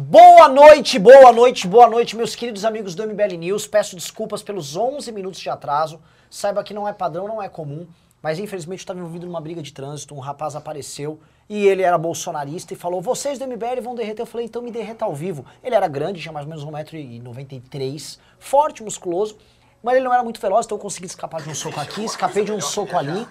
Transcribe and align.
Boa 0.00 0.46
noite, 0.48 0.96
boa 0.96 1.32
noite, 1.32 1.66
boa 1.66 1.88
noite, 1.88 2.16
meus 2.16 2.36
queridos 2.36 2.64
amigos 2.64 2.94
do 2.94 3.04
MBL 3.04 3.34
News. 3.36 3.66
Peço 3.66 3.96
desculpas 3.96 4.44
pelos 4.44 4.76
11 4.76 5.10
minutos 5.10 5.40
de 5.40 5.50
atraso. 5.50 6.00
Saiba 6.30 6.62
que 6.62 6.72
não 6.72 6.86
é 6.86 6.92
padrão, 6.92 7.26
não 7.26 7.42
é 7.42 7.48
comum, 7.48 7.84
mas 8.22 8.38
infelizmente 8.38 8.78
estava 8.78 9.00
envolvido 9.00 9.26
numa 9.26 9.40
briga 9.40 9.60
de 9.60 9.72
trânsito. 9.72 10.14
Um 10.14 10.20
rapaz 10.20 10.54
apareceu 10.54 11.18
e 11.48 11.66
ele 11.66 11.82
era 11.82 11.98
bolsonarista 11.98 12.72
e 12.72 12.76
falou: 12.76 13.02
Vocês 13.02 13.40
do 13.40 13.46
MBL 13.48 13.82
vão 13.82 13.96
derreter. 13.96 14.22
Eu 14.22 14.26
falei: 14.26 14.46
Então 14.46 14.62
me 14.62 14.70
derreta 14.70 15.04
ao 15.04 15.12
vivo. 15.12 15.44
Ele 15.64 15.74
era 15.74 15.88
grande, 15.88 16.20
tinha 16.20 16.30
mais 16.30 16.46
ou 16.46 16.70
menos 16.70 16.86
1,93m, 16.86 18.18
forte, 18.38 18.84
musculoso, 18.84 19.36
mas 19.82 19.96
ele 19.96 20.04
não 20.04 20.14
era 20.14 20.22
muito 20.22 20.40
veloz, 20.40 20.64
então 20.64 20.78
eu 20.78 20.80
consegui 20.80 21.06
escapar 21.06 21.42
de 21.42 21.50
um 21.50 21.54
soco 21.56 21.80
aqui, 21.80 22.04
escapei 22.04 22.44
de 22.44 22.52
um 22.52 22.60
soco 22.60 22.96
ali. 22.96 23.26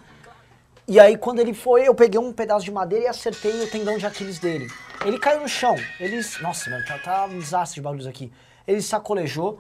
E 0.87 0.99
aí, 0.99 1.17
quando 1.17 1.39
ele 1.39 1.53
foi, 1.53 1.87
eu 1.87 1.93
peguei 1.93 2.19
um 2.19 2.31
pedaço 2.31 2.63
de 2.63 2.71
madeira 2.71 3.05
e 3.05 3.07
acertei 3.09 3.61
o 3.61 3.69
tendão 3.69 3.97
de 3.97 4.05
Aquiles 4.05 4.39
dele. 4.39 4.67
Ele 5.05 5.19
caiu 5.19 5.41
no 5.41 5.47
chão. 5.47 5.75
Ele. 5.99 6.21
Nossa, 6.41 6.69
mano, 6.69 6.85
tá, 6.85 6.97
tá 6.97 7.25
um 7.25 7.37
desastre 7.39 7.75
de 7.75 7.81
bagulhos 7.81 8.07
aqui. 8.07 8.31
Ele 8.65 8.81
sacolejou, 8.81 9.59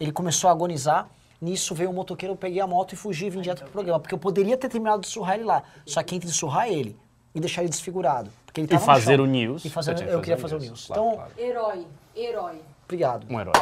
ele 0.00 0.10
começou 0.10 0.48
a 0.48 0.52
agonizar. 0.52 1.08
Nisso 1.40 1.74
veio 1.74 1.90
um 1.90 1.92
motoqueiro, 1.92 2.32
eu 2.32 2.36
peguei 2.38 2.60
a 2.60 2.66
moto 2.66 2.92
e 2.94 2.96
fugi 2.96 3.26
e 3.26 3.30
vim 3.30 3.40
direto 3.40 3.62
pro 3.62 3.70
programa. 3.70 4.00
Porque 4.00 4.14
eu 4.14 4.18
poderia 4.18 4.56
ter 4.56 4.68
terminado 4.68 5.02
de 5.02 5.08
surrar 5.08 5.36
ele 5.36 5.44
lá. 5.44 5.62
Só 5.86 6.02
que 6.02 6.16
entre 6.16 6.28
surrar 6.30 6.68
ele 6.68 6.96
e 7.34 7.40
deixar 7.40 7.62
ele 7.62 7.70
desfigurado. 7.70 8.30
Porque 8.46 8.60
ele 8.60 8.74
E 8.74 8.78
fazer 8.78 9.16
chão. 9.16 9.24
o 9.24 9.28
news. 9.28 9.64
E 9.64 9.70
fazer, 9.70 9.92
eu 10.08 10.18
que 10.20 10.24
queria 10.24 10.38
fazer 10.38 10.56
o 10.56 10.58
news. 10.58 10.86
Claro, 10.86 11.02
então, 11.02 11.16
claro. 11.16 11.32
Herói, 11.36 11.86
herói. 12.16 12.60
obrigado. 12.84 13.26
Um 13.28 13.40
herói. 13.40 13.52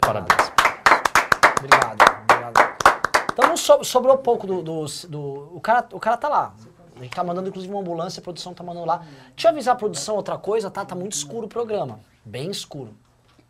Parabéns. 0.00 0.52
Obrigado, 1.58 1.92
obrigado. 1.92 2.35
Então 3.36 3.50
não 3.50 3.56
so- 3.56 3.84
sobrou 3.84 4.16
pouco 4.16 4.46
do, 4.46 4.62
do, 4.62 4.86
do- 5.08 5.50
O 5.54 5.60
cara, 5.60 5.86
o 5.92 6.00
cara 6.00 6.16
tá 6.16 6.26
lá. 6.28 6.54
A 6.98 7.02
gente 7.02 7.14
tá 7.14 7.22
mandando 7.22 7.48
inclusive 7.50 7.70
uma 7.70 7.82
ambulância, 7.82 8.20
a 8.20 8.22
produção 8.22 8.54
tá 8.54 8.64
mandando 8.64 8.86
lá. 8.86 9.04
Deixa 9.34 9.48
eu 9.48 9.50
avisar 9.50 9.74
a 9.74 9.76
produção 9.78 10.16
outra 10.16 10.38
coisa, 10.38 10.70
tá? 10.70 10.82
Tá 10.84 10.94
muito 10.94 11.12
escuro 11.12 11.44
o 11.44 11.48
programa. 11.48 12.00
Bem 12.24 12.50
escuro. 12.50 12.96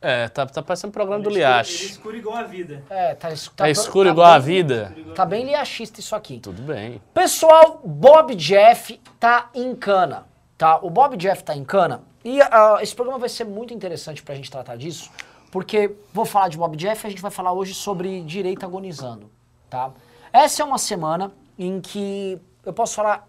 É, 0.02 0.28
tá, 0.28 0.44
tá 0.44 0.60
parecendo 0.62 0.88
um 0.90 0.92
programa 0.92 1.22
do 1.22 1.30
Ele 1.30 1.38
Liache. 1.38 1.86
escuro 1.86 2.16
igual 2.16 2.36
a 2.36 2.42
vida. 2.42 2.82
É, 2.90 3.14
tá, 3.14 3.30
es- 3.30 3.46
Tá 3.46 3.52
tá 3.64 3.70
escuro 3.70 4.08
tá 4.08 4.12
igual 4.12 4.26
a 4.32 4.38
vida? 4.38 4.92
Tá 5.14 5.24
bem 5.24 5.44
liachista 5.46 6.00
isso 6.00 6.16
aqui. 6.16 6.40
Tudo 6.40 6.60
bem. 6.62 7.00
Pessoal, 7.14 7.80
Bob 7.84 8.34
Jeff 8.34 9.00
tá 9.20 9.48
em 9.54 9.74
cana, 9.76 10.26
tá? 10.58 10.78
O 10.82 10.90
Bob 10.90 11.16
Jeff 11.16 11.44
tá 11.44 11.56
em 11.56 11.64
cana 11.64 12.02
e 12.24 12.40
ah, 12.42 12.78
esse 12.82 12.94
programa 12.94 13.20
vai 13.20 13.28
ser 13.28 13.44
muito 13.44 13.72
interessante 13.72 14.22
pra 14.22 14.34
gente 14.34 14.50
tratar 14.50 14.76
disso, 14.76 15.10
porque 15.52 15.92
vou 16.12 16.24
falar 16.24 16.48
de 16.48 16.58
Bob 16.58 16.76
Jeff 16.76 17.04
e 17.04 17.06
a 17.06 17.10
gente 17.10 17.22
vai 17.22 17.30
falar 17.30 17.52
hoje 17.52 17.72
sobre 17.72 18.20
direita 18.22 18.66
agonizando, 18.66 19.30
tá? 19.76 19.90
Essa 20.32 20.62
é 20.62 20.64
uma 20.64 20.78
semana 20.78 21.32
em 21.58 21.80
que 21.80 22.40
eu 22.64 22.72
posso 22.72 22.94
falar 22.94 23.28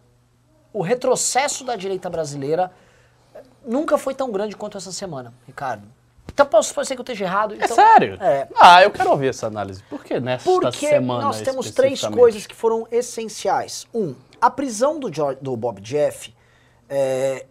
o 0.73 0.81
retrocesso 0.81 1.63
da 1.63 1.75
direita 1.75 2.09
brasileira 2.09 2.71
nunca 3.65 3.97
foi 3.97 4.13
tão 4.13 4.31
grande 4.31 4.55
quanto 4.55 4.77
essa 4.77 4.91
semana, 4.91 5.33
Ricardo. 5.45 5.87
Então 6.31 6.45
posso 6.45 6.73
ser 6.85 6.95
que 6.95 7.01
eu 7.01 7.03
esteja 7.03 7.25
errado. 7.25 7.53
É 7.53 7.57
então- 7.57 7.75
sério? 7.75 8.17
É. 8.21 8.47
Ah, 8.59 8.83
eu 8.83 8.91
quero 8.91 9.09
ouvir 9.09 9.29
essa 9.29 9.47
análise. 9.47 9.81
Por 9.83 10.03
que 10.03 10.19
nesta 10.19 10.49
Porque 10.49 10.87
semana 10.87 11.23
nós 11.23 11.41
temos 11.41 11.71
três 11.71 12.01
coisas 12.05 12.45
que 12.45 12.55
foram 12.55 12.87
essenciais. 12.91 13.87
Um, 13.93 14.13
a 14.39 14.49
prisão 14.49 14.99
do, 14.99 15.11
George- 15.13 15.39
do 15.41 15.55
Bob 15.57 15.81
Jeff, 15.81 16.33
é, 16.89 17.45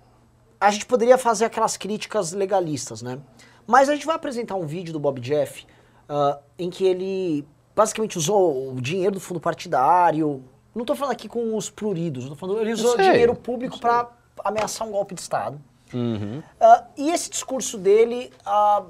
a 0.60 0.70
gente 0.70 0.86
poderia 0.86 1.18
fazer 1.18 1.46
aquelas 1.46 1.76
críticas 1.76 2.32
legalistas, 2.32 3.02
né? 3.02 3.18
Mas 3.66 3.88
a 3.88 3.94
gente 3.94 4.06
vai 4.06 4.14
apresentar 4.14 4.54
um 4.54 4.66
vídeo 4.66 4.92
do 4.92 5.00
Bob 5.00 5.20
Jeff 5.20 5.66
ah, 6.08 6.38
em 6.58 6.70
que 6.70 6.84
ele 6.86 7.46
basicamente 7.76 8.16
usou 8.16 8.72
o 8.74 8.80
dinheiro 8.80 9.12
do 9.12 9.20
fundo 9.20 9.38
partidário. 9.38 10.42
Não 10.74 10.84
tô 10.84 10.94
falando 10.96 11.12
aqui 11.12 11.28
com 11.28 11.54
os 11.56 11.70
pruridos, 11.70 12.26
tô 12.28 12.34
falando, 12.34 12.60
ele 12.62 12.72
usou 12.72 12.96
dinheiro 12.96 13.34
público 13.34 13.78
para 13.78 14.10
ameaçar 14.42 14.88
um 14.88 14.90
golpe 14.90 15.14
de 15.14 15.20
Estado. 15.20 15.60
Uhum. 15.94 16.42
Ah, 16.58 16.84
e 16.96 17.10
esse 17.10 17.30
discurso 17.30 17.78
dele 17.78 18.32
ah, 18.44 18.82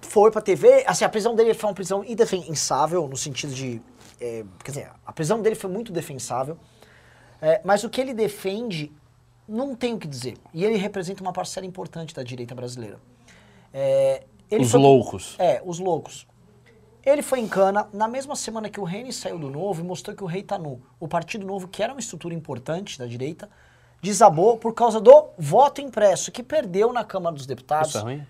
foi 0.00 0.30
pra 0.30 0.40
TV, 0.40 0.84
assim, 0.86 1.04
a 1.04 1.08
prisão 1.08 1.34
dele 1.34 1.54
foi 1.54 1.68
uma 1.70 1.74
prisão 1.74 2.04
indefensável, 2.04 3.08
no 3.08 3.16
sentido 3.16 3.52
de. 3.54 3.80
eh, 4.20 4.44
quer 4.62 4.70
dizer, 4.70 4.90
a 5.04 5.12
prisão 5.12 5.40
dele 5.42 5.56
foi 5.56 5.68
muito 5.70 5.90
defensável, 5.92 6.56
eh, 7.40 7.60
mas 7.64 7.82
o 7.84 7.90
que 7.90 8.00
ele 8.00 8.14
defende 8.14 8.92
não 9.48 9.74
tem 9.74 9.94
o 9.94 9.98
que 9.98 10.06
dizer. 10.06 10.36
E 10.54 10.64
ele 10.64 10.76
representa 10.76 11.20
uma 11.22 11.32
parcela 11.32 11.66
importante 11.66 12.14
da 12.14 12.22
direita 12.22 12.54
brasileira. 12.54 12.98
Ele 14.50 14.64
Os 14.64 14.70
foi- 14.70 14.80
loucos. 14.80 15.34
É, 15.38 15.62
os 15.64 15.78
loucos. 15.78 16.26
Ele 17.04 17.20
foi 17.20 17.40
em 17.40 17.48
cana 17.48 17.88
na 17.92 18.06
mesma 18.06 18.36
semana 18.36 18.70
que 18.70 18.78
o 18.78 18.84
Reni 18.84 19.12
saiu 19.12 19.38
do 19.38 19.50
Novo 19.50 19.80
e 19.80 19.84
mostrou 19.84 20.16
que 20.16 20.22
o 20.22 20.26
rei 20.26 20.42
tá 20.42 20.56
nu. 20.56 20.80
O 21.00 21.08
Partido 21.08 21.44
Novo, 21.44 21.66
que 21.66 21.82
era 21.82 21.92
uma 21.92 22.00
estrutura 22.00 22.32
importante 22.32 22.96
da 22.96 23.06
direita, 23.06 23.50
desabou 24.00 24.56
por 24.56 24.72
causa 24.72 25.00
do 25.00 25.30
voto 25.36 25.80
impresso, 25.80 26.30
que 26.30 26.42
perdeu 26.42 26.92
na 26.92 27.04
Câmara 27.04 27.34
dos 27.34 27.46
Deputados. 27.46 27.88
Isso 27.88 27.98
é 27.98 28.02
ruim? 28.02 28.26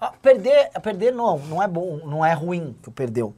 Ah, 0.00 0.12
perder, 0.22 0.70
perder 0.80 1.12
não, 1.12 1.38
não 1.38 1.62
é 1.62 1.66
bom, 1.66 1.98
não 2.04 2.24
é 2.24 2.32
ruim 2.32 2.76
que 2.82 2.88
o 2.88 2.92
perdeu. 2.92 3.34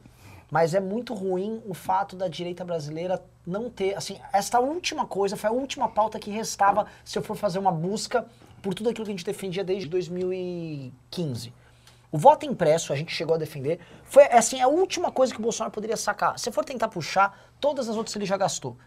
Mas 0.51 0.73
é 0.73 0.79
muito 0.79 1.13
ruim 1.13 1.61
o 1.65 1.73
fato 1.73 2.15
da 2.15 2.27
direita 2.27 2.63
brasileira 2.63 3.21
não 3.45 3.69
ter, 3.69 3.95
assim, 3.95 4.17
esta 4.31 4.59
última 4.59 5.05
coisa 5.05 5.35
foi 5.35 5.49
a 5.49 5.53
última 5.53 5.89
pauta 5.89 6.19
que 6.19 6.29
restava 6.29 6.85
se 7.03 7.17
eu 7.17 7.23
for 7.23 7.35
fazer 7.35 7.59
uma 7.59 7.71
busca 7.71 8.25
por 8.61 8.73
tudo 8.73 8.89
aquilo 8.89 9.05
que 9.05 9.11
a 9.11 9.15
gente 9.15 9.25
defendia 9.25 9.63
desde 9.63 9.87
2015. 9.89 11.53
O 12.11 12.17
voto 12.17 12.45
impresso, 12.45 12.93
a 12.93 12.95
gente 12.95 13.13
chegou 13.13 13.35
a 13.35 13.37
defender, 13.37 13.79
foi 14.03 14.23
assim, 14.25 14.61
a 14.61 14.67
última 14.67 15.11
coisa 15.11 15.33
que 15.33 15.39
o 15.39 15.43
Bolsonaro 15.43 15.71
poderia 15.73 15.97
sacar. 15.97 16.39
Se 16.39 16.51
for 16.51 16.63
tentar 16.63 16.87
puxar, 16.87 17.37
todas 17.59 17.89
as 17.89 17.97
outras 17.97 18.15
ele 18.15 18.25
já 18.25 18.37
gastou. 18.37 18.77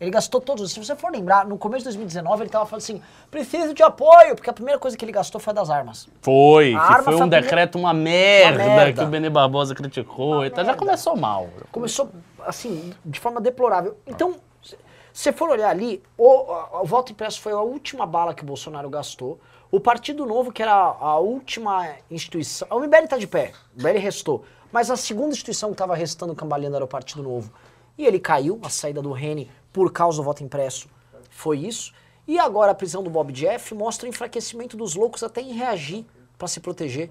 Ele 0.00 0.10
gastou 0.12 0.40
todos. 0.40 0.70
Se 0.70 0.78
você 0.78 0.94
for 0.94 1.10
lembrar, 1.10 1.44
no 1.44 1.58
começo 1.58 1.80
de 1.80 1.84
2019 1.86 2.42
ele 2.44 2.50
tava 2.50 2.66
falando 2.66 2.82
assim: 2.82 3.02
preciso 3.30 3.74
de 3.74 3.82
apoio, 3.82 4.36
porque 4.36 4.48
a 4.48 4.52
primeira 4.52 4.78
coisa 4.78 4.96
que 4.96 5.04
ele 5.04 5.10
gastou 5.10 5.40
foi 5.40 5.50
a 5.50 5.54
das 5.54 5.70
armas. 5.70 6.08
Foi, 6.22 6.72
A 6.74 6.98
que 6.98 7.02
foi 7.04 7.14
um 7.14 7.18
primeira- 7.20 7.42
decreto 7.42 7.76
uma 7.78 7.92
merda, 7.92 8.62
Uma 8.64 8.76
merda. 8.76 8.92
que 8.92 9.08
o 9.08 9.10
Benê 9.10 9.28
Barbosa 9.28 9.74
criticou. 9.74 10.44
Então 10.44 10.58
já 10.58 10.70
merda. 10.70 10.78
começou 10.78 11.16
mal. 11.16 11.48
Começou, 11.72 12.10
assim, 12.46 12.92
de 13.04 13.18
forma 13.18 13.40
deplorável. 13.40 13.96
Então, 14.06 14.36
se 14.62 14.76
você 15.12 15.32
for 15.32 15.48
olhar 15.48 15.68
ali, 15.70 16.00
o, 16.16 16.28
a- 16.52 16.82
o 16.82 16.84
voto 16.84 17.10
impresso 17.10 17.40
foi 17.40 17.52
a 17.52 17.60
última 17.60 18.06
bala 18.06 18.32
que 18.34 18.44
o 18.44 18.46
Bolsonaro 18.46 18.88
gastou. 18.88 19.40
O 19.70 19.78
Partido 19.78 20.24
Novo, 20.24 20.50
que 20.50 20.62
era 20.62 20.72
a 20.72 21.18
última 21.18 21.96
instituição. 22.10 22.66
O 22.70 22.80
MBL 22.80 23.06
tá 23.08 23.18
de 23.18 23.26
pé, 23.26 23.52
o 23.76 23.80
MBL 23.80 23.98
restou. 23.98 24.44
Mas 24.72 24.90
a 24.90 24.96
segunda 24.96 25.30
instituição 25.30 25.70
que 25.70 25.74
estava 25.74 25.94
restando 25.94 26.34
cambaleando 26.34 26.76
era 26.76 26.84
o 26.84 26.88
Partido 26.88 27.22
Novo. 27.22 27.52
E 27.96 28.06
ele 28.06 28.18
caiu, 28.18 28.58
a 28.62 28.70
saída 28.70 29.02
do 29.02 29.12
Rene, 29.12 29.50
por 29.72 29.92
causa 29.92 30.18
do 30.18 30.24
voto 30.24 30.42
impresso, 30.42 30.88
foi 31.30 31.58
isso. 31.58 31.92
E 32.26 32.38
agora 32.38 32.72
a 32.72 32.74
prisão 32.74 33.02
do 33.02 33.10
Bob 33.10 33.32
Jeff 33.32 33.74
mostra 33.74 34.06
o 34.06 34.08
enfraquecimento 34.08 34.76
dos 34.76 34.94
loucos 34.94 35.22
até 35.22 35.40
em 35.40 35.52
reagir 35.52 36.06
para 36.36 36.48
se 36.48 36.60
proteger. 36.60 37.10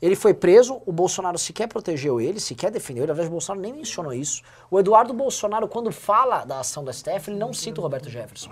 Ele 0.00 0.14
foi 0.14 0.34
preso, 0.34 0.82
o 0.84 0.92
Bolsonaro 0.92 1.38
sequer 1.38 1.66
protegeu 1.66 2.20
ele, 2.20 2.38
sequer 2.38 2.70
defendeu 2.70 3.04
ele, 3.04 3.08
na 3.08 3.14
verdade 3.14 3.30
o 3.30 3.32
Bolsonaro 3.32 3.62
nem 3.62 3.72
mencionou 3.72 4.12
isso. 4.12 4.42
O 4.70 4.78
Eduardo 4.78 5.14
Bolsonaro, 5.14 5.66
quando 5.66 5.90
fala 5.90 6.44
da 6.44 6.60
ação 6.60 6.84
da 6.84 6.92
STF, 6.92 7.30
ele 7.30 7.38
não 7.38 7.52
cita 7.52 7.80
o 7.80 7.82
Roberto 7.82 8.10
Jefferson. 8.10 8.50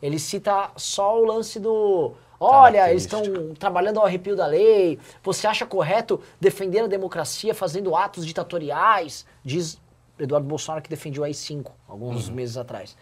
Ele 0.00 0.18
cita 0.18 0.70
só 0.76 1.20
o 1.20 1.24
lance 1.24 1.58
do. 1.58 2.14
Olha, 2.44 2.90
eles 2.90 3.04
estão 3.04 3.22
trabalhando 3.58 3.98
ao 3.98 4.06
arrepio 4.06 4.36
da 4.36 4.46
lei. 4.46 4.98
Você 5.22 5.46
acha 5.46 5.64
correto 5.64 6.20
defender 6.40 6.80
a 6.80 6.86
democracia 6.86 7.54
fazendo 7.54 7.96
atos 7.96 8.26
ditatoriais? 8.26 9.24
Diz 9.42 9.80
Eduardo 10.18 10.46
Bolsonaro 10.46 10.82
que 10.82 10.90
defendia 10.90 11.22
o 11.22 11.24
AI-5 11.24 11.70
alguns 11.88 12.28
meses 12.28 12.56
atrás. 12.56 12.96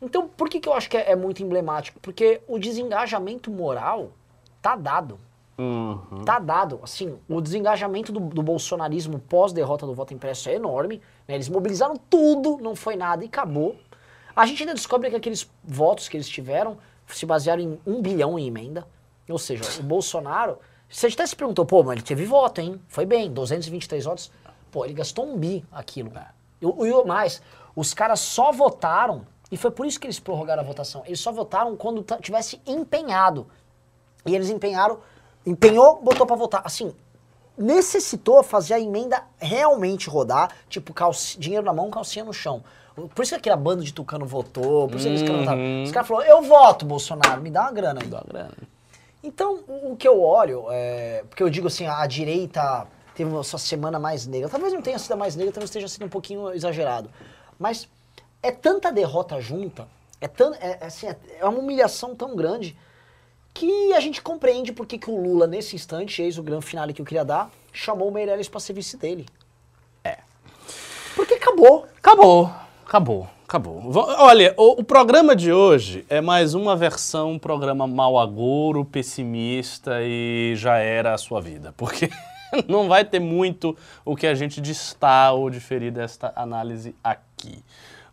Então, 0.00 0.28
por 0.28 0.48
que, 0.48 0.60
que 0.60 0.68
eu 0.68 0.74
acho 0.74 0.90
que 0.90 0.96
é, 0.96 1.12
é 1.12 1.16
muito 1.16 1.42
emblemático? 1.42 1.98
Porque 2.00 2.42
o 2.46 2.58
desengajamento 2.58 3.50
moral 3.50 4.12
tá 4.60 4.76
dado. 4.76 5.18
Uhum. 5.58 6.22
Tá 6.24 6.38
dado. 6.38 6.80
Assim, 6.82 7.18
o 7.28 7.40
desengajamento 7.40 8.12
do, 8.12 8.20
do 8.20 8.42
bolsonarismo 8.42 9.18
pós-derrota 9.18 9.86
do 9.86 9.94
voto 9.94 10.12
impresso 10.12 10.50
é 10.50 10.54
enorme. 10.54 11.00
né? 11.26 11.34
Eles 11.34 11.48
mobilizaram 11.48 11.96
tudo, 12.10 12.58
não 12.58 12.76
foi 12.76 12.94
nada 12.94 13.24
e 13.24 13.26
acabou. 13.26 13.74
A 14.34 14.44
gente 14.44 14.62
ainda 14.62 14.74
descobre 14.74 15.08
que 15.08 15.16
aqueles 15.16 15.50
votos 15.64 16.08
que 16.08 16.16
eles 16.18 16.28
tiveram 16.28 16.76
se 17.08 17.24
basearam 17.26 17.62
em 17.62 17.80
um 17.86 18.00
bilhão 18.02 18.38
em 18.38 18.46
emenda. 18.46 18.86
Ou 19.28 19.38
seja, 19.38 19.64
o 19.80 19.82
Bolsonaro. 19.82 20.58
Você 20.88 21.08
até 21.08 21.26
se 21.26 21.34
perguntou, 21.34 21.66
pô, 21.66 21.82
mas 21.82 21.94
ele 21.94 22.02
teve 22.02 22.24
voto, 22.24 22.60
hein? 22.60 22.80
Foi 22.86 23.04
bem, 23.04 23.30
223 23.32 24.04
votos. 24.04 24.30
Pô, 24.70 24.84
ele 24.84 24.94
gastou 24.94 25.26
um 25.26 25.36
bi 25.36 25.64
aquilo. 25.72 26.12
E 26.60 26.66
o- 26.66 26.86
e 26.86 26.92
o 26.92 27.04
mais, 27.04 27.42
os 27.74 27.92
caras 27.92 28.20
só 28.20 28.52
votaram, 28.52 29.26
e 29.50 29.56
foi 29.56 29.70
por 29.72 29.84
isso 29.84 29.98
que 29.98 30.06
eles 30.06 30.20
prorrogaram 30.20 30.62
a 30.62 30.64
votação. 30.64 31.02
Eles 31.04 31.18
só 31.18 31.32
votaram 31.32 31.76
quando 31.76 32.04
tivesse 32.20 32.60
empenhado. 32.66 33.48
E 34.24 34.34
eles 34.34 34.48
empenharam, 34.48 35.00
empenhou, 35.44 36.00
botou 36.02 36.24
pra 36.26 36.36
votar. 36.36 36.62
Assim, 36.64 36.94
necessitou 37.56 38.42
fazer 38.42 38.74
a 38.74 38.80
emenda 38.80 39.22
realmente 39.38 40.08
rodar, 40.08 40.50
tipo, 40.68 40.92
dinheiro 41.38 41.64
na 41.64 41.72
mão, 41.72 41.90
calcinha 41.90 42.24
no 42.24 42.32
chão. 42.32 42.62
Por 43.14 43.22
isso 43.22 43.30
que 43.34 43.36
aquele 43.36 43.56
bando 43.56 43.84
de 43.84 43.92
tucano 43.92 44.24
votou, 44.24 44.88
por 44.88 44.96
isso 44.96 45.06
que 45.06 45.12
eles. 45.12 45.28
Uhum. 45.28 45.82
Os 45.82 45.92
caras 45.92 46.08
falaram, 46.08 46.28
eu 46.30 46.42
voto, 46.42 46.86
Bolsonaro, 46.86 47.42
me 47.42 47.50
dá 47.50 47.62
uma 47.62 47.72
grana 47.72 48.00
aí. 48.02 48.08
Dá 48.08 48.22
grana. 48.26 48.54
Então, 49.22 49.60
o 49.68 49.96
que 49.96 50.08
eu 50.08 50.22
olho, 50.22 50.66
é, 50.70 51.24
porque 51.28 51.42
eu 51.42 51.50
digo 51.50 51.66
assim, 51.66 51.86
a 51.86 52.06
direita 52.06 52.86
teve 53.14 53.30
uma 53.30 53.42
sua 53.42 53.58
semana 53.58 53.98
mais 53.98 54.26
negra. 54.26 54.48
Talvez 54.48 54.72
não 54.72 54.80
tenha 54.80 54.98
sido 54.98 55.12
a 55.12 55.16
mais 55.16 55.36
negra, 55.36 55.52
talvez 55.52 55.68
esteja 55.68 55.88
sendo 55.88 56.06
um 56.06 56.08
pouquinho 56.08 56.52
exagerado. 56.52 57.10
Mas 57.58 57.88
é 58.42 58.50
tanta 58.50 58.90
derrota 58.92 59.40
junta, 59.40 59.88
é, 60.20 60.28
tan, 60.28 60.54
é, 60.60 60.78
é 60.80 60.86
assim, 60.86 61.06
é- 61.08 61.16
é 61.40 61.44
uma 61.44 61.58
humilhação 61.58 62.14
tão 62.14 62.34
grande 62.34 62.78
que 63.52 63.92
a 63.94 64.00
gente 64.00 64.22
compreende 64.22 64.72
por 64.72 64.86
que 64.86 64.98
que 64.98 65.10
o 65.10 65.20
Lula, 65.20 65.46
nesse 65.46 65.74
instante, 65.74 66.22
eis 66.22 66.38
o 66.38 66.42
grande 66.42 66.64
finale 66.64 66.92
que 66.92 67.00
eu 67.02 67.06
queria 67.06 67.24
dar, 67.24 67.50
chamou 67.72 68.08
o 68.08 68.12
Meirelles 68.12 68.48
pra 68.48 68.60
ser 68.60 68.74
vice 68.74 68.96
dele. 68.96 69.26
É. 70.04 70.18
Porque 71.14 71.34
acabou. 71.34 71.86
Acabou, 71.98 72.52
acabou, 72.86 73.28
acabou. 73.44 73.82
Olha, 74.18 74.54
o, 74.56 74.80
o 74.80 74.84
programa 74.84 75.34
de 75.34 75.52
hoje 75.52 76.06
é 76.08 76.20
mais 76.20 76.54
uma 76.54 76.76
versão, 76.76 77.32
um 77.32 77.38
programa 77.38 77.86
mau 77.86 78.16
agouro, 78.16 78.84
pessimista 78.84 79.98
e 80.02 80.54
já 80.56 80.78
era 80.78 81.12
a 81.12 81.18
sua 81.18 81.40
vida. 81.40 81.74
Porque 81.76 82.08
não 82.68 82.88
vai 82.88 83.04
ter 83.04 83.18
muito 83.18 83.76
o 84.04 84.14
que 84.14 84.26
a 84.26 84.34
gente 84.34 84.60
distar 84.60 85.34
ou 85.34 85.50
diferir 85.50 85.90
desta 85.90 86.32
análise 86.36 86.94
aqui. 87.02 87.62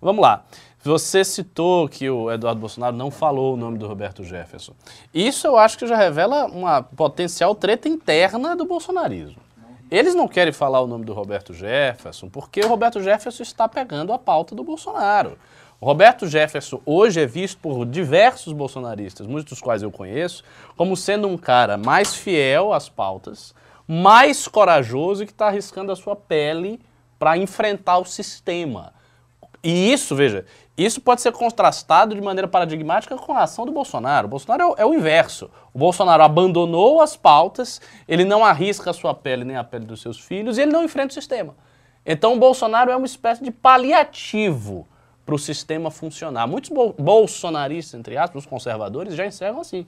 Vamos 0.01 0.21
lá. 0.21 0.43
Você 0.83 1.23
citou 1.23 1.87
que 1.87 2.09
o 2.09 2.29
Eduardo 2.29 2.59
Bolsonaro 2.59 2.95
não 2.95 3.09
falou 3.09 3.53
o 3.53 3.57
nome 3.57 3.77
do 3.77 3.87
Roberto 3.87 4.21
Jefferson. 4.21 4.73
Isso 5.13 5.47
eu 5.47 5.55
acho 5.55 5.77
que 5.77 5.87
já 5.87 5.95
revela 5.95 6.45
uma 6.47 6.83
potencial 6.83 7.55
treta 7.55 7.87
interna 7.87 8.53
do 8.53 8.65
bolsonarismo. 8.65 9.37
Eles 9.93 10.15
não 10.15 10.27
querem 10.27 10.51
falar 10.51 10.81
o 10.81 10.87
nome 10.87 11.05
do 11.05 11.13
Roberto 11.13 11.53
Jefferson 11.53 12.27
porque 12.27 12.61
o 12.61 12.67
Roberto 12.67 12.99
Jefferson 12.99 13.43
está 13.43 13.69
pegando 13.69 14.11
a 14.11 14.17
pauta 14.17 14.55
do 14.55 14.63
Bolsonaro. 14.63 15.37
O 15.79 15.85
Roberto 15.85 16.25
Jefferson 16.25 16.81
hoje 16.83 17.21
é 17.21 17.27
visto 17.27 17.59
por 17.59 17.85
diversos 17.85 18.53
bolsonaristas, 18.53 19.27
muitos 19.27 19.51
dos 19.51 19.61
quais 19.61 19.83
eu 19.83 19.91
conheço, 19.91 20.43
como 20.75 20.97
sendo 20.97 21.27
um 21.27 21.37
cara 21.37 21.77
mais 21.77 22.15
fiel 22.15 22.73
às 22.73 22.89
pautas, 22.89 23.53
mais 23.87 24.47
corajoso 24.47 25.21
e 25.21 25.25
que 25.27 25.31
está 25.31 25.45
arriscando 25.45 25.91
a 25.91 25.95
sua 25.95 26.15
pele 26.15 26.79
para 27.19 27.37
enfrentar 27.37 27.99
o 27.99 28.05
sistema. 28.05 28.95
E 29.63 29.93
isso, 29.93 30.13
veja, 30.13 30.45
isso 30.77 30.99
pode 30.99 31.21
ser 31.21 31.31
contrastado 31.31 32.13
de 32.13 32.21
maneira 32.21 32.49
paradigmática 32.49 33.15
com 33.15 33.31
a 33.31 33.43
ação 33.43 33.65
do 33.65 33.71
Bolsonaro. 33.71 34.27
O 34.27 34.29
Bolsonaro 34.29 34.61
é 34.61 34.65
o, 34.65 34.75
é 34.79 34.85
o 34.85 34.93
inverso. 34.93 35.49
O 35.73 35.79
Bolsonaro 35.79 36.21
abandonou 36.21 36.99
as 36.99 37.15
pautas, 37.15 37.79
ele 38.05 38.25
não 38.25 38.43
arrisca 38.43 38.89
a 38.89 38.93
sua 38.93 39.13
pele 39.13 39.45
nem 39.45 39.55
a 39.55 39.63
pele 39.63 39.85
dos 39.85 40.01
seus 40.01 40.19
filhos 40.19 40.57
e 40.57 40.63
ele 40.63 40.71
não 40.71 40.83
enfrenta 40.83 41.11
o 41.11 41.13
sistema. 41.13 41.55
Então 42.05 42.33
o 42.33 42.39
Bolsonaro 42.39 42.91
é 42.91 42.95
uma 42.95 43.05
espécie 43.05 43.41
de 43.41 43.51
paliativo 43.51 44.85
para 45.25 45.35
o 45.35 45.39
sistema 45.39 45.89
funcionar. 45.89 46.45
Muitos 46.45 46.69
bol- 46.69 46.93
bolsonaristas, 46.99 47.97
entre 47.97 48.17
aspas, 48.17 48.43
os 48.43 48.49
conservadores, 48.49 49.15
já 49.15 49.25
enxergam 49.25 49.61
assim, 49.61 49.87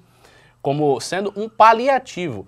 como 0.62 0.98
sendo 1.02 1.34
um 1.36 1.50
paliativo. 1.50 2.48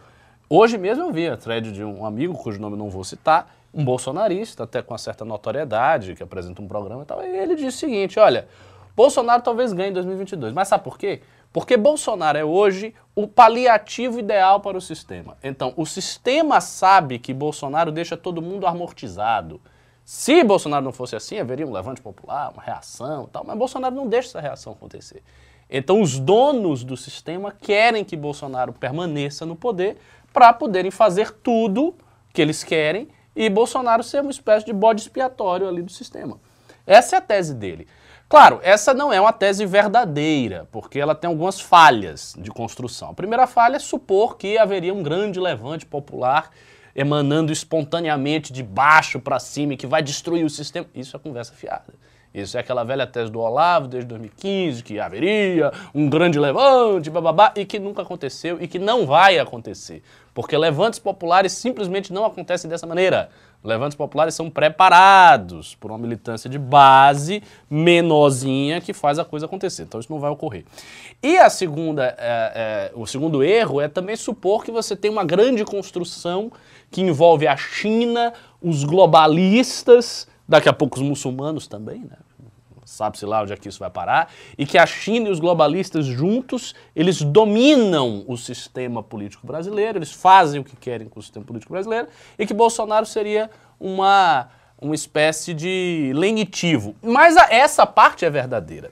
Hoje 0.50 0.78
mesmo 0.78 1.04
eu 1.04 1.12
vi 1.12 1.28
a 1.28 1.36
thread 1.36 1.74
de 1.74 1.84
um 1.84 2.06
amigo, 2.06 2.34
cujo 2.34 2.62
nome 2.62 2.78
não 2.78 2.90
vou 2.90 3.04
citar, 3.04 3.57
um 3.74 3.84
bolsonarista, 3.84 4.64
até 4.64 4.82
com 4.82 4.94
uma 4.94 4.98
certa 4.98 5.24
notoriedade, 5.24 6.16
que 6.16 6.24
apresenta 6.24 6.62
um 6.62 6.68
programa 6.68 7.04
e 7.04 7.06
tal, 7.06 7.24
e 7.24 7.28
ele 7.28 7.56
disse 7.56 7.78
o 7.78 7.80
seguinte, 7.80 8.20
olha, 8.20 8.48
Bolsonaro 8.96 9.44
talvez 9.44 9.74
ganhe 9.74 9.90
em 9.90 9.94
2022, 9.94 10.54
mas 10.54 10.68
sabe 10.68 10.84
por 10.84 10.98
quê? 10.98 11.22
Porque 11.54 11.78
Bolsonaro 11.78 12.38
é 12.38 12.44
hoje 12.44 12.94
o 13.16 13.28
paliativo 13.28 14.20
ideal 14.20 14.60
para 14.60 14.78
o 14.78 14.82
sistema. 14.82 15.38
Então, 15.44 15.74
o 15.76 15.86
sistema 15.86 16.60
sabe 16.60 17.20
que 17.20 17.34
Bolsonaro 17.34 17.92
deixa 17.92 18.18
todo 18.18 18.42
mundo 18.42 18.68
amortizado. 18.68 19.62
Se 20.04 20.44
Bolsonaro 20.44 20.84
não 20.84 20.92
fosse 20.92 21.16
assim, 21.16 21.40
haveria 21.40 21.66
um 21.66 21.72
levante 21.72 22.02
popular, 22.02 22.52
uma 22.54 22.62
reação 22.62 23.28
tal, 23.32 23.44
mas 23.46 23.58
Bolsonaro 23.58 23.96
não 23.96 24.08
deixa 24.08 24.30
essa 24.30 24.40
reação 24.40 24.74
acontecer. 24.74 25.24
Então, 25.70 26.02
os 26.02 26.18
donos 26.18 26.84
do 26.84 26.96
sistema 26.96 27.52
querem 27.52 28.04
que 28.04 28.16
Bolsonaro 28.16 28.72
permaneça 28.72 29.46
no 29.46 29.56
poder 29.56 29.98
para 30.32 30.54
poderem 30.54 30.92
fazer 30.92 31.32
tudo 31.32 31.94
que 32.34 32.42
eles 32.42 32.64
querem 32.64 33.10
e 33.38 33.50
Bolsonaro 33.50 34.02
ser 34.02 34.22
uma 34.22 34.32
espécie 34.32 34.66
de 34.66 34.74
bode 34.74 35.02
expiatório 35.02 35.68
ali 35.68 35.84
do 35.84 35.92
sistema. 35.92 36.40
Essa 36.88 37.16
é 37.16 37.20
a 37.20 37.22
tese 37.22 37.54
dele. 37.54 37.88
Claro, 38.28 38.60
essa 38.64 38.94
não 38.94 39.14
é 39.14 39.22
uma 39.22 39.32
tese 39.32 39.66
verdadeira, 39.66 40.68
porque 40.72 41.00
ela 41.00 41.14
tem 41.14 41.30
algumas 41.30 41.62
falhas 41.62 42.36
de 42.38 42.50
construção. 42.50 43.12
A 43.12 43.14
primeira 43.14 43.46
falha 43.46 43.76
é 43.76 43.80
supor 43.80 44.38
que 44.38 44.58
haveria 44.58 44.94
um 44.94 45.04
grande 45.04 45.40
levante 45.40 45.86
popular 45.86 46.50
emanando 46.96 47.54
espontaneamente 47.54 48.52
de 48.52 48.64
baixo 48.64 49.20
para 49.20 49.40
cima 49.40 49.74
e 49.74 49.78
que 49.78 49.86
vai 49.86 50.02
destruir 50.02 50.44
o 50.44 50.50
sistema. 50.50 50.88
Isso 50.96 51.16
é 51.16 51.20
conversa 51.20 51.54
fiada. 51.54 51.94
Isso 52.42 52.56
é 52.56 52.60
aquela 52.60 52.84
velha 52.84 53.08
tese 53.08 53.32
do 53.32 53.40
Olavo 53.40 53.88
desde 53.88 54.08
2015, 54.10 54.84
que 54.84 55.00
haveria 55.00 55.72
um 55.94 56.08
grande 56.08 56.40
levante, 56.40 57.10
bababá, 57.10 57.52
e 57.56 57.66
que 57.66 57.80
nunca 57.80 58.04
aconteceu 58.04 58.58
e 58.62 58.68
que 58.68 58.78
não 58.78 59.08
vai 59.08 59.40
acontecer. 59.40 60.04
Porque 60.36 60.56
levantes 60.56 61.00
populares 61.00 61.52
simplesmente 61.52 62.14
não 62.14 62.24
acontecem 62.24 62.70
dessa 62.70 62.86
maneira. 62.86 63.30
Levantes 63.64 63.98
populares 63.98 64.36
são 64.36 64.52
preparados 64.52 65.74
por 65.74 65.90
uma 65.90 65.98
militância 65.98 66.48
de 66.48 66.60
base 66.60 67.42
menorzinha 67.68 68.80
que 68.80 68.94
faz 68.94 69.18
a 69.18 69.26
coisa 69.26 69.48
acontecer. 69.48 69.84
Então 69.84 70.00
isso 70.00 70.12
não 70.12 70.20
vai 70.20 70.30
ocorrer. 70.30 70.64
E 71.24 71.38
a 71.40 71.50
segunda, 71.50 72.16
é, 72.20 72.20
é, 72.20 72.92
o 72.94 73.08
segundo 73.08 73.44
erro 73.44 73.82
é 73.82 73.88
também 73.88 74.16
supor 74.16 74.64
que 74.64 74.72
você 74.72 74.96
tem 74.96 75.10
uma 75.10 75.26
grande 75.26 75.66
construção 75.66 76.52
que 76.92 77.02
envolve 77.02 77.48
a 77.48 77.58
China, 77.58 78.32
os 78.62 78.84
globalistas, 78.84 80.28
daqui 80.48 80.70
a 80.70 80.74
pouco 80.74 80.98
os 80.98 81.02
muçulmanos 81.02 81.68
também, 81.68 82.02
né? 82.02 82.18
Sabe-se 82.88 83.26
lá 83.26 83.42
onde 83.42 83.52
é 83.52 83.58
que 83.58 83.68
isso 83.68 83.80
vai 83.80 83.90
parar, 83.90 84.32
e 84.58 84.66
que 84.66 84.78
a 84.78 84.86
China 84.86 85.28
e 85.28 85.32
os 85.32 85.42
globalistas 85.42 86.06
juntos, 86.06 86.74
eles 86.96 87.22
dominam 87.22 88.24
o 88.28 88.38
sistema 88.38 89.04
político 89.04 89.46
brasileiro, 89.46 89.98
eles 89.98 90.14
fazem 90.14 90.62
o 90.62 90.64
que 90.64 90.76
querem 90.78 91.10
com 91.10 91.20
o 91.20 91.24
sistema 91.24 91.46
político 91.46 91.74
brasileiro, 91.74 92.08
e 92.40 92.46
que 92.48 92.54
Bolsonaro 92.54 93.06
seria 93.06 93.50
uma, 93.78 94.48
uma 94.82 94.96
espécie 94.96 95.54
de 95.54 96.14
lenitivo. 96.16 96.96
Mas 97.04 97.36
a- 97.36 97.48
essa 97.52 97.86
parte 97.86 98.24
é 98.24 98.30
verdadeira. 98.30 98.90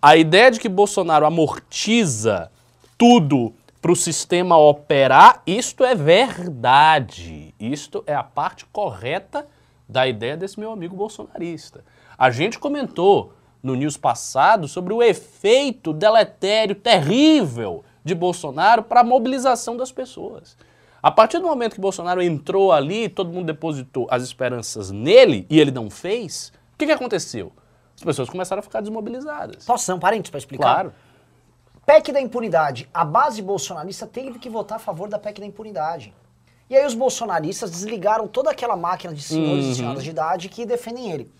A 0.00 0.14
ideia 0.14 0.50
de 0.50 0.60
que 0.60 0.68
Bolsonaro 0.68 1.24
amortiza 1.24 2.50
tudo 2.98 3.54
para 3.80 3.92
o 3.92 3.96
sistema 3.96 4.58
operar, 4.58 5.42
isto 5.46 5.82
é 5.84 5.94
verdade. 5.94 7.54
Isto 7.58 8.04
é 8.06 8.14
a 8.14 8.22
parte 8.22 8.66
correta 8.66 9.46
da 9.88 10.06
ideia 10.06 10.36
desse 10.36 10.60
meu 10.60 10.70
amigo 10.70 10.94
bolsonarista. 10.94 11.82
A 12.18 12.30
gente 12.30 12.58
comentou 12.58 13.32
no 13.62 13.74
news 13.74 13.96
passado 13.96 14.66
sobre 14.68 14.92
o 14.92 15.02
efeito 15.02 15.92
deletério 15.92 16.74
terrível 16.74 17.84
de 18.04 18.14
Bolsonaro 18.14 18.82
para 18.82 19.00
a 19.00 19.04
mobilização 19.04 19.76
das 19.76 19.92
pessoas. 19.92 20.56
A 21.02 21.10
partir 21.10 21.38
do 21.38 21.46
momento 21.46 21.74
que 21.74 21.80
Bolsonaro 21.80 22.22
entrou 22.22 22.72
ali, 22.72 23.08
todo 23.08 23.30
mundo 23.32 23.46
depositou 23.46 24.06
as 24.10 24.22
esperanças 24.22 24.90
nele 24.90 25.46
e 25.50 25.58
ele 25.60 25.70
não 25.70 25.90
fez, 25.90 26.52
o 26.74 26.78
que, 26.78 26.86
que 26.86 26.92
aconteceu? 26.92 27.52
As 27.96 28.02
pessoas 28.02 28.28
começaram 28.28 28.60
a 28.60 28.62
ficar 28.62 28.80
desmobilizadas. 28.80 29.64
Posso 29.64 29.86
dar 29.86 29.94
um 29.94 30.00
parênteses 30.00 30.30
para 30.30 30.38
explicar? 30.38 30.74
Claro. 30.74 30.92
PEC 31.84 32.12
da 32.12 32.20
impunidade. 32.20 32.88
A 32.94 33.04
base 33.04 33.42
bolsonarista 33.42 34.06
teve 34.06 34.38
que 34.38 34.48
votar 34.48 34.76
a 34.76 34.78
favor 34.80 35.08
da 35.08 35.18
PEC 35.18 35.40
da 35.40 35.46
impunidade. 35.46 36.14
E 36.70 36.76
aí 36.76 36.86
os 36.86 36.94
bolsonaristas 36.94 37.70
desligaram 37.70 38.26
toda 38.28 38.50
aquela 38.50 38.76
máquina 38.76 39.12
de 39.12 39.22
senhores 39.22 39.64
Uhum. 39.66 39.70
e 39.72 39.74
senhoras 39.74 40.04
de 40.04 40.10
idade 40.10 40.48
que 40.48 40.64
defendem 40.64 41.10
ele. 41.10 41.30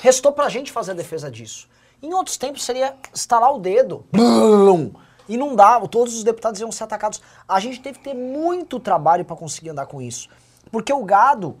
Restou 0.00 0.32
pra 0.32 0.48
gente 0.48 0.70
fazer 0.72 0.92
a 0.92 0.94
defesa 0.94 1.30
disso. 1.30 1.68
Em 2.02 2.14
outros 2.14 2.36
tempos 2.36 2.64
seria 2.64 2.94
estalar 3.12 3.52
o 3.52 3.58
dedo. 3.58 4.04
Blum, 4.12 4.92
e 5.28 5.36
não 5.36 5.54
dava, 5.56 5.88
todos 5.88 6.14
os 6.16 6.24
deputados 6.24 6.60
iam 6.60 6.70
ser 6.72 6.84
atacados. 6.84 7.20
A 7.46 7.58
gente 7.60 7.80
teve 7.80 7.98
que 7.98 8.04
ter 8.04 8.14
muito 8.14 8.78
trabalho 8.80 9.24
pra 9.24 9.36
conseguir 9.36 9.70
andar 9.70 9.86
com 9.86 10.00
isso. 10.00 10.28
Porque 10.70 10.92
o 10.92 11.04
gado, 11.04 11.58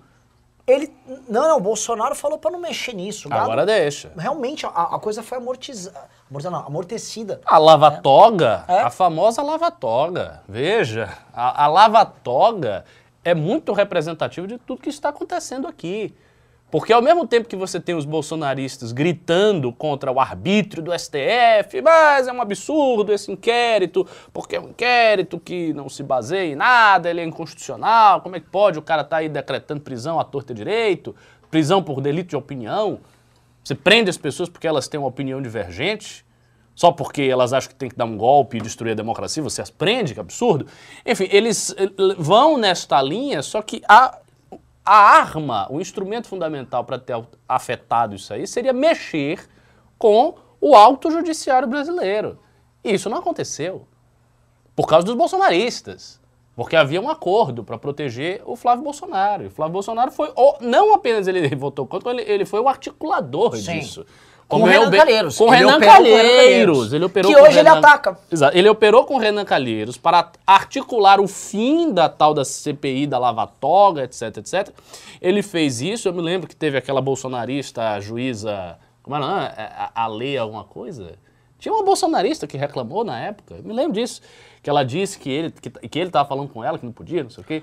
ele. 0.66 0.94
Não, 1.28 1.48
não, 1.48 1.56
o 1.58 1.60
Bolsonaro 1.60 2.14
falou 2.14 2.38
pra 2.38 2.50
não 2.50 2.60
mexer 2.60 2.94
nisso. 2.94 3.28
Gado, 3.28 3.42
Agora 3.42 3.66
deixa. 3.66 4.12
Realmente, 4.16 4.64
a, 4.64 4.68
a 4.68 4.98
coisa 4.98 5.22
foi 5.22 5.38
amortizada. 5.38 6.08
Não, 6.30 6.66
amortecida. 6.66 7.40
A 7.44 7.58
lava-toga, 7.58 8.64
É. 8.68 8.80
a 8.80 8.90
famosa 8.90 9.42
lava-toga. 9.42 10.42
Veja, 10.48 11.12
a, 11.32 11.64
a 11.64 11.66
lava-toga 11.66 12.84
é 13.24 13.34
muito 13.34 13.72
representativa 13.72 14.46
de 14.46 14.58
tudo 14.58 14.80
que 14.82 14.90
está 14.90 15.08
acontecendo 15.08 15.66
aqui. 15.66 16.14
Porque 16.70 16.92
ao 16.92 17.00
mesmo 17.00 17.26
tempo 17.26 17.48
que 17.48 17.56
você 17.56 17.80
tem 17.80 17.94
os 17.94 18.04
bolsonaristas 18.04 18.92
gritando 18.92 19.72
contra 19.72 20.12
o 20.12 20.20
arbítrio 20.20 20.82
do 20.82 20.92
STF, 20.92 21.80
mas 21.82 22.28
é 22.28 22.32
um 22.32 22.42
absurdo 22.42 23.10
esse 23.12 23.32
inquérito, 23.32 24.06
porque 24.34 24.56
é 24.56 24.60
um 24.60 24.68
inquérito 24.68 25.40
que 25.40 25.72
não 25.72 25.88
se 25.88 26.02
baseia 26.02 26.52
em 26.52 26.56
nada, 26.56 27.08
ele 27.08 27.22
é 27.22 27.24
inconstitucional, 27.24 28.20
como 28.20 28.36
é 28.36 28.40
que 28.40 28.50
pode 28.50 28.78
o 28.78 28.82
cara 28.82 29.00
estar 29.00 29.18
aí 29.18 29.30
decretando 29.30 29.80
prisão 29.80 30.20
à 30.20 30.24
torta 30.24 30.52
direito, 30.52 31.16
prisão 31.50 31.82
por 31.82 32.02
delito 32.02 32.28
de 32.28 32.36
opinião? 32.36 33.00
Você 33.64 33.74
prende 33.74 34.10
as 34.10 34.18
pessoas 34.18 34.48
porque 34.50 34.66
elas 34.66 34.88
têm 34.88 35.00
uma 35.00 35.08
opinião 35.08 35.40
divergente? 35.40 36.26
Só 36.74 36.92
porque 36.92 37.22
elas 37.22 37.52
acham 37.52 37.70
que 37.70 37.74
tem 37.74 37.88
que 37.88 37.96
dar 37.96 38.04
um 38.04 38.16
golpe 38.16 38.58
e 38.58 38.60
destruir 38.60 38.92
a 38.92 38.94
democracia, 38.94 39.42
você 39.42 39.60
as 39.60 39.68
prende, 39.68 40.14
que 40.14 40.20
absurdo. 40.20 40.66
Enfim, 41.04 41.28
eles 41.30 41.74
eh, 41.76 41.90
vão 42.16 42.56
nesta 42.56 43.02
linha, 43.02 43.42
só 43.42 43.60
que 43.60 43.82
a, 43.88 44.16
a 44.88 44.96
arma, 45.20 45.66
o 45.70 45.82
instrumento 45.82 46.28
fundamental 46.28 46.82
para 46.82 46.98
ter 46.98 47.14
afetado 47.46 48.16
isso 48.16 48.32
aí 48.32 48.46
seria 48.46 48.72
mexer 48.72 49.46
com 49.98 50.34
o 50.58 50.74
alto 50.74 51.10
judiciário 51.10 51.68
brasileiro. 51.68 52.38
E 52.82 52.94
isso 52.94 53.10
não 53.10 53.18
aconteceu. 53.18 53.86
Por 54.74 54.86
causa 54.86 55.04
dos 55.04 55.14
bolsonaristas. 55.14 56.18
Porque 56.56 56.74
havia 56.74 57.02
um 57.02 57.10
acordo 57.10 57.62
para 57.62 57.76
proteger 57.76 58.42
o 58.46 58.56
Flávio 58.56 58.82
Bolsonaro. 58.82 59.44
E 59.44 59.46
o 59.48 59.50
Flávio 59.50 59.74
Bolsonaro 59.74 60.10
foi, 60.10 60.32
não 60.62 60.94
apenas 60.94 61.28
ele 61.28 61.46
votou 61.54 61.86
contra, 61.86 62.10
ele, 62.10 62.22
ele 62.22 62.46
foi 62.46 62.58
o 62.58 62.66
articulador 62.66 63.58
Sim. 63.58 63.80
disso. 63.80 64.06
Com 64.48 64.62
o 64.62 64.64
Renan 64.64 64.90
Calheiros. 64.90 65.36
Com 65.36 65.44
o 65.44 65.54
Ele 65.54 65.56
Renan 65.66 65.78
Calheiros. 65.78 66.92
Ele 66.94 67.04
operou 67.04 67.30
Que 67.30 67.38
hoje 67.38 67.58
ele 67.58 67.68
Renan- 67.68 67.78
ataca. 67.80 68.18
Exato. 68.32 68.56
Ele 68.56 68.68
operou 68.68 69.04
com 69.04 69.16
o 69.16 69.18
Renan 69.18 69.44
Calheiros 69.44 69.98
para 69.98 70.32
articular 70.46 71.20
o 71.20 71.28
fim 71.28 71.92
da 71.92 72.08
tal 72.08 72.32
da 72.32 72.44
CPI 72.46 73.06
da 73.06 73.18
Lava 73.18 73.46
Toga, 73.46 74.04
etc, 74.04 74.38
etc. 74.38 74.70
Ele 75.20 75.42
fez 75.42 75.82
isso, 75.82 76.08
eu 76.08 76.14
me 76.14 76.22
lembro 76.22 76.48
que 76.48 76.56
teve 76.56 76.78
aquela 76.78 77.02
bolsonarista, 77.02 77.90
a 77.92 78.00
juíza, 78.00 78.78
como 79.02 79.16
era, 79.16 79.26
não? 79.26 79.36
a, 79.36 79.90
a 79.94 80.06
lei 80.06 80.38
alguma 80.38 80.64
coisa? 80.64 81.12
Tinha 81.58 81.74
uma 81.74 81.84
bolsonarista 81.84 82.46
que 82.46 82.56
reclamou 82.56 83.04
na 83.04 83.18
época, 83.20 83.56
eu 83.56 83.62
me 83.64 83.74
lembro 83.74 83.92
disso, 83.92 84.22
que 84.62 84.68
ela 84.68 84.84
disse 84.84 85.18
que 85.18 85.30
ele 85.30 85.50
que, 85.50 85.70
que 85.70 85.98
ele 85.98 86.08
estava 86.08 86.28
falando 86.28 86.48
com 86.48 86.62
ela, 86.62 86.78
que 86.78 86.84
não 86.84 86.92
podia, 86.92 87.22
não 87.22 87.30
sei 87.30 87.42
o 87.42 87.46
quê. 87.46 87.62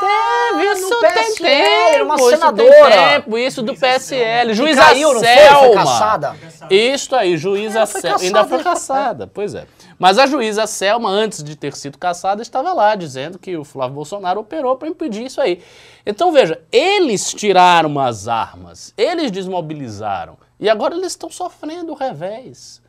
Teve, 0.00 0.72
isso 0.72 0.90
no 0.90 1.00
tem 1.00 1.34
tempo, 1.34 2.04
uma 2.04 2.14
isso 2.16 2.28
tem 2.28 2.38
senadora. 2.38 2.90
tempo, 2.90 3.38
isso 3.38 3.62
do 3.62 3.74
PSL. 3.74 4.54
Juíza 4.54 4.82
caiu, 4.82 5.14
não 5.14 5.20
foi? 5.20 5.28
Selma. 5.28 5.58
Foi 5.60 5.74
caçada? 5.74 6.36
Isso 6.70 7.16
aí, 7.16 7.36
juíza 7.36 7.86
foi 7.86 8.00
Selma. 8.00 8.20
Ainda 8.20 8.44
foi 8.44 8.62
caçada, 8.62 9.30
pois 9.32 9.54
é. 9.54 9.66
Mas 9.98 10.18
a 10.18 10.26
juíza 10.26 10.66
Selma, 10.66 11.08
antes 11.08 11.42
de 11.42 11.56
ter 11.56 11.74
sido 11.74 11.98
caçada, 11.98 12.42
estava 12.42 12.72
lá 12.72 12.94
dizendo 12.94 13.38
que 13.38 13.56
o 13.56 13.64
Flávio 13.64 13.94
Bolsonaro 13.94 14.40
operou 14.40 14.76
para 14.76 14.88
impedir 14.88 15.26
isso 15.26 15.40
aí. 15.40 15.62
Então 16.04 16.32
veja, 16.32 16.60
eles 16.70 17.32
tiraram 17.32 17.98
as 17.98 18.28
armas, 18.28 18.92
eles 18.96 19.30
desmobilizaram. 19.30 20.36
E 20.58 20.68
agora 20.68 20.94
eles 20.94 21.12
estão 21.12 21.30
sofrendo 21.30 21.92
o 21.92 21.94
revés. 21.94 22.82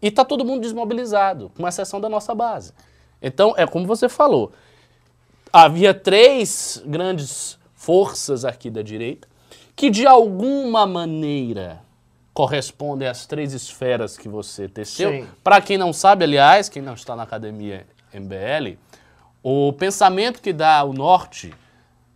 E 0.00 0.08
está 0.08 0.24
todo 0.24 0.44
mundo 0.44 0.62
desmobilizado, 0.62 1.50
com 1.56 1.66
exceção 1.66 2.00
da 2.00 2.08
nossa 2.08 2.34
base. 2.34 2.72
Então, 3.20 3.54
é 3.56 3.66
como 3.66 3.86
você 3.86 4.08
falou, 4.08 4.52
havia 5.52 5.94
três 5.94 6.82
grandes 6.84 7.58
forças 7.74 8.44
aqui 8.44 8.70
da 8.70 8.82
direita 8.82 9.28
que 9.74 9.90
de 9.90 10.06
alguma 10.06 10.86
maneira 10.86 11.82
correspondem 12.32 13.08
às 13.08 13.26
três 13.26 13.52
esferas 13.52 14.16
que 14.16 14.28
você 14.28 14.68
teceu. 14.68 15.26
Para 15.42 15.60
quem 15.60 15.78
não 15.78 15.92
sabe, 15.92 16.24
aliás, 16.24 16.68
quem 16.68 16.82
não 16.82 16.94
está 16.94 17.14
na 17.14 17.22
academia 17.22 17.86
MBL, 18.12 18.78
o 19.42 19.72
pensamento 19.72 20.42
que 20.42 20.52
dá 20.52 20.82
o 20.82 20.92
norte 20.92 21.54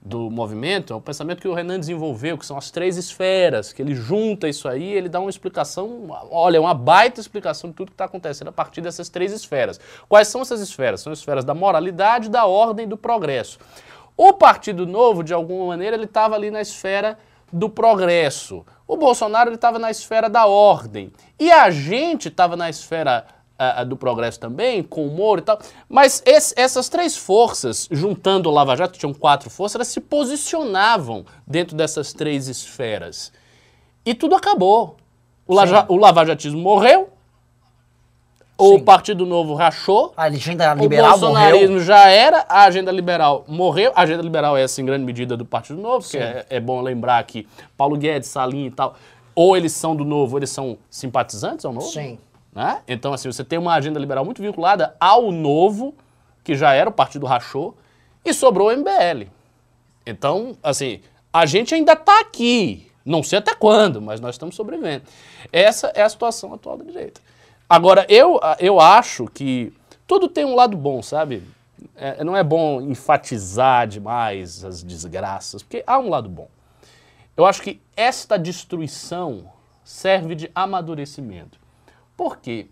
do 0.03 0.31
movimento 0.31 0.95
é 0.95 0.97
o 0.97 1.01
pensamento 1.01 1.41
que 1.41 1.49
o 1.49 1.53
Renan 1.53 1.79
desenvolveu, 1.79 2.39
que 2.39 2.47
são 2.47 2.57
as 2.57 2.71
três 2.71 2.97
esferas, 2.97 3.73
que 3.73 3.83
ele 3.83 3.95
junta 3.95 4.49
isso 4.49 4.67
aí, 4.67 4.91
ele 4.93 5.11
dá 5.11 5.21
uma 5.21 5.29
explicação, 5.29 6.07
olha, 6.31 6.61
uma 6.61 6.73
baita 6.73 7.21
explicação 7.21 7.69
de 7.69 7.77
tudo 7.77 7.89
que 7.89 7.95
está 7.95 8.07
acontecendo 8.07 8.49
a 8.49 8.53
partir 8.53 8.81
dessas 8.81 9.11
três 9.11 9.31
esferas. 9.31 9.79
Quais 10.09 10.29
são 10.29 10.41
essas 10.41 10.61
esferas? 10.61 11.03
São 11.03 11.13
as 11.13 11.19
esferas 11.19 11.45
da 11.45 11.55
moralidade, 11.55 12.31
da 12.31 12.47
ordem 12.47 12.87
e 12.87 12.89
do 12.89 12.97
progresso. 12.97 13.59
O 14.17 14.33
Partido 14.33 14.87
Novo, 14.87 15.23
de 15.23 15.35
alguma 15.35 15.67
maneira, 15.67 15.97
ele 15.97 16.05
estava 16.05 16.35
ali 16.35 16.51
na 16.51 16.63
esfera 16.63 17.19
do 17.53 17.69
progresso. 17.69 18.65
O 18.87 18.97
Bolsonaro 18.97 19.53
estava 19.53 19.79
na 19.79 19.91
esfera 19.91 20.31
da 20.31 20.47
ordem. 20.47 21.13
E 21.39 21.51
a 21.51 21.71
gente 21.71 22.29
estava 22.29 22.57
na 22.57 22.71
esfera 22.71 23.27
ah, 23.61 23.85
do 23.85 23.97
progresso 23.97 24.41
também, 24.41 24.83
com 24.83 25.07
o 25.07 25.11
Moro 25.11 25.41
e 25.41 25.45
tal. 25.45 25.59
Mas 25.89 26.23
esse- 26.25 26.55
essas 26.57 26.89
três 26.89 27.17
forças, 27.17 27.87
juntando 27.91 28.49
o 28.49 28.53
Lava 28.53 28.77
Jato, 28.77 28.99
tinham 28.99 29.13
quatro 29.13 29.51
forças, 29.51 29.75
elas 29.77 29.89
se 29.89 30.01
posicionavam 30.01 31.25
dentro 31.47 31.77
dessas 31.77 32.13
três 32.13 32.49
esferas. 32.49 33.33
E 34.05 34.15
tudo 34.15 34.35
acabou. 34.35 34.97
O, 35.47 35.55
Laja, 35.55 35.85
o 35.89 35.97
lavajatismo 35.97 36.61
morreu, 36.61 37.11
o 38.57 38.75
Sim. 38.79 38.85
Partido 38.85 39.25
Novo 39.27 39.55
rachou, 39.55 40.13
A 40.17 40.25
agenda 40.25 40.73
o 40.75 40.79
liberal 40.79 41.19
bolsonarismo 41.19 41.69
morreu. 41.69 41.81
já 41.85 42.09
era, 42.09 42.45
a 42.49 42.65
agenda 42.65 42.93
liberal 42.93 43.45
morreu. 43.49 43.91
A 43.95 44.03
agenda 44.03 44.23
liberal 44.23 44.57
é 44.57 44.63
essa 44.63 44.81
em 44.81 44.85
grande 44.85 45.05
medida 45.05 45.37
do 45.37 45.45
Partido 45.47 45.81
Novo, 45.81 46.03
porque 46.05 46.19
é, 46.19 46.47
é 46.51 46.61
bom 46.61 46.81
lembrar 46.83 47.23
que 47.25 47.49
Paulo 47.77 47.97
Guedes, 47.97 48.29
Salim 48.29 48.67
e 48.67 48.71
tal, 48.71 48.95
ou 49.35 49.57
eles 49.57 49.73
são 49.73 49.97
do 49.97 50.05
Novo, 50.05 50.35
ou 50.35 50.39
eles 50.39 50.51
são 50.51 50.77
simpatizantes 50.91 51.65
ao 51.65 51.73
Novo. 51.73 51.87
Sim. 51.87 52.19
Né? 52.53 52.83
Então, 52.89 53.13
assim, 53.13 53.31
você 53.31 53.45
tem 53.45 53.59
uma 53.59 53.75
agenda 53.75 53.99
liberal 53.99 54.25
muito 54.25 54.43
vinculada 54.43 54.95
ao 54.99 55.31
Novo, 55.31 55.95
que 56.43 56.55
já 56.55 56.73
era 56.73 56.91
o 56.91 56.93
Partido 56.93 57.27
Rachou, 57.27 57.77
e 58.25 58.35
sobrou 58.35 58.69
o 58.69 58.77
MBL. 58.77 59.29
Então, 60.05 60.57
assim, 60.63 61.01
a 61.33 61.47
gente 61.47 61.75
ainda 61.75 61.93
está 61.93 62.21
aqui. 62.21 62.91
Não 63.05 63.23
sei 63.23 63.39
até 63.39 63.55
quando, 63.55 64.01
mas 64.01 64.21
nós 64.21 64.35
estamos 64.35 64.55
sobrevivendo. 64.55 65.05
Essa 65.53 65.89
é 65.95 66.03
a 66.03 66.09
situação 66.09 66.53
atual 66.53 66.77
da 66.77 66.85
direita. 66.85 67.21
Agora, 67.69 68.05
eu, 68.09 68.41
eu 68.59 68.81
acho 68.81 69.27
que 69.27 69.73
tudo 70.07 70.29
tem 70.29 70.45
um 70.45 70.57
lado 70.57 70.77
bom, 70.77 71.01
sabe? 71.03 71.43
É, 71.95 72.25
não 72.25 72.37
é 72.37 72.43
bom 72.43 72.81
enfatizar 72.81 73.87
demais 73.87 74.65
as 74.65 74.83
desgraças, 74.83 75.63
porque 75.63 75.85
há 75.87 75.99
um 75.99 76.11
lado 76.11 76.29
bom. 76.29 76.49
Eu 77.37 77.47
acho 77.47 77.63
que 77.63 77.81
esta 77.97 78.37
destruição 78.37 79.45
serve 79.85 80.35
de 80.35 80.51
amadurecimento. 80.53 81.60
Por 82.21 82.37
quê? 82.37 82.67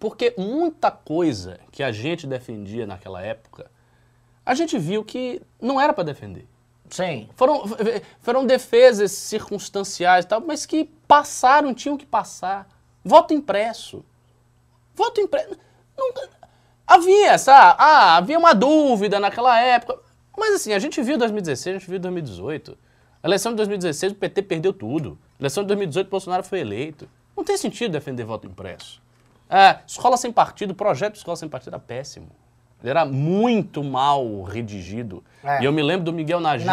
Porque 0.00 0.34
muita 0.38 0.90
coisa 0.90 1.60
que 1.70 1.82
a 1.82 1.92
gente 1.92 2.26
defendia 2.26 2.86
naquela 2.86 3.20
época, 3.20 3.70
a 4.46 4.54
gente 4.54 4.78
viu 4.78 5.04
que 5.04 5.42
não 5.60 5.78
era 5.78 5.92
para 5.92 6.04
defender. 6.04 6.48
Sim. 6.88 7.28
Foram, 7.36 7.64
foram 8.18 8.46
defesas 8.46 9.12
circunstanciais 9.12 10.24
e 10.24 10.28
tal, 10.28 10.40
mas 10.40 10.64
que 10.64 10.86
passaram, 11.06 11.74
tinham 11.74 11.98
que 11.98 12.06
passar. 12.06 12.66
Voto 13.04 13.34
impresso. 13.34 14.02
Voto 14.94 15.20
impresso. 15.20 15.54
Não- 15.94 16.14
havia 16.86 17.32
essa. 17.32 17.52
Ah, 17.52 18.16
havia 18.16 18.38
uma 18.38 18.54
dúvida 18.54 19.20
naquela 19.20 19.60
época. 19.60 20.00
Mas 20.34 20.54
assim, 20.54 20.72
a 20.72 20.78
gente 20.78 21.02
viu 21.02 21.18
2016, 21.18 21.76
a 21.76 21.78
gente 21.78 21.90
viu 21.90 21.98
2018. 21.98 22.78
A 23.22 23.28
eleição 23.28 23.52
de 23.52 23.56
2016, 23.56 24.14
o 24.14 24.16
PT 24.16 24.40
perdeu 24.44 24.72
tudo. 24.72 25.18
A 25.38 25.42
eleição 25.42 25.62
de 25.62 25.66
2018, 25.66 26.08
Bolsonaro 26.08 26.42
foi 26.42 26.60
eleito. 26.60 27.06
Não 27.36 27.44
tem 27.44 27.56
sentido 27.56 27.92
defender 27.92 28.24
voto 28.24 28.46
impresso. 28.46 29.02
É, 29.48 29.78
escola 29.86 30.16
sem 30.16 30.32
partido, 30.32 30.74
projeto 30.74 31.12
de 31.12 31.18
escola 31.18 31.36
sem 31.36 31.48
partido 31.48 31.74
era 31.74 31.78
péssimo. 31.78 32.28
Ele 32.82 32.90
era 32.90 33.04
muito 33.04 33.82
mal 33.82 34.42
redigido. 34.42 35.24
É. 35.42 35.62
E 35.62 35.64
eu 35.64 35.72
me 35.72 35.82
lembro 35.82 36.04
do 36.04 36.12
Miguel 36.12 36.40
Najib. 36.40 36.68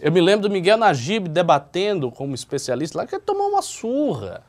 Eu 0.00 0.10
me 0.10 0.20
lembro 0.20 0.48
do 0.48 0.52
Miguel 0.52 0.76
Najib 0.76 1.28
debatendo 1.28 2.10
como 2.10 2.34
especialista 2.34 2.98
lá, 2.98 3.06
que 3.06 3.14
ele 3.14 3.22
tomou 3.22 3.48
uma 3.48 3.62
surra. 3.62 4.42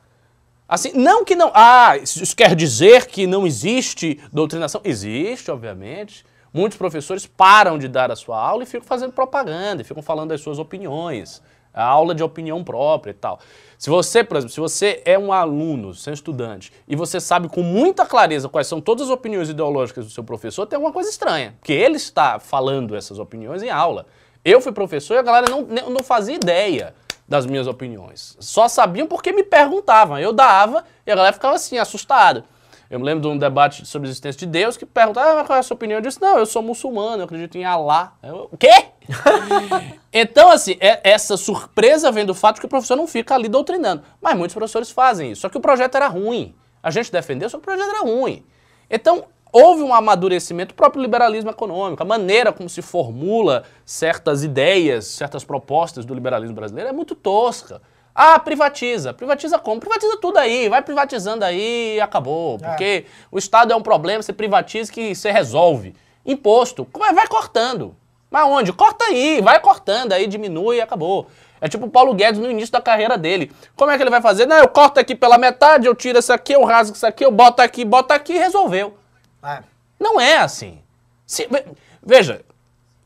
Assim, 0.67 0.91
não 0.93 1.25
que 1.25 1.36
não. 1.36 1.51
Ah, 1.53 1.98
isso 1.98 2.24
isso 2.24 2.36
quer 2.36 2.55
dizer 2.55 3.08
que 3.08 3.25
não 3.25 3.46
existe 3.46 4.19
doutrinação? 4.31 4.79
Existe, 4.84 5.50
obviamente. 5.51 6.24
Muitos 6.53 6.77
professores 6.77 7.25
param 7.25 7.77
de 7.77 7.88
dar 7.88 8.12
a 8.12 8.15
sua 8.15 8.39
aula 8.39 8.63
e 8.63 8.65
ficam 8.65 8.88
fazendo 8.88 9.12
propaganda, 9.12 9.81
e 9.81 9.86
ficam 9.86 10.01
falando 10.01 10.29
das 10.29 10.41
suas 10.41 10.60
opiniões. 10.60 11.41
A 11.74 11.84
aula 11.84 12.15
de 12.15 12.24
opinião 12.24 12.63
própria 12.63 13.12
e 13.12 13.15
tal. 13.15 13.39
Se 13.79 13.89
você, 13.89 14.25
por 14.25 14.36
exemplo, 14.36 14.53
se 14.53 14.59
você 14.59 15.01
é 15.05 15.17
um 15.17 15.31
aluno, 15.31 15.93
você 15.93 16.09
é 16.09 16.12
um 16.12 16.13
estudante, 16.13 16.69
e 16.86 16.98
você 16.98 17.17
sabe 17.17 17.48
com 17.48 17.63
muita 17.63 18.05
clareza 18.05 18.50
quais 18.50 18.67
são 18.67 18.81
todas 18.81 19.07
as 19.07 19.09
opiniões 19.09 19.48
ideológicas 19.48 20.03
do 20.03 20.12
seu 20.12 20.21
professor, 20.21 20.65
tem 20.65 20.75
alguma 20.75 20.91
coisa 20.91 21.09
estranha. 21.09 21.55
Porque 21.62 21.71
ele 21.71 21.95
está 21.95 22.39
falando 22.39 22.93
essas 22.93 23.19
opiniões 23.19 23.63
em 23.63 23.69
aula. 23.69 24.05
Eu 24.43 24.59
fui 24.59 24.74
professor 24.74 25.13
e 25.13 25.17
a 25.17 25.21
galera 25.21 25.50
não, 25.50 25.62
não 25.62 26.03
fazia 26.03 26.36
ideia 26.36 26.93
das 27.25 27.45
minhas 27.45 27.67
opiniões. 27.67 28.36
Só 28.41 28.67
sabiam 28.67 29.07
porque 29.07 29.31
me 29.31 29.43
perguntavam. 29.43 30.19
Eu 30.19 30.33
dava 30.33 30.83
e 31.07 31.12
a 31.12 31.15
galera 31.15 31.31
ficava 31.31 31.55
assim, 31.55 31.77
assustada. 31.77 32.43
Eu 32.89 33.00
me 33.00 33.05
lembro 33.05 33.22
de 33.22 33.27
um 33.27 33.38
debate 33.38 33.86
sobre 33.86 34.08
a 34.08 34.10
existência 34.10 34.39
de 34.39 34.48
Deus 34.48 34.75
que 34.75 34.84
perguntava, 34.86 35.31
ah, 35.31 35.36
mas 35.36 35.48
qual 35.48 35.58
é 35.58 35.60
a 35.60 35.63
sua 35.63 35.75
opinião? 35.75 36.00
Eu 36.00 36.01
disse, 36.01 36.19
não, 36.19 36.39
eu 36.39 36.46
sou 36.46 36.63
muçulmano, 36.63 37.22
eu 37.22 37.25
acredito 37.25 37.55
em. 37.55 37.63
Eu, 37.63 38.50
o 38.51 38.58
quê? 38.58 38.86
então, 40.12 40.50
assim, 40.50 40.75
é- 40.79 41.00
essa 41.03 41.38
surpresa 41.38 42.12
vem 42.12 42.25
do 42.25 42.34
fato 42.34 42.60
que 42.60 42.65
o 42.65 42.69
professor 42.69 42.96
não 42.96 43.05
fica 43.05 43.36
ali 43.36 43.48
doutrinando. 43.48 44.01
Mas 44.19 44.36
muitos 44.36 44.55
professores 44.55 44.89
fazem 44.89 45.31
isso. 45.31 45.41
Só 45.41 45.50
que 45.50 45.58
o 45.58 45.62
projeto 45.62 45.96
era 45.96 46.08
ruim. 46.08 46.55
A 46.81 46.89
gente 46.89 47.12
defendeu, 47.12 47.48
só 47.48 47.58
que 47.58 47.63
o 47.63 47.65
projeto 47.65 47.89
era 47.89 48.01
ruim. 48.01 48.43
Então, 48.89 49.25
houve 49.51 49.84
um 49.84 49.93
amadurecimento 49.93 50.74
do 50.74 50.75
próprio 50.75 51.01
liberalismo 51.01 51.51
econômico. 51.51 52.01
A 52.01 52.05
maneira 52.05 52.51
como 52.51 52.67
se 52.67 52.81
formula 52.81 53.65
certas 53.86 54.43
ideias, 54.43 55.05
certas 55.05 55.43
propostas 55.43 56.05
do 56.05 56.13
liberalismo 56.15 56.55
brasileiro 56.55 56.89
é 56.89 56.93
muito 56.93 57.13
tosca. 57.13 57.81
Ah, 58.21 58.38
privatiza. 58.39 59.13
Privatiza 59.13 59.57
como? 59.57 59.79
Privatiza 59.79 60.17
tudo 60.17 60.38
aí. 60.38 60.67
Vai 60.67 60.81
privatizando 60.81 61.45
aí 61.45 61.95
e 61.95 62.01
acabou. 62.01 62.57
Porque 62.59 63.05
o 63.31 63.38
Estado 63.38 63.71
é 63.71 63.75
um 63.75 63.81
problema, 63.81 64.21
você 64.21 64.33
privatiza 64.33 64.91
que 64.91 65.15
você 65.15 65.31
resolve. 65.31 65.95
Imposto. 66.25 66.85
Vai 66.93 67.27
cortando. 67.27 67.95
Mas 68.29 68.45
onde? 68.45 68.73
Corta 68.73 69.05
aí, 69.05 69.41
vai 69.41 69.59
cortando, 69.59 70.11
aí 70.11 70.27
diminui 70.27 70.77
e 70.77 70.81
acabou. 70.81 71.27
É 71.61 71.67
tipo 71.67 71.85
o 71.88 71.89
Paulo 71.89 72.13
Guedes 72.13 72.39
no 72.39 72.51
início 72.51 72.71
da 72.71 72.81
carreira 72.81 73.17
dele. 73.17 73.51
Como 73.75 73.89
é 73.89 73.95
que 73.97 74.03
ele 74.03 74.09
vai 74.09 74.21
fazer? 74.21 74.45
Não, 74.45 74.57
eu 74.57 74.67
corto 74.67 74.99
aqui 74.99 75.15
pela 75.15 75.38
metade, 75.38 75.88
eu 75.88 75.95
tiro 75.95 76.19
isso 76.19 76.31
aqui, 76.31 76.53
eu 76.53 76.63
rasgo 76.63 76.95
isso 76.95 77.07
aqui, 77.07 77.23
eu 77.25 77.31
boto 77.31 77.61
aqui, 77.61 77.83
boto 77.83 78.13
aqui 78.13 78.33
e 78.33 78.38
resolveu. 78.38 78.97
É. 79.43 79.63
Não 79.99 80.19
é 80.21 80.38
assim. 80.38 80.79
Se- 81.25 81.47
ve- 81.47 81.65
veja, 82.03 82.41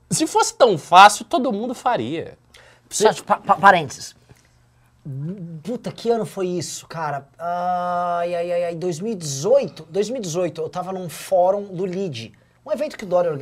se 0.10 0.28
fosse 0.28 0.56
tão 0.56 0.78
fácil, 0.78 1.24
todo 1.26 1.52
mundo 1.54 1.74
faria. 1.74 2.38
Só, 2.90 3.12
pa- 3.24 3.56
parênteses. 3.56 4.16
Puta, 5.62 5.92
que 5.92 6.10
ano 6.10 6.26
foi 6.26 6.48
isso, 6.48 6.88
cara? 6.88 7.28
Ai, 7.38 8.34
ai, 8.34 8.52
ai, 8.52 8.64
ai, 8.66 8.76
2018. 8.76 9.88
2018, 9.90 10.62
eu 10.62 10.70
tava 10.70 10.94
num 10.94 11.10
fórum 11.10 11.64
do 11.64 11.86
LID. 11.86 12.32
Um 12.66 12.72
evento 12.72 12.98
que, 12.98 13.04
o 13.04 13.08
Dória, 13.08 13.38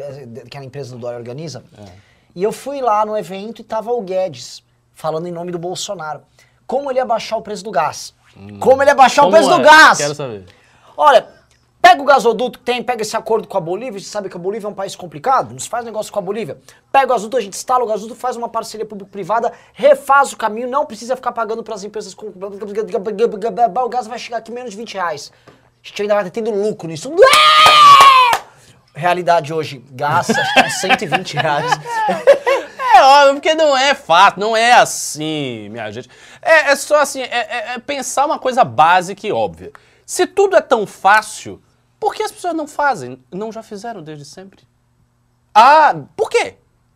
que 0.49 0.57
a 0.57 0.63
empresa 0.63 0.95
do 0.95 0.99
Dória 0.99 1.19
organiza. 1.19 1.63
E 2.35 2.41
eu 2.41 2.51
fui 2.51 2.81
lá 2.81 3.05
no 3.05 3.15
evento 3.15 3.61
e 3.61 3.63
tava 3.63 3.91
o 3.91 4.01
Guedes 4.01 4.63
falando 4.93 5.27
em 5.27 5.31
nome 5.31 5.51
do 5.51 5.59
Bolsonaro. 5.59 6.21
Como 6.65 6.89
ele 6.89 6.97
ia 6.97 7.05
baixar 7.05 7.37
o 7.37 7.41
preço 7.41 7.63
do 7.63 7.69
gás. 7.69 8.15
Como 8.59 8.81
ele 8.81 8.89
ia 8.89 8.95
baixar 8.95 9.21
o 9.21 9.25
Como 9.25 9.35
preço 9.35 9.49
do 9.49 9.61
é? 9.61 9.63
gás. 9.63 9.97
Quero 9.99 10.15
saber. 10.15 10.45
Olha, 10.97 11.27
pega 11.91 12.01
o 12.01 12.05
gasoduto 12.05 12.59
que 12.59 12.63
tem, 12.65 12.81
pega 12.81 13.01
esse 13.01 13.17
acordo 13.17 13.47
com 13.49 13.57
a 13.57 13.61
Bolívia, 13.61 13.99
você 13.99 14.05
sabe 14.05 14.29
que 14.29 14.37
a 14.37 14.39
Bolívia 14.39 14.65
é 14.67 14.69
um 14.69 14.73
país 14.73 14.95
complicado, 14.95 15.51
não 15.51 15.59
se 15.59 15.67
faz 15.67 15.83
negócio 15.83 16.11
com 16.11 16.19
a 16.19 16.21
Bolívia. 16.21 16.57
Pega 16.89 17.05
o 17.05 17.09
gasoduto, 17.09 17.35
a 17.35 17.41
gente 17.41 17.53
instala 17.53 17.83
o 17.83 17.87
gasoduto, 17.87 18.15
faz 18.17 18.37
uma 18.37 18.47
parceria 18.47 18.85
público-privada, 18.85 19.51
refaz 19.73 20.31
o 20.31 20.37
caminho, 20.37 20.69
não 20.69 20.85
precisa 20.85 21.17
ficar 21.17 21.33
pagando 21.33 21.63
para 21.63 21.75
as 21.75 21.83
empresas 21.83 22.13
com... 22.13 22.27
O 22.27 23.89
gás 23.89 24.07
vai 24.07 24.17
chegar 24.17 24.37
aqui 24.37 24.51
menos 24.53 24.71
de 24.71 24.77
20 24.77 24.93
reais. 24.93 25.33
A 25.47 25.87
gente 25.87 26.01
ainda 26.01 26.15
vai 26.15 26.29
tendo 26.31 26.51
lucro 26.51 26.87
nisso. 26.87 27.13
Realidade 28.95 29.53
hoje, 29.53 29.83
gás 29.91 30.29
acho 30.29 30.53
que 30.53 30.59
é 30.59 30.65
uns 30.65 30.79
120 30.79 31.33
reais. 31.33 31.71
É 32.93 33.01
óbvio, 33.03 33.33
porque 33.35 33.53
não 33.53 33.75
é 33.75 33.93
fato, 33.95 34.39
não 34.39 34.55
é 34.55 34.73
assim, 34.73 35.67
minha 35.69 35.91
gente. 35.91 36.09
É, 36.41 36.71
é 36.71 36.75
só 36.75 37.01
assim, 37.01 37.21
é, 37.21 37.25
é- 37.25 37.73
é 37.75 37.79
pensar 37.79 38.25
uma 38.25 38.37
coisa 38.39 38.63
básica 38.63 39.25
e 39.27 39.31
óbvia. 39.31 39.71
Se 40.05 40.27
tudo 40.27 40.55
é 40.55 40.61
tão 40.61 40.85
fácil, 40.85 41.61
por 42.01 42.15
que 42.15 42.23
as 42.23 42.31
pessoas 42.31 42.55
não 42.55 42.67
fazem? 42.67 43.23
Não 43.31 43.51
já 43.51 43.61
fizeram 43.61 44.01
desde 44.01 44.25
sempre? 44.25 44.63
Ah, 45.53 45.95
por 46.15 46.31
quê? 46.31 46.55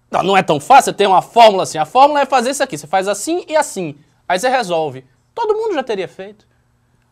Não, 0.09 0.23
não 0.23 0.35
é 0.35 0.41
tão 0.41 0.59
fácil, 0.59 0.93
tem 0.93 1.05
uma 1.05 1.21
fórmula 1.21 1.61
assim. 1.61 1.77
A 1.77 1.85
fórmula 1.85 2.21
é 2.21 2.25
fazer 2.25 2.49
isso 2.49 2.63
aqui, 2.63 2.75
você 2.75 2.87
faz 2.87 3.07
assim 3.07 3.45
e 3.47 3.55
assim. 3.55 3.95
Aí 4.27 4.39
você 4.39 4.49
resolve. 4.49 5.05
Todo 5.35 5.53
mundo 5.53 5.75
já 5.75 5.83
teria 5.83 6.07
feito. 6.07 6.47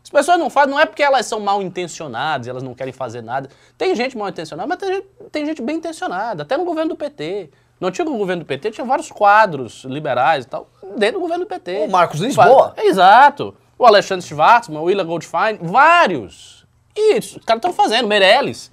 As 0.04 0.10
pessoas 0.10 0.40
não 0.40 0.50
fazem, 0.50 0.72
não 0.72 0.80
é 0.80 0.88
porque 0.88 1.04
elas 1.04 1.28
são 1.28 1.40
mal 1.40 1.62
intencionadas, 1.62 2.48
elas 2.48 2.64
não 2.64 2.74
querem 2.74 2.92
fazer 2.92 3.22
nada. 3.22 3.48
Tem 3.78 3.96
gente 3.96 4.18
mal 4.18 4.28
intencionada, 4.28 4.68
mas 4.68 4.80
tem 4.80 4.90
gente, 4.92 5.08
tem 5.32 5.46
gente 5.46 5.62
bem 5.62 5.76
intencionada, 5.78 6.42
até 6.42 6.58
no 6.58 6.66
governo 6.66 6.90
do 6.90 6.96
PT. 6.96 7.52
No 7.80 7.90
antigo 7.90 8.18
governo 8.18 8.44
do 8.44 8.48
PT 8.48 8.72
tinha 8.72 8.86
vários 8.86 9.12
quadros 9.12 9.84
liberais 9.84 10.46
e 10.46 10.48
tal, 10.48 10.68
dentro 10.98 11.20
do 11.20 11.22
governo 11.22 11.46
do 11.46 11.48
PT. 11.48 11.86
O 11.86 11.92
Marcos 11.92 12.20
Lisboa. 12.20 12.74
Exato. 12.76 13.56
O 13.78 13.86
Alexandre 13.86 14.26
Schwartzman, 14.26 14.80
o 14.80 14.86
Willa 14.86 15.04
Goldfein, 15.04 15.60
vários. 15.62 16.63
E 16.96 17.18
os 17.18 17.38
caras 17.46 17.60
estão 17.60 17.74
fazendo, 17.74 18.08
Meirelles. 18.08 18.72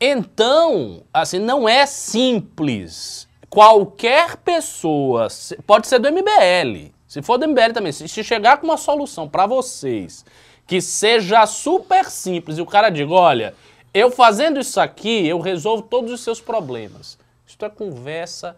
Então, 0.00 1.02
assim, 1.12 1.38
não 1.38 1.68
é 1.68 1.86
simples. 1.86 3.28
Qualquer 3.48 4.36
pessoa, 4.36 5.28
pode 5.66 5.88
ser 5.88 5.98
do 5.98 6.10
MBL, 6.10 6.92
se 7.06 7.20
for 7.20 7.36
do 7.36 7.48
MBL 7.48 7.72
também, 7.74 7.90
se 7.90 8.22
chegar 8.22 8.58
com 8.58 8.66
uma 8.66 8.76
solução 8.76 9.28
para 9.28 9.44
vocês 9.44 10.24
que 10.70 10.80
seja 10.80 11.44
super 11.46 12.04
simples 12.04 12.56
e 12.56 12.62
o 12.62 12.66
cara 12.66 12.90
diga, 12.90 13.12
olha, 13.12 13.54
eu 13.92 14.08
fazendo 14.08 14.60
isso 14.60 14.80
aqui, 14.80 15.26
eu 15.26 15.40
resolvo 15.40 15.82
todos 15.82 16.12
os 16.12 16.20
seus 16.20 16.40
problemas. 16.40 17.18
Isso 17.44 17.56
é 17.60 17.68
conversa 17.68 18.56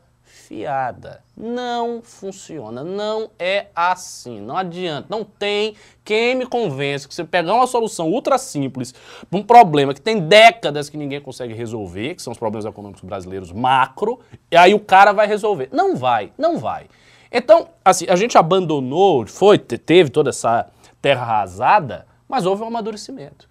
fiada. 0.52 1.22
Não 1.34 2.02
funciona, 2.02 2.84
não 2.84 3.30
é 3.38 3.68
assim, 3.74 4.38
não 4.38 4.54
adianta, 4.54 5.06
não 5.08 5.24
tem 5.24 5.74
quem 6.04 6.34
me 6.34 6.44
convence 6.44 7.08
que 7.08 7.14
você 7.14 7.24
pegar 7.24 7.54
uma 7.54 7.66
solução 7.66 8.10
ultra 8.10 8.36
simples 8.36 8.92
para 9.30 9.38
um 9.38 9.42
problema 9.42 9.94
que 9.94 10.00
tem 10.00 10.20
décadas 10.20 10.90
que 10.90 10.98
ninguém 10.98 11.22
consegue 11.22 11.54
resolver, 11.54 12.16
que 12.16 12.22
são 12.22 12.32
os 12.32 12.38
problemas 12.38 12.66
econômicos 12.66 13.02
brasileiros 13.02 13.50
macro, 13.50 14.20
e 14.50 14.56
aí 14.56 14.74
o 14.74 14.80
cara 14.80 15.12
vai 15.12 15.26
resolver. 15.26 15.70
Não 15.72 15.96
vai, 15.96 16.30
não 16.36 16.58
vai. 16.58 16.86
Então, 17.32 17.68
assim, 17.82 18.04
a 18.10 18.14
gente 18.14 18.36
abandonou, 18.36 19.26
foi, 19.26 19.56
te- 19.56 19.78
teve 19.78 20.10
toda 20.10 20.28
essa 20.28 20.68
terra 21.00 21.22
arrasada, 21.22 22.06
mas 22.28 22.44
houve 22.44 22.62
um 22.62 22.66
amadurecimento. 22.66 23.48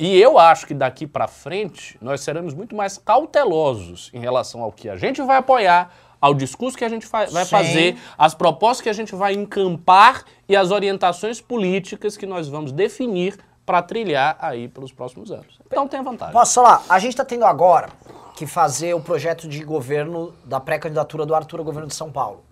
E 0.00 0.16
eu 0.16 0.38
acho 0.38 0.66
que 0.66 0.74
daqui 0.74 1.06
para 1.08 1.26
frente 1.26 1.98
nós 2.00 2.20
seremos 2.20 2.54
muito 2.54 2.74
mais 2.74 2.96
cautelosos 2.96 4.10
em 4.14 4.20
relação 4.20 4.62
ao 4.62 4.70
que 4.70 4.88
a 4.88 4.96
gente 4.96 5.20
vai 5.20 5.38
apoiar, 5.38 5.92
ao 6.20 6.34
discurso 6.34 6.76
que 6.76 6.84
a 6.84 6.88
gente 6.88 7.06
vai 7.06 7.26
Sim. 7.28 7.44
fazer, 7.46 7.96
às 8.16 8.34
propostas 8.34 8.80
que 8.82 8.88
a 8.88 8.92
gente 8.92 9.14
vai 9.14 9.34
encampar 9.34 10.24
e 10.48 10.56
as 10.56 10.70
orientações 10.70 11.40
políticas 11.40 12.16
que 12.16 12.26
nós 12.26 12.48
vamos 12.48 12.72
definir 12.72 13.38
para 13.64 13.82
trilhar 13.82 14.36
aí 14.40 14.66
pelos 14.68 14.90
próximos 14.92 15.30
anos. 15.30 15.58
Então 15.66 15.86
tem 15.86 16.02
vantagem. 16.02 16.32
Posso 16.32 16.54
falar? 16.54 16.82
A 16.88 16.98
gente 16.98 17.10
está 17.12 17.24
tendo 17.24 17.44
agora 17.44 17.90
que 18.34 18.46
fazer 18.46 18.94
o 18.94 19.00
projeto 19.00 19.46
de 19.48 19.62
governo 19.62 20.32
da 20.44 20.58
pré-candidatura 20.58 21.26
do 21.26 21.34
Arthur 21.34 21.58
ao 21.60 21.64
governo 21.64 21.88
de 21.88 21.94
São 21.94 22.10
Paulo. 22.10 22.44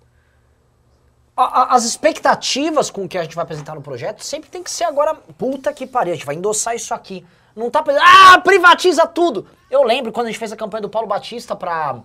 A- 1.36 1.62
a- 1.62 1.74
as 1.74 1.84
expectativas 1.84 2.90
com 2.90 3.06
que 3.08 3.18
a 3.18 3.22
gente 3.22 3.34
vai 3.34 3.42
apresentar 3.44 3.74
no 3.74 3.82
projeto 3.82 4.22
sempre 4.24 4.48
tem 4.48 4.62
que 4.62 4.70
ser 4.70 4.84
agora, 4.84 5.14
puta 5.36 5.72
que 5.72 5.86
pariu, 5.86 6.12
a 6.12 6.16
gente 6.16 6.24
vai 6.26 6.34
endossar 6.34 6.74
isso 6.74 6.94
aqui. 6.94 7.26
Não 7.54 7.70
tá 7.70 7.82
pensando, 7.82 8.04
ah, 8.04 8.38
privatiza 8.40 9.06
tudo. 9.06 9.46
Eu 9.70 9.82
lembro 9.82 10.12
quando 10.12 10.26
a 10.26 10.30
gente 10.30 10.38
fez 10.38 10.52
a 10.52 10.56
campanha 10.56 10.82
do 10.82 10.88
Paulo 10.88 11.08
Batista 11.08 11.54
para 11.54 11.96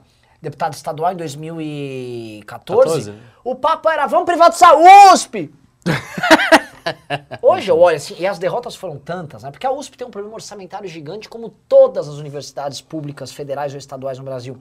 deputado 0.41 0.73
estadual 0.73 1.13
em 1.13 1.17
2014, 1.17 3.11
14. 3.11 3.13
o 3.43 3.55
papo 3.55 3.89
era, 3.89 4.07
vamos 4.07 4.25
privatizar 4.25 4.71
a 4.71 5.13
USP. 5.13 5.53
Hoje 7.41 7.69
eu 7.69 7.79
olho 7.79 7.97
assim, 7.97 8.15
e 8.17 8.25
as 8.25 8.39
derrotas 8.39 8.75
foram 8.75 8.97
tantas, 8.97 9.43
né? 9.43 9.51
Porque 9.51 9.67
a 9.67 9.71
USP 9.71 9.97
tem 9.97 10.07
um 10.07 10.11
problema 10.11 10.35
orçamentário 10.35 10.89
gigante, 10.89 11.29
como 11.29 11.49
todas 11.67 12.09
as 12.09 12.15
universidades 12.15 12.81
públicas, 12.81 13.31
federais 13.31 13.73
ou 13.73 13.77
estaduais 13.77 14.17
no 14.17 14.23
Brasil. 14.23 14.57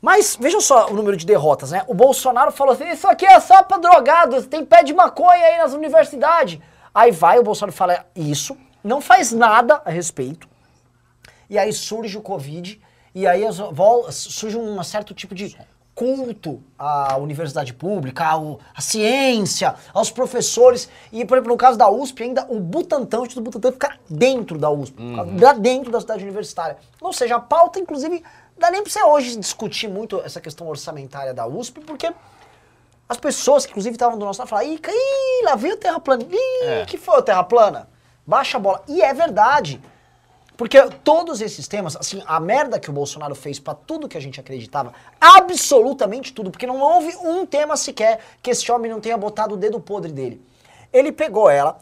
Mas 0.00 0.36
vejam 0.38 0.60
só 0.60 0.90
o 0.90 0.94
número 0.94 1.16
de 1.16 1.26
derrotas, 1.26 1.70
né? 1.70 1.82
O 1.88 1.94
Bolsonaro 1.94 2.52
falou 2.52 2.74
assim: 2.74 2.88
isso 2.88 3.08
aqui 3.08 3.26
é 3.26 3.40
só 3.40 3.62
pra 3.62 3.78
drogados, 3.78 4.46
tem 4.46 4.64
pé 4.64 4.82
de 4.82 4.92
maconha 4.92 5.44
aí 5.44 5.58
nas 5.58 5.72
universidades. 5.72 6.60
Aí 6.94 7.10
vai 7.10 7.38
o 7.38 7.42
Bolsonaro 7.42 7.74
fala 7.74 8.06
isso, 8.14 8.56
não 8.82 9.00
faz 9.00 9.32
nada 9.32 9.80
a 9.84 9.90
respeito. 9.90 10.46
E 11.50 11.58
aí 11.58 11.72
surge 11.72 12.16
o 12.16 12.22
Covid, 12.22 12.80
e 13.14 13.26
aí 13.26 13.46
as- 13.46 13.58
vol- 13.58 14.10
surge 14.10 14.56
um 14.56 14.82
certo 14.82 15.14
tipo 15.14 15.34
de 15.34 15.56
culto 15.94 16.60
à 16.76 17.16
universidade 17.18 17.72
pública, 17.72 18.24
ao- 18.26 18.58
à 18.74 18.80
ciência, 18.80 19.76
aos 19.92 20.10
professores. 20.10 20.88
E, 21.12 21.24
por 21.24 21.36
exemplo, 21.36 21.52
no 21.52 21.56
caso 21.56 21.78
da 21.78 21.88
USP, 21.88 22.24
ainda 22.24 22.44
o 22.48 22.58
Butantan, 22.58 23.20
o 23.20 23.26
Instituto 23.26 23.44
Butantan 23.44 23.72
fica 23.72 23.96
dentro 24.10 24.58
da 24.58 24.68
USP, 24.70 24.96
fica 24.96 25.44
lá 25.46 25.52
dentro 25.52 25.92
da 25.92 26.00
cidade 26.00 26.24
universitária. 26.24 26.76
Ou 27.00 27.12
seja, 27.12 27.36
a 27.36 27.40
pauta, 27.40 27.78
inclusive, 27.78 28.24
dá 28.58 28.70
nem 28.72 28.82
pra 28.82 28.90
você 28.90 29.02
hoje 29.04 29.36
discutir 29.36 29.86
muito 29.88 30.20
essa 30.24 30.40
questão 30.40 30.66
orçamentária 30.66 31.32
da 31.32 31.46
USP, 31.46 31.80
porque 31.80 32.12
as 33.08 33.16
pessoas 33.18 33.64
que, 33.64 33.70
inclusive, 33.70 33.94
estavam 33.94 34.18
do 34.18 34.24
nosso 34.24 34.40
lado 34.40 34.48
falaram, 34.48 34.68
ih, 34.72 34.80
ih, 34.84 35.44
lá 35.44 35.54
veio 35.54 35.74
o 35.74 35.78
terra 35.78 36.00
plana. 36.00 36.24
Ih, 36.28 36.64
É. 36.66 36.84
que 36.86 36.98
foi 36.98 37.18
o 37.18 37.22
terra 37.22 37.44
plana? 37.44 37.88
Baixa 38.26 38.56
a 38.56 38.60
bola. 38.60 38.82
E 38.88 39.00
é 39.00 39.14
verdade. 39.14 39.80
Porque 40.56 40.80
todos 41.02 41.40
esses 41.40 41.66
temas, 41.66 41.96
assim, 41.96 42.22
a 42.26 42.38
merda 42.38 42.78
que 42.78 42.88
o 42.88 42.92
Bolsonaro 42.92 43.34
fez 43.34 43.58
pra 43.58 43.74
tudo 43.74 44.08
que 44.08 44.16
a 44.16 44.20
gente 44.20 44.38
acreditava, 44.38 44.92
absolutamente 45.20 46.32
tudo, 46.32 46.50
porque 46.50 46.66
não 46.66 46.80
houve 46.80 47.16
um 47.16 47.44
tema 47.44 47.76
sequer 47.76 48.20
que 48.40 48.50
esse 48.50 48.70
homem 48.70 48.90
não 48.90 49.00
tenha 49.00 49.16
botado 49.16 49.54
o 49.54 49.56
dedo 49.56 49.80
podre 49.80 50.12
dele. 50.12 50.40
Ele 50.92 51.10
pegou 51.10 51.50
ela, 51.50 51.76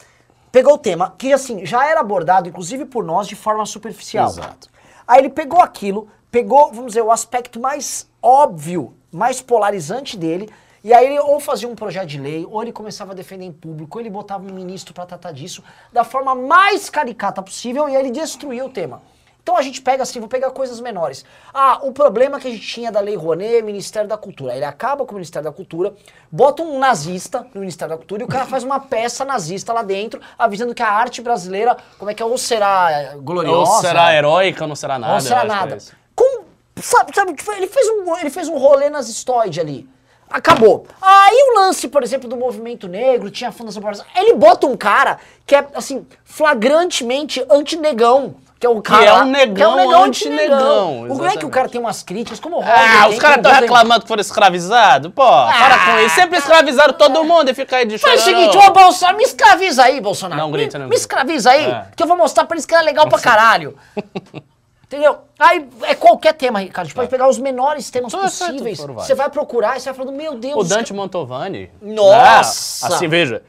pegou 0.51 0.75
o 0.75 0.79
tema 0.79 1.15
que, 1.19 1.33
assim, 1.33 1.67
já 1.67 1.87
era 1.87 2.01
abordado, 2.01 2.49
inclusive 2.49 2.87
por 2.87 3.05
nós, 3.05 3.29
de 3.29 3.37
forma 3.37 3.67
superficial. 3.67 4.31
Exato. 4.31 4.71
Aí 5.07 5.21
ele 5.21 5.29
pegou 5.29 5.61
aquilo, 5.61 6.09
pegou, 6.31 6.73
vamos 6.73 6.89
dizer, 6.93 7.03
o 7.03 7.13
aspecto 7.13 7.61
mais 7.61 8.09
óbvio, 8.23 8.95
mais 9.13 9.43
polarizante 9.43 10.17
dele, 10.17 10.49
e 10.85 10.93
aí 10.93 11.07
ele 11.07 11.19
ou 11.21 11.39
fazia 11.39 11.69
um 11.69 11.75
projeto 11.75 12.09
de 12.09 12.19
lei, 12.19 12.47
ou 12.49 12.63
ele 12.63 12.73
começava 12.73 13.13
a 13.13 13.15
defender 13.15 13.45
em 13.45 13.53
público, 13.53 13.99
ou 13.99 14.03
ele 14.03 14.11
botava 14.11 14.45
um 14.45 14.53
ministro 14.53 14.93
pra 14.93 15.07
tratar 15.07 15.33
disso 15.33 15.63
da 15.93 16.05
forma 16.05 16.35
mais 16.35 16.91
caricata 16.91 17.43
possível, 17.43 17.89
e 17.89 17.97
aí 17.97 18.03
ele 18.03 18.11
destruía 18.11 18.65
o 18.65 18.69
tema. 18.69 19.03
Então 19.43 19.57
a 19.57 19.63
gente 19.63 19.83
pega 19.83 20.05
assim, 20.05 20.21
vou 20.21 20.29
pegar 20.29 20.51
coisas 20.53 20.81
menores. 20.81 21.25
Ah, 21.53 21.81
o 21.83 21.91
problema 21.91 22.39
que 22.39 22.47
a 22.47 22.51
gente 22.51 22.65
tinha 22.65 22.93
da 22.93 23.01
Lei 23.01 23.17
Rouanet, 23.17 23.61
Ministério 23.63 24.09
da 24.09 24.17
Cultura. 24.17 24.55
Ele 24.55 24.65
acaba 24.65 25.05
com 25.05 25.13
o 25.13 25.15
Ministério 25.15 25.45
da 25.45 25.53
Cultura, 25.53 25.93
bota 26.31 26.63
um 26.63 26.79
nazista 26.79 27.45
no 27.53 27.61
Ministério 27.61 27.93
da 27.93 27.99
Cultura 27.99 28.23
e 28.23 28.25
o 28.25 28.29
cara 28.29 28.47
faz 28.47 28.63
uma 28.63 28.79
peça 28.79 29.25
nazista 29.25 29.73
lá 29.73 29.83
dentro, 29.83 30.21
avisando 30.39 30.73
que 30.73 30.83
a 30.83 30.89
arte 30.89 31.21
brasileira, 31.21 31.77
como 31.99 32.09
é 32.09 32.15
que 32.15 32.23
é, 32.23 32.27
ou 32.27 32.39
será 32.39 33.15
gloriosa... 33.17 33.73
Ou 33.73 33.81
será 33.81 34.15
heróica 34.15 34.63
ou 34.63 34.69
não 34.69 34.77
será 34.77 34.97
nada. 34.97 35.15
Não 35.15 35.21
será 35.21 35.43
é 35.43 35.47
nada. 35.47 35.79
Com, 36.15 36.45
sabe, 36.77 37.13
sabe, 37.13 37.35
ele 37.57 37.67
fez 37.67 37.89
um, 37.89 38.17
ele 38.19 38.31
fez 38.31 38.49
um 38.49 38.59
rolê 38.59 38.91
nazistoide 38.91 39.61
ali. 39.61 39.89
Acabou. 40.33 40.87
Aí 41.01 41.37
o 41.51 41.59
lance, 41.61 41.89
por 41.89 42.03
exemplo, 42.03 42.29
do 42.29 42.37
movimento 42.37 42.89
negro, 42.89 43.31
tinha 43.31 43.51
a 43.51 43.53
Fundação 43.53 43.83
Palmeiras. 43.83 44.07
Ele 44.17 44.35
bota 44.35 44.67
um 44.67 44.77
cara 44.77 45.19
que 45.47 45.55
é, 45.55 45.67
assim, 45.75 46.07
flagrantemente 46.25 47.45
anti-negão. 47.51 48.35
Que 48.59 48.67
é 48.67 48.71
o 48.71 48.81
cara. 48.81 49.05
é 49.05 49.13
um 49.13 49.17
lá, 49.17 49.25
negão 49.25 49.73
anti-negão. 49.73 50.05
anti-negão, 50.05 51.01
O- 51.11 51.19
Não 51.19 51.27
é 51.27 51.37
que 51.37 51.45
o 51.45 51.51
cara 51.51 51.69
tem 51.69 51.81
umas 51.81 52.05
críticas, 52.05 52.39
como 52.39 52.59
o 52.61 52.63
Ah, 52.63 53.09
os 53.09 53.19
caras 53.19 53.37
como 53.39 53.49
estão 53.49 53.53
reclamando 53.55 54.03
que 54.03 54.07
foram 54.09 54.21
escravizados? 54.21 55.11
Pô, 55.13 55.25
para 55.27 55.79
com 55.85 55.99
isso. 55.99 56.15
Sempre 56.15 56.39
escravizaram 56.39 56.95
todo 56.95 57.25
mundo 57.25 57.51
e 57.51 57.55
fica 57.55 57.79
aí 57.79 57.85
de 57.87 57.99
Faz 57.99 58.21
o 58.21 58.25
chororô. 58.25 58.41
seguinte, 58.53 58.65
ô 58.65 58.71
Bolsonaro, 58.73 59.17
me 59.19 59.25
escraviza 59.25 59.83
aí, 59.83 60.01
Bolsonaro. 60.01 60.41
Não 60.41 60.53
grita, 60.53 60.79
me, 60.79 60.85
não 60.85 60.89
me 60.89 60.91
grita. 60.91 61.01
escraviza 61.03 61.51
aí, 61.51 61.65
É. 61.67 61.87
que 61.97 62.03
eu 62.05 62.07
vou 62.07 62.17
mostrar 62.17 62.45
pra 62.45 62.55
eles 62.55 62.65
que 62.65 62.73
é 62.73 62.81
legal 62.83 63.09
pra 63.09 63.19
caralho. 63.19 63.77
Entendeu? 64.93 65.21
Aí 65.39 65.67
é 65.85 65.95
qualquer 65.95 66.35
tema, 66.35 66.59
Ricardo. 66.61 66.85
A 66.85 66.89
gente 66.89 66.95
pode 66.95 67.09
pegar 67.09 67.27
os 67.27 67.39
menores 67.39 67.91
temas 67.91 68.13
Tudo 68.13 68.29
certo, 68.29 68.53
possíveis. 68.53 68.79
foram 68.79 68.93
vários. 68.93 69.07
Você 69.07 69.15
vai 69.15 69.31
procurar 69.31 69.79
e 69.79 69.81
você 69.81 69.91
vai 69.91 69.95
falando, 69.95 70.15
meu 70.15 70.39
Deus. 70.39 70.55
O 70.55 70.69
Dante 70.69 70.93
Mantovani. 70.93 71.71
Nossa! 71.81 72.91
né, 72.91 72.95
assim, 72.95 73.09
veja. 73.09 73.43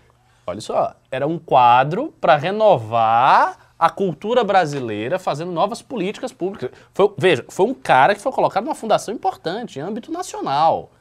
Olha 0.47 0.61
só. 0.61 0.95
Era 1.11 1.27
um 1.27 1.37
quadro 1.37 2.13
para 2.21 2.37
renovar 2.37 3.57
a 3.77 3.89
cultura 3.89 4.41
brasileira, 4.45 5.19
fazendo 5.19 5.51
novas 5.51 5.81
políticas 5.81 6.31
públicas. 6.31 6.71
Foi, 6.93 7.13
veja, 7.17 7.43
foi 7.49 7.65
um 7.65 7.73
cara 7.73 8.15
que 8.15 8.21
foi 8.21 8.31
colocado 8.31 8.63
numa 8.63 8.75
fundação 8.75 9.13
importante, 9.13 9.79
em 9.79 9.81
âmbito 9.81 10.13
nacional. 10.13 10.91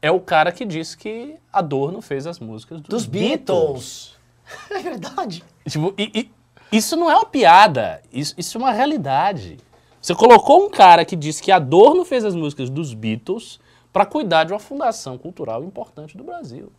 É 0.00 0.10
o 0.10 0.18
cara 0.18 0.50
que 0.50 0.64
disse 0.64 0.96
que 0.96 1.36
Adorno 1.52 2.02
fez 2.02 2.26
as 2.26 2.40
músicas 2.40 2.80
dos, 2.80 2.88
Dos 2.88 3.06
Beatles. 3.06 4.16
É 4.70 4.80
verdade. 4.80 5.44
Tipo, 5.66 5.94
e- 5.96 6.10
e 6.12 6.30
isso 6.72 6.96
não 6.96 7.10
é 7.10 7.14
uma 7.14 7.26
piada, 7.26 8.02
isso, 8.10 8.34
isso 8.38 8.56
é 8.56 8.60
uma 8.60 8.72
realidade. 8.72 9.58
Você 10.00 10.14
colocou 10.14 10.64
um 10.64 10.70
cara 10.70 11.04
que 11.04 11.14
disse 11.14 11.42
que 11.42 11.52
Adorno 11.52 12.04
fez 12.04 12.24
as 12.24 12.34
músicas 12.34 12.70
dos 12.70 12.94
Beatles 12.94 13.60
para 13.92 14.06
cuidar 14.06 14.44
de 14.44 14.52
uma 14.52 14.58
fundação 14.58 15.18
cultural 15.18 15.62
importante 15.62 16.16
do 16.16 16.24
Brasil. 16.24 16.72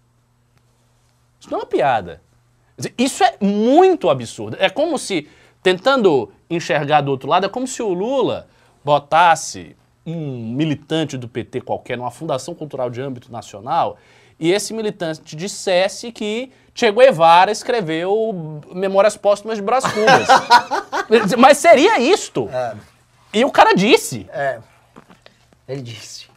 Isso 1.39 1.49
não 1.51 1.59
é 1.59 1.61
uma 1.61 1.67
piada. 1.67 2.21
Isso 2.97 3.23
é 3.23 3.37
muito 3.39 4.09
absurdo. 4.09 4.57
É 4.59 4.69
como 4.69 4.97
se, 4.97 5.29
tentando 5.61 6.31
enxergar 6.49 7.01
do 7.01 7.11
outro 7.11 7.29
lado, 7.29 7.45
é 7.45 7.49
como 7.49 7.67
se 7.67 7.83
o 7.83 7.93
Lula 7.93 8.47
botasse 8.83 9.75
um 10.05 10.51
militante 10.53 11.17
do 11.17 11.29
PT 11.29 11.61
qualquer 11.61 11.97
numa 11.97 12.11
fundação 12.11 12.53
cultural 12.53 12.89
de 12.89 12.99
âmbito 12.99 13.31
nacional 13.31 13.97
e 14.39 14.51
esse 14.51 14.73
militante 14.73 15.35
dissesse 15.35 16.11
que 16.11 16.51
Che 16.73 16.91
Guevara 16.91 17.51
escreveu 17.51 18.61
Memórias 18.71 19.15
Póstumas 19.15 19.57
de 19.57 19.61
Brás 19.63 19.83
Cubas. 19.85 20.27
Mas 21.37 21.57
seria 21.59 21.99
isto. 21.99 22.49
E 23.33 23.45
o 23.45 23.51
cara 23.51 23.73
disse. 23.73 24.27
É. 24.31 24.59
Ele 25.67 25.81
disse. 25.81 26.27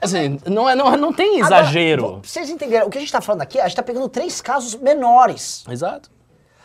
Assim, 0.00 0.38
não, 0.46 0.68
é, 0.68 0.74
não, 0.74 0.94
não 0.96 1.12
tem 1.12 1.40
Agora, 1.40 1.62
exagero. 1.62 2.18
pra 2.20 2.28
vocês 2.28 2.50
entenderam, 2.50 2.86
o 2.86 2.90
que 2.90 2.98
a 2.98 3.00
gente 3.00 3.12
tá 3.12 3.22
falando 3.22 3.40
aqui, 3.40 3.58
a 3.58 3.66
gente 3.66 3.76
tá 3.76 3.82
pegando 3.82 4.08
três 4.08 4.40
casos 4.40 4.74
menores. 4.74 5.64
Exato. 5.68 6.10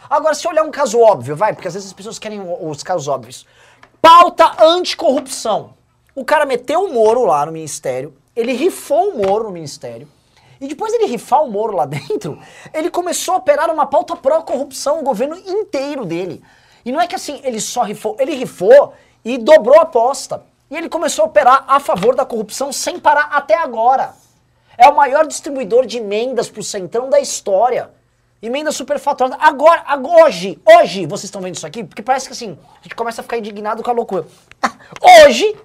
Agora, 0.09 0.33
se 0.33 0.45
olhar 0.47 0.63
um 0.63 0.71
caso 0.71 0.99
óbvio, 0.99 1.35
vai, 1.35 1.53
porque 1.53 1.67
às 1.67 1.73
vezes 1.73 1.87
as 1.87 1.93
pessoas 1.93 2.19
querem 2.19 2.41
os 2.41 2.83
casos 2.83 3.07
óbvios. 3.07 3.45
Pauta 4.01 4.61
anticorrupção. 4.61 5.73
O 6.15 6.25
cara 6.25 6.45
meteu 6.45 6.83
o 6.83 6.93
Moro 6.93 7.25
lá 7.25 7.45
no 7.45 7.51
ministério, 7.51 8.13
ele 8.35 8.51
rifou 8.53 9.11
o 9.11 9.17
Moro 9.17 9.45
no 9.45 9.51
ministério, 9.51 10.07
e 10.61 10.67
depois 10.67 10.91
dele 10.91 11.05
rifar 11.05 11.43
o 11.43 11.49
Moro 11.49 11.75
lá 11.75 11.85
dentro, 11.85 12.39
ele 12.73 12.89
começou 12.89 13.35
a 13.35 13.37
operar 13.37 13.71
uma 13.71 13.85
pauta 13.85 14.15
pró-corrupção, 14.15 14.99
o 14.99 15.03
governo 15.03 15.37
inteiro 15.37 16.05
dele. 16.05 16.43
E 16.83 16.91
não 16.91 16.99
é 16.99 17.07
que 17.07 17.15
assim, 17.15 17.39
ele 17.43 17.61
só 17.61 17.83
rifou, 17.83 18.15
ele 18.19 18.33
rifou 18.35 18.93
e 19.23 19.37
dobrou 19.37 19.79
a 19.79 19.83
aposta. 19.83 20.43
E 20.69 20.77
ele 20.77 20.89
começou 20.89 21.23
a 21.23 21.27
operar 21.27 21.65
a 21.67 21.79
favor 21.79 22.15
da 22.15 22.25
corrupção 22.25 22.71
sem 22.71 22.99
parar 22.99 23.29
até 23.31 23.57
agora. 23.57 24.13
É 24.77 24.87
o 24.87 24.95
maior 24.95 25.25
distribuidor 25.25 25.85
de 25.85 25.97
emendas 25.97 26.49
pro 26.49 26.61
centrão 26.61 27.09
da 27.09 27.19
história. 27.19 27.89
Emenda 28.41 28.71
superfaturada. 28.71 29.37
Agora, 29.41 29.83
agora, 29.85 30.25
hoje, 30.25 30.59
hoje, 30.65 31.05
vocês 31.05 31.25
estão 31.25 31.41
vendo 31.41 31.55
isso 31.55 31.67
aqui? 31.67 31.83
Porque 31.83 32.01
parece 32.01 32.27
que 32.27 32.33
assim, 32.33 32.57
a 32.79 32.83
gente 32.83 32.95
começa 32.95 33.21
a 33.21 33.23
ficar 33.23 33.37
indignado 33.37 33.83
com 33.83 33.89
a 33.89 33.93
loucura. 33.93 34.25
Hoje, 35.25 35.57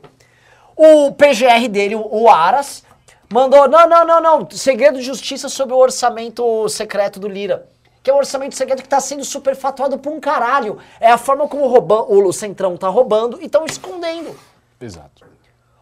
o 0.76 1.12
PGR 1.12 1.68
dele, 1.68 1.94
o 1.94 2.28
Aras, 2.28 2.83
mandou, 3.32 3.68
não, 3.68 3.88
não, 3.88 4.04
não, 4.04 4.20
não, 4.20 4.50
segredo 4.50 4.98
de 4.98 5.04
justiça 5.04 5.48
sobre 5.48 5.74
o 5.74 5.78
orçamento 5.78 6.68
secreto 6.68 7.18
do 7.20 7.28
Lira. 7.28 7.66
Que 8.02 8.10
é 8.10 8.12
o 8.14 8.18
orçamento 8.18 8.54
secreto 8.54 8.80
que 8.80 8.86
está 8.86 9.00
sendo 9.00 9.24
superfaturado 9.24 9.98
por 9.98 10.12
um 10.12 10.20
caralho. 10.20 10.78
É 11.00 11.10
a 11.10 11.16
forma 11.16 11.48
como 11.48 11.64
o, 11.64 11.68
rouba- 11.68 12.02
o 12.02 12.32
Centrão 12.32 12.76
tá 12.76 12.88
roubando 12.88 13.40
e 13.40 13.46
estão 13.46 13.64
escondendo. 13.64 14.36
Exato. 14.78 15.24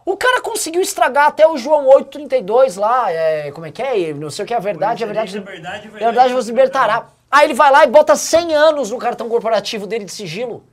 O 0.05 0.15
cara 0.17 0.41
conseguiu 0.41 0.81
estragar 0.81 1.27
até 1.27 1.45
o 1.47 1.57
João 1.57 1.85
832 1.87 2.75
lá, 2.77 3.11
é, 3.11 3.51
como 3.51 3.65
é 3.65 3.71
que 3.71 3.81
é? 3.81 4.13
Não 4.13 4.29
sei 4.29 4.43
o 4.43 4.47
que 4.47 4.53
é 4.53 4.57
a 4.57 4.59
verdade, 4.59 5.03
a 5.03 5.07
verdade, 5.07 5.31
Verdade, 5.39 5.87
verdade, 5.87 5.87
a 6.03 6.07
verdade 6.07 6.33
vos 6.33 6.47
libertará. 6.47 7.07
Aí 7.31 7.47
ele 7.47 7.53
vai 7.53 7.71
lá 7.71 7.83
e 7.83 7.87
bota 7.87 8.15
100 8.15 8.53
anos 8.53 8.91
no 8.91 8.97
cartão 8.97 9.27
corporativo 9.29 9.87
dele 9.87 10.05
de 10.05 10.11
sigilo. 10.11 10.63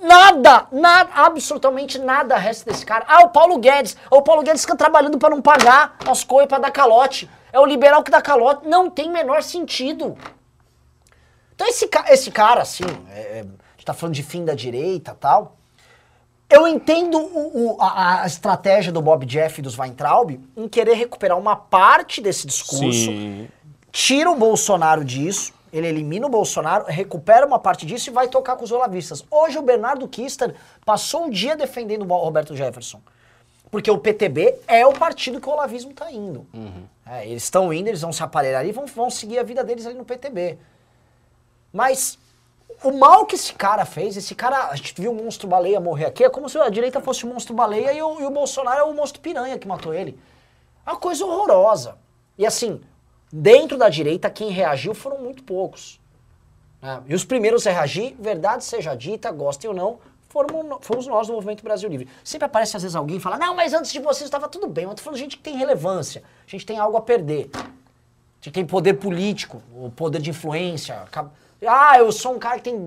Nada, 0.00 0.66
nada, 0.70 1.10
absolutamente 1.14 1.98
nada 1.98 2.36
resta 2.36 2.70
desse 2.70 2.84
cara. 2.84 3.04
Ah, 3.08 3.22
o 3.24 3.30
Paulo 3.30 3.58
Guedes. 3.58 3.96
O 4.10 4.22
Paulo 4.22 4.42
Guedes 4.42 4.62
fica 4.62 4.76
trabalhando 4.76 5.18
pra 5.18 5.30
não 5.30 5.40
pagar 5.40 5.96
as 6.06 6.22
coisas 6.22 6.48
pra 6.48 6.58
dar 6.58 6.70
calote. 6.70 7.28
É 7.52 7.58
o 7.58 7.64
liberal 7.66 8.02
que 8.02 8.10
dá 8.10 8.20
calote. 8.20 8.68
Não 8.68 8.90
tem 8.90 9.10
menor 9.10 9.42
sentido. 9.42 10.16
Então 11.54 11.66
esse, 11.66 11.88
esse 12.08 12.30
cara, 12.30 12.62
assim, 12.62 12.84
é, 13.10 13.38
é, 13.38 13.40
a 13.40 13.42
gente 13.76 13.84
tá 13.86 13.94
falando 13.94 14.14
de 14.14 14.22
fim 14.22 14.44
da 14.44 14.54
direita 14.54 15.12
e 15.12 15.14
tal. 15.20 15.56
Eu 16.48 16.68
entendo 16.68 17.18
o- 17.18 17.74
o- 17.76 17.82
a, 17.82 18.22
a 18.22 18.26
estratégia 18.26 18.92
do 18.92 19.02
Bob 19.02 19.24
Jeff 19.26 19.58
e 19.58 19.62
dos 19.62 19.76
Weintraub 19.78 20.38
em 20.56 20.68
querer 20.68 20.94
recuperar 20.94 21.36
uma 21.38 21.56
parte 21.56 22.20
desse 22.20 22.46
discurso, 22.46 22.92
Sim. 22.92 23.48
tira 23.90 24.30
o 24.30 24.36
Bolsonaro 24.36 25.02
disso, 25.04 25.52
ele 25.76 25.88
elimina 25.88 26.26
o 26.26 26.30
Bolsonaro, 26.30 26.86
recupera 26.86 27.46
uma 27.46 27.58
parte 27.58 27.84
disso 27.84 28.10
e 28.10 28.12
vai 28.12 28.28
tocar 28.28 28.56
com 28.56 28.64
os 28.64 28.72
olavistas. 28.72 29.24
Hoje 29.30 29.58
o 29.58 29.62
Bernardo 29.62 30.06
Kister 30.08 30.54
passou 30.84 31.26
o 31.26 31.30
dia 31.30 31.56
defendendo 31.56 32.02
o 32.02 32.16
Roberto 32.16 32.56
Jefferson. 32.56 33.00
Porque 33.70 33.90
o 33.90 33.98
PTB 33.98 34.60
é 34.66 34.86
o 34.86 34.92
partido 34.92 35.40
que 35.40 35.48
o 35.48 35.52
olavismo 35.52 35.90
está 35.90 36.10
indo. 36.10 36.46
É, 37.04 37.26
eles 37.26 37.42
estão 37.42 37.72
indo, 37.72 37.88
eles 37.88 38.00
vão 38.00 38.12
se 38.12 38.22
aparelhar 38.22 38.60
ali 38.60 38.70
e 38.70 38.72
vão, 38.72 38.86
vão 38.86 39.10
seguir 39.10 39.38
a 39.38 39.42
vida 39.42 39.62
deles 39.64 39.86
ali 39.86 39.96
no 39.96 40.04
PTB. 40.04 40.58
Mas 41.72 42.18
o 42.82 42.92
mal 42.92 43.26
que 43.26 43.34
esse 43.34 43.52
cara 43.52 43.84
fez, 43.84 44.16
esse 44.16 44.34
cara, 44.34 44.68
a 44.68 44.76
gente 44.76 44.94
viu 45.00 45.12
o 45.12 45.14
monstro 45.14 45.48
baleia 45.48 45.80
morrer 45.80 46.06
aqui, 46.06 46.24
é 46.24 46.30
como 46.30 46.48
se 46.48 46.58
a 46.58 46.68
direita 46.68 47.00
fosse 47.00 47.24
o 47.24 47.28
monstro 47.28 47.54
baleia 47.54 47.92
e 47.92 48.02
o, 48.02 48.20
e 48.20 48.24
o 48.24 48.30
Bolsonaro 48.30 48.80
é 48.80 48.84
o 48.84 48.94
monstro 48.94 49.20
piranha 49.20 49.58
que 49.58 49.68
matou 49.68 49.92
ele. 49.92 50.18
É 50.86 50.90
uma 50.90 50.98
coisa 50.98 51.24
horrorosa. 51.24 51.98
E 52.38 52.46
assim, 52.46 52.80
dentro 53.32 53.76
da 53.76 53.88
direita, 53.88 54.30
quem 54.30 54.50
reagiu 54.50 54.94
foram 54.94 55.18
muito 55.18 55.42
poucos. 55.42 56.00
né? 56.80 57.02
E 57.06 57.14
os 57.14 57.24
primeiros 57.24 57.66
a 57.66 57.70
reagir, 57.72 58.14
verdade 58.18 58.64
seja 58.64 58.94
dita, 58.94 59.30
gostem 59.30 59.68
ou 59.70 59.76
não, 59.76 59.98
foram, 60.28 60.78
fomos 60.80 61.06
nós 61.06 61.26
do 61.26 61.32
Movimento 61.32 61.62
Brasil 61.64 61.88
Livre. 61.88 62.08
Sempre 62.22 62.46
aparece 62.46 62.76
às 62.76 62.82
vezes 62.82 62.94
alguém 62.96 63.16
e 63.16 63.20
fala, 63.20 63.38
não, 63.38 63.54
mas 63.54 63.72
antes 63.72 63.90
de 63.92 63.98
vocês 64.00 64.24
estava 64.26 64.48
tudo 64.48 64.66
bem. 64.66 64.84
Eu 64.84 64.94
tô 64.94 65.02
falando 65.02 65.18
gente 65.18 65.36
que 65.36 65.42
tem 65.42 65.56
relevância, 65.56 66.22
a 66.46 66.50
gente 66.50 66.66
tem 66.66 66.78
algo 66.78 66.96
a 66.96 67.00
perder. 67.00 67.50
A 67.54 68.44
gente 68.46 68.54
tem 68.54 68.66
poder 68.66 68.94
político, 68.94 69.62
o 69.74 69.90
poder 69.90 70.20
de 70.20 70.30
influência. 70.30 71.04
Ah, 71.66 71.98
eu 71.98 72.12
sou 72.12 72.34
um 72.34 72.38
cara 72.38 72.58
que 72.60 72.64
tem 72.70 72.86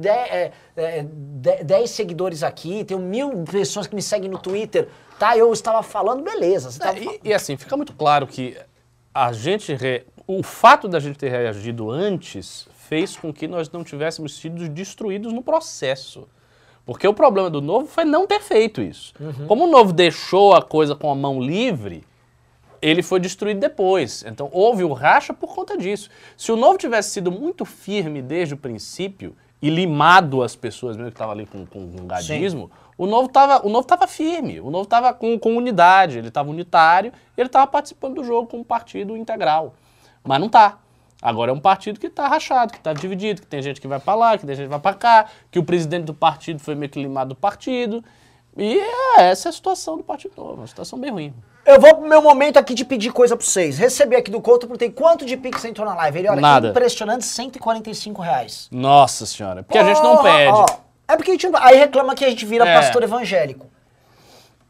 10 1.64 1.90
seguidores 1.90 2.44
aqui, 2.44 2.84
tenho 2.84 3.00
mil 3.00 3.44
pessoas 3.44 3.88
que 3.88 3.96
me 3.96 4.02
seguem 4.02 4.30
no 4.30 4.38
Twitter, 4.38 4.88
tá? 5.18 5.36
Eu 5.38 5.52
estava 5.52 5.82
falando, 5.84 6.24
beleza. 6.24 6.70
É, 6.82 6.86
tava 6.86 7.00
e, 7.00 7.20
e 7.24 7.34
assim, 7.34 7.58
fica 7.58 7.76
muito 7.76 7.94
claro 7.94 8.28
que 8.28 8.56
a 9.14 9.32
gente. 9.34 9.74
re- 9.74 10.06
O 10.32 10.44
fato 10.44 10.88
da 10.88 11.00
gente 11.00 11.18
ter 11.18 11.30
reagido 11.30 11.90
antes 11.90 12.70
fez 12.76 13.18
com 13.18 13.34
que 13.34 13.48
nós 13.48 13.68
não 13.72 13.84
tivéssemos 13.84 14.38
sido 14.38 14.70
destruídos 14.70 15.34
no 15.34 15.42
processo. 15.42 16.28
Porque 16.86 17.08
o 17.08 17.16
problema 17.16 17.50
do 17.50 17.60
novo 17.60 17.88
foi 17.88 18.06
não 18.06 18.28
ter 18.28 18.40
feito 18.40 18.80
isso. 18.80 19.12
Como 19.48 19.64
o 19.64 19.72
novo 19.72 19.92
deixou 19.92 20.54
a 20.54 20.62
coisa 20.62 20.94
com 20.94 21.10
a 21.10 21.16
mão 21.16 21.42
livre, 21.42 22.04
ele 22.80 23.02
foi 23.02 23.20
destruído 23.20 23.60
depois. 23.60 24.24
Então 24.24 24.52
houve 24.52 24.84
o 24.84 24.94
racha 24.94 25.34
por 25.34 25.56
conta 25.56 25.76
disso. 25.76 26.12
Se 26.38 26.52
o 26.52 26.56
novo 26.56 26.78
tivesse 26.78 27.10
sido 27.10 27.32
muito 27.32 27.66
firme 27.66 28.22
desde 28.22 28.54
o 28.54 28.58
princípio 28.58 29.36
e 29.60 29.68
limado 29.68 30.44
as 30.44 30.56
pessoas 30.56 30.96
mesmo 30.96 31.10
que 31.10 31.16
estavam 31.16 31.34
ali 31.34 31.48
com, 31.48 31.66
com, 31.66 31.92
com 31.92 32.06
gadismo, 32.06 32.70
o 32.96 33.08
novo 33.08 33.26
estava 33.26 33.66
o 33.66 33.70
novo 33.70 33.88
tava 33.88 34.06
firme, 34.06 34.60
o 34.60 34.70
novo 34.70 34.84
estava 34.84 35.12
com, 35.12 35.40
com 35.40 35.58
unidade, 35.58 36.20
ele 36.20 36.28
estava 36.28 36.52
unitário 36.52 37.12
e 37.36 37.42
ele 37.42 37.50
estava 37.50 37.66
participando 37.66 38.14
do 38.14 38.24
jogo 38.24 38.48
como 38.48 38.64
partido 38.64 39.18
integral. 39.18 39.74
Mas 40.30 40.40
não 40.40 40.46
está. 40.46 40.78
Agora 41.20 41.50
é 41.50 41.54
um 41.54 41.60
partido 41.60 42.00
que 42.00 42.06
está 42.06 42.28
rachado, 42.28 42.72
que 42.72 42.78
está 42.78 42.94
dividido, 42.94 43.42
que 43.42 43.48
tem 43.48 43.64
gente 43.64 43.82
que 43.82 43.88
vai 43.88 44.00
para 44.00 44.14
lá, 44.14 44.38
que 44.38 44.46
tem 44.46 44.56
gente 44.56 44.66
que 44.66 44.70
vai 44.70 44.80
para 44.80 44.94
cá, 44.96 45.26
que 45.50 45.58
o 45.58 45.64
presidente 45.64 46.04
do 46.06 46.14
partido 46.14 46.60
foi 46.60 46.76
meio 46.76 46.92
que 46.92 47.02
limado 47.02 47.30
do 47.30 47.36
partido. 47.36 48.04
E 48.56 48.78
é, 48.78 49.32
essa 49.32 49.48
é 49.48 49.50
a 49.50 49.54
situação 49.54 49.98
do 49.98 50.04
Partido 50.04 50.34
Novo, 50.38 50.54
uma 50.54 50.68
situação 50.68 51.00
bem 51.00 51.10
ruim. 51.10 51.34
Eu 51.66 51.80
vou 51.82 51.96
pro 51.96 52.08
meu 52.08 52.22
momento 52.22 52.58
aqui 52.58 52.76
de 52.76 52.86
pedir 52.86 53.12
coisa 53.12 53.36
pra 53.36 53.44
vocês. 53.44 53.80
Recebi 53.80 54.16
aqui 54.16 54.30
do 54.30 54.40
Couto, 54.40 54.68
perguntei 54.68 54.92
quanto 54.92 55.26
de 55.26 55.36
Pix 55.36 55.66
entrou 55.66 55.88
na 55.88 55.96
live. 55.96 56.20
Ele, 56.20 56.30
olha, 56.30 56.42
Nada. 56.42 56.68
impressionante, 56.70 57.26
145 57.26 58.22
reais. 58.22 58.68
Nossa 58.72 59.26
senhora, 59.26 59.64
porque 59.64 59.80
a 59.80 59.84
gente 59.84 60.02
não 60.04 60.16
Porra, 60.18 60.32
pede. 60.32 60.52
ó. 60.52 60.66
é 61.08 61.16
porque 61.16 61.32
a 61.32 61.34
gente 61.34 61.48
não... 61.50 61.60
Aí 61.60 61.76
reclama 61.76 62.14
que 62.14 62.24
a 62.24 62.30
gente 62.30 62.46
vira 62.46 62.68
É. 62.68 62.76
pastor 62.76 63.02
evangélico. 63.02 63.66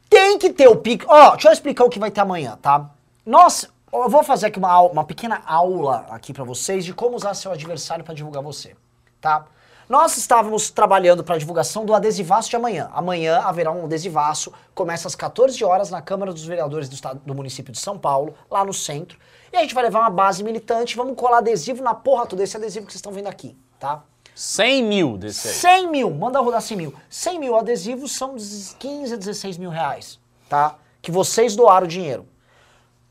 Tem 0.10 0.38
que 0.40 0.52
ter 0.52 0.70
o 0.70 0.78
Pix. 0.78 1.06
Ó, 1.08 1.32
deixa 1.32 1.50
eu 1.50 1.54
explicar 1.54 1.84
o 1.84 1.90
que 1.90 2.00
vai 2.00 2.12
ter 2.12 2.22
amanhã, 2.22 2.58
tá? 2.62 2.90
Nós, 3.26 3.68
eu 3.92 4.10
vou 4.10 4.24
fazer 4.24 4.48
aqui 4.48 4.60
uma, 4.60 4.80
uma 4.82 5.04
pequena 5.04 5.42
aula 5.46 6.06
aqui 6.10 6.34
pra 6.34 6.44
vocês 6.44 6.86
de 6.86 6.94
como 6.94 7.16
usar 7.16 7.34
seu 7.34 7.52
adversário 7.52 8.04
pra 8.04 8.14
divulgar 8.14 8.44
você, 8.44 8.76
tá? 9.20 9.46
Nós 9.90 10.18
estávamos 10.18 10.70
trabalhando 10.70 11.24
para 11.24 11.34
a 11.34 11.38
divulgação 11.40 11.84
do 11.84 11.96
adesivaço 11.96 12.48
de 12.48 12.56
amanhã. 12.56 12.92
Amanhã 12.94 13.40
haverá 13.40 13.72
um 13.72 13.86
adesivaço, 13.86 14.54
começa 14.76 15.08
às 15.08 15.16
14 15.16 15.64
horas 15.64 15.90
na 15.90 16.00
Câmara 16.00 16.32
dos 16.32 16.46
Vereadores 16.46 16.88
do, 16.88 16.94
estado, 16.94 17.20
do 17.26 17.34
município 17.34 17.74
de 17.74 17.80
São 17.80 17.98
Paulo, 17.98 18.36
lá 18.52 18.64
no 18.64 18.72
centro. 18.72 19.18
E 19.52 19.58
a 19.58 19.62
gente 19.62 19.74
vai 19.74 19.84
levar 19.84 20.02
uma 20.02 20.12
base 20.12 20.44
militante, 20.44 20.96
vamos 20.96 21.16
colar 21.16 21.40
adesivo 21.40 21.82
na 21.82 21.96
porra 21.96 22.28
toda, 22.28 22.44
esse 22.44 22.56
adesivo 22.56 22.86
que 22.86 22.92
vocês 22.92 23.00
estão 23.00 23.12
vendo 23.12 23.26
aqui, 23.26 23.58
tá? 23.80 24.04
100 24.36 24.84
mil 24.84 25.18
desse 25.18 25.48
aí. 25.48 25.54
100 25.56 25.92
mil, 25.92 26.12
manda 26.12 26.40
rodar 26.40 26.62
100 26.62 26.78
mil. 26.78 26.94
100 27.10 27.40
mil 27.40 27.58
adesivos 27.58 28.12
são 28.12 28.36
15 28.36 29.16
a 29.16 29.18
16 29.18 29.58
mil 29.58 29.72
reais, 29.72 30.20
tá? 30.48 30.76
Que 31.02 31.12
vocês 31.12 31.56
doaram 31.56 31.88
o 31.88 31.90
dinheiro. 31.90 32.28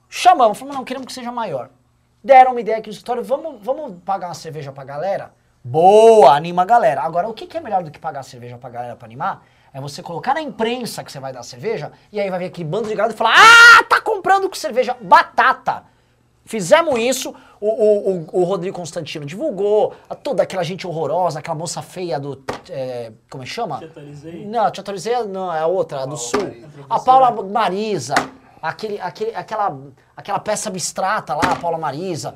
Chamamos, 0.09 0.59
falamos, 0.59 0.79
não, 0.79 0.85
queremos 0.85 1.07
que 1.07 1.13
seja 1.13 1.31
maior. 1.31 1.71
Deram 2.23 2.53
uma 2.53 2.61
ideia 2.61 2.79
aqui 2.79 2.89
no 2.89 2.93
escritório, 2.93 3.23
vamos, 3.23 3.57
vamos 3.63 3.99
pagar 4.05 4.29
uma 4.29 4.35
cerveja 4.35 4.73
pra 4.73 4.85
galera? 4.85 5.33
Boa, 5.63 6.35
anima 6.35 6.63
a 6.63 6.65
galera. 6.65 7.03
Agora, 7.03 7.29
o 7.29 7.35
que, 7.35 7.47
que 7.47 7.57
é 7.57 7.61
melhor 7.61 7.83
do 7.83 7.91
que 7.91 7.99
pagar 7.99 8.23
cerveja 8.23 8.57
pra 8.57 8.71
galera 8.71 8.97
pra 8.97 9.07
animar? 9.07 9.45
É 9.73 9.81
você 9.81 10.03
colocar 10.03 10.35
na 10.35 10.41
imprensa 10.41 11.05
que 11.05 11.13
você 11.13 11.21
vai 11.21 11.33
dar 11.33 11.43
cerveja, 11.43 11.93
e 12.11 12.19
aí 12.19 12.31
vai 12.31 12.39
vir 12.39 12.47
aquele 12.47 12.69
bando 12.69 12.89
de 12.89 12.95
gado 12.95 13.13
e 13.13 13.17
falar, 13.17 13.35
ah, 13.37 13.85
tá 13.85 14.01
comprando 14.01 14.49
com 14.49 14.55
cerveja 14.55 14.97
batata. 15.01 15.85
Fizemos 16.45 16.99
isso, 16.99 17.35
o, 17.61 17.69
o, 17.69 18.11
o, 18.11 18.41
o 18.41 18.45
Rodrigo 18.45 18.75
Constantino 18.75 19.27
divulgou, 19.27 19.95
a 20.09 20.15
toda 20.15 20.43
aquela 20.43 20.63
gente 20.63 20.87
horrorosa, 20.87 21.41
aquela 21.41 21.55
moça 21.55 21.83
feia 21.83 22.19
do. 22.19 22.43
é, 22.71 23.13
como 23.29 23.43
é 23.43 23.47
que 23.47 23.53
chama? 23.53 23.79
Te 23.79 23.85
atualizei? 23.85 24.47
Não, 24.47 24.71
te 24.71 24.81
atualizei, 24.81 25.23
não, 25.25 25.55
é 25.55 25.61
a 25.61 25.67
outra, 25.67 26.05
a 26.05 26.07
do 26.07 26.17
Sul. 26.17 26.41
A 26.89 26.99
Paula 26.99 27.31
Marisa, 27.43 28.15
aquele, 28.63 29.01
aquele, 29.01 29.35
aquela, 29.35 29.79
aquela 30.17 30.39
peça 30.39 30.69
abstrata 30.69 31.35
lá, 31.35 31.53
a 31.53 31.57
Paula 31.57 31.79
Marisa. 31.79 32.35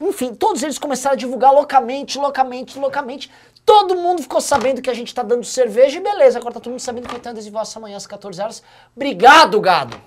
Enfim, 0.00 0.34
todos 0.34 0.62
eles 0.62 0.78
começaram 0.78 1.14
a 1.14 1.16
divulgar 1.16 1.52
loucamente, 1.52 2.18
loucamente, 2.18 2.78
loucamente. 2.78 3.30
Todo 3.64 3.96
mundo 3.96 4.22
ficou 4.22 4.40
sabendo 4.40 4.80
que 4.80 4.88
a 4.88 4.94
gente 4.94 5.14
tá 5.14 5.22
dando 5.22 5.44
cerveja 5.44 5.98
e 5.98 6.02
beleza, 6.02 6.38
agora 6.38 6.54
tá 6.54 6.60
todo 6.60 6.70
mundo 6.70 6.80
sabendo 6.80 7.06
que 7.06 7.12
vai 7.12 7.20
ter 7.20 7.28
adesivaço 7.30 7.78
amanhã 7.78 7.96
às 7.96 8.06
14 8.06 8.40
horas. 8.40 8.62
Obrigado, 8.96 9.60
gado! 9.60 10.00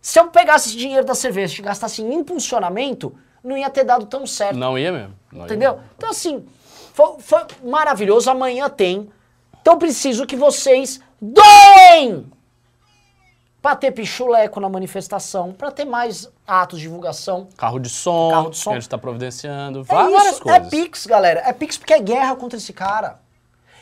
Se 0.00 0.18
eu 0.18 0.28
pegasse 0.28 0.68
esse 0.68 0.76
dinheiro 0.76 1.04
da 1.04 1.14
cerveja 1.14 1.60
e 1.60 1.64
gastasse 1.64 2.02
em 2.02 2.14
impulsionamento, 2.14 3.14
não 3.42 3.56
ia 3.56 3.68
ter 3.70 3.84
dado 3.84 4.06
tão 4.06 4.26
certo. 4.26 4.56
Não 4.56 4.78
ia 4.78 4.92
mesmo. 4.92 5.14
não 5.32 5.40
ia 5.40 5.44
Entendeu? 5.44 5.72
mesmo. 5.72 5.86
Então, 5.96 6.10
assim, 6.10 6.46
foi, 6.92 7.16
foi 7.20 7.40
maravilhoso. 7.64 8.30
Amanhã 8.30 8.68
tem. 8.68 9.10
Então, 9.60 9.78
preciso 9.78 10.26
que 10.26 10.36
vocês 10.36 11.00
doem 11.20 12.26
para 13.66 13.74
ter 13.74 13.90
pichuleco 13.90 14.60
na 14.60 14.68
manifestação, 14.68 15.52
para 15.52 15.72
ter 15.72 15.84
mais 15.84 16.30
atos 16.46 16.78
de 16.78 16.84
divulgação. 16.84 17.48
Carro 17.56 17.80
de 17.80 17.88
som, 17.88 18.30
Carro 18.30 18.50
de 18.50 18.56
som. 18.58 18.70
que 18.70 18.76
a 18.76 18.78
gente 18.80 18.88
tá 18.88 18.96
providenciando, 18.96 19.80
É 19.80 19.82
várias 19.82 20.34
isso, 20.34 20.42
coisas. 20.42 20.66
é 20.68 20.70
Pix, 20.70 21.04
galera. 21.04 21.40
É 21.44 21.52
Pix 21.52 21.76
porque 21.76 21.92
é 21.92 21.98
guerra 21.98 22.36
contra 22.36 22.56
esse 22.58 22.72
cara. 22.72 23.18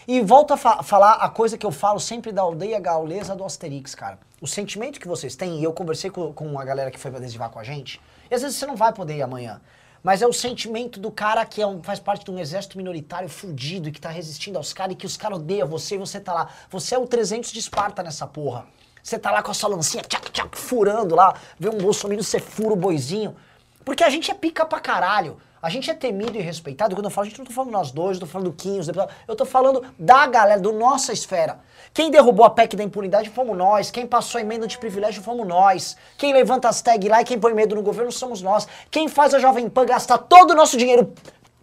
E 0.09 0.23
volta 0.23 0.55
a 0.55 0.57
fa- 0.57 0.83
falar 0.83 1.13
a 1.17 1.29
coisa 1.29 1.59
que 1.59 1.67
eu 1.67 1.71
falo 1.71 2.01
sempre 2.01 2.33
da 2.33 2.41
aldeia 2.41 2.81
gaulesa 2.81 3.37
do 3.37 3.45
Asterix, 3.45 3.95
cara. 3.95 4.19
O 4.41 4.47
sentimento 4.47 4.99
que 4.99 5.07
vocês 5.07 5.37
têm, 5.37 5.61
e 5.61 5.65
eu 5.65 5.73
conversei 5.75 6.09
com, 6.09 6.33
com 6.33 6.59
a 6.59 6.65
galera 6.65 6.91
que 6.91 6.99
foi 6.99 7.15
adesivar 7.15 7.51
com 7.51 7.59
a 7.59 7.63
gente, 7.63 8.01
e 8.31 8.35
às 8.35 8.41
vezes 8.41 8.57
você 8.57 8.65
não 8.65 8.77
vai 8.77 8.91
poder 8.91 9.17
ir 9.19 9.23
amanhã. 9.23 9.61
Mas 10.03 10.23
é 10.23 10.27
o 10.27 10.33
sentimento 10.33 10.99
do 10.99 11.11
cara 11.11 11.45
que 11.45 11.61
é 11.61 11.67
um- 11.67 11.83
faz 11.83 12.01
parte 12.01 12.25
de 12.25 12.31
um 12.31 12.39
exército 12.39 12.79
minoritário 12.79 13.29
fudido 13.29 13.91
e 13.91 13.93
que 13.93 14.01
tá 14.01 14.09
resistindo 14.09 14.57
aos 14.57 14.73
caras 14.73 14.95
e 14.95 14.97
que 14.97 15.05
os 15.05 15.19
caras 15.19 15.37
odeiam 15.41 15.69
você 15.69 15.97
e 15.97 15.99
você 15.99 16.19
tá 16.19 16.33
lá. 16.33 16.49
Você 16.71 16.95
é 16.95 16.99
o 16.99 17.07
300 17.07 17.53
de 17.53 17.59
Esparta 17.59 18.03
nessa 18.03 18.27
porra. 18.27 18.65
Você 19.05 19.19
tá 19.19 19.31
lá 19.31 19.43
com 19.43 19.51
a 19.51 19.55
sua 19.55 19.69
lancinha, 19.69 20.03
tchac, 20.03 20.33
tchac, 20.33 20.57
furando 20.57 21.15
lá, 21.15 21.35
vê 21.59 21.69
um 21.69 21.77
Bolsonaro, 21.77 22.25
você 22.25 22.41
fura 22.41 22.73
o 22.73 22.77
boizinho. 22.77 23.37
Porque 23.85 24.03
a 24.03 24.09
gente 24.09 24.31
é 24.31 24.35
pica 24.35 24.65
pra 24.65 24.81
caralho. 24.81 25.37
A 25.61 25.69
gente 25.69 25.91
é 25.91 25.95
temido 25.95 26.39
e 26.39 26.41
respeitado. 26.41 26.95
Quando 26.95 27.05
eu 27.05 27.11
falo, 27.11 27.27
a 27.27 27.29
gente 27.29 27.39
não 27.39 27.45
tô 27.45 27.53
falando 27.53 27.71
nós 27.71 27.91
dois, 27.91 28.19
não 28.19 28.27
tô 28.27 28.33
falando 28.33 28.51
do 28.51 28.57
Quinhos, 28.57 28.89
eu 29.29 29.37
tô 29.37 29.45
falando 29.45 29.85
da 29.99 30.27
galera, 30.27 30.59
do 30.59 30.73
nossa 30.73 31.13
esfera. 31.13 31.61
Quem 31.93 32.11
derrubou 32.11 32.47
a 32.47 32.51
PEC 32.51 32.77
da 32.77 32.83
impunidade 32.83 33.29
fomos 33.29 33.55
nós. 33.57 33.91
Quem 33.91 34.07
passou 34.07 34.39
a 34.39 34.43
emenda 34.43 34.67
de 34.67 34.79
privilégio 34.79 35.23
fomos 35.23 35.47
nós. 35.47 35.99
Quem 36.17 36.33
levanta 36.33 36.71
as 36.71 36.81
tags 36.81 37.11
lá 37.11 37.21
e 37.21 37.25
quem 37.27 37.39
põe 37.39 37.53
medo 37.53 37.75
no 37.75 37.83
governo 37.83 38.11
somos 38.11 38.41
nós. 38.41 38.67
Quem 38.91 39.07
faz 39.07 39.35
a 39.35 39.39
Jovem 39.39 39.69
Pan 39.69 39.85
gastar 39.85 40.17
todo 40.17 40.53
o 40.53 40.55
nosso 40.55 40.79
dinheiro 40.79 41.13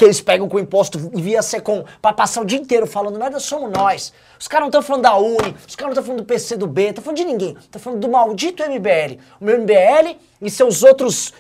que 0.01 0.05
eles 0.05 0.19
pegam 0.19 0.49
com 0.49 0.57
imposto 0.57 0.97
via 1.13 1.43
Secom 1.43 1.85
pra 2.01 2.11
passar 2.11 2.41
o 2.41 2.45
dia 2.45 2.57
inteiro 2.57 2.87
falando 2.87 3.19
merda, 3.19 3.39
somos 3.39 3.69
nós. 3.69 4.11
Os 4.39 4.47
caras 4.47 4.63
não 4.63 4.69
estão 4.69 4.81
falando 4.81 5.03
da 5.03 5.15
Uni, 5.15 5.55
os 5.67 5.75
caras 5.75 5.93
não 5.95 6.01
estão 6.01 6.03
falando 6.03 6.21
do 6.21 6.25
PC 6.25 6.57
do 6.57 6.65
B, 6.65 6.87
estão 6.87 7.03
falando 7.03 7.17
de 7.17 7.25
ninguém. 7.25 7.55
Estão 7.59 7.79
falando 7.79 7.99
do 7.99 8.09
maldito 8.09 8.63
MBL. 8.63 9.21
O 9.39 9.45
meu 9.45 9.59
MBL 9.59 10.17
e 10.41 10.49
seus 10.49 10.81
outros 10.81 11.31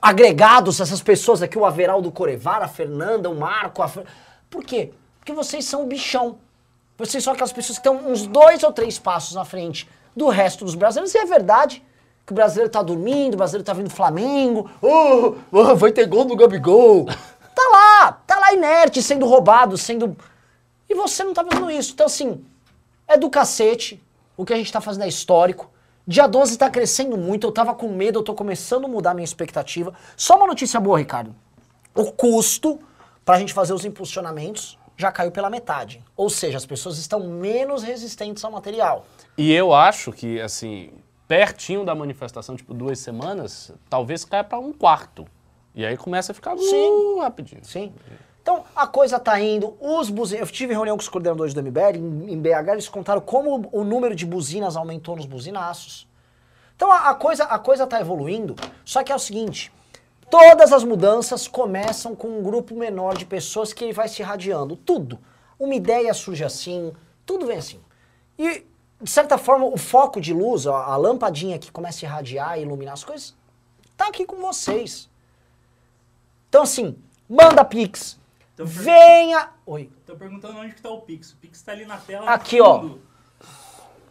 agregados, 0.00 0.80
essas 0.80 1.00
pessoas 1.00 1.42
aqui, 1.42 1.56
o 1.56 1.64
Averaldo 1.64 2.10
Corevar, 2.10 2.60
a 2.60 2.66
Fernanda, 2.66 3.30
o 3.30 3.36
Marco, 3.36 3.84
a. 3.84 3.90
Por 4.50 4.64
quê? 4.64 4.90
Porque 5.20 5.32
vocês 5.32 5.64
são 5.64 5.84
o 5.84 5.86
bichão. 5.86 6.38
Vocês 6.98 7.22
são 7.22 7.32
aquelas 7.32 7.52
pessoas 7.52 7.78
que 7.78 7.88
estão 7.88 8.10
uns 8.10 8.26
dois 8.26 8.64
ou 8.64 8.72
três 8.72 8.98
passos 8.98 9.36
na 9.36 9.44
frente 9.44 9.88
do 10.16 10.28
resto 10.28 10.64
dos 10.64 10.74
brasileiros. 10.74 11.14
E 11.14 11.18
é 11.18 11.24
verdade 11.24 11.84
que 12.26 12.32
o 12.32 12.34
brasileiro 12.34 12.70
tá 12.70 12.82
dormindo, 12.82 13.34
o 13.34 13.36
brasileiro 13.36 13.64
tá 13.64 13.72
vendo 13.72 13.90
Flamengo. 13.90 14.68
Oh, 14.80 15.34
oh, 15.52 15.76
vai 15.76 15.92
ter 15.92 16.06
gol 16.06 16.24
do 16.24 16.34
Gabigol. 16.34 17.06
Tá 17.54 17.62
lá, 17.70 18.12
tá 18.12 18.38
lá 18.38 18.52
inerte, 18.52 19.02
sendo 19.02 19.26
roubado, 19.26 19.76
sendo... 19.76 20.16
E 20.88 20.94
você 20.94 21.24
não 21.24 21.32
tá 21.32 21.44
fazendo 21.44 21.70
isso. 21.70 21.92
Então, 21.92 22.06
assim, 22.06 22.44
é 23.06 23.16
do 23.16 23.30
cacete. 23.30 24.02
O 24.36 24.44
que 24.44 24.52
a 24.52 24.56
gente 24.56 24.72
tá 24.72 24.80
fazendo 24.80 25.04
é 25.04 25.08
histórico. 25.08 25.70
Dia 26.06 26.26
12 26.26 26.58
tá 26.58 26.68
crescendo 26.68 27.16
muito, 27.16 27.46
eu 27.46 27.52
tava 27.52 27.74
com 27.74 27.88
medo, 27.88 28.18
eu 28.18 28.22
tô 28.24 28.34
começando 28.34 28.86
a 28.86 28.88
mudar 28.88 29.14
minha 29.14 29.24
expectativa. 29.24 29.94
Só 30.16 30.36
uma 30.36 30.46
notícia 30.46 30.80
boa, 30.80 30.98
Ricardo. 30.98 31.34
O 31.94 32.10
custo 32.10 32.80
pra 33.24 33.38
gente 33.38 33.52
fazer 33.52 33.72
os 33.72 33.84
impulsionamentos 33.84 34.78
já 34.96 35.12
caiu 35.12 35.30
pela 35.30 35.48
metade. 35.48 36.02
Ou 36.16 36.28
seja, 36.28 36.56
as 36.56 36.66
pessoas 36.66 36.98
estão 36.98 37.20
menos 37.20 37.82
resistentes 37.82 38.44
ao 38.44 38.50
material. 38.50 39.06
E 39.38 39.52
eu 39.52 39.72
acho 39.72 40.12
que, 40.12 40.40
assim, 40.40 40.90
pertinho 41.28 41.84
da 41.84 41.94
manifestação, 41.94 42.56
tipo 42.56 42.74
duas 42.74 42.98
semanas, 42.98 43.72
talvez 43.88 44.24
caia 44.24 44.44
pra 44.44 44.58
um 44.58 44.72
quarto. 44.72 45.26
E 45.74 45.86
aí 45.86 45.96
começa 45.96 46.32
a 46.32 46.34
ficar 46.34 46.56
Sim. 46.56 47.18
rapidinho. 47.20 47.64
Sim. 47.64 47.92
Então, 48.42 48.64
a 48.74 48.86
coisa 48.86 49.20
tá 49.20 49.40
indo, 49.40 49.76
os 49.80 50.10
buzinas... 50.10 50.48
Eu 50.48 50.52
tive 50.52 50.74
reunião 50.74 50.96
com 50.96 51.02
os 51.02 51.08
coordenadores 51.08 51.54
do 51.54 51.62
MBL, 51.62 51.96
em, 51.96 52.32
em 52.32 52.40
BH, 52.40 52.72
eles 52.72 52.88
contaram 52.88 53.20
como 53.20 53.68
o 53.70 53.84
número 53.84 54.16
de 54.16 54.26
buzinas 54.26 54.76
aumentou 54.76 55.14
nos 55.14 55.26
buzinaços. 55.26 56.08
Então, 56.74 56.90
a, 56.90 57.10
a 57.10 57.14
coisa, 57.14 57.44
a 57.44 57.58
coisa 57.58 57.86
tá 57.86 58.00
evoluindo, 58.00 58.56
só 58.84 59.04
que 59.04 59.12
é 59.12 59.14
o 59.14 59.18
seguinte, 59.18 59.72
todas 60.28 60.72
as 60.72 60.82
mudanças 60.82 61.46
começam 61.46 62.16
com 62.16 62.26
um 62.26 62.42
grupo 62.42 62.74
menor 62.74 63.16
de 63.16 63.24
pessoas 63.24 63.72
que 63.72 63.92
vai 63.92 64.08
se 64.08 64.22
irradiando. 64.22 64.74
Tudo. 64.74 65.20
Uma 65.56 65.76
ideia 65.76 66.12
surge 66.12 66.42
assim, 66.42 66.92
tudo 67.24 67.46
vem 67.46 67.58
assim. 67.58 67.80
E, 68.36 68.66
de 69.00 69.10
certa 69.10 69.38
forma, 69.38 69.66
o 69.66 69.76
foco 69.76 70.20
de 70.20 70.34
luz, 70.34 70.66
a, 70.66 70.74
a 70.74 70.96
lampadinha 70.96 71.60
que 71.60 71.70
começa 71.70 72.04
a 72.04 72.08
irradiar 72.08 72.58
e 72.58 72.62
iluminar 72.62 72.94
as 72.94 73.04
coisas, 73.04 73.36
tá 73.96 74.08
aqui 74.08 74.26
com 74.26 74.36
vocês. 74.38 75.08
Então, 76.52 76.64
assim, 76.64 76.98
manda 77.26 77.64
Pix. 77.64 78.20
Per- 78.54 78.66
Venha. 78.66 79.48
Oi. 79.64 79.90
Tô 80.04 80.14
perguntando 80.14 80.58
onde 80.58 80.74
que 80.74 80.82
tá 80.82 80.90
o 80.90 81.00
Pix. 81.00 81.32
O 81.32 81.36
Pix 81.38 81.62
tá 81.62 81.72
ali 81.72 81.86
na 81.86 81.96
tela. 81.96 82.26
Aqui, 82.30 82.60
ó. 82.60 82.90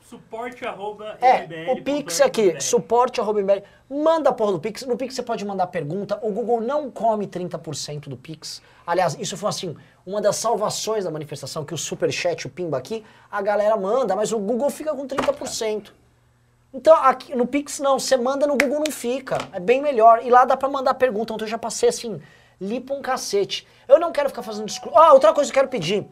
Suporte 0.10 0.66
arroba 0.66 1.20
É, 1.22 1.44
mbl 1.44 1.72
o 1.72 1.84
Pix 1.84 2.20
é 2.20 2.24
aqui, 2.26 2.54
br. 2.54 2.60
suporte 2.60 3.22
arroba 3.22 3.42
MBL. 3.44 3.62
Manda 3.88 4.32
a 4.32 4.34
porra 4.34 4.54
do 4.54 4.60
Pix. 4.60 4.82
No 4.88 4.98
Pix 4.98 5.14
você 5.14 5.22
pode 5.22 5.46
mandar 5.46 5.68
pergunta. 5.68 6.18
O 6.24 6.32
Google 6.32 6.62
não 6.62 6.90
come 6.90 7.28
30% 7.28 8.10
do 8.10 8.18
Pix. 8.18 8.60
Aliás, 8.88 9.16
isso 9.20 9.38
foi 9.38 9.50
assim, 9.50 9.78
uma 10.04 10.20
das 10.20 10.36
salvações 10.38 11.04
da 11.04 11.12
manifestação, 11.12 11.64
que 11.64 11.76
o 11.76 11.78
Superchat, 11.78 12.48
o 12.48 12.50
Pimba 12.50 12.76
aqui, 12.80 13.06
a 13.32 13.40
galera 13.44 13.78
manda, 13.78 14.16
mas 14.16 14.32
o 14.34 14.40
Google 14.40 14.72
fica 14.72 14.96
com 14.96 15.08
30%. 15.08 15.94
Então, 16.74 16.96
aqui 16.96 17.36
no 17.36 17.46
Pix 17.46 17.80
não, 17.80 18.00
você 18.00 18.16
manda 18.16 18.48
no 18.48 18.58
Google 18.58 18.82
não 18.86 18.92
fica. 18.92 19.38
É 19.52 19.60
bem 19.60 19.82
melhor. 19.82 20.22
E 20.24 20.30
lá 20.30 20.46
dá 20.46 20.56
pra 20.56 20.70
mandar 20.70 20.94
pergunta. 20.94 21.34
Então 21.34 21.46
eu 21.46 21.52
já 21.52 21.58
passei 21.58 21.90
assim, 21.90 22.22
lipa 22.60 22.94
um 22.94 23.02
cacete. 23.02 23.68
Eu 23.88 24.00
não 24.00 24.12
quero 24.12 24.30
ficar 24.30 24.42
fazendo 24.42 24.68
discurso. 24.68 24.98
Ah, 24.98 25.14
outra 25.14 25.34
coisa 25.34 25.52
que 25.52 25.58
eu 25.58 25.62
quero 25.62 25.72
pedir. 25.72 26.08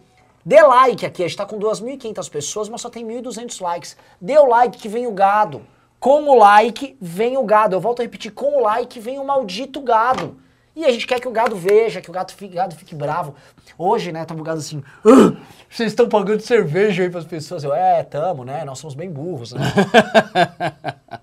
Dê 0.46 0.62
like 0.62 1.06
aqui, 1.06 1.24
a 1.24 1.28
gente 1.28 1.38
tá 1.38 1.46
com 1.46 1.60
2.500 1.60 2.30
pessoas, 2.30 2.70
mas 2.70 2.82
só 2.82 2.90
tem 2.90 3.06
1.200 3.06 3.62
likes. 3.62 3.98
Dê 4.20 4.38
o 4.38 4.46
like 4.46 4.78
que 4.78 4.90
vem 4.90 5.08
o 5.08 5.12
gado. 5.12 5.66
Com 6.00 6.24
o 6.24 6.38
like 6.38 6.98
vem 7.00 7.38
o 7.38 7.44
gado. 7.44 7.76
Eu 7.76 7.80
volto 7.80 8.00
a 8.00 8.04
repetir, 8.04 8.32
com 8.32 8.58
o 8.58 8.62
like 8.62 9.00
vem 9.00 9.20
o 9.20 9.26
maldito 9.26 9.82
gado. 9.82 10.42
E 10.80 10.86
a 10.86 10.92
gente 10.94 11.06
quer 11.06 11.20
que 11.20 11.28
o 11.28 11.32
gado 11.32 11.58
veja, 11.58 12.00
que 12.00 12.10
o 12.10 12.14
gado 12.14 12.32
fique, 12.32 12.56
gado 12.56 12.74
fique 12.74 12.96
bravo. 12.96 13.36
Hoje, 13.78 14.14
né, 14.14 14.24
tava 14.24 14.40
o 14.40 14.44
gado 14.44 14.60
assim, 14.60 14.82
"Ah, 15.06 15.34
vocês 15.70 15.92
estão 15.92 16.08
pagando 16.08 16.40
cerveja 16.40 17.04
aí 17.04 17.10
pras 17.10 17.26
pessoas. 17.26 17.66
Eu, 17.66 17.74
é, 17.74 18.02
tamo, 18.02 18.46
né, 18.46 18.64
nós 18.64 18.80
somos 18.80 18.96
bem 18.96 19.12
burros, 19.12 19.52
né. 19.52 19.60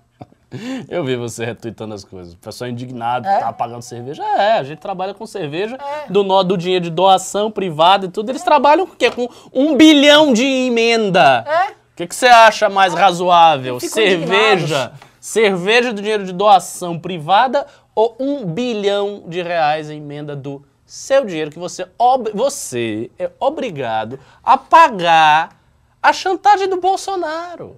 Eu 0.87 1.03
vi 1.03 1.15
você 1.17 1.43
retweetando 1.43 1.93
as 1.93 2.05
coisas. 2.05 2.33
O 2.33 2.37
pessoal 2.37 2.69
indignado 2.69 3.27
É? 3.27 3.33
que 3.33 3.39
tava 3.41 3.53
pagando 3.53 3.81
cerveja. 3.81 4.23
É, 4.23 4.59
a 4.59 4.63
gente 4.63 4.77
trabalha 4.79 5.13
com 5.13 5.25
cerveja, 5.25 5.75
É. 5.75 6.09
do 6.11 6.23
nó 6.23 6.41
do 6.43 6.55
dinheiro 6.55 6.85
de 6.85 6.91
doação 6.91 7.49
privada 7.51 8.05
e 8.05 8.09
tudo. 8.09 8.29
Eles 8.31 8.43
trabalham 8.43 8.85
com 8.87 8.93
o 8.93 8.95
quê? 8.95 9.09
Com 9.11 9.27
um 9.51 9.75
bilhão 9.75 10.31
de 10.33 10.45
emenda. 10.45 11.43
É. 11.47 11.71
O 11.71 11.75
que, 11.97 12.07
que 12.07 12.15
você 12.15 12.27
acha 12.27 12.69
mais 12.69 12.93
razoável? 12.93 13.79
ficam 13.79 13.93
Cerveja. 13.95 14.93
Cerveja 15.19 15.91
do 15.91 15.99
dinheiro 16.01 16.23
de 16.23 16.31
doação 16.31 16.97
privada 16.97 17.65
ou 17.97 18.15
um 18.19 18.45
bilhão 18.45 19.23
de 19.25 19.41
reais 19.41 19.89
em 19.89 19.97
emenda 19.97 20.35
do 20.35 20.63
seu 20.85 21.25
dinheiro 21.25 21.49
que 21.49 21.57
você, 21.57 21.87
você 22.31 23.09
é 23.17 23.31
obrigado 23.39 24.19
a 24.43 24.55
pagar 24.55 25.59
a 25.99 26.13
chantagem 26.13 26.69
do 26.69 26.79
Bolsonaro. 26.79 27.75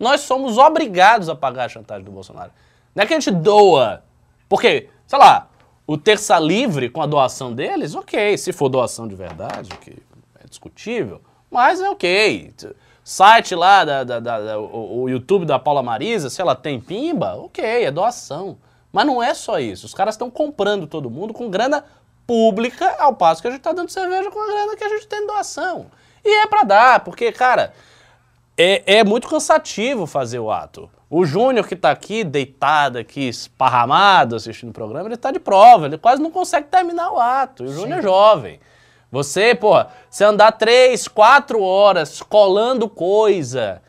Nós 0.00 0.22
somos 0.22 0.56
obrigados 0.56 1.28
a 1.28 1.34
pagar 1.36 1.66
a 1.66 1.68
chantagem 1.68 2.02
do 2.02 2.10
Bolsonaro. 2.10 2.50
Não 2.94 3.02
é 3.04 3.06
que 3.06 3.12
a 3.12 3.20
gente 3.20 3.30
doa. 3.30 4.02
Porque, 4.48 4.88
sei 5.06 5.18
lá, 5.18 5.50
o 5.86 5.98
terça 5.98 6.38
livre 6.38 6.88
com 6.88 7.02
a 7.02 7.06
doação 7.06 7.52
deles, 7.52 7.94
ok. 7.94 8.38
Se 8.38 8.54
for 8.54 8.70
doação 8.70 9.06
de 9.06 9.14
verdade, 9.14 9.68
que 9.82 9.90
é 10.42 10.46
discutível, 10.48 11.20
mas 11.50 11.78
é 11.78 11.90
ok. 11.90 12.54
Site 13.04 13.54
lá, 13.54 13.84
da- 13.84 14.04
da- 14.04 14.20
da- 14.20 14.58
o, 14.58 15.02
o 15.02 15.08
YouTube 15.10 15.44
da 15.44 15.58
Paula 15.58 15.82
Marisa, 15.82 16.30
se 16.30 16.40
ela 16.40 16.54
tem 16.54 16.80
pimba, 16.80 17.34
ok, 17.36 17.84
é 17.84 17.90
doação. 17.90 18.56
Mas 18.92 19.06
não 19.06 19.22
é 19.22 19.34
só 19.34 19.58
isso. 19.58 19.86
Os 19.86 19.94
caras 19.94 20.14
estão 20.14 20.30
comprando 20.30 20.86
todo 20.86 21.10
mundo 21.10 21.34
com 21.34 21.50
grana 21.50 21.84
pública, 22.26 22.96
ao 22.98 23.14
passo 23.14 23.40
que 23.40 23.48
a 23.48 23.50
gente 23.50 23.60
tá 23.60 23.72
dando 23.72 23.90
cerveja 23.90 24.30
com 24.30 24.40
a 24.40 24.46
grana 24.46 24.76
que 24.76 24.84
a 24.84 24.88
gente 24.88 25.06
tem 25.06 25.20
de 25.20 25.26
doação. 25.26 25.86
E 26.24 26.42
é 26.42 26.46
pra 26.46 26.62
dar, 26.62 27.00
porque, 27.00 27.32
cara, 27.32 27.72
é, 28.56 28.98
é 28.98 29.04
muito 29.04 29.28
cansativo 29.28 30.06
fazer 30.06 30.38
o 30.38 30.50
ato. 30.50 30.90
O 31.08 31.24
Júnior 31.24 31.66
que 31.66 31.74
tá 31.74 31.90
aqui, 31.90 32.22
deitado 32.22 32.98
aqui, 32.98 33.28
esparramado, 33.28 34.36
assistindo 34.36 34.70
o 34.70 34.74
programa, 34.74 35.08
ele 35.08 35.16
tá 35.16 35.30
de 35.30 35.38
prova, 35.38 35.86
ele 35.86 35.96
quase 35.96 36.20
não 36.20 36.30
consegue 36.30 36.66
terminar 36.66 37.10
o 37.10 37.18
ato. 37.18 37.64
E 37.64 37.68
o 37.68 37.72
Júnior 37.72 38.00
é 38.00 38.02
jovem. 38.02 38.60
Você, 39.10 39.54
porra, 39.54 39.88
você 40.10 40.22
andar 40.22 40.52
três, 40.52 41.08
quatro 41.08 41.62
horas 41.62 42.20
colando 42.20 42.90
coisa, 42.90 43.80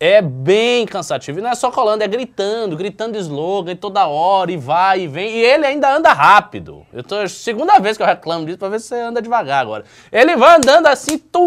é 0.00 0.22
bem 0.22 0.86
cansativo. 0.86 1.38
E 1.38 1.42
não 1.42 1.50
é 1.50 1.54
só 1.54 1.70
colando, 1.70 2.02
é 2.02 2.08
gritando, 2.08 2.74
gritando 2.74 3.18
slogan 3.18 3.76
toda 3.76 4.06
hora, 4.06 4.50
e 4.50 4.56
vai 4.56 5.02
e 5.02 5.06
vem. 5.06 5.30
E 5.30 5.44
ele 5.44 5.66
ainda 5.66 5.94
anda 5.94 6.10
rápido. 6.12 6.86
Eu 6.90 7.04
tô, 7.04 7.28
segunda 7.28 7.78
vez 7.78 7.98
que 7.98 8.02
eu 8.02 8.06
reclamo 8.06 8.46
disso 8.46 8.56
pra 8.58 8.70
ver 8.70 8.80
se 8.80 8.86
você 8.88 8.94
anda 8.96 9.20
devagar 9.20 9.60
agora. 9.60 9.84
Ele 10.10 10.34
vai 10.36 10.56
andando 10.56 10.86
assim, 10.86 11.18
tu, 11.18 11.44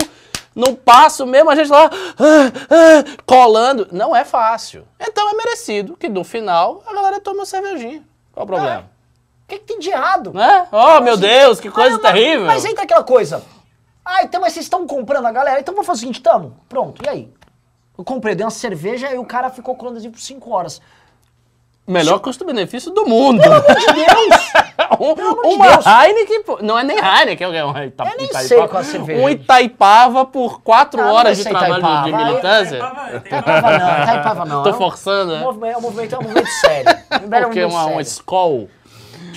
no 0.55 0.75
passo 0.75 1.25
mesmo, 1.25 1.49
a 1.49 1.55
gente 1.55 1.71
lá, 1.71 1.89
ah, 1.89 2.51
ah, 2.69 3.21
colando. 3.25 3.87
Não 3.91 4.15
é 4.15 4.23
fácil. 4.23 4.87
Então 4.99 5.27
é 5.31 5.33
merecido 5.33 5.97
que 5.97 6.07
no 6.07 6.23
final 6.23 6.83
a 6.85 6.93
galera 6.93 7.19
tome 7.19 7.39
uma 7.39 7.45
cervejinha. 7.47 8.03
Qual 8.31 8.43
o 8.43 8.47
problema? 8.47 8.91
O 9.45 9.47
que, 9.47 9.57
que 9.59 9.65
tem 9.65 9.79
de 9.79 9.89
errado? 9.89 10.31
Né? 10.31 10.67
Oh, 10.71 11.01
meu 11.01 11.17
Deus, 11.17 11.59
que 11.59 11.69
coisa 11.71 11.95
Ah, 11.95 11.99
mas- 12.01 12.13
terrível. 12.13 12.45
Mas 12.45 12.63
entra 12.65 12.83
aquela 12.83 13.03
coisa. 13.03 13.43
Ah, 14.05 14.23
então, 14.23 14.39
mas 14.41 14.53
vocês 14.53 14.65
estão 14.65 14.85
comprando 14.85 15.25
a 15.25 15.31
galera? 15.31 15.59
Então 15.59 15.73
vamos 15.73 15.87
fazer 15.87 15.97
o 15.97 15.99
seguinte, 16.01 16.21
tamo. 16.21 16.55
Pronto, 16.69 17.03
e 17.03 17.09
aí? 17.09 17.33
Eu 17.97 18.03
comprei, 18.03 18.33
dei 18.35 18.43
uma 18.45 18.51
cerveja 18.51 19.11
e 19.13 19.17
o 19.17 19.25
cara 19.25 19.49
ficou 19.49 19.75
colando 19.75 19.97
assim 19.97 20.09
por 20.11 20.19
5 20.19 20.49
horas. 20.51 20.81
Melhor 21.85 22.19
custo-benefício 22.19 22.91
do 22.91 23.05
mundo. 23.05 23.41
Meu 23.41 23.61
Deus! 23.61 24.53
Um- 24.99 25.11
amor 25.11 25.41
de 25.43 25.55
uma 25.55 25.67
Deus. 25.73 25.85
Heineken, 25.85 26.43
não 26.61 26.79
é 26.79 26.83
nem 26.83 26.97
Heineken, 26.97 27.55
é 27.55 27.65
um 27.65 27.69
Ita, 27.83 28.03
Eu 28.05 28.17
nem 28.17 28.25
Itaipava. 28.25 28.43
sei 28.47 28.57
qual 28.67 28.77
é 28.77 28.77
a 28.77 28.83
cerveja. 28.83 29.21
Um 29.21 29.29
Itaipava 29.29 30.25
por 30.25 30.61
quatro 30.61 30.99
Ah, 31.01 31.05
não 31.05 31.13
horas 31.13 31.37
de 31.37 31.43
trabalho 31.43 31.73
de- 31.75 31.81
de, 31.81 31.85
Itaipava. 31.87 32.25
militância. 32.25 32.79
Taipava- 32.79 33.19
Taipava 33.21 33.77
não, 33.77 34.05
Taipava 34.05 34.45
não. 34.45 34.63
Tô 34.63 34.69
É 34.69 34.71
um- 34.73 34.77
forçando, 34.77 35.31
É 35.33 35.35
um 35.35 35.39
né? 35.39 35.43
movimento, 35.43 35.73
é 35.73 35.77
um 35.77 35.81
movimento, 35.81 36.15
é 36.15 36.17
um 36.17 36.21
movimento 36.21 36.49
sério. 36.61 36.85
É 37.11 37.15
um 37.17 37.19
Porque 37.19 37.65
movimento 37.65 37.69
uma, 37.71 37.83
um 37.85 37.87
sério. 37.89 37.99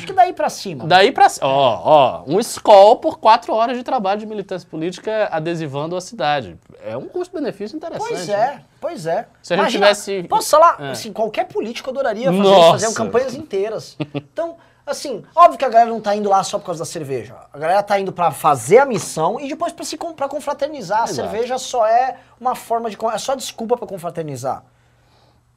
Skol. 0.06 0.12
Acho 0.12 0.12
que 0.12 0.12
daí 0.12 0.32
pra 0.32 0.48
cima. 0.48 0.84
Daí 0.86 1.12
pra. 1.12 1.26
Ó, 1.42 1.80
ó, 1.84 2.24
um 2.26 2.38
Skol 2.40 2.96
por 2.96 3.18
quatro 3.18 3.52
horas 3.54 3.76
de 3.76 3.82
trabalho 3.82 4.20
de 4.20 4.26
militância 4.26 4.68
política 4.68 5.28
adesivando 5.32 5.96
a 5.96 6.00
cidade. 6.00 6.58
É 6.84 6.96
um 6.96 7.06
custo-benefício 7.08 7.76
interessante. 7.76 8.08
Pois 8.08 8.28
né? 8.28 8.34
é, 8.34 8.60
pois 8.80 9.06
é. 9.06 9.26
Se 9.42 9.52
a 9.54 9.56
gente 9.56 9.62
Imagina, 9.76 9.86
tivesse- 9.86 10.22
Posso 10.28 10.50
falar? 10.50 10.76
É. 10.80 10.90
Assim, 10.90 11.12
qualquer 11.12 11.46
político 11.46 11.90
adoraria 11.90 12.26
fazer, 12.30 12.38
Nossa. 12.42 12.70
fazer 12.86 12.94
campanhas 12.94 13.34
inteiras. 13.34 13.96
Então, 14.14 14.56
assim, 14.86 15.24
óbvio 15.34 15.58
que 15.58 15.64
a 15.64 15.68
galera 15.68 15.90
não 15.90 16.00
tá 16.00 16.14
indo 16.14 16.28
lá 16.28 16.42
só 16.44 16.58
por 16.58 16.66
causa 16.66 16.80
da 16.80 16.84
cerveja. 16.86 17.34
A 17.52 17.58
galera 17.58 17.82
tá 17.82 17.98
indo 17.98 18.12
pra 18.12 18.30
fazer 18.30 18.78
a 18.78 18.86
missão 18.86 19.40
e 19.40 19.48
depois 19.48 19.72
pra 19.72 19.84
se 19.84 19.96
com- 19.96 20.12
pra 20.12 20.28
confraternizar. 20.28 21.00
A 21.02 21.04
Exato. 21.04 21.14
cerveja 21.30 21.58
só 21.58 21.86
é 21.86 22.16
uma 22.40 22.54
forma 22.54 22.88
de. 22.90 22.96
É 23.12 23.18
só 23.18 23.34
desculpa 23.34 23.76
pra 23.76 23.86
confraternizar. 23.86 24.62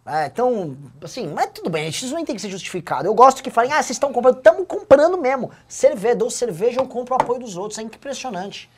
É, 0.05 0.25
então, 0.25 0.75
assim, 1.03 1.27
mas 1.27 1.51
tudo 1.53 1.69
bem, 1.69 1.87
isso 1.87 2.13
nem 2.15 2.25
tem 2.25 2.35
que 2.35 2.41
ser 2.41 2.49
justificado. 2.49 3.07
Eu 3.07 3.13
gosto 3.13 3.43
que 3.43 3.51
falem, 3.51 3.71
ah, 3.71 3.75
vocês 3.75 3.91
estão 3.91 4.11
comprando, 4.11 4.37
estamos 4.37 4.65
comprando 4.67 5.17
mesmo. 5.17 5.51
Cerveja, 5.67 6.15
dou 6.15 6.29
cerveja, 6.29 6.79
eu 6.79 6.87
compro 6.87 7.15
o 7.15 7.21
apoio 7.21 7.39
dos 7.39 7.55
outros, 7.55 7.77
é 7.77 7.83
impressionante. 7.83 8.69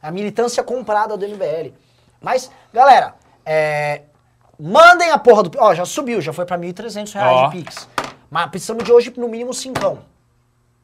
A 0.00 0.10
militância 0.10 0.62
comprada 0.62 1.16
do 1.16 1.26
MBL. 1.28 1.74
Mas, 2.20 2.50
galera, 2.72 3.14
é, 3.44 4.02
mandem 4.58 5.10
a 5.10 5.18
porra 5.18 5.42
do... 5.42 5.58
Ó, 5.58 5.74
já 5.74 5.84
subiu, 5.84 6.20
já 6.20 6.32
foi 6.32 6.46
pra 6.46 6.56
1.300 6.58 7.12
reais 7.12 7.36
Ó. 7.36 7.48
de 7.48 7.58
Pix. 7.58 7.88
Mas 8.30 8.50
precisamos 8.50 8.84
de 8.84 8.92
hoje 8.92 9.12
no 9.16 9.28
mínimo 9.28 9.52
5. 9.52 9.98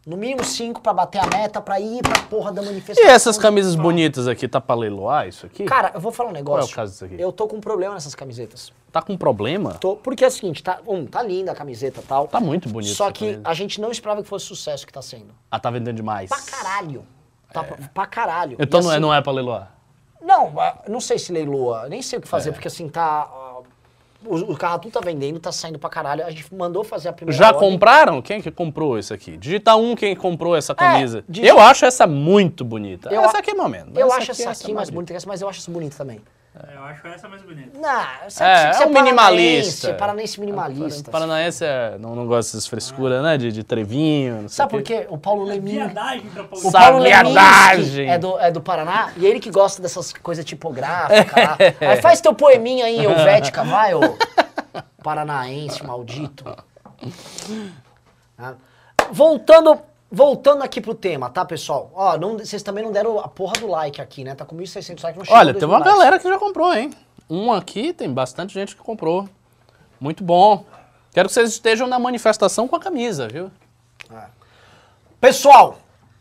No 0.06 0.18
mínimo 0.18 0.44
5 0.44 0.82
pra 0.82 0.92
bater 0.92 1.18
a 1.18 1.26
meta, 1.26 1.62
pra 1.62 1.80
ir 1.80 2.02
pra 2.02 2.20
porra 2.24 2.52
da 2.52 2.62
E 2.62 2.66
manifestação. 2.66 3.10
essas 3.10 3.38
camisas 3.38 3.74
bonitas 3.74 4.28
aqui, 4.28 4.46
tá 4.46 4.60
pra 4.60 4.74
leiloar 4.76 5.26
isso 5.26 5.46
aqui? 5.46 5.64
Cara, 5.64 5.92
eu 5.94 6.00
vou 6.00 6.12
falar 6.12 6.28
um 6.28 6.32
negócio. 6.32 6.60
Qual 6.60 6.68
é 6.68 6.72
o 6.72 6.76
caso 6.76 6.92
disso 6.92 7.04
aqui? 7.06 7.16
Eu 7.18 7.32
tô 7.32 7.48
com 7.48 7.56
um 7.56 7.60
problema 7.60 7.94
nessas 7.94 8.14
camisetas. 8.14 8.70
Tá 8.92 9.00
com 9.00 9.16
problema? 9.16 9.74
Tô, 9.74 9.96
porque 9.96 10.22
é 10.22 10.28
o 10.28 10.30
seguinte, 10.30 10.62
tá, 10.62 10.78
um, 10.86 11.06
tá 11.06 11.22
linda 11.22 11.52
a 11.52 11.54
camiseta 11.54 12.00
e 12.00 12.04
tal. 12.04 12.28
Tá 12.28 12.38
muito 12.38 12.68
bonito. 12.68 12.94
Só 12.94 13.10
que 13.10 13.24
camisa. 13.32 13.42
a 13.48 13.54
gente 13.54 13.80
não 13.80 13.90
esperava 13.90 14.22
que 14.22 14.28
fosse 14.28 14.44
o 14.44 14.48
sucesso 14.48 14.86
que 14.86 14.92
tá 14.92 15.00
sendo. 15.00 15.34
Ah, 15.50 15.58
tá 15.58 15.70
vendendo 15.70 15.96
demais. 15.96 16.28
Pra 16.28 16.40
caralho. 16.42 17.06
Tá 17.52 17.64
pra, 17.64 17.76
pra 17.94 18.06
caralho. 18.06 18.56
Então 18.60 18.80
E 18.80 18.82
não, 18.84 18.90
é, 18.90 18.92
assim, 18.94 19.00
não 19.02 19.14
é 19.14 19.22
pra 19.22 19.32
leiloar? 19.32 19.72
Não, 20.20 20.58
ah, 20.60 20.82
não 20.88 21.00
sei 21.00 21.18
se 21.18 21.32
leiloa, 21.32 21.88
nem 21.88 22.02
sei 22.02 22.18
o 22.18 22.22
que 22.22 22.28
fazer, 22.28 22.50
É. 22.50 22.52
porque 22.52 22.68
assim, 22.68 22.88
tá. 22.88 23.28
O, 24.26 24.52
o 24.52 24.56
Carratu 24.56 24.90
tá 24.90 25.00
vendendo, 25.00 25.38
tá 25.38 25.50
saindo 25.52 25.78
pra 25.78 25.88
caralho. 25.90 26.24
A 26.24 26.30
gente 26.30 26.52
mandou 26.54 26.82
fazer 26.84 27.08
a 27.08 27.12
primeira. 27.12 27.36
Já 27.38 27.48
ordem. 27.54 27.60
compraram? 27.70 28.22
Quem 28.22 28.38
é 28.38 28.42
que 28.42 28.50
comprou 28.50 28.98
isso 28.98 29.12
aqui? 29.14 29.36
Digita 29.36 29.74
um 29.76 29.94
quem 29.94 30.14
comprou 30.16 30.54
essa 30.56 30.74
camisa. 30.74 31.24
digita- 31.28 31.48
Eu 31.54 31.60
acho 31.60 31.84
essa 31.84 32.06
muito 32.06 32.64
bonita. 32.64 33.10
Eu 33.10 33.22
essa 33.22 33.38
aqui 33.38 33.50
é 33.50 33.54
momento. 33.54 33.98
Eu 33.98 34.12
acho 34.12 34.30
essa 34.30 34.50
aqui 34.50 34.62
mais 34.64 34.74
maravilha. 34.74 34.94
bonita 34.94 35.12
que 35.12 35.16
essa, 35.16 35.26
mas 35.26 35.40
eu 35.42 35.48
acho 35.48 35.60
essa 35.60 35.70
bonita 35.70 35.96
também. 35.96 36.20
Eu 36.72 36.84
acho 36.84 37.06
essa 37.08 37.28
mais 37.28 37.42
bonita. 37.42 37.76
Não, 37.76 38.04
você, 38.28 38.44
É, 38.44 38.70
é 38.82 38.86
um 38.86 38.90
minimalista. 38.90 39.94
Paranaense, 39.94 39.98
paranaense 39.98 40.40
minimalista. 40.40 41.10
Paranaense 41.10 41.64
é- 41.64 41.98
não, 41.98 42.14
não 42.14 42.26
gosta 42.28 42.52
dessas 42.56 42.68
frescuras, 42.68 43.20
né? 43.24 43.36
De, 43.36 43.50
de 43.50 43.64
trevinho, 43.64 44.42
não 44.42 44.48
sei 44.48 44.56
Sabe 44.56 44.70
por 44.70 44.82
quê. 44.82 45.04
O 45.10 45.18
Paulo 45.18 45.42
Leminski. 45.42 45.78
Viadagem 45.92 46.26
pra 46.30 46.44
O. 46.44 46.70
Paulo. 46.70 46.98
Leminski 47.00 48.02
é 48.06 48.18
do, 48.18 48.38
é 48.38 48.50
do 48.52 48.60
Paraná, 48.60 49.12
e 49.16 49.26
ele 49.26 49.40
que 49.40 49.50
gosta 49.50 49.82
dessas 49.82 50.12
coisas 50.12 50.44
tipográficas 50.44 51.44
lá. 51.44 51.56
Aí 51.90 52.00
faz 52.00 52.20
teu 52.20 52.32
poeminha 52.32 52.84
aí, 52.86 53.04
Helvética, 53.04 53.64
vai, 53.64 53.92
ô 53.94 54.16
paranaense 55.02 55.84
maldito. 55.84 56.44
Voltando, 59.10 59.78
voltando 60.14 60.62
aqui 60.62 60.80
pro 60.80 60.94
tema, 60.94 61.28
tá, 61.28 61.44
pessoal? 61.44 61.90
Ó, 61.94 62.16
não- 62.16 62.38
vocês 62.38 62.62
também 62.62 62.84
não 62.84 62.92
deram 62.92 63.18
a 63.18 63.28
porra 63.28 63.54
do 63.60 63.66
like 63.66 64.00
aqui, 64.00 64.24
né? 64.24 64.34
Tá 64.34 64.44
com 64.44 64.54
1.600 64.56 65.02
likes, 65.02 65.18
não 65.18 65.24
chegou 65.24 65.38
Olha, 65.38 65.50
a 65.50 65.54
2.000 65.54 65.58
tem 65.60 65.68
uma 65.68 65.78
likes. 65.78 65.92
galera 65.94 66.18
que 66.18 66.28
já 66.28 66.38
comprou, 66.38 66.72
hein? 66.74 66.90
Um 67.28 67.52
aqui, 67.52 67.92
tem 67.92 68.12
bastante 68.12 68.54
gente 68.54 68.76
que 68.76 68.82
comprou. 68.82 69.28
Muito 70.00 70.22
bom. 70.22 70.64
Quero 71.12 71.28
que 71.28 71.34
vocês 71.34 71.50
estejam 71.50 71.86
na 71.86 71.98
manifestação 71.98 72.66
com 72.68 72.76
a 72.76 72.80
camisa, 72.80 73.28
viu? 73.28 73.50
Pessoal, 75.20 75.78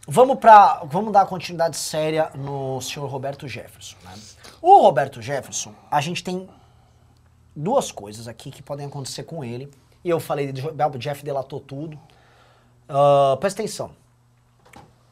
vamos 0.08 0.38
para 0.40 0.82
vamos 0.86 1.12
dar 1.12 1.26
continuidade 1.26 1.76
séria 1.78 2.30
no 2.36 2.80
senhor 2.82 3.08
Roberto 3.08 3.48
Jefferson. 3.48 3.98
né? 4.04 4.14
O 4.62 4.80
Roberto 4.82 5.22
Jefferson, 5.22 5.74
a 5.92 6.00
gente 6.00 6.24
tem 6.24 6.48
duas 7.56 7.92
coisas 7.92 8.28
aqui 8.28 8.50
que 8.50 8.64
podem 8.64 8.86
acontecer 8.86 9.24
com 9.24 9.44
ele. 9.44 9.70
E 10.04 10.10
eu 10.10 10.20
falei, 10.20 10.52
o 10.52 10.98
Jeff 10.98 11.24
delatou 11.24 11.60
tudo. 11.60 12.00
Ah, 12.88 13.38
presta 13.40 13.62
atenção. 13.62 13.92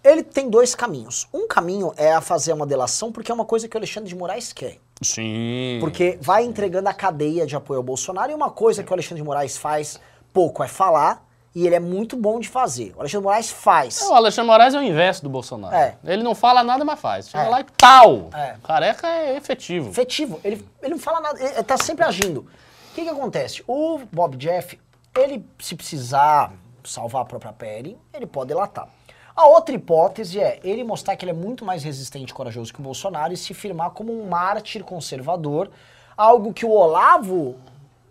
Ele 0.03 0.23
tem 0.23 0.49
dois 0.49 0.73
caminhos. 0.73 1.27
Um 1.33 1.47
caminho 1.47 1.93
é 1.95 2.11
a 2.13 2.21
fazer 2.21 2.53
uma 2.53 2.65
delação, 2.65 3.11
porque 3.11 3.31
é 3.31 3.35
uma 3.35 3.45
coisa 3.45 3.67
que 3.67 3.75
o 3.75 3.77
Alexandre 3.77 4.09
de 4.09 4.15
Moraes 4.15 4.51
quer. 4.51 4.77
Sim. 5.01 5.77
Porque 5.79 6.17
vai 6.21 6.43
entregando 6.43 6.89
a 6.89 6.93
cadeia 6.93 7.45
de 7.45 7.55
apoio 7.55 7.77
ao 7.77 7.83
Bolsonaro 7.83 8.31
e 8.31 8.35
uma 8.35 8.49
coisa 8.49 8.83
que 8.83 8.89
o 8.91 8.93
Alexandre 8.93 9.21
de 9.21 9.23
Moraes 9.27 9.57
faz 9.57 9.99
pouco 10.33 10.63
é 10.63 10.67
falar 10.67 11.23
e 11.53 11.65
ele 11.67 11.75
é 11.75 11.79
muito 11.79 12.15
bom 12.15 12.39
de 12.39 12.47
fazer. 12.47 12.93
O 12.95 12.99
Alexandre 13.01 13.19
de 13.19 13.23
Moraes 13.25 13.51
faz. 13.51 14.01
O 14.01 14.13
Alexandre 14.13 14.47
Moraes 14.49 14.73
é 14.73 14.79
o 14.79 14.83
inverso 14.83 15.21
do 15.23 15.29
Bolsonaro. 15.29 15.75
É. 15.75 15.97
Ele 16.03 16.23
não 16.23 16.33
fala 16.33 16.63
nada, 16.63 16.83
mas 16.85 16.99
faz. 16.99 17.29
Chega 17.29 17.43
É. 17.43 17.49
lá 17.49 17.61
e 17.61 17.65
tal. 17.77 18.29
É. 18.33 18.55
Careca 18.63 19.07
é 19.07 19.37
efetivo. 19.37 19.89
efetivo. 19.89 20.39
Ele, 20.43 20.65
ele 20.81 20.91
não 20.91 20.99
fala 20.99 21.19
nada, 21.19 21.39
ele 21.43 21.63
tá 21.63 21.77
sempre 21.77 22.05
agindo. 22.05 22.41
O 22.41 22.93
que 22.95 23.03
que 23.03 23.09
acontece? 23.09 23.63
O 23.67 23.99
Bob 24.11 24.35
Jeff, 24.37 24.79
ele, 25.15 25.45
se 25.59 25.75
precisar 25.75 26.53
salvar 26.83 27.23
a 27.23 27.25
própria 27.25 27.53
pele, 27.53 27.97
ele 28.13 28.25
pode 28.25 28.49
delatar. 28.49 28.87
A 29.35 29.45
outra 29.47 29.73
hipótese 29.73 30.39
é 30.39 30.59
ele 30.63 30.83
mostrar 30.83 31.15
que 31.15 31.23
ele 31.23 31.31
é 31.31 31.35
muito 31.35 31.63
mais 31.63 31.83
resistente 31.83 32.31
e 32.31 32.33
corajoso 32.33 32.73
que 32.73 32.79
o 32.79 32.83
Bolsonaro 32.83 33.33
e 33.33 33.37
se 33.37 33.53
firmar 33.53 33.91
como 33.91 34.11
um 34.11 34.27
mártir 34.27 34.83
conservador, 34.83 35.69
algo 36.17 36.53
que 36.53 36.65
o 36.65 36.71
Olavo, 36.71 37.55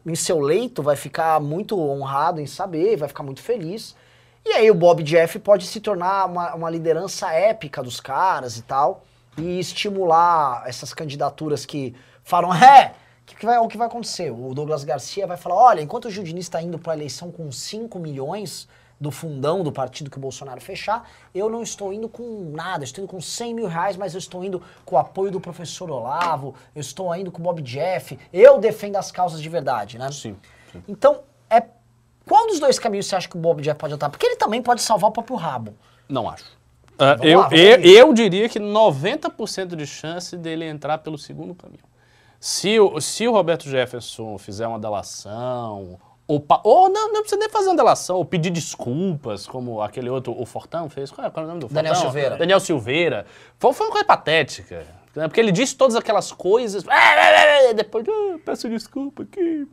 em 0.04 0.14
seu 0.14 0.40
leito, 0.40 0.82
vai 0.82 0.96
ficar 0.96 1.38
muito 1.40 1.78
honrado 1.78 2.40
em 2.40 2.46
saber, 2.46 2.96
vai 2.96 3.08
ficar 3.08 3.22
muito 3.22 3.42
feliz. 3.42 3.94
E 4.44 4.52
aí 4.52 4.70
o 4.70 4.74
Bob 4.74 5.02
Jeff 5.02 5.38
pode 5.38 5.66
se 5.66 5.80
tornar 5.80 6.24
uma, 6.26 6.54
uma 6.54 6.70
liderança 6.70 7.30
épica 7.32 7.82
dos 7.82 8.00
caras 8.00 8.56
e 8.56 8.62
tal, 8.62 9.04
e 9.36 9.58
estimular 9.60 10.64
essas 10.66 10.94
candidaturas 10.94 11.66
que 11.66 11.94
falam, 12.24 12.52
é, 12.54 12.94
que 13.30 13.36
que 13.36 13.46
vai, 13.46 13.58
o 13.58 13.68
que 13.68 13.76
vai 13.76 13.86
acontecer? 13.86 14.30
O 14.30 14.52
Douglas 14.54 14.84
Garcia 14.84 15.26
vai 15.26 15.36
falar, 15.36 15.56
olha, 15.56 15.80
enquanto 15.80 16.06
o 16.06 16.10
Gil 16.10 16.24
Diniz 16.24 16.46
está 16.46 16.60
indo 16.60 16.78
para 16.78 16.92
a 16.92 16.96
eleição 16.96 17.30
com 17.30 17.50
5 17.50 17.98
milhões 17.98 18.68
do 19.00 19.10
fundão 19.10 19.62
do 19.62 19.72
partido 19.72 20.10
que 20.10 20.18
o 20.18 20.20
Bolsonaro 20.20 20.60
fechar, 20.60 21.08
eu 21.34 21.48
não 21.48 21.62
estou 21.62 21.92
indo 21.92 22.08
com 22.08 22.50
nada, 22.54 22.84
estou 22.84 23.02
indo 23.02 23.10
com 23.10 23.20
100 23.20 23.54
mil 23.54 23.66
reais, 23.66 23.96
mas 23.96 24.12
eu 24.12 24.18
estou 24.18 24.44
indo 24.44 24.62
com 24.84 24.96
o 24.96 24.98
apoio 24.98 25.30
do 25.30 25.40
professor 25.40 25.90
Olavo, 25.90 26.54
eu 26.74 26.80
estou 26.80 27.14
indo 27.16 27.32
com 27.32 27.40
o 27.40 27.42
Bob 27.42 27.62
Jeff, 27.62 28.18
eu 28.30 28.58
defendo 28.58 28.96
as 28.96 29.10
causas 29.10 29.40
de 29.40 29.48
verdade, 29.48 29.98
né? 29.98 30.12
Sim. 30.12 30.36
sim. 30.70 30.82
Então, 30.86 31.20
é 31.48 31.62
qual 32.26 32.46
dos 32.46 32.60
dois 32.60 32.78
caminhos 32.78 33.06
você 33.06 33.16
acha 33.16 33.28
que 33.28 33.36
o 33.36 33.40
Bob 33.40 33.62
Jeff 33.62 33.78
pode 33.78 33.94
adotar? 33.94 34.10
Porque 34.10 34.26
ele 34.26 34.36
também 34.36 34.60
pode 34.60 34.82
salvar 34.82 35.08
o 35.08 35.12
próprio 35.12 35.36
rabo. 35.36 35.74
Não 36.06 36.28
acho. 36.28 36.44
Vamos 36.98 37.24
eu, 37.24 37.40
lá, 37.40 37.48
eu, 37.52 37.80
eu 37.80 38.12
diria 38.12 38.48
que 38.50 38.60
90% 38.60 39.74
de 39.74 39.86
chance 39.86 40.36
dele 40.36 40.66
entrar 40.66 40.98
pelo 40.98 41.16
segundo 41.16 41.54
caminho. 41.54 41.89
Se 42.40 42.80
o, 42.80 42.98
se 43.02 43.28
o 43.28 43.32
Roberto 43.32 43.68
Jefferson 43.68 44.38
fizer 44.38 44.66
uma 44.66 44.78
delação, 44.78 45.98
ou, 46.26 46.42
ou 46.64 46.88
não, 46.88 47.12
não 47.12 47.20
precisa 47.20 47.38
nem 47.38 47.50
fazer 47.50 47.68
uma 47.68 47.76
delação, 47.76 48.16
ou 48.16 48.24
pedir 48.24 48.48
desculpas, 48.48 49.46
como 49.46 49.82
aquele 49.82 50.08
outro, 50.08 50.34
o 50.40 50.46
Fortão 50.46 50.88
fez. 50.88 51.10
Qual 51.10 51.26
é, 51.26 51.30
qual 51.30 51.44
é 51.44 51.46
o 51.46 51.48
nome 51.48 51.60
do 51.60 51.68
Daniel 51.68 51.94
Fortão? 51.94 52.10
Silveira. 52.12 52.36
Daniel 52.38 52.60
Silveira. 52.60 53.26
Foi, 53.58 53.74
foi 53.74 53.86
uma 53.86 53.92
coisa 53.92 54.06
patética. 54.06 54.86
né? 55.14 55.28
Porque 55.28 55.38
ele 55.38 55.52
disse 55.52 55.76
todas 55.76 55.94
aquelas 55.94 56.32
coisas. 56.32 56.82
e 57.70 57.74
Depois, 57.74 58.06
ah, 58.08 58.38
peço 58.42 58.70
desculpa 58.70 59.24
aqui. 59.24 59.68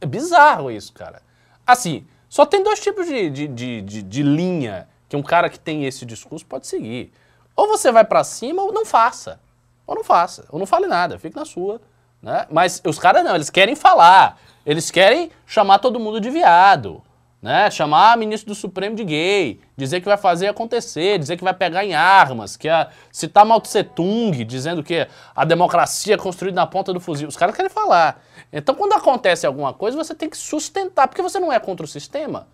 É 0.00 0.06
bizarro 0.06 0.70
isso, 0.70 0.92
cara. 0.92 1.20
Assim, 1.66 2.06
só 2.28 2.46
tem 2.46 2.62
dois 2.62 2.78
tipos 2.78 3.06
de, 3.06 3.28
de, 3.30 3.48
de, 3.48 3.82
de, 3.82 4.02
de 4.02 4.22
linha 4.22 4.88
que 5.08 5.16
um 5.16 5.22
cara 5.22 5.50
que 5.50 5.58
tem 5.58 5.86
esse 5.86 6.06
discurso 6.06 6.46
pode 6.46 6.68
seguir. 6.68 7.12
Ou 7.56 7.66
você 7.66 7.90
vai 7.90 8.04
pra 8.04 8.22
cima 8.22 8.62
ou 8.62 8.72
não 8.72 8.86
faça. 8.86 9.40
Ou 9.90 9.96
não 9.96 10.04
faça. 10.04 10.44
Ou 10.50 10.58
não 10.60 10.66
fale 10.66 10.86
nada, 10.86 11.18
fique 11.18 11.34
na 11.34 11.44
sua. 11.44 11.80
Né? 12.22 12.46
Mas 12.48 12.80
os 12.86 12.96
caras 12.96 13.24
não, 13.24 13.34
eles 13.34 13.50
querem 13.50 13.74
falar. 13.74 14.38
Eles 14.64 14.88
querem 14.88 15.32
chamar 15.44 15.80
todo 15.80 15.98
mundo 15.98 16.20
de 16.20 16.30
viado. 16.30 17.02
Né? 17.42 17.68
Chamar 17.72 18.16
ministro 18.16 18.50
do 18.50 18.54
Supremo 18.54 18.94
de 18.94 19.02
gay, 19.02 19.60
dizer 19.76 19.98
que 19.98 20.06
vai 20.06 20.16
fazer 20.16 20.46
acontecer, 20.46 21.18
dizer 21.18 21.36
que 21.36 21.42
vai 21.42 21.52
pegar 21.52 21.84
em 21.84 21.92
armas, 21.92 22.56
que 22.56 22.68
a, 22.68 22.88
citar 23.10 23.44
Mao 23.44 23.60
Tse 23.60 23.82
Tung, 23.82 24.44
dizendo 24.44 24.80
que 24.80 25.08
a 25.34 25.44
democracia 25.44 26.14
é 26.14 26.18
construída 26.18 26.54
na 26.54 26.68
ponta 26.68 26.92
do 26.92 27.00
fuzil. 27.00 27.26
Os 27.26 27.36
caras 27.36 27.56
querem 27.56 27.68
falar. 27.70 28.22
Então, 28.52 28.76
quando 28.76 28.92
acontece 28.92 29.44
alguma 29.44 29.72
coisa, 29.72 29.96
você 29.96 30.14
tem 30.14 30.30
que 30.30 30.36
sustentar, 30.36 31.08
porque 31.08 31.22
você 31.22 31.40
não 31.40 31.52
é 31.52 31.58
contra 31.58 31.84
o 31.84 31.88
sistema. 31.88 32.46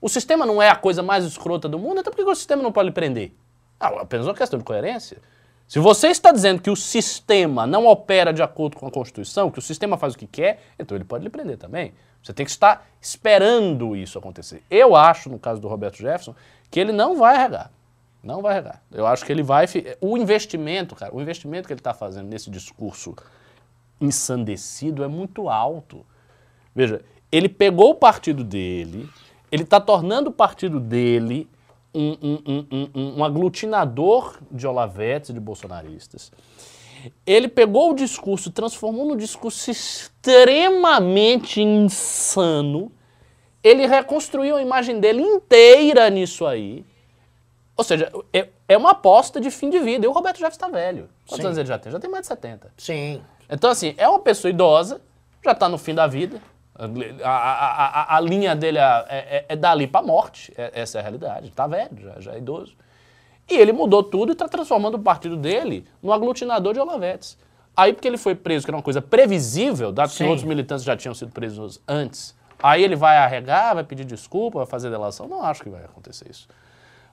O 0.00 0.08
sistema 0.08 0.46
não 0.46 0.62
é 0.62 0.68
a 0.68 0.76
coisa 0.76 1.02
mais 1.02 1.24
escrota 1.24 1.68
do 1.68 1.76
mundo, 1.76 1.98
então 1.98 2.12
por 2.12 2.24
que 2.24 2.30
o 2.30 2.34
sistema 2.36 2.62
não 2.62 2.70
pode 2.70 2.92
prender? 2.92 3.32
Ah, 3.80 3.88
apenas 4.02 4.28
uma 4.28 4.34
questão 4.34 4.60
de 4.60 4.64
coerência. 4.64 5.18
Se 5.66 5.78
você 5.78 6.08
está 6.08 6.30
dizendo 6.30 6.60
que 6.60 6.70
o 6.70 6.76
sistema 6.76 7.66
não 7.66 7.86
opera 7.86 8.32
de 8.32 8.42
acordo 8.42 8.76
com 8.76 8.86
a 8.86 8.90
Constituição, 8.90 9.50
que 9.50 9.58
o 9.58 9.62
sistema 9.62 9.96
faz 9.96 10.14
o 10.14 10.18
que 10.18 10.26
quer, 10.26 10.62
então 10.78 10.96
ele 10.96 11.04
pode 11.04 11.24
lhe 11.24 11.30
prender 11.30 11.56
também. 11.56 11.94
Você 12.22 12.32
tem 12.32 12.46
que 12.46 12.52
estar 12.52 12.86
esperando 13.00 13.96
isso 13.96 14.18
acontecer. 14.18 14.62
Eu 14.70 14.94
acho, 14.94 15.28
no 15.28 15.38
caso 15.38 15.60
do 15.60 15.68
Roberto 15.68 15.96
Jefferson, 15.96 16.34
que 16.70 16.80
ele 16.80 16.92
não 16.92 17.16
vai 17.16 17.36
regar. 17.36 17.70
Não 18.22 18.40
vai 18.40 18.54
regar. 18.54 18.82
Eu 18.90 19.06
acho 19.06 19.24
que 19.24 19.32
ele 19.32 19.42
vai. 19.42 19.66
O 20.00 20.16
investimento, 20.16 20.94
cara, 20.94 21.14
o 21.14 21.20
investimento 21.20 21.66
que 21.66 21.72
ele 21.72 21.80
está 21.80 21.92
fazendo 21.92 22.28
nesse 22.28 22.50
discurso 22.50 23.14
ensandecido 24.00 25.04
é 25.04 25.08
muito 25.08 25.48
alto. 25.48 26.04
Veja, 26.74 27.02
ele 27.30 27.48
pegou 27.48 27.90
o 27.90 27.94
partido 27.94 28.42
dele, 28.42 29.08
ele 29.52 29.62
está 29.64 29.80
tornando 29.80 30.30
o 30.30 30.32
partido 30.32 30.80
dele 30.80 31.48
um, 31.94 32.16
um, 32.22 32.66
um, 32.70 33.18
um, 33.18 33.24
aglutinador 33.24 34.38
de 34.50 34.66
olavetes 34.66 35.30
e 35.30 35.32
de 35.32 35.40
bolsonaristas. 35.40 36.32
Ele 37.26 37.48
pegou 37.48 37.90
o 37.92 37.94
discurso, 37.94 38.50
transformou 38.50 39.06
num 39.06 39.16
discurso 39.16 39.70
extremamente 39.70 41.60
insano. 41.60 42.90
Ele 43.62 43.86
reconstruiu 43.86 44.56
a 44.56 44.62
imagem 44.62 44.98
dele 45.00 45.22
inteira 45.22 46.08
nisso 46.10 46.46
aí. 46.46 46.84
Ou 47.76 47.84
seja, 47.84 48.10
é, 48.32 48.48
é 48.68 48.76
uma 48.76 48.92
aposta 48.92 49.40
de 49.40 49.50
fim 49.50 49.68
de 49.68 49.80
vida. 49.80 50.06
E 50.06 50.08
o 50.08 50.12
Roberto 50.12 50.38
Jefferson 50.38 50.66
está 50.66 50.68
velho. 50.68 51.08
Quantos 51.26 51.36
Sim. 51.42 51.46
anos 51.46 51.58
ele 51.58 51.68
já 51.68 51.78
tem? 51.78 51.92
Já 51.92 51.98
tem 51.98 52.10
mais 52.10 52.22
de 52.22 52.28
70. 52.28 52.72
Sim. 52.76 53.22
Então, 53.50 53.70
assim, 53.70 53.94
é 53.96 54.08
uma 54.08 54.20
pessoa 54.20 54.50
idosa, 54.50 55.00
já 55.44 55.52
está 55.52 55.68
no 55.68 55.76
fim 55.76 55.94
da 55.94 56.06
vida. 56.06 56.40
A, 56.76 57.28
a, 57.28 57.86
a, 57.86 58.16
a 58.16 58.20
linha 58.20 58.56
dele 58.56 58.78
é, 58.78 59.04
é, 59.08 59.44
é 59.50 59.56
dali 59.56 59.86
para 59.86 60.00
a 60.00 60.04
morte. 60.04 60.52
É, 60.56 60.72
essa 60.74 60.98
é 60.98 61.00
a 61.00 61.02
realidade. 61.02 61.48
Está 61.48 61.66
velho, 61.66 61.96
já, 62.00 62.20
já 62.20 62.32
é 62.32 62.38
idoso. 62.38 62.74
E 63.48 63.54
ele 63.54 63.72
mudou 63.72 64.02
tudo 64.02 64.30
e 64.30 64.32
está 64.32 64.48
transformando 64.48 64.94
o 64.94 64.98
partido 64.98 65.36
dele 65.36 65.84
num 66.02 66.12
aglutinador 66.12 66.72
de 66.72 66.80
Olavetes. 66.80 67.38
Aí, 67.76 67.92
porque 67.92 68.06
ele 68.06 68.16
foi 68.16 68.34
preso, 68.34 68.64
que 68.64 68.70
era 68.70 68.76
uma 68.76 68.82
coisa 68.82 69.02
previsível, 69.02 69.92
dado 69.92 70.10
que 70.10 70.16
Sim. 70.16 70.26
outros 70.26 70.44
militantes 70.44 70.84
já 70.84 70.96
tinham 70.96 71.12
sido 71.12 71.32
presos 71.32 71.80
antes, 71.88 72.34
aí 72.62 72.82
ele 72.82 72.94
vai 72.94 73.16
arregar, 73.16 73.74
vai 73.74 73.82
pedir 73.82 74.04
desculpa, 74.04 74.58
vai 74.58 74.66
fazer 74.66 74.90
delação. 74.90 75.26
Não 75.26 75.42
acho 75.42 75.62
que 75.62 75.68
vai 75.68 75.84
acontecer 75.84 76.30
isso. 76.30 76.48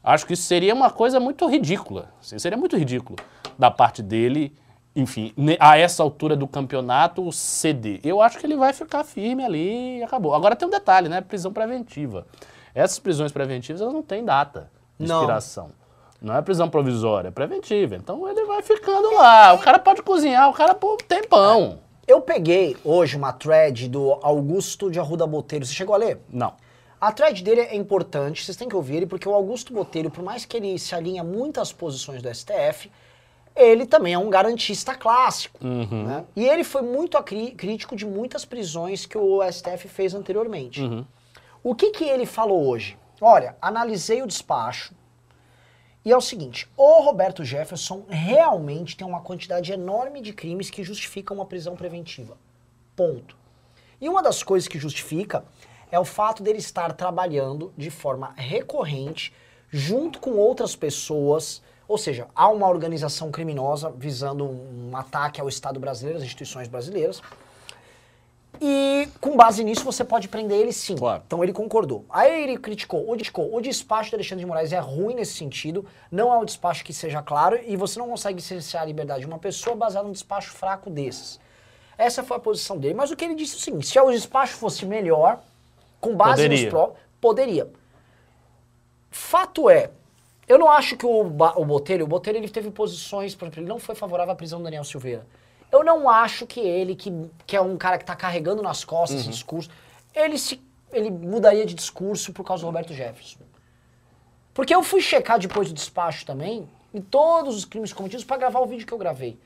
Acho 0.03 0.25
que 0.25 0.33
isso 0.33 0.43
seria 0.43 0.73
uma 0.73 0.89
coisa 0.89 1.19
muito 1.19 1.47
ridícula. 1.47 2.09
assim, 2.21 2.37
seria 2.39 2.57
muito 2.57 2.77
ridículo 2.77 3.17
da 3.57 3.69
parte 3.69 4.01
dele, 4.01 4.53
enfim, 4.95 5.33
a 5.59 5.77
essa 5.77 6.03
altura 6.03 6.35
do 6.35 6.47
campeonato, 6.47 7.31
ceder. 7.31 7.99
Eu 8.03 8.21
acho 8.21 8.37
que 8.37 8.45
ele 8.45 8.55
vai 8.55 8.73
ficar 8.73 9.03
firme 9.03 9.43
ali 9.43 9.99
e 9.99 10.03
acabou. 10.03 10.33
Agora 10.33 10.55
tem 10.55 10.67
um 10.67 10.71
detalhe, 10.71 11.07
né? 11.07 11.21
Prisão 11.21 11.53
preventiva. 11.53 12.25
Essas 12.75 12.99
prisões 12.99 13.31
preventivas, 13.31 13.81
elas 13.81 13.93
não 13.93 14.01
têm 14.01 14.23
data 14.23 14.69
de 14.99 15.07
Não. 15.07 15.19
expiração. 15.21 15.71
Não 16.21 16.35
é 16.35 16.41
prisão 16.41 16.69
provisória, 16.69 17.29
é 17.29 17.31
preventiva. 17.31 17.95
Então 17.95 18.27
ele 18.29 18.45
vai 18.45 18.61
ficando 18.61 19.15
lá. 19.15 19.53
O 19.53 19.59
cara 19.59 19.79
pode 19.79 20.03
cozinhar, 20.03 20.49
o 20.49 20.53
cara 20.53 20.75
pô, 20.75 20.97
tem 21.07 21.23
pão. 21.23 21.79
Eu 22.05 22.21
peguei 22.21 22.75
hoje 22.83 23.15
uma 23.15 23.31
thread 23.31 23.87
do 23.87 24.19
Augusto 24.21 24.91
de 24.91 24.99
Arruda 24.99 25.25
Botelho. 25.25 25.65
Você 25.65 25.73
chegou 25.73 25.95
a 25.95 25.97
ler? 25.97 26.19
Não. 26.29 26.53
A 26.99 27.11
thread 27.11 27.43
dele 27.43 27.61
é 27.61 27.75
importante, 27.75 28.45
vocês 28.45 28.55
têm 28.55 28.69
que 28.69 28.75
ouvir 28.75 28.97
ele, 28.97 29.05
porque 29.07 29.27
o 29.27 29.33
Augusto 29.33 29.73
Botelho, 29.73 30.11
por 30.11 30.23
mais 30.23 30.45
que 30.45 30.55
ele 30.55 30.77
se 30.77 30.93
alinhe 30.93 31.17
a 31.17 31.23
muitas 31.23 31.73
posições 31.73 32.21
do 32.21 32.31
STF, 32.31 32.91
ele 33.55 33.85
também 33.85 34.13
é 34.13 34.17
um 34.17 34.29
garantista 34.29 34.95
clássico. 34.95 35.59
né? 35.63 36.25
E 36.35 36.47
ele 36.47 36.63
foi 36.63 36.81
muito 36.81 37.21
crítico 37.23 37.95
de 37.95 38.05
muitas 38.05 38.45
prisões 38.45 39.05
que 39.05 39.17
o 39.17 39.41
STF 39.51 39.87
fez 39.87 40.13
anteriormente. 40.13 40.81
O 41.63 41.75
que, 41.75 41.91
que 41.91 42.03
ele 42.03 42.25
falou 42.25 42.67
hoje? 42.67 42.97
Olha, 43.19 43.55
analisei 43.61 44.21
o 44.21 44.27
despacho, 44.27 44.93
e 46.03 46.11
é 46.11 46.17
o 46.17 46.21
seguinte, 46.21 46.67
o 46.75 46.99
Roberto 47.01 47.45
Jefferson 47.45 48.03
realmente 48.09 48.97
tem 48.97 49.05
uma 49.05 49.21
quantidade 49.21 49.71
enorme 49.71 50.19
de 50.19 50.33
crimes 50.33 50.71
que 50.71 50.83
justificam 50.83 51.37
uma 51.37 51.45
prisão 51.45 51.75
preventiva. 51.75 52.37
Ponto. 52.95 53.37
E 53.99 54.09
uma 54.09 54.23
das 54.23 54.41
coisas 54.41 54.67
que 54.67 54.79
justifica 54.79 55.45
é 55.91 55.99
o 55.99 56.05
fato 56.05 56.41
dele 56.41 56.57
estar 56.57 56.93
trabalhando 56.93 57.71
de 57.77 57.91
forma 57.91 58.33
recorrente 58.35 59.31
junto 59.69 60.19
com 60.19 60.31
outras 60.31 60.75
pessoas, 60.75 61.61
ou 61.91 61.97
seja, 61.97 62.27
há 62.33 62.47
uma 62.47 62.69
organização 62.69 63.29
criminosa 63.29 63.91
visando 63.91 64.45
um 64.45 64.95
ataque 64.95 65.41
ao 65.41 65.49
Estado 65.49 65.79
brasileiro, 65.79 66.17
às 66.17 66.23
instituições 66.23 66.69
brasileiras. 66.69 67.21
E 68.61 69.09
com 69.19 69.35
base 69.35 69.61
nisso 69.63 69.83
você 69.83 70.03
pode 70.03 70.29
prender 70.29 70.57
ele 70.57 70.71
sim. 70.71 70.95
Claro. 70.95 71.21
Então 71.25 71.43
ele 71.43 71.51
concordou. 71.51 72.05
Aí 72.09 72.43
ele 72.43 72.57
criticou, 72.57 73.09
o, 73.09 73.13
criticou. 73.13 73.53
o 73.53 73.59
despacho 73.59 74.11
do 74.11 74.15
Alexandre 74.15 74.43
de 74.43 74.45
Moraes 74.45 74.71
é 74.71 74.79
ruim 74.79 75.15
nesse 75.15 75.33
sentido, 75.33 75.85
não 76.09 76.31
é 76.31 76.37
um 76.37 76.45
despacho 76.45 76.85
que 76.85 76.93
seja 76.93 77.21
claro 77.21 77.59
e 77.65 77.75
você 77.75 77.99
não 77.99 78.07
consegue 78.07 78.41
cercear 78.41 78.83
a 78.83 78.85
liberdade 78.85 79.21
de 79.21 79.27
uma 79.27 79.39
pessoa 79.39 79.75
baseado 79.75 80.05
num 80.05 80.11
despacho 80.11 80.51
fraco 80.51 80.89
desses. 80.89 81.39
Essa 81.97 82.23
foi 82.23 82.37
a 82.37 82.39
posição 82.39 82.77
dele. 82.77 82.93
Mas 82.93 83.11
o 83.11 83.17
que 83.17 83.25
ele 83.25 83.35
disse 83.35 83.55
é 83.55 83.57
o 83.57 83.61
seguinte: 83.61 83.87
se 83.87 83.99
o 83.99 84.11
despacho 84.11 84.55
fosse 84.55 84.85
melhor, 84.85 85.41
com 85.99 86.15
base 86.15 86.47
nos 86.47 86.61
Poderia. 86.61 86.69
pró, 86.69 86.93
poderia. 87.19 87.69
Fato 89.09 89.69
é, 89.69 89.89
eu 90.51 90.59
não 90.59 90.69
acho 90.69 90.97
que 90.97 91.05
o, 91.05 91.21
o 91.21 91.65
Botelho, 91.65 92.03
o 92.03 92.07
Botelho 92.07 92.37
ele 92.37 92.49
teve 92.49 92.69
posições, 92.69 93.33
por 93.33 93.45
exemplo, 93.45 93.61
ele 93.61 93.69
não 93.69 93.79
foi 93.79 93.95
favorável 93.95 94.33
à 94.33 94.35
prisão 94.35 94.59
do 94.59 94.65
Daniel 94.65 94.83
Silveira. 94.83 95.25
Eu 95.71 95.81
não 95.81 96.09
acho 96.09 96.45
que 96.45 96.59
ele, 96.59 96.93
que, 96.93 97.09
que 97.47 97.55
é 97.55 97.61
um 97.61 97.77
cara 97.77 97.97
que 97.97 98.03
tá 98.03 98.17
carregando 98.17 98.61
nas 98.61 98.83
costas 98.83 99.21
esse 99.21 99.29
discurso, 99.29 99.69
ele, 100.13 100.37
se, 100.37 100.61
ele 100.91 101.09
mudaria 101.09 101.65
de 101.65 101.73
discurso 101.73 102.33
por 102.33 102.43
causa 102.43 102.63
do 102.63 102.65
Roberto 102.65 102.93
Jefferson. 102.93 103.39
Porque 104.53 104.75
eu 104.75 104.83
fui 104.83 104.99
checar 104.99 105.39
depois 105.39 105.69
do 105.69 105.73
despacho 105.73 106.25
também, 106.25 106.67
em 106.93 106.99
todos 106.99 107.55
os 107.55 107.63
crimes 107.63 107.93
cometidos, 107.93 108.25
pra 108.25 108.35
gravar 108.35 108.59
o 108.59 108.65
vídeo 108.65 108.85
que 108.85 108.93
eu 108.93 108.97
gravei. 108.97 109.39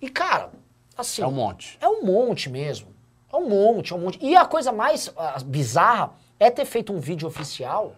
E, 0.00 0.08
cara, 0.08 0.48
assim. 0.96 1.20
É 1.20 1.26
um 1.26 1.32
monte. 1.32 1.76
É 1.82 1.86
um 1.86 2.02
monte 2.02 2.48
mesmo. 2.48 2.88
É 3.30 3.36
um 3.36 3.46
monte, 3.46 3.92
é 3.92 3.96
um 3.96 3.98
monte. 3.98 4.18
E 4.22 4.34
a 4.34 4.46
coisa 4.46 4.72
mais 4.72 5.12
ah, 5.18 5.36
bizarra 5.44 6.14
é 6.38 6.50
ter 6.50 6.64
feito 6.64 6.94
um 6.94 6.98
vídeo 6.98 7.28
oficial. 7.28 7.94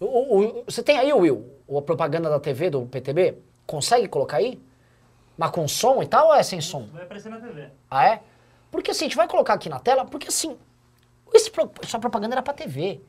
O- 0.00 0.04
o- 0.06 0.44
o- 0.60 0.64
você 0.66 0.82
tem 0.82 0.98
aí, 0.98 1.12
Will, 1.12 1.44
a 1.76 1.82
propaganda 1.82 2.28
da 2.28 2.40
TV 2.40 2.70
do 2.70 2.82
PTB? 2.86 3.38
Consegue 3.66 4.08
colocar 4.08 4.38
aí? 4.38 4.60
Mas 5.36 5.50
com 5.50 5.66
som 5.66 6.02
e 6.02 6.06
tal 6.06 6.28
ou 6.28 6.34
é 6.34 6.42
sem 6.42 6.60
som? 6.60 6.86
Vai 6.92 7.02
aparecer 7.04 7.28
na 7.28 7.38
TV. 7.40 7.68
Ah, 7.90 8.06
é? 8.06 8.20
Porque 8.70 8.90
assim, 8.90 9.04
a 9.04 9.08
gente 9.08 9.16
vai 9.16 9.26
colocar 9.28 9.54
aqui 9.54 9.68
na 9.68 9.78
tela, 9.78 10.04
porque 10.04 10.28
assim, 10.28 10.56
esse, 11.32 11.50
pro- 11.50 11.70
essa 11.82 11.98
propaganda 11.98 12.34
era 12.34 12.42
pra 12.42 12.52
TV. 12.54 13.00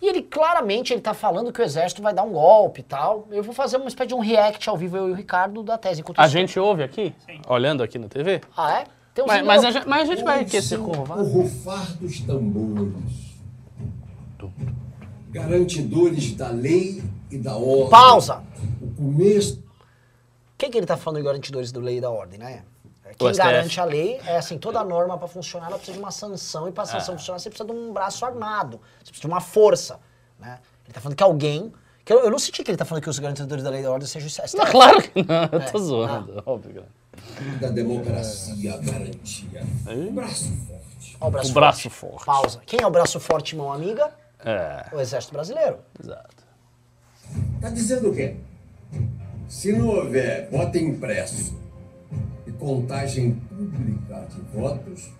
E 0.00 0.08
ele 0.08 0.22
claramente 0.22 0.94
ele 0.94 1.02
tá 1.02 1.12
falando 1.12 1.52
que 1.52 1.60
o 1.60 1.64
exército 1.64 2.00
vai 2.00 2.14
dar 2.14 2.22
um 2.22 2.30
golpe 2.32 2.80
e 2.80 2.84
tal. 2.84 3.26
Eu 3.30 3.42
vou 3.42 3.52
fazer 3.52 3.76
uma 3.76 3.88
espécie 3.88 4.08
de 4.08 4.14
um 4.14 4.20
react 4.20 4.66
ao 4.70 4.76
vivo, 4.76 4.96
eu 4.96 5.08
e 5.08 5.12
o 5.12 5.14
Ricardo, 5.14 5.62
da 5.62 5.76
tese. 5.76 6.02
A 6.16 6.26
gente 6.28 6.58
ouve 6.58 6.82
aqui? 6.82 7.14
Olhando 7.46 7.82
aqui 7.82 7.98
na 7.98 8.08
TV? 8.08 8.40
Ah, 8.56 8.80
é? 8.80 8.84
Tem 9.12 9.22
uns 9.24 9.28
Mas, 9.28 9.36
vídeos- 9.40 9.46
mas, 9.46 9.64
a, 9.64 9.70
gente, 9.72 9.88
mas 9.88 10.02
a 10.08 10.14
gente 10.14 10.24
vai 10.24 10.40
aquecer 10.40 10.78
com 10.78 10.92
o 10.92 11.02
rufar 11.04 11.96
dos 11.98 12.20
tambores, 12.20 13.29
garantidores 15.30 16.34
da 16.34 16.48
lei 16.48 17.02
e 17.30 17.38
da 17.38 17.56
ordem. 17.56 17.88
Pausa! 17.90 18.42
O 18.80 18.90
começo 18.94 19.62
Quem 20.58 20.70
que 20.70 20.76
ele 20.78 20.86
tá 20.86 20.96
falando 20.96 21.18
de 21.20 21.26
garantidores 21.26 21.72
da 21.72 21.80
lei 21.80 21.98
e 21.98 22.00
da 22.00 22.10
ordem, 22.10 22.38
né? 22.38 22.62
Quem 23.18 23.28
STF. 23.34 23.38
garante 23.44 23.80
a 23.80 23.84
lei 23.84 24.20
é 24.24 24.36
assim, 24.36 24.56
toda 24.58 24.82
norma 24.84 25.18
para 25.18 25.26
funcionar 25.26 25.66
ela 25.66 25.76
precisa 25.76 25.96
de 25.96 26.02
uma 26.02 26.10
sanção 26.12 26.68
e 26.68 26.72
para 26.72 26.84
sanção 26.86 27.16
funcionar 27.18 27.38
você 27.40 27.50
precisa 27.50 27.68
de 27.68 27.74
um 27.74 27.92
braço 27.92 28.24
armado, 28.24 28.80
você 28.98 29.06
precisa 29.10 29.20
de 29.22 29.26
uma 29.26 29.40
força, 29.40 29.98
né? 30.38 30.58
Ele 30.84 30.92
tá 30.94 31.00
falando 31.00 31.16
que 31.16 31.22
alguém, 31.22 31.72
que 32.04 32.12
eu, 32.12 32.20
eu 32.20 32.30
não 32.30 32.38
senti 32.38 32.62
que 32.62 32.70
ele 32.70 32.78
tá 32.78 32.84
falando 32.84 33.02
que 33.02 33.10
os 33.10 33.18
garantidores 33.18 33.64
da 33.64 33.70
lei 33.70 33.80
e 33.80 33.82
da 33.82 33.90
ordem 33.90 34.06
sejam 34.06 34.26
o 34.28 34.30
STF. 34.30 34.56
Não, 34.56 34.66
claro 34.66 35.02
que 35.02 35.22
não, 35.22 35.42
eu 35.50 35.70
tô 35.72 35.78
É. 35.78 35.80
zoando. 35.80 36.42
Óbvio 36.46 36.72
que 36.72 36.80
não. 36.80 37.58
da 37.58 37.68
democracia 37.68 38.76
garantia. 38.78 39.66
O 40.08 40.12
braço 40.12 40.52
forte. 40.66 41.16
Ó, 41.20 41.26
o 41.26 41.30
braço, 41.30 41.50
O 41.50 41.54
braço 41.54 41.90
forte. 41.90 42.24
Pausa. 42.24 42.60
Quem 42.64 42.80
é 42.80 42.86
o 42.86 42.90
braço 42.90 43.18
forte, 43.18 43.56
mão 43.56 43.72
amiga? 43.72 44.10
É, 44.44 44.94
O 44.94 45.00
Exército 45.00 45.32
Brasileiro. 45.34 45.78
exato. 46.02 46.44
Tá 47.60 47.68
dizendo 47.70 48.10
o 48.10 48.14
quê? 48.14 48.36
Se 49.48 49.72
não 49.72 49.88
houver 49.88 50.48
voto 50.50 50.78
impresso 50.78 51.56
e 52.46 52.52
contagem 52.52 53.34
pública 53.34 54.26
de 54.30 54.40
votos, 54.58 55.10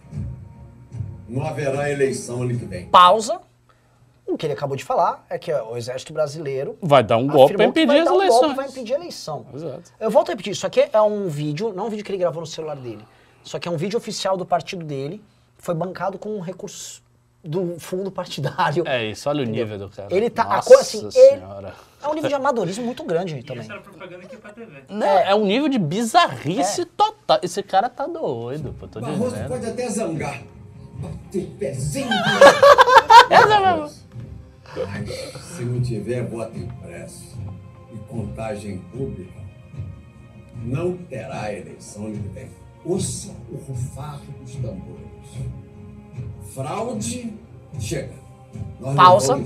não 1.29 1.45
haverá 1.45 1.91
eleição 1.91 2.43
ano 2.43 2.59
que 2.59 2.65
vem. 2.65 2.87
Pausa. 2.87 3.41
O 4.27 4.37
que 4.37 4.47
ele 4.47 4.53
acabou 4.53 4.77
de 4.77 4.85
falar 4.85 5.27
é 5.29 5.37
que 5.39 5.53
o 5.53 5.77
exército 5.77 6.13
brasileiro 6.13 6.79
Vai 6.81 7.03
dar 7.03 7.17
um 7.17 7.27
golpe 7.27 7.57
que 7.57 7.63
impedir 7.65 7.87
vai 7.89 7.99
as 7.99 8.05
dar 8.05 8.13
um 8.13 8.15
golpe, 8.15 8.27
eleições. 8.29 8.57
vai 8.57 8.69
impedir 8.69 8.93
a 8.95 8.97
eleição. 8.97 9.47
Exato. 9.53 9.93
Eu 9.99 10.09
volto 10.11 10.29
a 10.29 10.33
repetir, 10.33 10.53
isso 10.53 10.65
aqui 10.67 10.89
é 10.93 11.03
um 11.03 11.27
vídeo, 11.29 11.73
não 11.73 11.87
um 11.87 11.91
vídeo 11.91 12.05
que 12.05 12.13
ele 12.13 12.19
gravou 12.19 12.41
no 12.41 12.47
celular 12.47 12.77
dele. 12.77 13.05
Isso 13.45 13.57
aqui 13.57 13.67
é 13.67 13.71
um 13.73 13.77
vídeo 13.77 13.97
oficial 13.97 14.37
do 14.37 14.47
partido 14.47 14.85
dele, 14.85 15.21
foi 15.59 15.75
bancado 15.75 16.17
com 16.17 16.31
um 16.37 16.41
recurso 16.41 17.03
do 17.43 17.79
fundo 17.81 18.11
partidário. 18.11 18.85
É 18.87 19.07
isso, 19.07 19.29
olha 19.29 19.43
o 19.43 19.47
nível 19.47 19.79
do 19.79 19.89
cara. 19.89 20.09
Ele 20.15 20.29
tá- 20.31 20.43
a 20.45 20.57
Nossa 20.57 20.69
coisa 20.69 20.83
assim, 20.83 20.99
ele- 20.99 21.11
senhora. 21.41 21.75
É 22.03 22.09
um 22.09 22.15
nível 22.15 22.29
de 22.29 22.35
amadorismo 22.35 22.85
muito 22.85 23.05
grande 23.05 23.37
E 23.37 23.43
também. 23.43 23.63
essa 23.63 23.73
era 23.75 23.83
propaganda 23.83 24.25
aqui 24.25 24.37
pra 24.37 24.53
TV. 24.53 24.85
Não, 24.89 25.07
é. 25.07 25.35
um 25.35 25.45
nível 25.45 25.69
de 25.69 25.79
bizarrice 25.79 26.85
total. 26.87 27.39
Esse 27.43 27.63
cara 27.63 27.89
tá 27.91 28.07
doido, 28.07 28.75
pô, 28.79 28.87
tô 28.89 29.01
Barroso 29.01 29.33
dizendo. 29.33 29.49
pode 29.49 29.67
até 29.67 29.89
zangar. 29.91 30.43
Bater 30.95 31.47
pezinho. 31.59 32.09
Mas 34.87 35.11
se 35.57 35.65
não 35.65 35.81
tiver 35.83 36.25
voto 36.27 36.57
impresso 36.57 37.37
e 37.93 37.97
contagem 38.09 38.79
pública, 38.93 39.41
não 40.63 40.97
terá 40.97 41.53
eleição 41.53 42.13
vem. 42.35 42.51
Ouça 42.85 43.33
o 43.51 43.57
rufar 43.57 44.21
dos 44.41 44.55
tambores. 44.57 45.11
Fraude, 46.55 47.33
chega. 47.79 48.15
Nós 48.79 48.97
Pausa. 48.97 49.43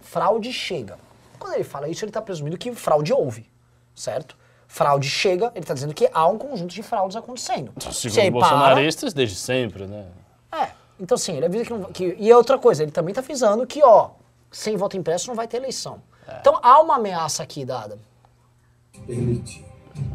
Fraude 0.00 0.52
chega. 0.52 0.98
Quando 1.38 1.54
ele 1.54 1.64
fala 1.64 1.88
isso, 1.88 2.04
ele 2.04 2.10
está 2.10 2.20
presumindo 2.22 2.56
que 2.58 2.72
fraude 2.74 3.12
houve, 3.12 3.50
certo? 3.94 4.36
Fraude 4.68 5.08
chega, 5.08 5.46
ele 5.54 5.60
está 5.60 5.74
dizendo 5.74 5.92
que 5.94 6.08
há 6.12 6.26
um 6.28 6.38
conjunto 6.38 6.72
de 6.74 6.82
fraudes 6.82 7.16
acontecendo. 7.16 7.72
Se 7.80 8.10
Segundo 8.10 8.36
os 8.38 8.40
para- 8.40 8.56
bolsonaristas, 8.56 9.12
desde 9.12 9.36
sempre, 9.36 9.86
né? 9.86 10.06
É. 10.52 10.68
Então, 11.00 11.16
sim, 11.16 11.36
ele 11.36 11.46
avisa 11.46 11.64
que, 11.64 11.72
não, 11.72 11.84
que. 11.92 12.16
E 12.18 12.32
outra 12.32 12.58
coisa, 12.58 12.82
ele 12.82 12.92
também 12.92 13.12
tá 13.14 13.20
avisando 13.20 13.66
que, 13.66 13.82
ó, 13.82 14.10
sem 14.50 14.76
voto 14.76 14.96
impresso 14.96 15.28
não 15.28 15.34
vai 15.34 15.48
ter 15.48 15.56
eleição. 15.58 16.00
Então 16.40 16.58
há 16.62 16.80
uma 16.80 16.96
ameaça 16.96 17.42
aqui 17.42 17.64
dada. 17.64 17.98
permitir. 19.06 19.64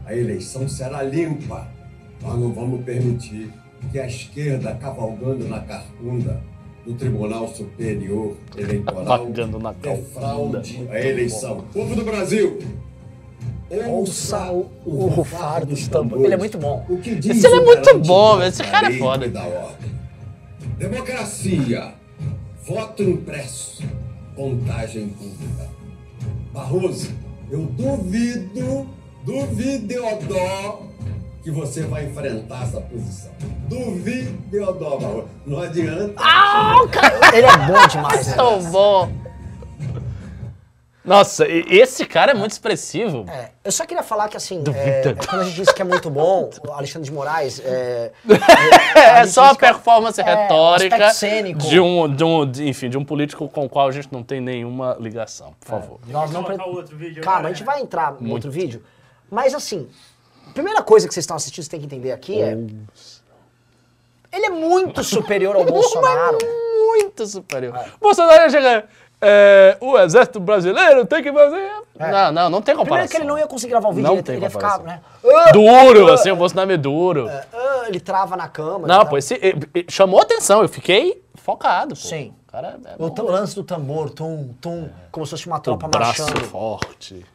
A 0.06 0.16
eleição 0.16 0.68
será 0.68 1.04
limpa. 1.04 1.68
Nós 2.22 2.36
não 2.40 2.52
vamos 2.54 2.84
permitir 2.84 3.54
que 3.92 4.00
a 4.00 4.08
esquerda, 4.08 4.76
cavalgando 4.76 5.48
na 5.48 5.60
carcunda 5.60 6.42
do 6.86 6.94
Tribunal 6.94 7.48
Superior 7.50 8.36
Eleitoral, 8.56 9.30
na 9.60 9.72
defraude 9.74 10.88
a 10.90 11.00
eleição. 11.00 11.66
Povo 11.74 11.96
do 11.96 12.04
Brasil, 12.04 12.60
Ouça 13.70 14.50
o, 14.50 14.70
o 14.86 15.08
rufar 15.08 15.66
dos 15.66 15.88
tambores. 15.90 16.24
Ele 16.24 16.34
é 16.34 16.38
muito 16.38 16.58
bom. 16.58 16.86
O 16.88 16.98
que 16.98 17.16
diz 17.16 17.38
Esse 17.38 17.48
ele 17.48 17.56
é 17.58 17.66
muito 17.66 18.00
bom, 18.00 18.42
esse 18.42 18.64
cara 18.64 18.88
é 18.88 18.98
foda. 18.98 19.28
da 19.28 19.44
ordem. 19.44 19.92
Democracia, 20.78 21.94
voto 22.66 23.04
impresso, 23.04 23.84
contagem 24.36 25.10
pública. 25.10 25.70
Barroso, 26.54 27.10
eu 27.52 27.66
duvido, 27.66 28.88
duvido, 29.26 29.86
Deodó, 29.88 30.87
que 31.48 31.52
você 31.52 31.84
vai 31.84 32.04
enfrentar 32.04 32.64
essa 32.64 32.82
posição. 32.82 33.32
Duvido, 33.70 34.32
Deodó, 34.50 34.98
Barroso. 34.98 35.30
Não 35.46 35.62
adianta. 35.62 36.14
Ah, 36.18 36.76
cara, 36.92 37.38
ele 37.38 37.48
é 37.48 37.58
bom 37.58 37.88
demais. 37.88 38.28
né? 38.28 38.34
Tão 38.36 38.62
bom. 38.70 39.10
Nossa, 41.06 41.46
esse 41.48 42.06
cara 42.06 42.34
é 42.34 42.36
muito 42.36 42.52
expressivo. 42.52 43.24
É, 43.30 43.52
eu 43.64 43.72
só 43.72 43.86
queria 43.86 44.04
falar 44.04 44.28
que, 44.28 44.36
assim, 44.36 44.62
é, 44.76 45.08
é, 45.08 45.14
quando 45.14 45.40
a 45.40 45.44
gente 45.46 45.56
disse 45.56 45.74
que 45.74 45.82
é 45.82 45.86
muito 45.86 46.10
bom, 46.10 46.50
o 46.68 46.72
Alexandre 46.74 47.08
de 47.08 47.16
Moraes. 47.16 47.62
É, 47.64 48.12
É, 48.94 49.26
só 49.26 49.44
a 49.46 49.48
diz 49.48 49.54
que- 49.58 49.66
performance 49.66 50.20
é, 50.20 50.24
retórica 50.26 51.12
cênico. 51.12 51.60
de 51.62 51.80
um, 51.80 52.14
de 52.14 52.24
um, 52.26 52.46
de- 52.52 52.68
enfim, 52.68 52.90
de 52.90 52.98
um 52.98 53.06
político 53.06 53.48
com 53.48 53.64
o 53.64 53.70
qual 53.70 53.88
a 53.88 53.92
gente 53.94 54.10
não 54.12 54.22
tem 54.22 54.42
nenhuma 54.42 54.98
ligação, 55.00 55.54
por 55.62 55.68
favor. 55.70 56.00
Nós 56.08 56.30
não 56.30 56.44
pre- 56.44 56.58
outro 56.62 56.98
vídeo 56.98 57.24
Calma, 57.24 57.38
agora, 57.40 57.52
a 57.54 57.54
gente 57.56 57.66
né? 57.66 57.72
vai 57.72 57.82
entrar 57.82 58.18
no 58.20 58.34
outro 58.34 58.52
vídeo. 58.52 58.84
Mas 59.32 59.54
assim, 59.56 59.88
a 60.50 60.54
primeira 60.54 60.82
coisa 60.82 61.08
que 61.08 61.14
vocês 61.14 61.24
estão 61.24 61.36
assistindo, 61.38 61.64
você 61.64 61.70
tem 61.70 61.80
que 61.80 61.86
entender 61.86 62.12
aqui 62.12 62.42
é. 62.42 62.58
Ele 64.32 64.46
é 64.46 64.50
muito 64.50 65.04
superior 65.04 65.56
ao 65.56 65.64
Bolsonaro. 65.66 66.38
Muito 66.80 67.26
superior. 67.26 67.74
Bolsonaro 68.02 68.50
chega. 68.52 68.86
é, 69.22 69.78
o 69.80 69.98
exército 69.98 70.40
brasileiro 70.40 71.06
tem 71.06 71.24
que 71.24 71.32
fazer. 71.32 71.72
Não, 72.00 72.32
não, 72.32 72.50
não 72.50 72.62
tem 72.62 72.76
comparação. 72.76 72.84
Primeiro 73.08 73.10
que 73.10 73.18
ele 73.18 73.26
não 73.26 73.38
ia 73.38 73.48
conseguir 73.48 73.72
gravar 73.72 73.90
o 73.90 73.94
vídeo, 73.94 74.04
Não 74.08 74.14
ele, 74.16 74.24
tem 74.24 74.36
ele 74.36 74.46
ia 74.46 74.50
ficar, 74.50 74.80
né? 74.80 75.02
Duro, 75.54 76.12
assim, 76.12 76.30
o 76.32 76.36
Bolsonaro 76.36 76.72
é 76.72 76.78
duro. 76.78 77.28
Ah, 77.30 77.86
ele 77.88 78.00
trava 78.00 78.36
na 78.36 78.48
cama. 78.48 78.88
Não, 78.88 79.06
pô, 79.06 79.18
esse, 79.18 79.34
e- 79.36 79.80
e- 79.80 79.86
chamou 79.90 80.22
atenção, 80.22 80.62
eu 80.62 80.70
fiquei 80.70 81.24
focado. 81.36 81.96
Pô. 81.96 82.02
Sim. 82.02 82.34
O 82.48 82.52
cara 82.52 82.78
é 82.84 82.96
O, 83.02 83.08
o 83.08 83.32
lance 83.32 83.56
do 83.56 83.64
tambor, 83.64 84.10
tum, 84.10 84.54
tum, 84.62 84.90
como 85.12 85.26
se 85.26 85.32
fosse 85.32 85.48
uma 85.48 85.58
o 85.58 85.62
tropa 85.62 85.88
braço 85.88 86.24
marchando. 86.24 86.46
forte. 86.46 87.26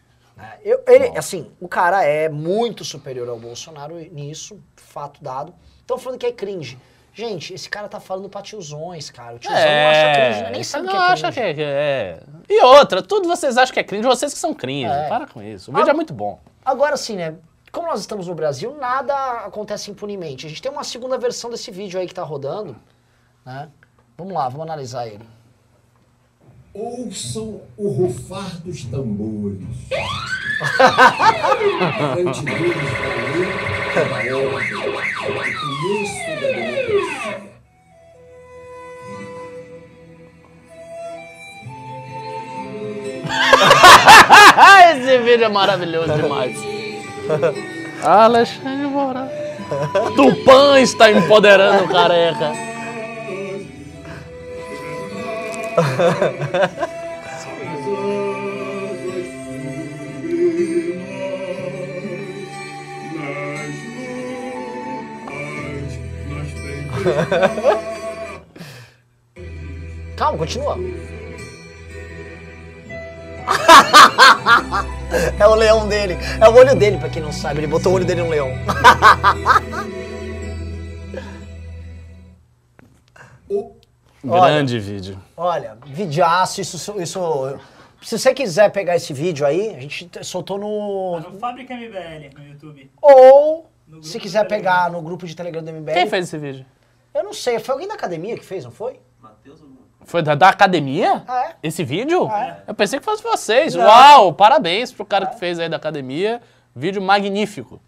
Eu- 0.65 0.83
ele, 0.87 1.17
assim, 1.19 1.51
o 1.61 1.69
cara 1.69 2.05
é 2.05 2.29
muito 2.29 2.85
superior 2.85 3.29
ao 3.29 3.39
Bolsonaro 3.39 3.97
nisso, 4.13 4.61
fato 4.77 5.23
dado. 5.23 5.55
Estão 5.81 5.99
falando 5.99 6.19
que 6.19 6.27
é 6.27 6.33
cringe. 6.33 6.79
Gente, 7.15 7.53
esse 7.53 7.69
cara 7.69 7.89
tá 7.89 8.01
falando 8.01 8.29
pra 8.29 8.41
tiozões, 8.41 9.11
cara. 9.11 9.35
O 9.37 9.39
tiozão 9.39 9.61
não 9.61 9.89
acha 9.91 10.13
cringe, 10.15 10.43
né? 10.45 10.51
nem 10.51 10.65
sabe 10.65 10.87
o 10.87 10.91
que 10.91 10.97
é 10.97 10.99
acha 10.99 11.33
cringe. 11.33 11.55
que 11.55 11.63
é, 11.63 11.65
é. 11.67 12.21
E 12.49 12.63
outra, 12.65 13.03
tudo 13.03 13.29
vocês 13.29 13.59
acham 13.59 13.75
que 13.75 13.81
é 13.81 13.85
cringe, 13.85 14.07
vocês 14.07 14.33
que 14.33 14.39
são 14.39 14.55
cringe. 14.55 14.91
É. 14.91 15.09
Para 15.09 15.27
com 15.27 15.43
isso. 15.43 15.71
O 15.71 15.75
vídeo 15.75 15.91
é 15.91 15.95
muito 15.95 16.15
bom. 16.15 16.41
Agora 16.65 16.97
sim, 16.97 17.17
né? 17.17 17.35
Como 17.71 17.87
nós 17.87 18.01
estamos 18.01 18.27
no 18.29 18.35
Brasil, 18.35 18.75
nada 18.79 19.15
acontece 19.47 19.91
impunemente. 19.91 20.47
A 20.47 20.49
gente 20.49 20.61
tem 20.63 20.71
uma 20.73 20.85
segunda 20.85 21.19
versão 21.19 21.51
desse 21.51 21.71
vídeo 21.71 21.99
aí 22.01 22.07
que 22.07 22.15
tá 22.15 22.23
rodando, 22.23 22.77
né? 23.45 23.69
Vamos 24.17 24.33
lá, 24.33 24.49
vamos 24.49 24.63
analisar 24.67 25.07
ele. 25.07 25.27
Ouçam 26.75 27.61
o 27.77 27.89
rufar 27.91 28.57
dos 28.65 28.85
tambores. 28.85 29.59
Ante 32.19 32.43
deles 32.45 32.75
da 32.75 33.09
lei, 33.29 33.53
da 33.95 34.37
ordem, 34.39 34.75
o 34.75 34.81
começo 35.61 36.25
da 36.29 36.49
democracia. 36.49 37.53
Esse 44.93 45.19
vídeo 45.19 45.45
é 45.45 45.49
maravilhoso 45.49 46.15
demais. 46.15 46.57
Alexandre 48.03 48.87
Moraes. 48.87 49.31
Tupã 50.17 50.81
está 50.81 51.11
empoderando 51.13 51.85
o 51.85 51.89
careca. 51.89 52.72
Calma, 70.17 70.39
continua. 70.39 70.79
é 75.39 75.47
o 75.47 75.55
leão 75.55 75.89
dele. 75.89 76.19
É 76.41 76.49
o 76.49 76.55
olho 76.55 76.77
dele, 76.77 76.99
pra 76.99 77.09
quem 77.09 77.23
não 77.23 77.33
sabe. 77.33 77.61
Ele 77.61 77.67
botou 77.67 77.93
o 77.93 77.95
olho 77.97 78.05
dele 78.05 78.23
no 78.23 78.29
leão. 78.29 78.51
Grande 84.25 84.79
vídeo. 84.79 85.19
Olha, 85.37 85.77
videaço, 85.85 86.61
isso, 86.61 87.01
isso. 87.01 87.59
Se 88.03 88.19
você 88.19 88.35
quiser 88.35 88.71
pegar 88.71 88.97
esse 88.97 89.13
vídeo 89.13 89.47
aí, 89.47 89.75
a 89.75 89.81
gente 89.81 90.09
soltou 90.23 90.59
no. 90.59 91.21
Tá 91.23 91.31
no 91.31 91.39
Fábrica 91.39 91.75
MBL 91.75 92.39
no 92.39 92.47
YouTube. 92.47 92.91
Ou, 93.01 93.71
No 93.87 94.03
se 94.03 94.19
quiser 94.19 94.47
pegar 94.47 94.91
no 94.91 95.03
grupo 95.03 95.27
de 95.27 95.35
Telegram 95.35 95.63
do 95.63 95.73
MBL. 95.73 95.93
Quem 95.93 96.09
fez 96.09 96.27
esse 96.27 96.39
vídeo? 96.39 96.67
Eu 97.15 97.25
não 97.25 97.33
sei, 97.33 97.59
foi 97.59 97.73
alguém 97.75 97.89
da 97.89 97.95
academia 97.95 98.37
que 98.37 98.45
fez, 98.45 98.65
não 98.65 98.71
foi? 98.71 98.99
Foi 100.05 100.23
da, 100.23 100.35
da 100.35 100.49
academia? 100.49 101.23
Ah, 101.29 101.45
é? 101.47 101.57
Esse 101.63 101.85
vídeo? 101.85 102.29
É. 102.29 102.63
Eu 102.67 102.75
pensei 102.75 102.99
que 102.99 103.05
fosse 103.05 103.23
vocês. 103.23 103.75
Não. 103.75 103.85
Uau, 103.85 104.33
parabéns 104.33 104.91
pro 104.93 105.05
cara 105.05 105.27
que 105.27 105.39
fez 105.39 105.59
aí 105.61 105.69
da 105.69 105.77
academia. 105.77 106.41
Vídeo 106.75 107.01
magnífico. 107.01 107.81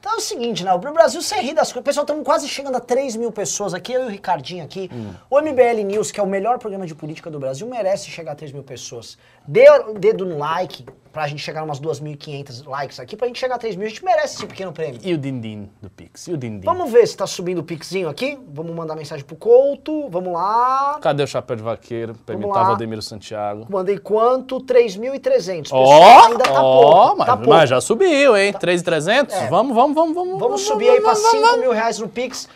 Então 0.00 0.14
é 0.14 0.16
o 0.16 0.20
seguinte, 0.20 0.64
né? 0.64 0.72
O 0.72 0.78
Brasil 0.78 1.20
sem 1.20 1.42
rir 1.42 1.52
das 1.52 1.70
coisas. 1.70 1.84
Pessoal, 1.84 2.04
estamos 2.04 2.24
quase 2.24 2.48
chegando 2.48 2.74
a 2.74 2.80
3 2.80 3.16
mil 3.16 3.30
pessoas 3.30 3.74
aqui, 3.74 3.92
eu 3.92 4.04
e 4.04 4.06
o 4.06 4.08
Ricardinho 4.08 4.64
aqui. 4.64 4.90
O 5.28 5.38
MBL 5.38 5.84
News, 5.84 6.10
que 6.10 6.18
é 6.18 6.22
o 6.22 6.26
melhor 6.26 6.58
programa 6.58 6.86
de 6.86 6.94
política 6.94 7.30
do 7.30 7.38
Brasil, 7.38 7.66
merece 7.66 8.10
chegar 8.10 8.32
a 8.32 8.34
3 8.34 8.50
mil 8.52 8.62
pessoas. 8.62 9.18
Dê 9.50 9.68
o 9.68 9.94
dedo 9.94 10.24
no 10.24 10.38
like, 10.38 10.86
pra 11.12 11.26
gente 11.26 11.42
chegar 11.42 11.64
umas 11.64 11.80
2.500 11.80 12.68
likes 12.68 13.00
aqui, 13.00 13.16
pra 13.16 13.26
gente 13.26 13.40
chegar 13.40 13.56
a 13.56 13.58
3 13.58 13.74
mil, 13.74 13.84
a 13.84 13.88
gente 13.88 14.04
merece 14.04 14.36
esse 14.36 14.46
pequeno 14.46 14.70
prêmio. 14.72 15.00
E 15.02 15.12
o 15.12 15.18
Dindim 15.18 15.68
do 15.82 15.90
Pix? 15.90 16.28
E 16.28 16.32
o 16.32 16.36
Dindim? 16.36 16.64
Vamos 16.64 16.92
ver 16.92 17.04
se 17.08 17.16
tá 17.16 17.26
subindo 17.26 17.58
o 17.58 17.64
pixinho 17.64 18.08
aqui. 18.08 18.38
Vamos 18.52 18.72
mandar 18.76 18.94
mensagem 18.94 19.24
pro 19.24 19.34
Couto. 19.34 20.08
Vamos 20.08 20.32
lá. 20.34 20.98
Cadê 21.00 21.24
o 21.24 21.26
chapéu 21.26 21.56
de 21.56 21.64
vaqueiro? 21.64 22.14
Pra 22.24 22.34
Vamos 22.36 22.44
imitar 22.44 22.62
lá. 22.62 22.68
Valdemiro 22.68 23.02
Santiago. 23.02 23.66
Mandei 23.68 23.98
quanto? 23.98 24.60
3.300. 24.60 25.70
Ó, 25.72 25.82
Pessoal, 25.82 26.26
ainda 26.26 26.44
tá 26.44 26.62
ó, 26.62 26.82
pouco. 26.82 27.16
mas, 27.18 27.26
tá 27.26 27.36
pouco. 27.36 27.50
mas 27.50 27.70
já 27.70 27.80
subiu, 27.80 28.36
hein? 28.36 28.52
3,300? 28.52 29.34
É. 29.34 29.48
Vamos, 29.48 29.74
vamos, 29.74 29.96
vamos, 29.96 30.14
vamos. 30.14 30.38
Vamos 30.38 30.60
subir 30.60 30.90
aí 30.90 31.00
pra 31.00 31.14
vamos, 31.14 31.28
5 31.28 31.42
vamos. 31.42 31.60
mil 31.60 31.72
reais 31.72 31.98
no 31.98 32.08
Pix 32.08 32.48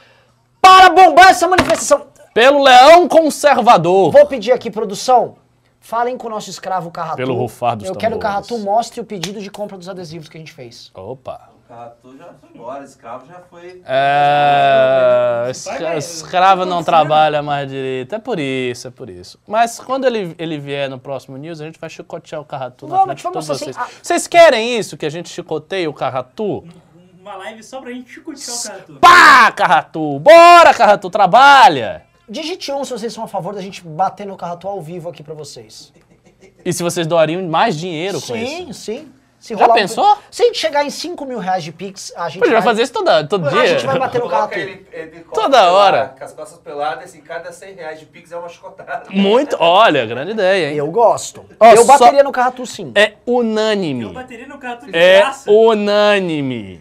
para 0.62 0.90
bombar 0.90 1.30
essa 1.30 1.48
manifestação. 1.48 2.06
Pelo 2.32 2.62
Leão 2.62 3.08
Conservador. 3.08 4.12
Vou 4.12 4.26
pedir 4.26 4.52
aqui, 4.52 4.70
produção. 4.70 5.42
Falem 5.84 6.16
com 6.16 6.28
o 6.28 6.30
nosso 6.30 6.48
escravo 6.48 6.90
Carratu. 6.90 7.18
Pelo 7.18 7.34
rufar 7.34 7.76
dos 7.76 7.86
Eu 7.86 7.94
quero 7.94 8.12
que 8.12 8.16
o. 8.16 8.20
Carratu 8.20 8.58
mostre 8.58 9.02
o 9.02 9.04
pedido 9.04 9.38
de 9.38 9.50
compra 9.50 9.76
dos 9.76 9.86
adesivos 9.86 10.30
que 10.30 10.36
a 10.38 10.40
gente 10.40 10.50
fez. 10.52 10.90
Opa. 10.94 11.50
O 11.62 11.68
Carratu 11.68 12.16
já 12.16 12.24
foi 12.40 12.48
embora, 12.54 12.84
escravo 12.84 13.26
já 13.26 13.40
foi. 13.50 13.82
É, 13.84 15.46
escra- 15.50 15.96
escravo 15.98 16.64
não 16.64 16.82
trabalha 16.82 17.42
mais 17.42 17.68
direito. 17.68 18.14
É 18.14 18.18
por 18.18 18.38
isso, 18.40 18.88
é 18.88 18.90
por 18.90 19.10
isso. 19.10 19.38
Mas 19.46 19.78
quando 19.78 20.06
ele, 20.06 20.34
ele 20.38 20.58
vier 20.58 20.88
no 20.88 20.98
próximo 20.98 21.36
news, 21.36 21.60
a 21.60 21.66
gente 21.66 21.78
vai 21.78 21.90
chicotear 21.90 22.40
o 22.40 22.46
Carratu 22.46 22.86
na 22.86 23.02
frente 23.02 23.16
de 23.18 23.22
vamos 23.24 23.46
todos 23.46 23.50
assim, 23.50 23.72
vocês. 23.72 23.76
ah. 23.76 23.88
Vocês 24.02 24.26
querem 24.26 24.78
isso, 24.78 24.96
que 24.96 25.04
a 25.04 25.10
gente 25.10 25.28
chicoteie 25.28 25.86
o 25.86 25.92
Carratu? 25.92 26.64
Uma 27.20 27.36
live 27.36 27.62
só 27.62 27.80
pra 27.82 27.90
gente 27.90 28.10
chicotear 28.10 28.56
o 28.56 28.62
Cartu. 28.68 28.94
Pá, 29.00 29.52
Carratu! 29.52 30.18
Bora, 30.18 30.72
Carratu, 30.72 31.10
trabalha! 31.10 32.04
Digite 32.28 32.72
um 32.72 32.84
se 32.84 32.90
vocês 32.92 33.12
são 33.12 33.24
a 33.24 33.28
favor 33.28 33.54
da 33.54 33.60
gente 33.60 33.82
bater 33.82 34.26
no 34.26 34.36
Carratu 34.36 34.66
ao 34.68 34.80
vivo 34.80 35.08
aqui 35.08 35.22
pra 35.22 35.34
vocês. 35.34 35.92
E 36.64 36.72
se 36.72 36.82
vocês 36.82 37.06
doariam 37.06 37.42
mais 37.48 37.76
dinheiro 37.78 38.20
com 38.20 38.34
Sim, 38.34 38.70
isso? 38.70 38.80
sim. 38.80 39.08
Se 39.38 39.52
Já 39.54 39.60
rolar 39.60 39.74
um- 39.74 39.76
pensou? 39.76 40.16
Se 40.30 40.42
a 40.42 40.46
gente 40.46 40.56
chegar 40.58 40.86
em 40.86 40.88
5 40.88 41.26
mil 41.26 41.38
reais 41.38 41.62
de 41.62 41.70
Pix, 41.70 42.10
a 42.16 42.30
gente 42.30 42.38
Pô, 42.40 42.46
a 42.46 42.52
vai 42.52 42.54
vai... 42.54 42.62
fazer 42.62 42.82
isso 42.84 42.92
toda, 42.94 43.24
todo 43.26 43.46
A 43.46 43.50
dia. 43.50 43.66
gente 43.66 43.84
vai 43.84 43.98
bater 43.98 44.18
no 44.22 44.28
Carratu. 44.30 44.58
ele, 44.58 44.86
Toda 45.34 45.70
hora. 45.70 46.14
Com 46.18 46.24
as 46.24 46.32
costas 46.32 46.58
peladas, 46.60 47.04
assim, 47.04 47.20
cada 47.20 47.52
100 47.52 47.74
reais 47.74 48.00
de 48.00 48.06
Pix 48.06 48.32
é 48.32 48.38
uma 48.38 48.48
chicotada. 48.48 49.04
Muito, 49.10 49.54
olha, 49.60 50.06
grande 50.06 50.30
ideia, 50.30 50.70
hein? 50.70 50.76
Eu 50.78 50.90
gosto. 50.90 51.44
Ó, 51.60 51.66
eu 51.72 51.84
só- 51.84 51.98
bateria 51.98 52.22
no 52.22 52.32
Carratu 52.32 52.64
sim. 52.66 52.90
É 52.94 53.12
Eu 53.26 53.34
unânime. 53.34 54.10
bateria 54.14 54.46
no 54.46 54.56
Cartu 54.56 54.86
de 54.90 54.96
É 54.96 55.18
graça. 55.18 55.50
unânime. 55.50 56.80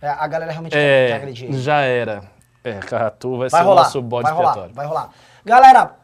É, 0.00 0.08
a 0.08 0.26
galera 0.28 0.52
realmente 0.52 0.70
quer, 0.72 0.78
quer 1.08 1.10
É, 1.10 1.16
agredir. 1.16 1.52
já 1.54 1.80
era. 1.80 2.22
É, 2.70 2.78
Carratu 2.86 3.30
vai, 3.38 3.48
Vai 3.48 3.60
ser 3.60 3.66
o 3.66 3.68
rolar, 3.68 3.82
nosso 3.84 4.02
bode 4.02 4.22
vai 4.24 4.32
rolar, 4.32 4.48
expiatório. 4.48 4.74
vai 4.74 4.86
rolar. 4.86 5.10
Galera, 5.44 5.96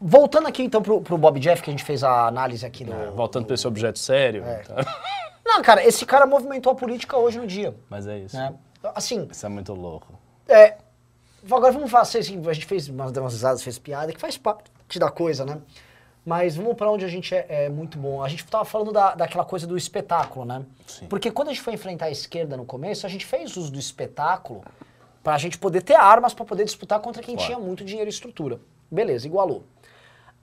voltando 0.00 0.46
aqui 0.48 0.62
então 0.62 0.82
pro, 0.82 1.00
pro 1.00 1.18
Bob 1.18 1.38
Jeff, 1.40 1.62
que 1.62 1.70
a 1.70 1.72
gente 1.72 1.84
fez 1.84 2.02
a 2.04 2.26
análise 2.26 2.64
aqui 2.64 2.84
do... 2.84 2.92
É, 2.92 3.10
Voltando 3.10 3.46
para 3.46 3.54
esse 3.54 3.66
objeto 3.66 3.98
sério. 3.98 4.44
É. 4.44 4.56
tá? 4.58 4.74
Não, 5.44 5.62
cara, 5.62 5.84
esse 5.86 6.06
cara 6.06 6.26
movimentou 6.26 6.72
a 6.72 6.74
política 6.74 7.16
hoje 7.16 7.38
no 7.38 7.46
dia, 7.46 7.74
Mas 7.90 8.06
é 8.06 8.18
isso. 8.18 8.36
né? 8.36 8.54
Assim, 8.94 9.28
Isso 9.30 9.46
é 9.46 9.48
muito 9.48 9.72
louco. 9.72 10.12
é... 10.48 10.76
Agora 11.50 11.72
vamos 11.72 11.90
falar 11.90 12.02
assim, 12.04 12.18
a 12.18 12.52
gente 12.52 12.64
fez 12.64 12.88
umas, 12.88 13.12
risadas, 13.12 13.62
fez 13.62 13.78
piada, 13.78 14.10
que 14.12 14.18
faz 14.18 14.38
parte 14.38 14.98
da 14.98 15.10
coisa, 15.10 15.44
né? 15.44 15.58
Mas 16.24 16.56
vamos 16.56 16.74
pra 16.74 16.90
onde 16.90 17.04
a 17.04 17.08
gente 17.08 17.34
é, 17.34 17.66
é 17.66 17.68
muito 17.68 17.98
bom. 17.98 18.22
A 18.22 18.28
gente 18.30 18.46
tava 18.46 18.64
falando 18.64 18.92
da, 18.92 19.14
daquela 19.14 19.44
coisa 19.44 19.66
do 19.66 19.76
espetáculo, 19.76 20.46
né? 20.46 20.62
Sim. 20.86 21.06
Porque 21.06 21.30
quando 21.30 21.48
a 21.48 21.52
gente 21.52 21.62
foi 21.62 21.74
enfrentar 21.74 22.06
a 22.06 22.10
esquerda 22.10 22.56
no 22.56 22.64
começo, 22.64 23.04
a 23.04 23.10
gente 23.10 23.26
fez 23.26 23.58
uso 23.58 23.70
do 23.70 23.78
espetáculo 23.78 24.64
pra 25.24 25.38
gente 25.38 25.56
poder 25.58 25.80
ter 25.82 25.94
armas 25.94 26.34
pra 26.34 26.44
poder 26.44 26.64
disputar 26.64 27.00
contra 27.00 27.22
quem 27.22 27.34
Claro. 27.34 27.46
tinha 27.52 27.58
muito 27.58 27.82
dinheiro 27.84 28.08
e 28.08 28.12
estrutura. 28.12 28.60
Beleza, 28.90 29.26
igualou. 29.26 29.64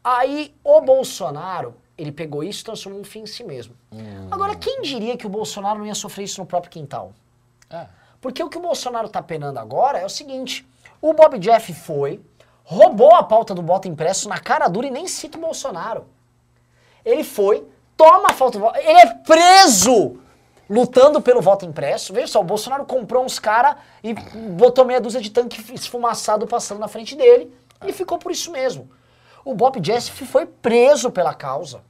Aí 0.04 0.54
o 0.64 0.82
Bolsonaro, 0.82 1.76
ele 1.96 2.12
pegou 2.12 2.44
isso 2.44 2.62
e 2.62 2.66
transformou 2.66 3.00
um 3.02 3.04
fim 3.04 3.22
em 3.22 3.26
si 3.28 3.44
mesmo. 3.44 3.76
Agora, 4.32 4.56
quem 4.56 4.82
diria 4.82 5.16
que 5.16 5.28
o 5.28 5.30
Bolsonaro 5.30 5.78
não 5.80 5.86
ia 5.86 5.94
sofrer 5.94 6.24
isso 6.24 6.42
no 6.42 6.48
próprio 6.48 6.72
quintal? 6.72 7.14
É. 7.70 7.86
Porque 8.20 8.44
o 8.44 8.50
que 8.50 8.58
o 8.58 8.62
Bolsonaro 8.62 9.08
tá 9.08 9.22
penando 9.22 9.60
agora 9.60 10.00
é 10.00 10.06
o 10.06 10.10
seguinte: 10.10 10.68
o 11.00 11.14
Bob 11.14 11.38
Jeff 11.38 11.72
foi, 11.74 12.20
roubou 12.64 13.14
a 13.14 13.22
pauta 13.24 13.54
do 13.54 13.62
voto 13.62 13.88
impresso 13.88 14.28
na 14.28 14.40
cara 14.40 14.68
dura 14.68 14.88
e 14.88 14.92
nem 14.92 15.08
cita 15.08 15.38
o 15.38 15.42
Bolsonaro. 15.42 16.06
Ele 17.06 17.24
foi, 17.24 17.64
toma 17.96 18.30
a 18.30 18.34
falta 18.34 18.58
do 18.58 18.66
voto. 18.66 18.78
Ele 18.80 19.00
é 19.00 19.14
preso 19.16 20.20
lutando 20.72 21.22
pelo 21.22 21.42
voto 21.42 21.66
impresso. 21.66 22.14
Veja 22.14 22.28
só, 22.28 22.40
o 22.40 22.44
Bolsonaro 22.46 22.86
comprou 22.86 23.26
uns 23.26 23.38
caras 23.38 23.76
e 24.02 24.14
botou 24.14 24.86
meia 24.86 25.02
dúzia 25.02 25.20
de 25.20 25.30
tanque 25.30 25.62
esfumaçado 25.74 26.48
passando 26.48 26.80
na 26.80 26.88
frente 26.88 27.14
dele 27.16 27.54
e 27.86 27.92
ficou 27.92 28.18
por 28.18 28.32
isso 28.32 28.50
mesmo. 28.52 28.90
O 29.44 29.54
Bob 29.54 29.80
Jeff 29.82 30.26
foi 30.26 30.46
preso 30.46 31.12
pela 31.12 31.34
causa. 31.34 31.82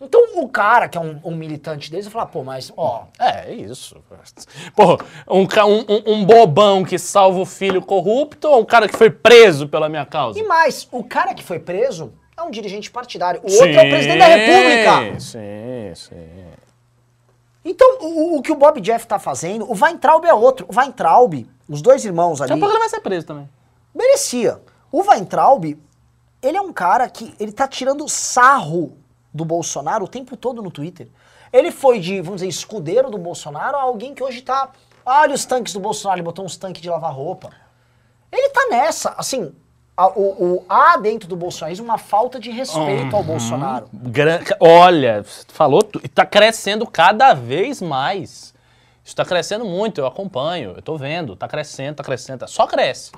Então 0.00 0.40
o 0.42 0.48
cara, 0.48 0.88
que 0.88 0.96
é 0.96 1.00
um, 1.00 1.20
um 1.22 1.34
militante 1.36 1.90
deles, 1.90 2.06
vai 2.06 2.12
falar, 2.12 2.26
pô, 2.26 2.42
mas 2.42 2.72
ó, 2.74 3.02
É, 3.18 3.50
é 3.50 3.54
isso. 3.54 4.02
Pô, 4.74 4.94
um, 5.28 5.42
um, 5.42 5.78
um- 5.88 6.14
um 6.14 6.24
bobão 6.24 6.82
que 6.82 6.98
salva 6.98 7.38
o 7.38 7.44
filho 7.44 7.82
corrupto 7.82 8.48
ou 8.48 8.62
um 8.62 8.64
cara 8.64 8.88
que 8.88 8.96
foi 8.96 9.10
preso 9.10 9.68
pela 9.68 9.90
minha 9.90 10.06
causa? 10.06 10.38
E 10.38 10.42
mais, 10.42 10.88
o 10.90 11.04
cara 11.04 11.34
que 11.34 11.42
foi 11.44 11.58
preso 11.58 12.14
é 12.34 12.40
um 12.42 12.50
dirigente 12.50 12.90
partidário. 12.90 13.42
O 13.44 13.52
outro 13.52 13.66
é 13.78 13.86
o 13.86 13.90
presidente 13.90 14.18
da 14.20 14.24
República. 14.24 15.20
Sim, 15.20 15.92
sim. 15.94 16.16
Então, 17.64 17.98
o, 18.00 18.38
o 18.38 18.42
que 18.42 18.52
o 18.52 18.56
Bob 18.56 18.80
Jeff 18.80 19.06
tá 19.06 19.18
fazendo, 19.18 19.70
o 19.70 19.74
Weintraub 19.74 20.24
é 20.24 20.32
outro. 20.32 20.66
O 20.68 20.78
Weintraub, 20.78 21.46
os 21.68 21.82
dois 21.82 22.04
irmãos 22.04 22.40
ali, 22.40 22.48
Daqui 22.48 22.60
a 22.60 22.60
pouco 22.60 22.72
ele 22.72 22.80
vai 22.80 22.88
ser 22.88 23.00
preso 23.00 23.26
também. 23.26 23.48
merecia. 23.94 24.60
O 24.90 25.02
Weintraub, 25.02 25.64
ele 26.42 26.56
é 26.56 26.60
um 26.60 26.72
cara 26.72 27.08
que 27.08 27.34
ele 27.38 27.52
tá 27.52 27.68
tirando 27.68 28.08
sarro 28.08 28.96
do 29.32 29.44
Bolsonaro 29.44 30.04
o 30.04 30.08
tempo 30.08 30.36
todo 30.36 30.62
no 30.62 30.70
Twitter. 30.70 31.08
Ele 31.52 31.70
foi 31.70 32.00
de, 32.00 32.20
vamos 32.20 32.40
dizer, 32.40 32.48
escudeiro 32.48 33.10
do 33.10 33.18
Bolsonaro 33.18 33.76
a 33.76 33.82
alguém 33.82 34.14
que 34.14 34.22
hoje 34.22 34.40
tá. 34.42 34.70
Olha 35.04 35.34
os 35.34 35.44
tanques 35.44 35.72
do 35.72 35.80
Bolsonaro, 35.80 36.18
ele 36.18 36.24
botou 36.24 36.44
uns 36.44 36.56
tanques 36.56 36.80
de 36.80 36.88
lavar 36.88 37.12
roupa. 37.12 37.50
Ele 38.32 38.48
tá 38.50 38.68
nessa, 38.70 39.14
assim. 39.18 39.54
A- 40.04 40.12
o, 40.18 40.56
o- 40.56 40.64
há 40.68 40.96
dentro 40.96 41.28
do 41.28 41.36
bolsonarismo 41.36 41.84
uma 41.84 41.98
falta 41.98 42.38
de 42.40 42.50
respeito 42.50 43.14
ao 43.14 43.22
Bolsonaro. 43.22 43.88
Gran- 43.92 44.40
Olha, 44.58 45.22
falou, 45.48 45.82
tu- 45.82 46.00
e 46.02 46.08
tá 46.08 46.24
crescendo 46.24 46.86
cada 46.86 47.34
vez 47.34 47.80
mais. 47.82 48.54
Isso 49.04 49.16
tá 49.16 49.24
crescendo 49.24 49.64
muito, 49.64 50.00
eu 50.00 50.06
acompanho, 50.06 50.74
eu 50.76 50.82
tô 50.82 50.96
vendo, 50.96 51.34
tá 51.34 51.48
crescendo, 51.48 51.96
tá 51.96 52.04
crescendo, 52.04 52.40
tá- 52.40 52.46
só 52.46 52.66
cresce. 52.66 53.10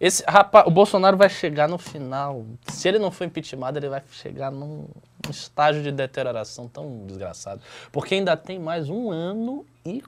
Esse 0.00 0.24
rapaz, 0.26 0.66
o 0.66 0.70
Bolsonaro 0.70 1.16
vai 1.16 1.28
chegar 1.30 1.68
no 1.68 1.78
final, 1.78 2.42
se 2.66 2.88
ele 2.88 2.98
não 2.98 3.12
for 3.12 3.24
impeachment, 3.24 3.72
ele 3.76 3.88
vai 3.88 4.02
chegar 4.10 4.50
num, 4.50 4.86
num 5.24 5.30
estágio 5.30 5.80
de 5.80 5.92
deterioração 5.92 6.66
tão 6.66 7.04
desgraçado. 7.06 7.60
Porque 7.92 8.16
ainda 8.16 8.36
tem 8.36 8.58
mais 8.58 8.90
um 8.90 9.12
ano 9.12 9.64
e 9.86 10.02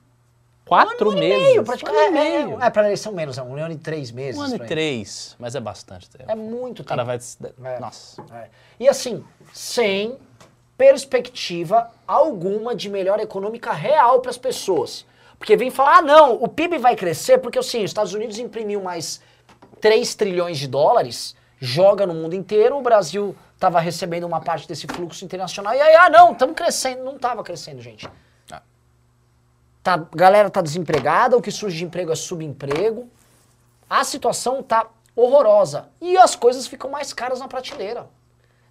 quatro 0.65 1.09
Um 1.09 1.12
ano 1.12 1.21
meses. 1.21 1.39
e 1.39 1.43
meio, 1.49 1.61
Um 1.61 1.65
praticamente. 1.65 2.07
ano 2.07 2.17
e 2.17 2.19
É, 2.19 2.45
meio. 2.45 2.62
é, 2.62 2.67
é 2.67 2.71
pra 2.71 2.85
eleição 2.85 3.12
menos, 3.12 3.39
é 3.39 3.43
um 3.43 3.55
ano 3.57 3.73
e 3.75 3.77
três 3.79 4.11
meses. 4.11 4.41
Um 4.41 4.45
ano 4.45 4.57
e 4.57 4.59
três, 4.61 5.37
mas 5.39 5.55
é 5.55 5.61
bastante 5.61 6.09
tempo. 6.11 6.31
É 6.31 6.35
muito 6.35 6.81
O 6.81 6.85
cara 6.85 7.05
tempo. 7.05 7.23
vai... 7.61 7.75
É. 7.75 7.79
Nossa. 7.81 8.23
É. 8.33 8.49
E 8.81 8.89
assim, 8.89 9.25
sem 9.53 10.17
perspectiva 10.77 11.91
alguma 12.07 12.75
de 12.75 12.89
melhora 12.89 13.23
econômica 13.23 13.73
real 13.73 14.21
para 14.21 14.31
as 14.31 14.39
pessoas. 14.39 15.07
Porque 15.39 15.57
vem 15.57 15.71
falar, 15.71 15.99
ah 15.99 16.03
não, 16.03 16.35
o 16.43 16.49
PIB 16.49 16.79
vai 16.79 16.95
crescer 16.97 17.39
porque 17.39 17.59
assim, 17.59 17.79
os 17.85 17.91
Estados 17.91 18.15
Unidos 18.15 18.39
imprimiu 18.39 18.81
mais 18.83 19.21
3 19.81 20.15
trilhões 20.15 20.59
de 20.59 20.67
dólares, 20.67 21.37
joga 21.61 22.07
no 22.07 22.15
mundo 22.15 22.35
inteiro, 22.35 22.77
o 22.79 22.83
Brasil 22.83 23.37
estava 23.55 23.79
recebendo 23.81 24.25
uma 24.25 24.41
parte 24.41 24.67
desse 24.69 24.87
fluxo 24.87 25.25
internacional, 25.25 25.75
e 25.75 25.81
aí, 25.81 25.95
ah 25.97 26.11
não, 26.11 26.33
estamos 26.33 26.55
crescendo. 26.55 27.03
Não 27.05 27.17
estava 27.17 27.43
crescendo, 27.43 27.81
gente. 27.81 28.09
Tá, 29.85 29.99
galera 30.16 30.49
tá 30.49 30.62
desempregada, 30.62 31.37
o 31.37 31.43
que 31.43 31.51
surge 31.51 31.76
de 31.76 31.85
emprego 31.85 32.11
é 32.11 32.16
subemprego. 32.16 33.07
A 33.89 34.03
situação 34.03 34.62
tá 34.62 34.87
horrorosa. 35.14 35.91
E 36.01 36.16
as 36.16 36.35
coisas 36.35 36.66
ficam 36.66 36.91
mais 36.91 37.12
caras 37.12 37.39
na 37.39 37.47
prateleira. 37.47 38.09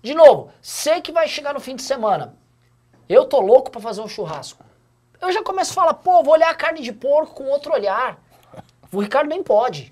De 0.01 0.15
novo, 0.15 0.49
sei 0.59 1.01
que 1.01 1.11
vai 1.11 1.27
chegar 1.27 1.53
no 1.53 1.59
fim 1.59 1.75
de 1.75 1.83
semana. 1.83 2.35
Eu 3.07 3.25
tô 3.25 3.39
louco 3.39 3.69
pra 3.69 3.79
fazer 3.79 4.01
um 4.01 4.07
churrasco. 4.07 4.65
Eu 5.21 5.31
já 5.31 5.43
começo 5.43 5.71
a 5.71 5.75
falar, 5.75 5.93
pô, 5.93 6.23
vou 6.23 6.33
olhar 6.33 6.49
a 6.49 6.55
carne 6.55 6.81
de 6.81 6.91
porco 6.91 7.35
com 7.35 7.43
outro 7.43 7.73
olhar. 7.73 8.17
O 8.91 8.99
Ricardo 8.99 9.29
nem 9.29 9.43
pode. 9.43 9.91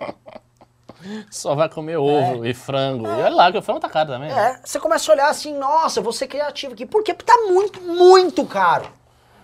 Só 1.30 1.54
vai 1.54 1.70
comer 1.70 1.98
ovo 1.98 2.44
e 2.48 2.54
frango. 2.56 3.06
E 3.06 3.10
olha 3.10 3.36
lá, 3.36 3.52
que 3.52 3.60
o 3.60 3.62
frango 3.62 3.80
tá 3.80 3.90
caro 3.90 4.10
também. 4.10 4.32
É, 4.32 4.60
você 4.64 4.80
começa 4.80 5.12
a 5.12 5.14
olhar 5.14 5.30
assim, 5.30 5.54
nossa, 5.54 6.00
eu 6.00 6.04
vou 6.04 6.14
ser 6.14 6.26
criativo 6.26 6.74
aqui. 6.74 6.86
Porque 6.86 7.14
tá 7.14 7.38
muito, 7.48 7.80
muito 7.80 8.44
caro. 8.44 8.92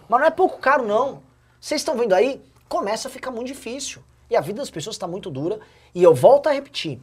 Mas 0.10 0.20
não 0.20 0.28
é 0.28 0.32
pouco 0.32 0.58
caro, 0.58 0.84
não. 0.84 1.27
Vocês 1.60 1.82
estão 1.82 1.98
vendo 1.98 2.14
aí? 2.14 2.42
Começa 2.68 3.08
a 3.08 3.12
ficar 3.12 3.32
muito 3.32 3.48
difícil. 3.48 4.04
E 4.30 4.36
a 4.36 4.42
vida 4.42 4.60
das 4.60 4.70
pessoas 4.70 4.96
está 4.96 5.08
muito 5.08 5.30
dura. 5.30 5.60
E 5.96 6.04
eu 6.04 6.14
volto 6.14 6.48
a 6.48 6.52
repetir. 6.52 7.00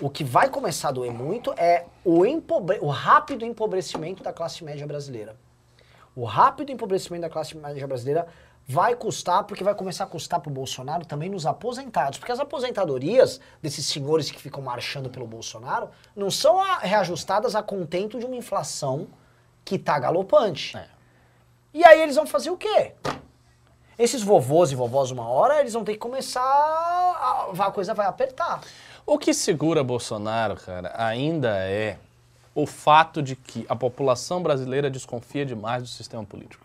O 0.00 0.08
que 0.08 0.24
vai 0.24 0.48
começar 0.48 0.88
a 0.88 0.92
doer 0.92 1.12
muito 1.12 1.52
é 1.56 1.86
o, 2.04 2.24
empobre- 2.24 2.78
o 2.80 2.88
rápido 2.88 3.44
empobrecimento 3.44 4.22
da 4.22 4.32
classe 4.32 4.64
média 4.64 4.86
brasileira. 4.86 5.36
O 6.14 6.24
rápido 6.24 6.70
empobrecimento 6.70 7.22
da 7.22 7.30
classe 7.30 7.56
média 7.56 7.86
brasileira 7.86 8.26
vai 8.66 8.94
custar, 8.94 9.44
porque 9.44 9.64
vai 9.64 9.74
começar 9.74 10.04
a 10.04 10.06
custar 10.06 10.40
pro 10.40 10.50
Bolsonaro 10.50 11.04
também 11.04 11.28
nos 11.28 11.44
aposentados. 11.46 12.18
Porque 12.18 12.32
as 12.32 12.40
aposentadorias 12.40 13.40
desses 13.60 13.86
senhores 13.86 14.30
que 14.30 14.40
ficam 14.40 14.62
marchando 14.62 15.10
pelo 15.10 15.26
Bolsonaro 15.26 15.90
não 16.14 16.30
são 16.30 16.60
a- 16.60 16.78
reajustadas 16.78 17.54
a 17.54 17.62
contento 17.62 18.18
de 18.18 18.26
uma 18.26 18.36
inflação 18.36 19.08
que 19.64 19.78
tá 19.78 19.98
galopante. 19.98 20.76
É. 20.76 20.88
E 21.74 21.84
aí 21.84 22.00
eles 22.00 22.16
vão 22.16 22.26
fazer 22.26 22.50
o 22.50 22.56
quê? 22.56 22.94
Esses 24.00 24.22
vovôs 24.22 24.72
e 24.72 24.74
vovós, 24.74 25.10
uma 25.10 25.28
hora, 25.28 25.60
eles 25.60 25.74
vão 25.74 25.84
ter 25.84 25.92
que 25.92 25.98
começar. 25.98 26.40
A, 26.40 27.66
a 27.66 27.70
coisa 27.70 27.92
vai 27.92 28.06
apertar. 28.06 28.62
O 29.04 29.18
que 29.18 29.34
segura 29.34 29.84
Bolsonaro, 29.84 30.56
cara, 30.56 30.90
ainda 30.96 31.50
é 31.68 31.98
o 32.54 32.66
fato 32.66 33.22
de 33.22 33.36
que 33.36 33.66
a 33.68 33.76
população 33.76 34.42
brasileira 34.42 34.88
desconfia 34.88 35.44
demais 35.44 35.82
do 35.82 35.88
sistema 35.90 36.24
político. 36.24 36.64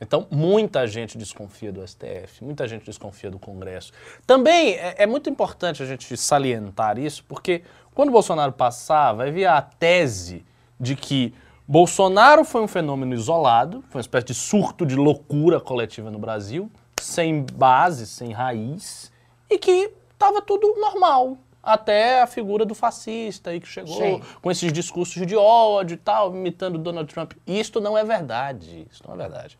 Então, 0.00 0.26
muita 0.30 0.86
gente 0.86 1.18
desconfia 1.18 1.70
do 1.70 1.86
STF, 1.86 2.42
muita 2.42 2.66
gente 2.66 2.86
desconfia 2.86 3.30
do 3.30 3.38
Congresso. 3.38 3.92
Também 4.26 4.72
é, 4.76 4.94
é 5.02 5.06
muito 5.06 5.28
importante 5.28 5.82
a 5.82 5.86
gente 5.86 6.16
salientar 6.16 6.98
isso, 6.98 7.22
porque 7.28 7.62
quando 7.94 8.10
Bolsonaro 8.10 8.52
passar, 8.52 9.12
vai 9.12 9.30
vir 9.30 9.44
a 9.44 9.60
tese 9.60 10.46
de 10.80 10.96
que 10.96 11.34
Bolsonaro 11.70 12.44
foi 12.44 12.62
um 12.62 12.66
fenômeno 12.66 13.14
isolado, 13.14 13.84
foi 13.90 14.00
uma 14.00 14.00
espécie 14.00 14.26
de 14.26 14.34
surto 14.34 14.84
de 14.84 14.96
loucura 14.96 15.60
coletiva 15.60 16.10
no 16.10 16.18
Brasil, 16.18 16.68
sem 17.00 17.44
base, 17.44 18.08
sem 18.08 18.32
raiz, 18.32 19.12
e 19.48 19.56
que 19.56 19.92
estava 20.12 20.42
tudo 20.42 20.74
normal. 20.80 21.38
Até 21.62 22.22
a 22.22 22.26
figura 22.26 22.64
do 22.64 22.74
fascista 22.74 23.50
aí 23.50 23.60
que 23.60 23.68
chegou 23.68 23.94
Sim. 23.94 24.20
com 24.42 24.50
esses 24.50 24.72
discursos 24.72 25.24
de 25.24 25.36
ódio 25.36 25.94
e 25.94 25.96
tal, 25.96 26.34
imitando 26.34 26.76
Donald 26.76 27.14
Trump. 27.14 27.34
Isto 27.46 27.80
não 27.80 27.96
é 27.96 28.02
verdade. 28.02 28.88
Isso 28.90 29.04
não 29.06 29.14
é 29.14 29.18
verdade. 29.18 29.56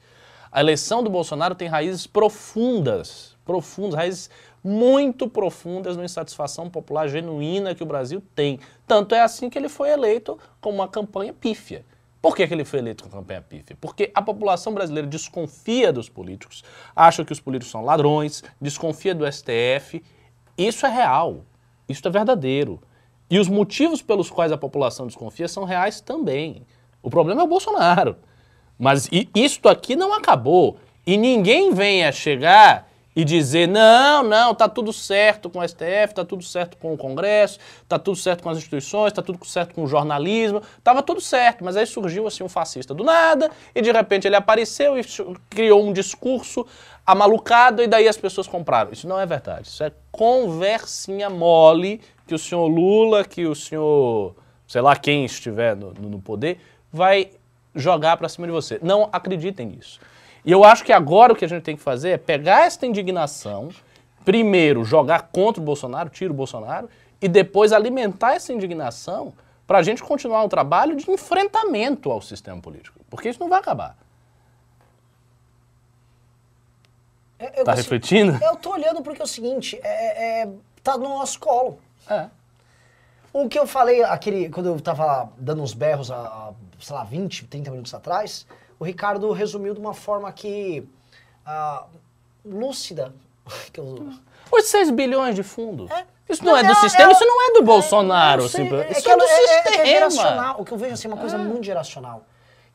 A 0.50 0.58
eleição 0.58 1.04
do 1.04 1.10
Bolsonaro 1.10 1.54
tem 1.54 1.68
raízes 1.68 2.08
profundas, 2.08 3.36
profundas, 3.44 3.94
raízes 3.94 4.30
muito 4.64 5.28
profundas 5.28 5.96
na 5.96 6.04
insatisfação 6.04 6.68
popular 6.68 7.06
genuína 7.06 7.72
que 7.72 7.84
o 7.84 7.86
Brasil 7.86 8.20
tem. 8.34 8.58
Tanto 8.84 9.14
é 9.14 9.20
assim 9.20 9.48
que 9.48 9.56
ele 9.56 9.68
foi 9.68 9.90
eleito 9.90 10.36
com 10.60 10.70
uma 10.70 10.88
campanha 10.88 11.32
pífia. 11.32 11.84
Por 12.20 12.36
que, 12.36 12.46
que 12.46 12.52
ele 12.52 12.64
foi 12.64 12.80
eleito 12.80 13.04
com 13.04 13.10
campanha 13.10 13.40
pífia? 13.40 13.76
Porque 13.80 14.10
a 14.14 14.20
população 14.20 14.74
brasileira 14.74 15.08
desconfia 15.08 15.90
dos 15.92 16.08
políticos, 16.08 16.62
acha 16.94 17.24
que 17.24 17.32
os 17.32 17.40
políticos 17.40 17.70
são 17.70 17.82
ladrões, 17.82 18.44
desconfia 18.60 19.14
do 19.14 19.30
STF. 19.30 20.02
Isso 20.56 20.84
é 20.84 20.90
real, 20.90 21.44
isso 21.88 22.06
é 22.06 22.10
verdadeiro. 22.10 22.80
E 23.30 23.38
os 23.38 23.48
motivos 23.48 24.02
pelos 24.02 24.28
quais 24.28 24.52
a 24.52 24.58
população 24.58 25.06
desconfia 25.06 25.48
são 25.48 25.64
reais 25.64 26.00
também. 26.00 26.66
O 27.02 27.08
problema 27.08 27.40
é 27.40 27.44
o 27.44 27.48
Bolsonaro. 27.48 28.16
Mas 28.78 29.08
isto 29.34 29.68
aqui 29.68 29.96
não 29.96 30.12
acabou. 30.12 30.78
E 31.06 31.16
ninguém 31.16 31.72
venha 31.72 32.12
chegar 32.12 32.89
e 33.14 33.24
dizer: 33.24 33.66
não, 33.66 34.22
não, 34.22 34.54
tá 34.54 34.68
tudo 34.68 34.92
certo 34.92 35.50
com 35.50 35.58
o 35.58 35.68
STF, 35.68 36.14
tá 36.14 36.24
tudo 36.24 36.42
certo 36.44 36.76
com 36.76 36.92
o 36.94 36.96
Congresso, 36.96 37.58
tá 37.88 37.98
tudo 37.98 38.16
certo 38.16 38.42
com 38.42 38.50
as 38.50 38.58
instituições, 38.58 39.12
tá 39.12 39.20
tudo 39.22 39.44
certo 39.44 39.74
com 39.74 39.82
o 39.82 39.86
jornalismo. 39.86 40.62
Tava 40.84 41.02
tudo 41.02 41.20
certo, 41.20 41.64
mas 41.64 41.76
aí 41.76 41.86
surgiu 41.86 42.26
assim 42.26 42.44
um 42.44 42.48
fascista 42.48 42.94
do 42.94 43.02
nada 43.04 43.50
e 43.74 43.82
de 43.82 43.90
repente 43.90 44.26
ele 44.26 44.36
apareceu 44.36 44.98
e 44.98 45.02
criou 45.48 45.84
um 45.84 45.92
discurso 45.92 46.66
amalucado 47.04 47.82
e 47.82 47.86
daí 47.88 48.06
as 48.06 48.16
pessoas 48.16 48.46
compraram. 48.46 48.92
Isso 48.92 49.08
não 49.08 49.18
é 49.18 49.26
verdade. 49.26 49.66
Isso 49.66 49.82
é 49.82 49.90
conversinha 50.12 51.28
mole 51.28 52.00
que 52.26 52.34
o 52.34 52.38
senhor 52.38 52.66
Lula, 52.68 53.24
que 53.24 53.44
o 53.46 53.54
senhor, 53.54 54.36
sei 54.68 54.80
lá 54.80 54.94
quem 54.94 55.24
estiver 55.24 55.74
no, 55.74 55.92
no- 55.94 56.20
poder, 56.20 56.60
vai 56.92 57.30
jogar 57.74 58.16
pra 58.16 58.28
cima 58.28 58.46
de 58.46 58.52
você. 58.52 58.78
Não 58.82 59.08
acreditem 59.12 59.66
nisso. 59.66 59.98
E 60.44 60.50
eu 60.52 60.64
acho 60.64 60.84
que 60.84 60.92
agora 60.92 61.32
o 61.32 61.36
que 61.36 61.44
a 61.44 61.48
gente 61.48 61.62
tem 61.62 61.76
que 61.76 61.82
fazer 61.82 62.10
é 62.10 62.16
pegar 62.18 62.62
esta 62.66 62.86
indignação, 62.86 63.68
primeiro 64.24 64.84
jogar 64.84 65.28
contra 65.32 65.60
o 65.60 65.64
Bolsonaro, 65.64 66.08
tira 66.08 66.32
o 66.32 66.36
Bolsonaro, 66.36 66.88
e 67.20 67.28
depois 67.28 67.72
alimentar 67.72 68.34
essa 68.34 68.52
indignação 68.52 69.32
para 69.66 69.78
a 69.78 69.82
gente 69.82 70.02
continuar 70.02 70.42
um 70.42 70.48
trabalho 70.48 70.96
de 70.96 71.10
enfrentamento 71.10 72.10
ao 72.10 72.20
sistema 72.22 72.60
político. 72.60 72.98
Porque 73.10 73.28
isso 73.28 73.38
não 73.38 73.48
vai 73.48 73.60
acabar. 73.60 73.96
Eu, 77.38 77.46
eu 77.48 77.52
Tá 77.64 77.72
consigo- 77.72 77.76
refletindo? 77.76 78.38
Eu 78.44 78.56
tô 78.56 78.72
olhando 78.72 79.02
porque 79.02 79.20
é 79.20 79.24
o 79.24 79.28
seguinte, 79.28 79.78
é, 79.82 80.42
é- 80.42 80.48
tá 80.82 80.96
no 80.98 81.08
nosso 81.08 81.38
colo. 81.38 81.78
É. 82.08 82.26
O 83.32 83.48
que 83.48 83.58
eu 83.58 83.66
falei, 83.66 84.02
aquele, 84.02 84.48
quando 84.50 84.66
eu 84.66 84.80
tava 84.80 85.30
dando 85.38 85.62
uns 85.62 85.72
berros 85.72 86.10
há, 86.10 86.50
sei 86.80 86.96
lá, 86.96 87.04
20, 87.04 87.46
30 87.46 87.70
minutos 87.70 87.94
atrás, 87.94 88.46
o 88.80 88.84
Ricardo 88.84 89.30
resumiu 89.30 89.74
de 89.74 89.78
uma 89.80 89.94
forma 89.94 90.32
que. 90.32 90.82
ah, 91.46 91.84
lúcida. 92.44 93.14
que 93.72 93.78
eu- 93.78 94.08
Os 94.50 94.64
6 94.66 94.90
bilhões 94.90 95.36
de 95.36 95.42
fundo. 95.44 95.86
É. 95.92 96.04
Isso 96.28 96.44
não 96.44 96.56
é 96.56 96.62
do 96.62 96.74
sistema, 96.76 97.10
isso 97.12 97.24
não 97.24 97.48
é 97.50 97.52
do 97.54 97.62
Bolsonaro. 97.62 98.48
sei, 98.48 98.64
é 98.72 98.92
isso 98.92 99.02
que 99.02 99.10
é 99.10 99.16
do 99.16 99.22
ela- 99.24 99.32
é- 99.32 99.34
é- 99.34 99.54
é 99.58 99.62
sistema. 99.64 99.84
geracional. 99.86 100.60
O 100.60 100.64
que 100.64 100.72
eu 100.72 100.78
vejo 100.78 100.94
assim, 100.94 101.08
é 101.08 101.10
uma 101.12 101.16
coisa 101.20 101.36
muito 101.36 101.64
geracional. 101.64 102.24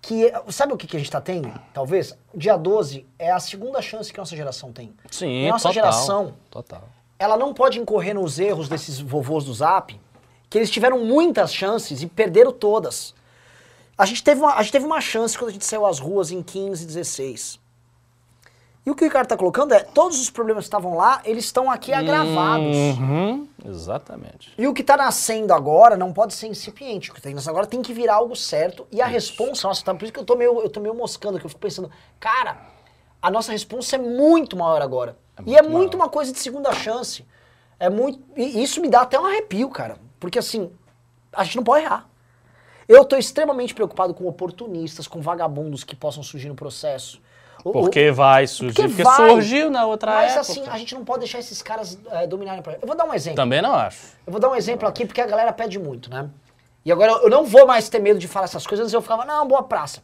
Que, 0.02 0.26
é- 0.28 0.44
sabe 0.50 0.74
o 0.74 0.78
que, 0.78 0.86
que 0.86 0.96
a 0.98 1.00
gente 1.00 1.10
tá 1.10 1.22
tendo? 1.22 1.52
Talvez, 1.74 2.14
dia 2.34 2.58
12 2.58 3.06
é 3.18 3.32
a 3.32 3.40
segunda 3.40 3.82
chance 3.82 4.12
que 4.14 4.20
a 4.20 4.22
nossa 4.22 4.36
geração 4.36 4.72
tem. 4.74 4.94
Sim, 5.10 5.50
nossa 5.50 5.70
total, 5.70 5.74
geração, 5.74 6.34
Total. 6.52 6.84
ela 7.18 7.38
não 7.38 7.54
pode 7.54 7.80
incorrer 7.80 8.14
nos 8.14 8.38
erros 8.40 8.68
desses 8.68 9.00
vovôs 9.00 9.46
do 9.46 9.54
Zap, 9.54 9.98
que 10.50 10.58
eles 10.58 10.70
tiveram 10.70 11.00
muitas 11.00 11.54
chances 11.54 12.02
e 12.04 12.08
perderam 12.08 12.52
todas. 12.52 13.16
A 13.98 14.06
gente 14.06 14.24
teve 14.24 14.42
uma, 14.42 14.56
a 14.56 14.62
gente 14.62 14.72
teve 14.72 14.86
uma 14.86 15.00
chance 15.00 15.38
quando 15.38 15.50
a 15.50 15.54
gente 15.54 15.66
saiu 15.66 15.86
às 15.86 16.00
ruas 16.00 16.32
em 16.32 16.44
15, 16.44 16.86
16. 16.86 17.60
E 18.86 18.92
o 18.92 18.94
que 18.94 19.04
o 19.04 19.08
Ricardo 19.08 19.28
tá 19.28 19.36
colocando 19.36 19.74
é, 19.74 19.80
todos 19.80 20.20
os 20.20 20.30
problemas 20.30 20.66
que 20.66 20.68
estavam 20.68 20.96
lá, 20.96 21.20
eles 21.26 21.46
estão 21.46 21.72
aqui 21.72 21.92
agravados. 21.92 22.76
Uhum, 22.76 23.48
exatamente. 23.66 24.54
E 24.56 24.68
o 24.68 24.74
que 24.76 24.84
tá 24.84 24.96
nascendo 24.96 25.54
agora 25.54 25.98
não 25.98 26.14
pode 26.14 26.36
ser 26.36 26.48
incipiente. 26.48 27.10
O 27.10 27.14
que 27.16 27.22
tá 27.22 27.30
nascendo 27.32 27.50
agora 27.50 27.66
tem 27.66 27.82
que 27.82 27.94
virar 27.94 28.16
algo 28.16 28.36
certo. 28.36 28.86
E 28.92 29.02
a 29.02 29.08
responsa, 29.08 29.68
nossa, 29.68 29.84
tá, 29.84 29.96
por 29.96 30.04
isso 30.04 30.14
que 30.14 30.20
eu 30.20 30.26
tô 30.26 30.36
meio, 30.36 30.62
eu 30.62 30.70
tô 30.70 30.80
meio 30.80 30.94
moscando, 30.94 31.40
que 31.40 31.46
eu 31.46 31.50
fico 31.50 31.62
pensando, 31.62 31.90
cara, 32.20 32.58
a 33.20 33.32
nossa 33.32 33.52
responsa 33.52 33.96
é 33.96 34.00
muito 34.00 34.56
maior 34.56 34.84
agora. 34.84 35.18
e 35.48 35.56
é 35.56 35.64
muito 35.64 35.72
muito 35.74 35.98
maior. 35.98 36.06
uma 36.06 36.12
coisa 36.12 36.32
de 36.32 36.38
segunda 36.38 36.72
chance. 36.74 37.26
É 37.80 37.90
muito. 37.90 38.20
E 38.38 38.62
isso 38.62 38.80
me 38.82 38.88
dá 38.88 39.02
até 39.02 39.20
um 39.20 39.26
arrepio, 39.26 39.68
cara. 39.70 39.98
Porque 40.20 40.38
assim, 40.38 40.72
a 41.34 41.44
gente 41.44 41.56
não 41.56 41.64
pode 41.64 41.86
errar. 41.86 42.08
Eu 42.88 43.04
tô 43.04 43.16
extremamente 43.18 43.74
preocupado 43.74 44.14
com 44.14 44.28
oportunistas, 44.28 45.08
com 45.08 45.22
vagabundos 45.22 45.84
que 45.84 45.96
possam 45.96 46.22
surgir 46.22 46.48
no 46.48 46.56
processo. 46.56 47.20
Porque 47.64 48.12
vai 48.12 48.46
surgir, 48.46 48.76
porque 48.76 48.88
porque, 48.90 49.04
vai. 49.04 49.30
surgiu 49.32 49.72
na 49.72 49.88
outra 49.88 50.14
Mas 50.14 50.34
época. 50.34 50.42
assim, 50.42 50.64
a 50.68 50.78
gente 50.78 50.94
não 50.94 51.04
pode 51.04 51.22
deixar 51.22 51.40
esses 51.40 51.64
caras 51.64 51.98
eh, 52.12 52.28
dominarem. 52.28 52.60
o 52.60 52.64
processo. 52.64 52.84
Eu 52.84 52.88
vou 52.88 52.96
dar 52.96 53.06
um 53.06 53.14
exemplo. 53.14 53.38
Também 53.38 53.60
não 53.60 53.74
acho. 53.74 54.14
Eu 54.26 54.32
vou 54.32 54.40
dar 54.40 54.50
um 54.50 54.56
exemplo 54.56 54.88
aqui 54.88 55.04
porque 55.04 55.20
a 55.20 55.26
galera 55.26 55.52
pede 55.52 55.80
muito, 55.80 56.10
né? 56.12 56.30
E 56.86 56.92
agora 56.92 57.12
eu 57.14 57.30
não 57.30 57.44
vou 57.44 57.66
mais 57.66 57.90
ter 57.90 57.98
medo 57.98 58.20
de 58.20 58.28
falar 58.28 58.46
essas 58.46 58.68
coisas, 58.68 58.84
antes 58.84 58.94
eu 58.94 59.02
ficava, 59.02 59.26
não, 59.26 59.48
boa 59.48 59.64
praça. 59.64 60.04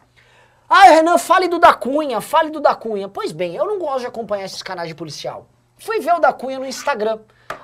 Ah, 0.68 0.86
Renan, 0.86 1.20
fale 1.20 1.48
do 1.48 1.60
da 1.60 1.74
Cunha, 1.74 2.20
fale 2.20 2.50
do 2.50 2.60
da 2.60 2.74
Cunha. 2.74 3.08
Pois 3.08 3.32
bem, 3.32 3.56
eu 3.56 3.66
não 3.66 3.78
gosto 3.78 4.00
de 4.00 4.06
acompanhar 4.08 4.46
esses 4.46 4.64
canais 4.64 4.88
de 4.88 4.96
policial. 4.96 5.46
Fui 5.78 6.00
ver 6.00 6.16
o 6.16 6.20
da 6.20 6.34
Cunha 6.34 6.58
no 6.58 6.66
Instagram. 6.66 7.20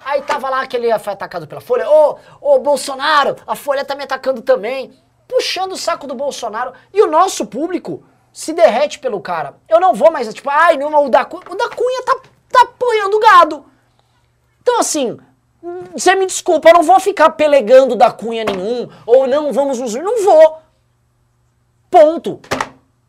Aí 0.05 0.21
tava 0.21 0.49
lá 0.49 0.67
que 0.67 0.77
ele 0.77 0.99
foi 0.99 1.13
atacado 1.13 1.47
pela 1.47 1.61
Folha. 1.61 1.89
Ô, 1.89 2.17
ô, 2.39 2.59
Bolsonaro, 2.59 3.35
a 3.47 3.55
Folha 3.55 3.83
tá 3.83 3.95
me 3.95 4.03
atacando 4.03 4.41
também. 4.41 4.91
Puxando 5.27 5.73
o 5.73 5.77
saco 5.77 6.07
do 6.07 6.15
Bolsonaro. 6.15 6.73
E 6.93 7.01
o 7.01 7.11
nosso 7.11 7.45
público 7.45 8.03
se 8.31 8.53
derrete 8.53 8.99
pelo 8.99 9.19
cara. 9.19 9.55
Eu 9.67 9.79
não 9.79 9.93
vou 9.93 10.11
mais, 10.11 10.31
tipo, 10.33 10.49
ai, 10.49 10.77
não, 10.77 11.05
o 11.05 11.09
da 11.09 11.25
Cunha, 11.25 11.43
o 11.49 11.55
da 11.55 11.69
Cunha 11.69 12.03
tá, 12.03 12.19
tá 12.51 12.61
apoiando 12.61 13.17
o 13.17 13.19
gado. 13.19 13.65
Então, 14.61 14.79
assim, 14.79 15.17
você 15.93 16.13
me 16.13 16.25
desculpa, 16.25 16.69
eu 16.69 16.75
não 16.75 16.83
vou 16.83 16.99
ficar 16.99 17.31
pelegando 17.31 17.95
da 17.95 18.11
cunha 18.11 18.43
nenhum, 18.43 18.89
ou 19.05 19.27
não, 19.27 19.51
vamos 19.51 19.79
nos. 19.79 19.95
Não 19.95 20.23
vou. 20.23 20.59
Ponto. 21.89 22.39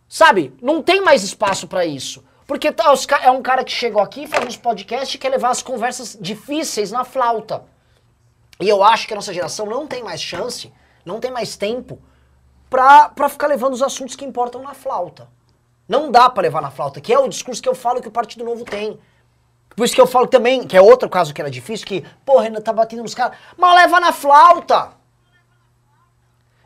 Sabe? 0.09 0.57
Não 0.62 0.83
tem 0.83 1.03
mais 1.03 1.23
espaço 1.23 1.69
pra 1.69 1.85
isso. 1.85 2.25
Porque 2.47 2.73
tá, 2.73 2.95
é 3.23 3.31
um 3.31 3.43
cara 3.43 3.62
que 3.62 3.71
chegou 3.71 4.01
aqui, 4.01 4.27
faz 4.27 4.47
uns 4.47 4.57
podcasts 4.57 5.14
e 5.14 5.19
quer 5.19 5.29
levar 5.29 5.51
as 5.51 5.62
conversas 5.62 6.16
difíceis 6.19 6.91
na 6.91 7.05
flauta. 7.05 7.64
E 8.59 8.66
eu 8.66 8.83
acho 8.83 9.07
que 9.07 9.12
a 9.12 9.16
nossa 9.16 9.35
geração 9.35 9.66
não 9.66 9.87
tem 9.87 10.03
mais 10.03 10.23
chance, 10.23 10.73
não 11.05 11.21
tem 11.21 11.31
mais 11.31 11.57
tempo 11.57 12.01
pra, 12.69 13.29
ficar 13.29 13.47
levando 13.47 13.75
os 13.75 13.83
assuntos 13.83 14.16
que 14.16 14.25
importam 14.25 14.62
na 14.62 14.75
flauta. 14.75 15.29
Não 15.89 16.11
dá 16.11 16.29
pra 16.29 16.43
levar 16.43 16.61
na 16.61 16.71
flauta, 16.71 17.01
que 17.01 17.12
é 17.12 17.19
o 17.19 17.29
discurso 17.29 17.62
que 17.62 17.69
eu 17.69 17.75
falo 17.75 18.01
que 18.01 18.09
o 18.09 18.12
Partido 18.12 18.45
Novo 18.45 18.64
tem. 18.64 18.99
Por 19.75 19.85
isso 19.85 19.95
que 19.95 20.01
eu 20.01 20.07
falo 20.07 20.27
também, 20.27 20.66
que 20.66 20.77
é 20.77 20.83
outro 20.83 21.09
caso 21.09 21.33
que 21.33 21.41
era 21.41 21.51
difícil, 21.51 21.87
que, 21.87 22.05
pô, 22.25 22.39
Renan 22.39 22.61
tá 22.61 22.73
batendo 22.73 23.03
nos 23.03 23.14
caras, 23.14 23.39
mas 23.57 23.75
leva 23.75 24.01
na 24.01 24.12
flauta. 24.12 24.91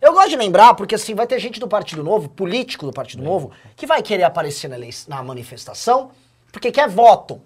Eu 0.00 0.12
gosto 0.12 0.30
de 0.30 0.36
lembrar, 0.36 0.74
porque 0.74 0.96
assim, 0.96 1.14
vai 1.14 1.26
ter 1.26 1.38
gente 1.38 1.60
do 1.60 1.68
Partido 1.68 2.02
Novo, 2.02 2.28
político 2.28 2.84
do 2.86 2.92
Partido 2.92 3.22
Novo, 3.22 3.52
que 3.76 3.86
vai 3.86 4.02
querer 4.02 4.24
aparecer 4.24 4.68
na, 4.68 4.76
na 5.06 5.22
manifestação, 5.22 6.10
porque 6.50 6.72
quer 6.72 6.88
voto. 6.88 7.40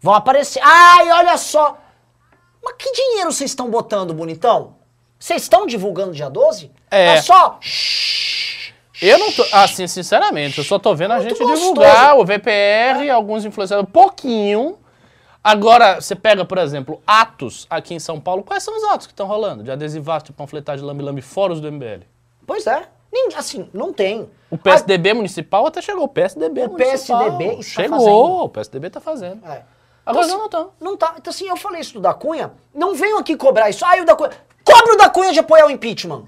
Vão 0.00 0.12
aparecer. 0.12 0.60
Ai, 0.62 1.10
olha 1.12 1.38
só. 1.38 1.78
Mas 2.62 2.74
que 2.76 2.92
dinheiro 2.92 3.32
vocês 3.32 3.50
estão 3.50 3.70
botando, 3.70 4.12
bonitão? 4.12 4.81
Vocês 5.22 5.42
estão 5.42 5.66
divulgando 5.68 6.10
dia 6.10 6.28
12? 6.28 6.68
É. 6.90 7.22
só. 7.22 7.60
Eu 9.00 9.18
não 9.20 9.30
tô. 9.30 9.46
Assim, 9.52 9.86
sinceramente, 9.86 10.58
eu 10.58 10.64
só 10.64 10.80
tô 10.80 10.96
vendo 10.96 11.12
a 11.12 11.18
Muito 11.18 11.28
gente 11.28 11.38
gostoso. 11.38 11.60
divulgar 11.60 12.18
o 12.18 12.24
VPR, 12.24 13.08
alguns 13.08 13.44
influenciadores, 13.44 13.88
pouquinho. 13.92 14.78
Agora, 15.44 16.00
você 16.00 16.16
pega, 16.16 16.44
por 16.44 16.58
exemplo, 16.58 17.00
atos 17.06 17.68
aqui 17.70 17.94
em 17.94 18.00
São 18.00 18.20
Paulo. 18.20 18.42
Quais 18.42 18.64
são 18.64 18.76
os 18.76 18.82
atos 18.82 19.06
que 19.06 19.12
estão 19.12 19.28
rolando? 19.28 19.62
De 19.62 19.70
adesivato, 19.70 20.26
de 20.26 20.32
panfletagem, 20.32 20.84
lambe-lambe, 20.84 21.22
fóruns 21.22 21.60
do 21.60 21.70
MBL. 21.70 22.02
Pois 22.44 22.66
é. 22.66 22.88
ninguém, 23.12 23.38
assim, 23.38 23.68
não 23.72 23.92
tem. 23.92 24.28
O 24.50 24.58
PSDB 24.58 25.14
municipal 25.14 25.64
até 25.68 25.80
chegou. 25.80 26.02
O 26.04 26.08
PSDB 26.08 26.64
O 26.64 26.70
municipal. 26.72 27.18
PSDB 27.20 27.60
está 27.60 27.82
chegou. 27.82 27.98
fazendo. 28.00 28.44
O 28.44 28.48
PSDB 28.48 28.90
tá 28.90 29.00
fazendo. 29.00 29.46
É. 29.46 29.62
Agora 30.04 30.26
Então, 30.26 30.38
não 30.38 30.44
estão. 30.46 30.70
Não 30.80 30.96
tá. 30.96 31.14
Então, 31.16 31.30
assim, 31.30 31.46
eu 31.46 31.56
falei 31.56 31.80
isso 31.80 31.94
do 31.94 32.00
da 32.00 32.12
Cunha. 32.12 32.50
Não 32.74 32.92
venham 32.92 33.18
aqui 33.18 33.36
cobrar 33.36 33.70
isso. 33.70 33.84
Ah, 33.84 33.94
o 34.02 34.04
da 34.04 34.16
Cunha. 34.16 34.30
Cobra 34.72 34.94
o 34.94 34.96
da 34.96 35.08
Cunha 35.10 35.32
de 35.32 35.40
apoiar 35.40 35.66
o 35.66 35.70
impeachment. 35.70 36.24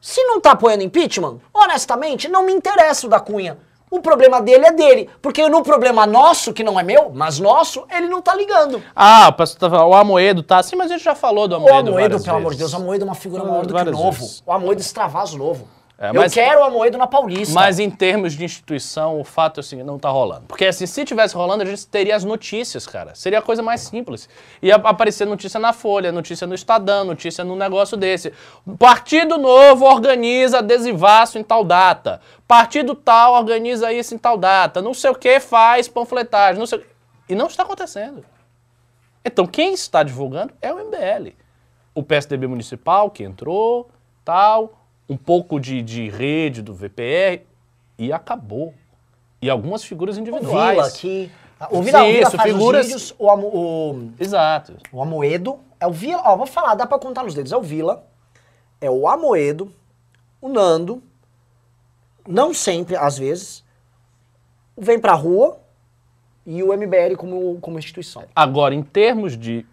Se 0.00 0.22
não 0.24 0.40
tá 0.40 0.52
apoiando 0.52 0.82
impeachment, 0.82 1.38
honestamente, 1.52 2.26
não 2.28 2.44
me 2.44 2.52
interessa 2.52 3.06
o 3.06 3.10
da 3.10 3.20
Cunha. 3.20 3.58
O 3.90 4.00
problema 4.00 4.40
dele 4.40 4.66
é 4.66 4.72
dele. 4.72 5.10
Porque 5.20 5.46
no 5.48 5.62
problema 5.62 6.06
nosso, 6.06 6.52
que 6.52 6.62
não 6.62 6.78
é 6.78 6.82
meu, 6.82 7.10
mas 7.12 7.38
nosso, 7.38 7.84
ele 7.90 8.08
não 8.08 8.22
tá 8.22 8.34
ligando. 8.34 8.82
Ah, 8.94 9.28
o 9.28 9.32
pastor 9.32 9.70
tá 9.70 9.84
o 9.84 9.94
Amoedo 9.94 10.42
tá 10.42 10.58
assim, 10.58 10.76
mas 10.76 10.90
a 10.90 10.94
gente 10.94 11.04
já 11.04 11.14
falou 11.14 11.48
do 11.48 11.54
O 11.54 11.56
Amoedo. 11.56 11.90
Amoedo, 11.90 11.94
várias 11.94 12.24
pelo 12.24 12.36
amor 12.36 12.52
de 12.52 12.58
vezes. 12.58 12.72
Deus, 12.72 12.80
o 12.80 12.84
Amoedo 12.84 13.04
é 13.04 13.08
uma 13.08 13.14
figura 13.14 13.44
maior 13.44 13.66
do 13.66 13.74
que 13.74 13.80
o 13.80 13.90
novo. 13.90 14.20
vezes. 14.20 14.42
O 14.46 14.52
Amoedo 14.52 14.80
extravasa 14.80 15.34
o 15.34 15.38
novo. 15.38 15.68
É, 16.02 16.08
eu 16.08 16.14
mas- 16.14 16.32
quero 16.32 16.60
o 16.60 16.64
Amoedo 16.64 16.96
na 16.96 17.06
Paulista. 17.06 17.54
Mas 17.54 17.78
em 17.78 17.90
termos 17.90 18.32
de 18.32 18.42
instituição, 18.42 19.20
o 19.20 19.24
fato 19.24 19.58
é 19.58 19.60
assim, 19.60 19.82
não 19.82 19.98
tá 19.98 20.08
rolando. 20.08 20.46
Porque 20.48 20.64
assim, 20.64 20.86
se 20.86 21.04
tivesse 21.04 21.34
rolando, 21.34 21.62
a 21.62 21.66
gente 21.66 21.86
teria 21.86 22.16
as 22.16 22.24
notícias, 22.24 22.86
cara. 22.86 23.14
Seria 23.14 23.38
a 23.38 23.42
coisa 23.42 23.62
mais 23.62 23.82
simples. 23.82 24.26
Ia 24.62 24.76
aparecer 24.76 25.26
notícia 25.26 25.60
na 25.60 25.74
Folha, 25.74 26.10
notícia 26.10 26.46
no 26.46 26.54
Estadão, 26.54 27.04
notícia 27.04 27.44
num 27.44 27.54
negócio 27.54 27.98
desse. 27.98 28.32
Partido 28.78 29.36
Novo 29.36 29.84
organiza 29.84 30.60
adesivaço 30.60 31.38
em 31.38 31.42
tal 31.44 31.62
data. 31.62 32.22
Partido 32.48 32.94
tal 32.94 33.34
organiza 33.34 33.92
isso 33.92 34.14
em 34.14 34.18
tal 34.18 34.38
data. 34.38 34.80
Não 34.80 34.94
sei 34.94 35.10
o 35.10 35.14
que 35.14 35.38
faz 35.38 35.86
panfletagem, 35.86 36.58
não 36.58 36.66
sei. 36.66 36.82
E 37.28 37.34
não 37.34 37.46
está 37.46 37.62
acontecendo. 37.62 38.24
Então, 39.22 39.46
quem 39.46 39.74
está 39.74 40.02
divulgando 40.02 40.54
é 40.62 40.72
o 40.72 40.78
MBL. 40.78 41.34
O 41.94 42.02
PSDB 42.02 42.46
municipal 42.46 43.10
que 43.10 43.22
entrou, 43.22 43.90
tal, 44.24 44.79
um 45.10 45.16
pouco 45.16 45.58
de, 45.58 45.82
de 45.82 46.08
rede 46.08 46.62
do 46.62 46.72
VPR 46.72 47.42
e 47.98 48.12
acabou. 48.12 48.72
E 49.42 49.50
algumas 49.50 49.82
figuras 49.82 50.16
o 50.16 50.20
individuais. 50.20 50.70
Vila 50.76 50.86
aqui. 50.86 51.30
O 51.70 51.82
Vila, 51.82 52.02
o 52.02 52.06
Vila 52.06 52.08
Isso, 52.22 52.36
faz 52.36 52.52
figuras- 52.52 52.80
os 52.86 52.92
vídeos, 52.92 53.14
o, 53.18 53.30
Amo- 53.30 53.48
o, 53.52 54.10
Exato. 54.18 54.76
o 54.92 55.02
Amoedo 55.02 55.58
é 55.80 55.86
o 55.86 55.90
Vila. 55.92 56.22
Ó, 56.24 56.36
vou 56.36 56.46
falar, 56.46 56.74
dá 56.74 56.86
pra 56.86 56.98
contar 56.98 57.24
nos 57.24 57.34
dedos. 57.34 57.50
É 57.52 57.56
o 57.56 57.60
Vila, 57.62 58.06
é 58.80 58.88
o 58.90 59.08
Amoedo, 59.08 59.74
o 60.40 60.48
Nando, 60.48 61.02
não 62.26 62.54
sempre, 62.54 62.96
às 62.96 63.18
vezes, 63.18 63.64
o 64.76 64.82
Vem 64.82 64.98
Pra 65.00 65.12
Rua 65.14 65.58
e 66.46 66.62
o 66.62 66.72
MBL 66.72 67.16
como, 67.18 67.58
como 67.60 67.78
instituição. 67.78 68.24
Agora, 68.34 68.74
em 68.74 68.82
termos 68.82 69.36
de 69.36 69.66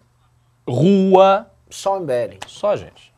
rua, 0.68 1.50
Só 1.70 1.96
o 1.96 2.00
MBL. 2.00 2.38
só 2.46 2.74
gente. 2.76 3.14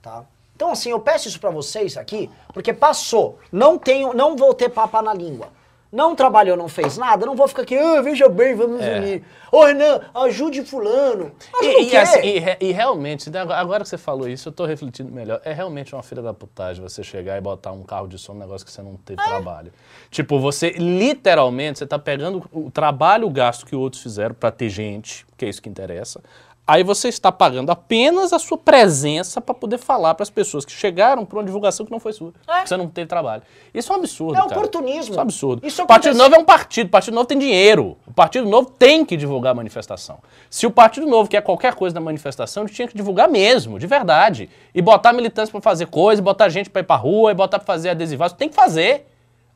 tá? 0.00 0.24
Então, 0.56 0.70
assim, 0.70 0.90
eu 0.90 1.00
peço 1.00 1.28
isso 1.28 1.40
pra 1.40 1.50
vocês 1.50 1.96
aqui, 1.96 2.30
porque 2.52 2.72
passou. 2.72 3.38
Não 3.50 3.76
tenho, 3.78 4.14
não 4.14 4.36
vou 4.36 4.54
ter 4.54 4.68
papa 4.68 5.02
na 5.02 5.12
língua. 5.12 5.48
Não 5.90 6.16
trabalhou, 6.16 6.56
não 6.56 6.68
fez 6.68 6.98
nada, 6.98 7.24
não 7.24 7.36
vou 7.36 7.46
ficar 7.46 7.62
aqui, 7.62 7.78
ah, 7.78 8.02
veja 8.02 8.28
bem, 8.28 8.52
vamos 8.56 8.80
É. 8.82 8.98
unir. 8.98 9.24
Ô, 9.52 9.64
Renan, 9.64 10.00
ajude 10.12 10.64
fulano. 10.64 11.30
Ajuda 11.60 11.78
E, 11.78 11.90
e, 11.92 11.96
assim, 11.96 12.18
e 12.20 12.56
e 12.68 12.72
realmente, 12.72 13.30
né, 13.30 13.40
agora 13.42 13.84
que 13.84 13.88
você 13.88 13.96
falou 13.96 14.28
isso, 14.28 14.48
eu 14.48 14.52
tô 14.52 14.64
refletindo 14.66 15.12
melhor. 15.12 15.40
É 15.44 15.52
realmente 15.52 15.94
uma 15.94 16.02
filha 16.02 16.20
da 16.20 16.34
putagem 16.34 16.82
você 16.82 17.04
chegar 17.04 17.38
e 17.38 17.40
botar 17.40 17.70
um 17.70 17.84
carro 17.84 18.08
de 18.08 18.18
som 18.18 18.32
num 18.32 18.40
negócio 18.40 18.66
que 18.66 18.72
você 18.72 18.82
não 18.82 18.96
teve 18.96 19.22
trabalho. 19.22 19.72
Tipo, 20.10 20.40
você 20.40 20.70
literalmente, 20.70 21.78
você 21.78 21.86
tá 21.86 21.98
pegando 21.98 22.42
o 22.52 22.72
trabalho, 22.72 23.28
o 23.28 23.30
gasto 23.30 23.64
que 23.64 23.76
outros 23.76 24.02
fizeram 24.02 24.34
pra 24.34 24.50
ter 24.50 24.70
gente, 24.70 25.24
que 25.36 25.44
é 25.44 25.48
isso 25.48 25.62
que 25.62 25.68
interessa. 25.68 26.20
Aí 26.66 26.82
você 26.82 27.08
está 27.08 27.30
pagando 27.30 27.70
apenas 27.70 28.32
a 28.32 28.38
sua 28.38 28.56
presença 28.56 29.38
pra 29.38 29.54
poder 29.54 29.76
falar 29.76 30.14
pras 30.14 30.30
pessoas 30.30 30.64
que 30.64 30.72
chegaram 30.72 31.26
pra 31.26 31.38
uma 31.38 31.44
divulgação 31.44 31.84
que 31.84 31.92
não 31.92 32.00
foi 32.00 32.14
sua. 32.14 32.32
que 32.32 32.68
Você 32.68 32.74
não 32.74 32.88
teve 32.88 33.06
trabalho. 33.06 33.42
Isso 33.74 33.92
é 33.92 33.96
um 33.96 33.98
absurdo. 33.98 34.34
É 34.34 34.36
cara. 34.40 34.46
oportunismo. 34.46 35.00
Isso 35.00 35.12
é 35.12 35.16
um 35.18 35.20
absurdo. 35.20 35.66
Isso 35.66 35.82
o 35.82 35.86
Partido 35.86 36.16
Novo 36.16 36.34
é 36.34 36.38
um 36.38 36.44
partido. 36.44 36.86
O 36.86 36.90
Partido 36.90 37.14
Novo 37.14 37.26
tem 37.26 37.38
dinheiro. 37.38 37.98
O 38.06 38.14
Partido 38.14 38.48
Novo 38.48 38.70
tem 38.70 39.04
que 39.04 39.14
divulgar 39.14 39.52
a 39.52 39.54
manifestação. 39.54 40.20
Se 40.48 40.66
o 40.66 40.70
Partido 40.70 41.06
Novo 41.06 41.28
quer 41.28 41.42
qualquer 41.42 41.74
coisa 41.74 41.94
na 41.94 42.00
manifestação, 42.00 42.62
ele 42.62 42.72
tinha 42.72 42.88
que 42.88 42.96
divulgar 42.96 43.28
mesmo, 43.28 43.78
de 43.78 43.86
verdade. 43.86 44.48
E 44.74 44.80
botar 44.80 45.12
militantes 45.12 45.50
pra 45.50 45.60
fazer 45.60 45.86
coisa, 45.86 46.22
botar 46.22 46.48
gente 46.48 46.70
pra 46.70 46.80
ir 46.80 46.84
pra 46.84 46.96
rua, 46.96 47.30
e 47.30 47.34
botar 47.34 47.58
pra 47.58 47.66
fazer 47.66 47.90
adesivados. 47.90 48.34
Tem 48.38 48.48
que 48.48 48.54
fazer. 48.54 49.06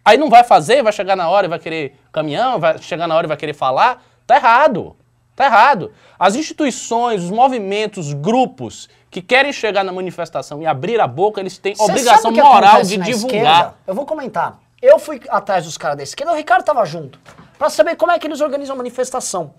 Aí 0.04 0.18
não 0.18 0.28
vai 0.28 0.44
fazer, 0.44 0.82
vai 0.82 0.92
chegar 0.92 1.16
na 1.16 1.28
hora 1.30 1.46
e 1.46 1.48
vai 1.48 1.58
querer 1.58 1.94
caminhão, 2.12 2.58
vai 2.58 2.76
chegar 2.78 3.06
na 3.06 3.16
hora 3.16 3.26
e 3.26 3.28
vai 3.28 3.36
querer 3.38 3.54
falar. 3.54 4.04
Tá 4.26 4.36
errado. 4.36 4.94
Tá 5.38 5.44
errado. 5.44 5.92
As 6.18 6.34
instituições, 6.34 7.22
os 7.22 7.30
movimentos, 7.30 8.08
os 8.08 8.12
grupos 8.12 8.88
que 9.08 9.22
querem 9.22 9.52
chegar 9.52 9.84
na 9.84 9.92
manifestação 9.92 10.60
e 10.60 10.66
abrir 10.66 11.00
a 11.00 11.06
boca, 11.06 11.40
eles 11.40 11.56
têm 11.56 11.76
Cê 11.76 11.82
obrigação 11.84 12.32
moral 12.32 12.82
de 12.82 12.96
divulgar. 12.96 13.36
esquerda? 13.36 13.74
Eu 13.86 13.94
vou 13.94 14.04
comentar. 14.04 14.58
Eu 14.82 14.98
fui 14.98 15.20
atrás 15.28 15.64
dos 15.64 15.78
caras 15.78 15.96
da 15.96 16.02
esquerda, 16.02 16.32
o 16.32 16.34
Ricardo 16.34 16.64
tava 16.64 16.84
junto, 16.84 17.20
pra 17.56 17.70
saber 17.70 17.94
como 17.94 18.10
é 18.10 18.18
que 18.18 18.26
eles 18.26 18.40
organizam 18.40 18.74
a 18.74 18.76
manifestação. 18.78 19.54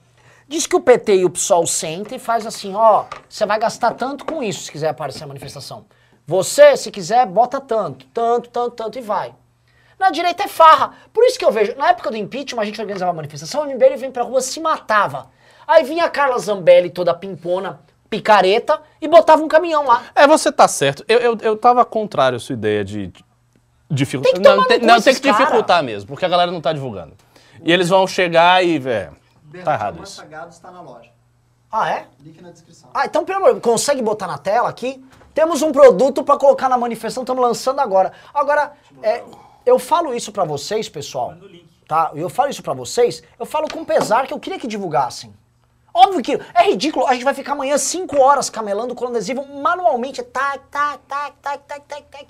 Diz 0.49 0.67
que 0.67 0.75
o 0.75 0.81
PT 0.81 1.15
e 1.15 1.23
o 1.25 1.29
PSOL 1.29 1.65
sentem 1.65 2.17
e 2.17 2.19
faz 2.19 2.45
assim, 2.45 2.75
ó, 2.75 3.05
você 3.29 3.45
vai 3.45 3.57
gastar 3.57 3.93
tanto 3.93 4.25
com 4.25 4.43
isso 4.43 4.63
se 4.63 4.71
quiser 4.73 4.89
aparecer 4.89 5.21
na 5.21 5.27
manifestação. 5.27 5.85
Você, 6.27 6.75
se 6.75 6.91
quiser, 6.91 7.25
bota 7.25 7.61
tanto, 7.61 8.05
tanto, 8.07 8.49
tanto, 8.49 8.75
tanto 8.75 8.99
e 8.99 9.01
vai. 9.01 9.33
Na 9.97 10.09
direita 10.09 10.43
é 10.43 10.47
farra. 10.49 10.91
Por 11.13 11.23
isso 11.23 11.39
que 11.39 11.45
eu 11.45 11.53
vejo, 11.53 11.73
na 11.77 11.87
época 11.91 12.11
do 12.11 12.17
impeachment, 12.17 12.61
a 12.63 12.65
gente 12.65 12.81
organizava 12.81 13.11
a 13.11 13.13
manifestação, 13.13 13.61
o 13.61 13.65
MBL 13.65 13.95
vem 13.95 14.11
pra 14.11 14.23
rua, 14.23 14.41
se 14.41 14.59
matava. 14.59 15.38
Aí 15.69 15.83
vinha 15.83 16.05
a 16.05 16.09
Carla 16.09 16.39
Zambelli, 16.39 16.89
toda 16.89 17.13
pimpona, 17.13 17.79
picareta, 18.09 18.81
e 18.99 19.07
botava 19.07 19.43
um 19.43 19.47
caminhão 19.47 19.85
lá. 19.85 20.01
É, 20.15 20.25
você 20.25 20.51
tá 20.51 20.67
certo. 20.67 21.05
Eu, 21.07 21.19
eu, 21.19 21.37
eu 21.41 21.55
tava 21.55 21.85
contrário 21.85 22.37
à 22.37 22.39
sua 22.39 22.53
ideia 22.53 22.83
de 22.83 23.13
dificultar. 23.87 24.33
Tem 24.33 24.41
que 24.41 24.49
tomar 24.49 24.55
não, 24.57 24.67
tem, 24.67 24.79
não, 24.79 24.99
tem 24.99 25.13
que 25.13 25.21
cara. 25.21 25.37
dificultar 25.37 25.83
mesmo, 25.83 26.07
porque 26.07 26.25
a 26.25 26.27
galera 26.27 26.49
não 26.49 26.59
tá 26.59 26.73
divulgando. 26.73 27.13
E 27.63 27.71
eles 27.71 27.87
vão 27.87 28.07
chegar 28.07 28.65
e, 28.65 28.79
velho, 28.79 29.15
tá 29.63 29.75
errado 29.75 30.01
isso. 30.01 30.15
Sagado 30.15 30.49
está 30.49 30.71
na 30.71 30.81
loja. 30.81 31.11
Ah, 31.71 31.87
é? 31.87 32.07
Link 32.19 32.41
na 32.41 32.49
descrição. 32.49 32.89
Ah, 32.91 33.05
então, 33.05 33.23
pelo 33.23 33.37
amor, 33.37 33.49
de 33.49 33.59
Deus, 33.59 33.63
consegue 33.63 34.01
botar 34.01 34.25
na 34.25 34.39
tela 34.39 34.69
aqui? 34.69 35.05
Temos 35.35 35.61
um 35.61 35.71
produto 35.71 36.23
pra 36.23 36.35
colocar 36.35 36.67
na 36.67 36.79
manifestação, 36.79 37.21
estamos 37.21 37.43
lançando 37.43 37.79
agora. 37.79 38.11
Agora, 38.33 38.73
é, 39.03 39.21
eu 39.67 39.77
falo 39.77 40.15
isso 40.15 40.31
pra 40.31 40.45
vocês, 40.45 40.89
pessoal. 40.89 41.35
Tá? 41.87 42.09
Eu 42.15 42.27
falo 42.27 42.49
isso 42.49 42.63
pra 42.63 42.73
vocês, 42.73 43.21
eu 43.37 43.45
falo 43.45 43.67
com 43.71 43.85
pesar 43.85 44.25
que 44.25 44.33
eu 44.33 44.39
queria 44.39 44.57
que 44.57 44.67
divulgassem. 44.67 45.31
Óbvio 45.93 46.21
que 46.21 46.39
é 46.53 46.63
ridículo, 46.69 47.07
a 47.07 47.13
gente 47.13 47.23
vai 47.23 47.33
ficar 47.33 47.53
amanhã 47.53 47.77
5 47.77 48.19
horas 48.21 48.49
camelando 48.49 48.93
com 48.95 49.07
adesivo 49.07 49.45
manualmente, 49.45 50.21
tac, 50.23 50.59
tac, 50.69 50.99
tac, 51.07 51.33
tac, 51.41 51.59
tac, 51.67 51.81
tac, 51.87 52.03
tac. 52.11 52.27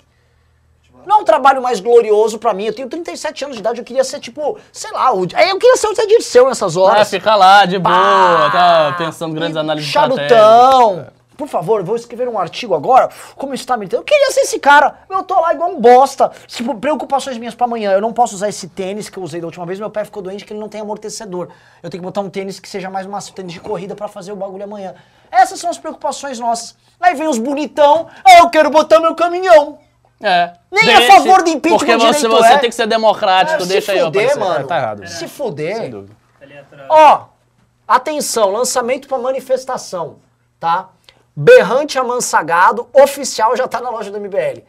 Não 1.06 1.18
é 1.18 1.20
um 1.20 1.24
trabalho 1.24 1.62
mais 1.62 1.78
glorioso 1.80 2.38
pra 2.38 2.52
mim. 2.52 2.64
Eu 2.64 2.74
tenho 2.74 2.88
37 2.88 3.44
anos 3.44 3.56
de 3.56 3.60
idade, 3.60 3.78
eu 3.80 3.84
queria 3.84 4.02
ser 4.04 4.18
tipo, 4.20 4.58
sei 4.72 4.90
lá, 4.90 5.12
o, 5.14 5.22
eu 5.22 5.58
queria 5.58 5.76
ser 5.76 5.86
o 5.86 5.94
Zé 5.94 6.04
Dirceu 6.04 6.46
nessas 6.48 6.76
Ah, 6.76 6.80
horas. 6.80 7.08
fica 7.08 7.34
lá, 7.36 7.64
de 7.64 7.78
boa, 7.78 7.94
Pá! 7.94 8.50
tá 8.50 8.94
pensando 8.98 9.34
grandes 9.34 9.56
análises. 9.56 9.88
Charutão! 9.90 11.06
Por 11.40 11.48
favor, 11.48 11.82
vou 11.82 11.96
escrever 11.96 12.28
um 12.28 12.38
artigo 12.38 12.74
agora. 12.74 13.08
Como 13.34 13.54
está 13.54 13.74
militando? 13.74 14.02
Eu 14.02 14.04
queria 14.04 14.30
ser 14.30 14.40
esse 14.40 14.58
cara. 14.58 14.98
Eu 15.08 15.22
tô 15.22 15.40
lá 15.40 15.54
igual 15.54 15.70
um 15.70 15.80
bosta. 15.80 16.30
Tipo, 16.46 16.74
preocupações 16.74 17.38
minhas 17.38 17.54
pra 17.54 17.64
amanhã. 17.64 17.92
Eu 17.92 18.00
não 18.02 18.12
posso 18.12 18.34
usar 18.34 18.50
esse 18.50 18.68
tênis 18.68 19.08
que 19.08 19.16
eu 19.16 19.22
usei 19.22 19.40
da 19.40 19.46
última 19.46 19.64
vez. 19.64 19.80
Meu 19.80 19.88
pé 19.88 20.04
ficou 20.04 20.22
doente 20.22 20.44
que 20.44 20.52
ele 20.52 20.60
não 20.60 20.68
tem 20.68 20.82
amortecedor. 20.82 21.48
Eu 21.82 21.88
tenho 21.88 22.02
que 22.02 22.04
botar 22.04 22.20
um 22.20 22.28
tênis 22.28 22.60
que 22.60 22.68
seja 22.68 22.90
mais 22.90 23.06
macio, 23.06 23.32
tênis 23.32 23.54
de 23.54 23.60
corrida 23.60 23.96
pra 23.96 24.06
fazer 24.06 24.32
o 24.32 24.36
bagulho 24.36 24.64
amanhã. 24.64 24.94
Essas 25.30 25.58
são 25.58 25.70
as 25.70 25.78
preocupações 25.78 26.38
nossas. 26.38 26.76
Aí 27.00 27.14
vem 27.14 27.26
os 27.26 27.38
bonitão. 27.38 28.06
Ah, 28.22 28.40
eu 28.40 28.50
quero 28.50 28.68
botar 28.68 29.00
meu 29.00 29.14
caminhão. 29.14 29.78
É. 30.22 30.52
Nem 30.70 30.94
a 30.94 31.06
favor 31.06 31.42
do 31.42 31.48
impeachment 31.48 31.78
Porque 31.78 31.92
você, 31.96 32.18
direito 32.18 32.36
você 32.36 32.52
é. 32.52 32.58
tem 32.58 32.68
que 32.68 32.76
ser 32.76 32.86
democrático, 32.86 33.62
se 33.62 33.68
deixa 33.68 33.92
aí 33.92 33.98
eu 33.98 34.06
fuder, 34.06 34.24
aparecer. 34.24 34.40
mano. 34.46 34.60
É, 34.60 34.68
tá 34.68 34.76
errado. 34.76 35.06
Se 35.06 35.26
fuder. 35.26 35.76
Sem 35.78 35.90
dúvida. 35.90 36.14
Ali 36.38 36.58
atrás. 36.58 36.86
Ó, 36.90 37.28
atenção, 37.88 38.50
lançamento 38.50 39.08
pra 39.08 39.16
manifestação, 39.16 40.16
tá? 40.58 40.90
Berrante 41.34 41.98
amansagado, 41.98 42.88
oficial 42.92 43.56
já 43.56 43.66
tá 43.68 43.80
na 43.80 43.90
loja 43.90 44.10
do 44.10 44.20
MBL. 44.20 44.62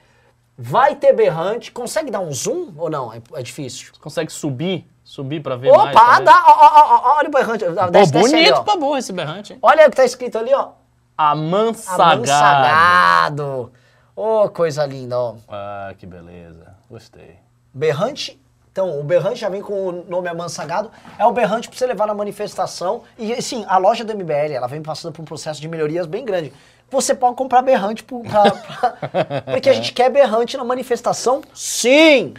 Vai 0.57 0.95
ter 0.95 1.13
berrante, 1.13 1.71
consegue 1.71 2.11
dar 2.11 2.19
um 2.19 2.31
zoom 2.31 2.73
ou 2.77 2.89
não? 2.89 3.11
É, 3.11 3.21
é 3.33 3.43
difícil. 3.43 3.91
Consegue 3.99 4.31
subir? 4.31 4.87
Subir 5.03 5.41
pra 5.41 5.55
ver 5.55 5.71
mais? 5.71 5.95
Opa, 5.95 6.19
dá, 6.19 6.43
ó, 6.47 6.51
ó, 6.51 7.01
ó, 7.13 7.17
olha 7.17 7.27
o 7.27 7.31
berrante. 7.31 7.65
Pô, 7.65 7.71
Desce, 7.91 8.11
desce 8.11 8.35
ali, 8.35 8.45
bonito 8.45 8.63
pra 8.63 8.75
boa 8.77 8.99
esse 8.99 9.11
berrante, 9.11 9.53
hein? 9.53 9.59
Olha 9.61 9.87
o 9.87 9.89
que 9.89 9.95
tá 9.97 10.05
escrito 10.05 10.37
ali, 10.37 10.53
ó. 10.53 10.69
Amansagado. 11.17 12.13
Amansagado. 12.13 13.71
Ô, 14.15 14.49
coisa 14.49 14.85
linda, 14.85 15.17
ó. 15.19 15.35
Ah, 15.49 15.93
que 15.97 16.05
beleza. 16.05 16.75
Gostei. 16.89 17.39
Berrante. 17.73 18.40
Então, 18.71 18.99
o 18.99 19.03
berrante 19.03 19.39
já 19.39 19.49
vem 19.49 19.61
com 19.61 19.73
o 19.89 19.91
nome 20.05 20.29
amansagado. 20.29 20.89
É 21.19 21.25
o 21.25 21.31
berrante 21.33 21.67
pra 21.67 21.77
você 21.77 21.85
levar 21.85 22.07
na 22.07 22.13
manifestação. 22.13 23.03
E, 23.19 23.41
sim, 23.41 23.65
a 23.67 23.77
loja 23.77 24.03
do 24.05 24.13
MBL, 24.15 24.53
ela 24.53 24.67
vem 24.67 24.81
passando 24.81 25.11
por 25.13 25.21
um 25.21 25.25
processo 25.25 25.59
de 25.59 25.67
melhorias 25.67 26.07
bem 26.07 26.23
grande. 26.23 26.53
Você 26.89 27.13
pode 27.13 27.35
comprar 27.35 27.61
berrante 27.61 28.03
pro- 28.03 28.21
pra- 28.21 28.51
pra- 28.51 29.41
porque 29.51 29.69
a 29.69 29.73
gente 29.73 29.91
quer 29.93 30.09
berrante 30.09 30.55
na 30.57 30.63
manifestação? 30.63 31.41
Sim! 31.53 32.33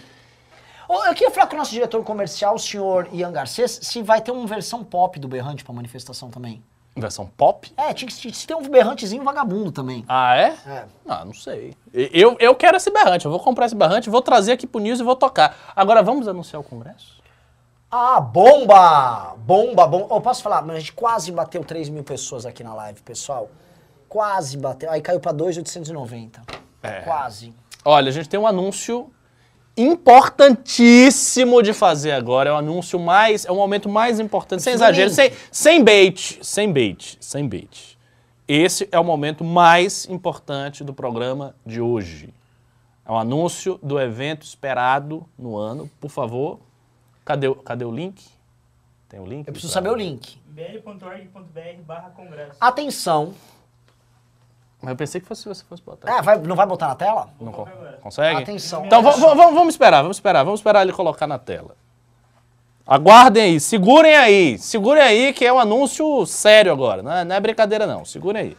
Eu 0.89 1.15
queria 1.15 1.31
falar 1.31 1.47
com 1.47 1.55
o 1.55 1.59
nosso 1.59 1.71
diretor 1.71 2.03
comercial, 2.05 2.55
o 2.55 2.59
senhor 2.59 3.09
Ian 3.13 3.33
Garcês, 3.33 3.79
se 3.83 4.03
vai 4.03 4.21
ter 4.21 4.31
uma 4.31 4.47
versão 4.47 4.85
pop 4.85 5.19
do 5.19 5.27
berrante 5.27 5.65
pra 5.65 5.73
manifestação 5.73 6.31
também. 6.31 6.63
Versão 6.95 7.27
pop? 7.27 7.73
É, 7.77 7.95
tinha 7.95 8.09
que 8.09 8.47
ter 8.47 8.55
um 8.55 8.69
berrantezinho 8.69 9.25
vagabundo 9.25 9.73
também. 9.73 10.05
Ah, 10.07 10.37
é? 10.37 10.55
É. 10.67 10.85
Ah, 11.09 11.25
não 11.25 11.33
sei. 11.33 11.75
Eu, 11.93 12.37
eu 12.39 12.55
quero 12.55 12.77
esse 12.77 12.91
berrante. 12.91 13.25
Eu 13.25 13.31
vou 13.31 13.41
comprar 13.41 13.67
esse 13.67 13.75
berrante, 13.75 14.11
vou 14.11 14.21
trazer 14.21 14.53
aqui 14.53 14.67
pro 14.67 14.81
News 14.81 15.01
e 15.01 15.03
vou 15.03 15.17
tocar. 15.17 15.73
Agora, 15.75 16.03
vamos 16.03 16.29
anunciar 16.29 16.61
o 16.61 16.65
congresso? 16.65 17.23
Ah, 17.91 18.21
bomba! 18.21 19.35
Bomba, 19.39 19.87
bomba. 19.87 20.07
Oh, 20.11 20.21
posso 20.21 20.43
falar? 20.43 20.63
Mas 20.63 20.77
a 20.77 20.81
gente 20.81 20.93
quase 20.93 21.33
bateu 21.33 21.65
3 21.65 21.89
mil 21.89 22.05
pessoas 22.05 22.45
aqui 22.45 22.63
na 22.63 22.75
live, 22.75 23.01
pessoal. 23.03 23.51
Quase 24.09 24.57
bateu. 24.59 24.91
Aí 24.91 25.01
caiu 25.01 25.21
pra 25.21 25.33
2,890. 25.33 26.43
É. 26.83 27.01
Quase. 27.01 27.55
Olha, 27.85 28.09
a 28.11 28.13
gente 28.13 28.29
tem 28.29 28.39
um 28.39 28.47
anúncio 28.47 29.11
importantíssimo 29.77 31.63
de 31.63 31.73
fazer 31.73 32.13
agora. 32.13 32.51
É 32.51 32.53
o 32.53 32.57
anúncio 32.57 32.99
mais. 32.99 33.45
É 33.45 33.51
o 33.53 33.57
momento 33.57 33.89
mais 33.89 34.19
importante. 34.21 34.63
Sem 34.63 34.75
exagero, 34.75 35.11
sem, 35.11 35.33
sem 35.51 35.83
bait. 35.85 36.39
Sem 36.43 36.73
bait. 36.73 37.17
Sem 37.21 37.49
bait. 37.49 37.99
Esse 38.47 38.89
é 38.93 38.99
o 38.99 39.05
momento 39.05 39.45
mais 39.45 40.07
importante 40.09 40.83
do 40.85 40.93
programa 40.93 41.55
de 41.65 41.81
hoje. 41.81 42.33
É 43.07 43.11
o 43.11 43.17
anúncio 43.17 43.79
do 43.83 43.99
evento 43.99 44.45
esperado 44.45 45.25
no 45.39 45.57
ano. 45.57 45.91
Por 46.01 46.11
favor, 46.11 46.61
cadê, 47.25 47.49
o- 47.49 47.55
cadê 47.55 47.85
o 47.85 47.91
link? 47.91 48.23
Tem 49.09 49.21
o 49.21 49.27
link? 49.27 49.47
Eu 49.47 49.53
preciso 49.53 49.73
saber 49.73 49.91
o 49.91 49.95
link. 49.95 50.39
bl.org.br 50.47 51.83
barra 51.87 52.11
congresso. 52.11 52.57
Atenção. 52.61 53.35
Mas 54.83 54.91
eu 54.91 54.97
pensei 54.97 55.21
que 55.21 55.27
fosse, 55.29 55.49
você 55.49 55.65
fosse 55.65 55.81
botar. 55.83 56.11
É, 56.13 56.21
vai- 56.21 56.39
não 56.39 56.57
vai 56.57 56.67
botar 56.67 56.89
na 56.89 56.95
tela? 56.97 57.29
Não 57.41 57.53
agora. 57.53 57.99
consegue? 58.03 58.43
Atenção. 58.43 58.85
Então 58.85 59.01
vamos, 59.01 59.21
vamos 59.21 59.69
esperar, 59.75 60.03
vamos 60.03 60.17
esperar, 60.17 60.43
vamos 60.45 60.59
esperar 60.59 60.83
ele 60.83 60.93
colocar 60.93 61.27
na 61.29 61.39
tela. 61.39 61.77
Aguardem 62.85 63.45
aí, 63.45 63.61
segurem 63.61 64.17
aí, 64.17 64.59
segurem 64.59 65.03
aí 65.03 65.33
que 65.33 65.45
é 65.47 65.53
um 65.53 65.59
anúncio 65.61 66.27
sério 66.27 66.73
agora, 66.73 67.01
não 67.01 67.13
é, 67.13 67.25
não 67.25 67.37
é 67.37 67.41
brincadeira 67.41 67.87
não, 67.87 68.05
segurem 68.05 68.43
aí. 68.43 68.57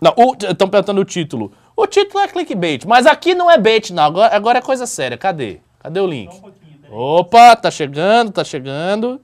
Não, 0.00 0.14
estão 0.48 0.68
perguntando 0.68 1.00
o 1.00 1.04
título. 1.04 1.52
O 1.76 1.86
título 1.88 2.22
é 2.22 2.28
clickbait, 2.28 2.84
mas 2.86 3.06
aqui 3.06 3.34
não 3.34 3.50
é 3.50 3.58
bait 3.58 3.90
não, 3.92 4.04
agora, 4.04 4.36
agora 4.36 4.58
é 4.58 4.62
coisa 4.62 4.86
séria, 4.86 5.18
cadê? 5.18 5.60
Cadê 5.80 5.98
o 5.98 6.06
link? 6.06 6.32
Um. 6.90 6.96
Opa, 6.96 7.56
tá 7.56 7.70
chegando, 7.72 8.30
tá 8.30 8.44
chegando. 8.44 9.20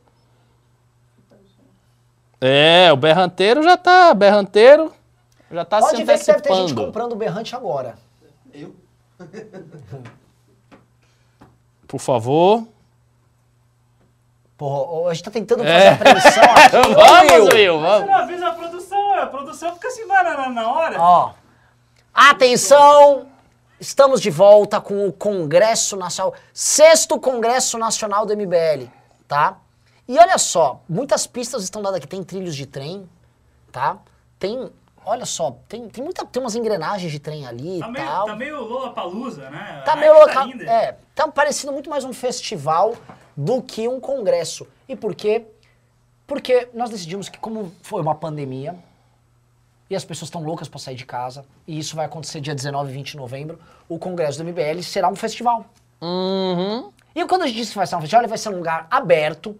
É, 2.41 2.91
o 2.93 2.97
berranteiro 2.97 3.63
já 3.63 3.77
tá, 3.77 4.15
berranteiro 4.15 4.93
já 5.51 5.65
tá 5.65 5.81
Pode 5.81 5.97
se 5.97 6.05
ver 6.05 6.19
que 6.19 6.25
deve 6.27 6.41
ter 6.41 6.55
gente 6.55 6.75
comprando 6.75 7.13
o 7.13 7.17
berrante 7.17 7.55
agora. 7.55 7.97
Eu? 8.55 8.75
Por 11.87 11.99
favor. 11.99 12.67
Porra, 14.57 15.11
a 15.11 15.15
gente 15.15 15.25
tá 15.25 15.31
tentando 15.31 15.65
fazer 15.65 15.73
É. 15.73 15.89
a 15.89 15.97
prevenção 15.97 16.43
aqui. 16.55 16.71
Vamos, 16.95 17.33
Will. 17.33 17.45
Will, 17.55 17.81
Você 17.81 17.87
vamos. 17.89 18.07
não 18.07 18.15
avisa 18.15 18.49
a 18.49 18.53
produção, 18.53 19.11
ué. 19.11 19.23
a 19.23 19.27
produção 19.27 19.75
fica 19.75 19.89
assim 19.89 20.07
na 20.07 20.71
hora. 20.73 20.97
Ó. 21.01 21.33
Atenção! 22.15 23.27
Estamos 23.81 24.21
de 24.21 24.31
volta 24.31 24.79
com 24.81 25.07
o 25.09 25.13
Congresso 25.13 25.97
Nacional, 25.97 26.35
sexto 26.53 27.19
Congresso 27.19 27.79
Nacional 27.79 28.27
do 28.27 28.37
MBL, 28.37 28.89
tá? 29.27 29.57
E 30.11 30.19
olha 30.19 30.39
só, 30.39 30.83
muitas 30.89 31.25
pistas 31.25 31.63
estão 31.63 31.81
dadas 31.81 31.99
aqui. 31.99 32.07
Tem 32.09 32.21
trilhos 32.25 32.57
de 32.57 32.67
trem, 32.67 33.09
tá? 33.71 33.97
Tem, 34.41 34.69
olha 35.07 35.25
só, 35.25 35.57
tem, 35.69 35.89
tem, 35.89 36.03
muita, 36.03 36.27
tem 36.27 36.43
umas 36.43 36.57
engrenagens 36.57 37.13
de 37.13 37.21
trem 37.21 37.47
ali 37.47 37.77
e 37.77 37.79
Tá 37.79 37.89
meio, 37.89 38.05
tal. 38.05 38.27
tá 38.27 38.35
meio 38.35 38.61
Lollapalooza, 38.61 39.49
né? 39.51 39.83
Tá 39.85 39.93
A 39.93 39.97
meio 39.97 40.13
local. 40.15 40.47
linda. 40.49 40.65
é, 40.65 40.99
tá 41.15 41.29
parecendo 41.29 41.73
muito 41.73 41.89
mais 41.89 42.03
um 42.03 42.13
festival 42.13 42.97
do 43.37 43.63
que 43.63 43.87
um 43.87 44.01
congresso. 44.01 44.67
E 44.89 44.97
por 44.97 45.15
quê? 45.15 45.47
Porque 46.27 46.69
nós 46.75 46.91
decidimos 46.91 47.29
que, 47.29 47.39
como 47.39 47.73
foi 47.81 48.03
uma 48.03 48.17
pandemia, 48.17 48.77
e 49.89 49.95
as 49.95 50.05
pessoas 50.05 50.27
estão 50.27 50.43
loucas 50.43 50.67
para 50.67 50.81
sair 50.81 50.97
de 50.97 51.07
casa, 51.07 51.45
e 51.69 51.79
isso 51.79 51.95
vai 51.95 52.07
acontecer 52.07 52.41
dia 52.41 52.55
19 52.57 52.91
e 52.91 52.95
20 52.95 53.13
de 53.13 53.17
novembro, 53.17 53.61
o 53.89 53.97
congresso 53.97 54.39
do 54.39 54.45
MBL 54.45 54.83
será 54.83 55.09
um 55.09 55.15
festival. 55.15 55.67
Uhum. 56.01 56.91
E 57.15 57.25
quando 57.27 57.43
a 57.43 57.47
gente 57.47 57.57
disse 57.59 57.71
que 57.71 57.77
vai 57.79 57.87
ser 57.87 57.95
um 57.95 58.01
festival, 58.01 58.23
ele 58.23 58.29
vai 58.29 58.39
ser 58.39 58.49
um 58.49 58.57
lugar 58.57 58.89
aberto, 58.91 59.57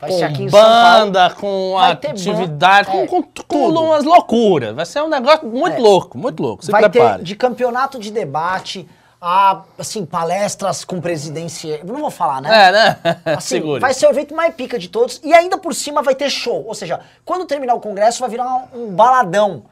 vai 0.00 0.12
ser 0.12 0.24
aqui 0.24 0.38
Com 0.38 0.42
em 0.44 0.50
banda, 0.50 1.30
com 1.30 1.78
atividade, 1.78 2.88
com, 2.90 2.98
é, 3.02 3.06
com, 3.06 3.22
com 3.22 3.42
tudo. 3.46 3.82
umas 3.82 4.04
loucuras. 4.04 4.74
Vai 4.74 4.86
ser 4.86 5.02
um 5.02 5.08
negócio 5.08 5.46
muito 5.46 5.76
É. 5.76 5.80
louco, 5.80 6.18
muito 6.18 6.42
louco. 6.42 6.64
Se 6.64 6.70
vai 6.70 6.88
prepare. 6.88 7.18
ter 7.18 7.24
de 7.24 7.36
campeonato 7.36 7.98
de 7.98 8.10
debate 8.10 8.88
a, 9.20 9.62
assim, 9.78 10.04
palestras 10.04 10.84
com 10.84 11.00
presidência. 11.00 11.80
Não 11.84 11.96
vou 11.96 12.10
falar, 12.10 12.40
né? 12.42 12.68
É, 12.68 12.72
né? 12.72 12.96
Assim, 13.36 13.60
vai 13.80 13.94
ser 13.94 14.06
o 14.06 14.10
evento 14.10 14.34
mais 14.34 14.54
pica 14.54 14.78
de 14.78 14.88
todos 14.88 15.20
e 15.24 15.32
ainda 15.32 15.56
por 15.58 15.74
cima 15.74 16.02
vai 16.02 16.14
ter 16.14 16.28
show. 16.30 16.64
Ou 16.66 16.74
seja, 16.74 17.00
quando 17.24 17.46
terminar 17.46 17.74
o 17.74 17.80
congresso 17.80 18.20
vai 18.20 18.28
virar 18.28 18.68
um, 18.74 18.84
um 18.84 18.94
baladão, 18.94 19.64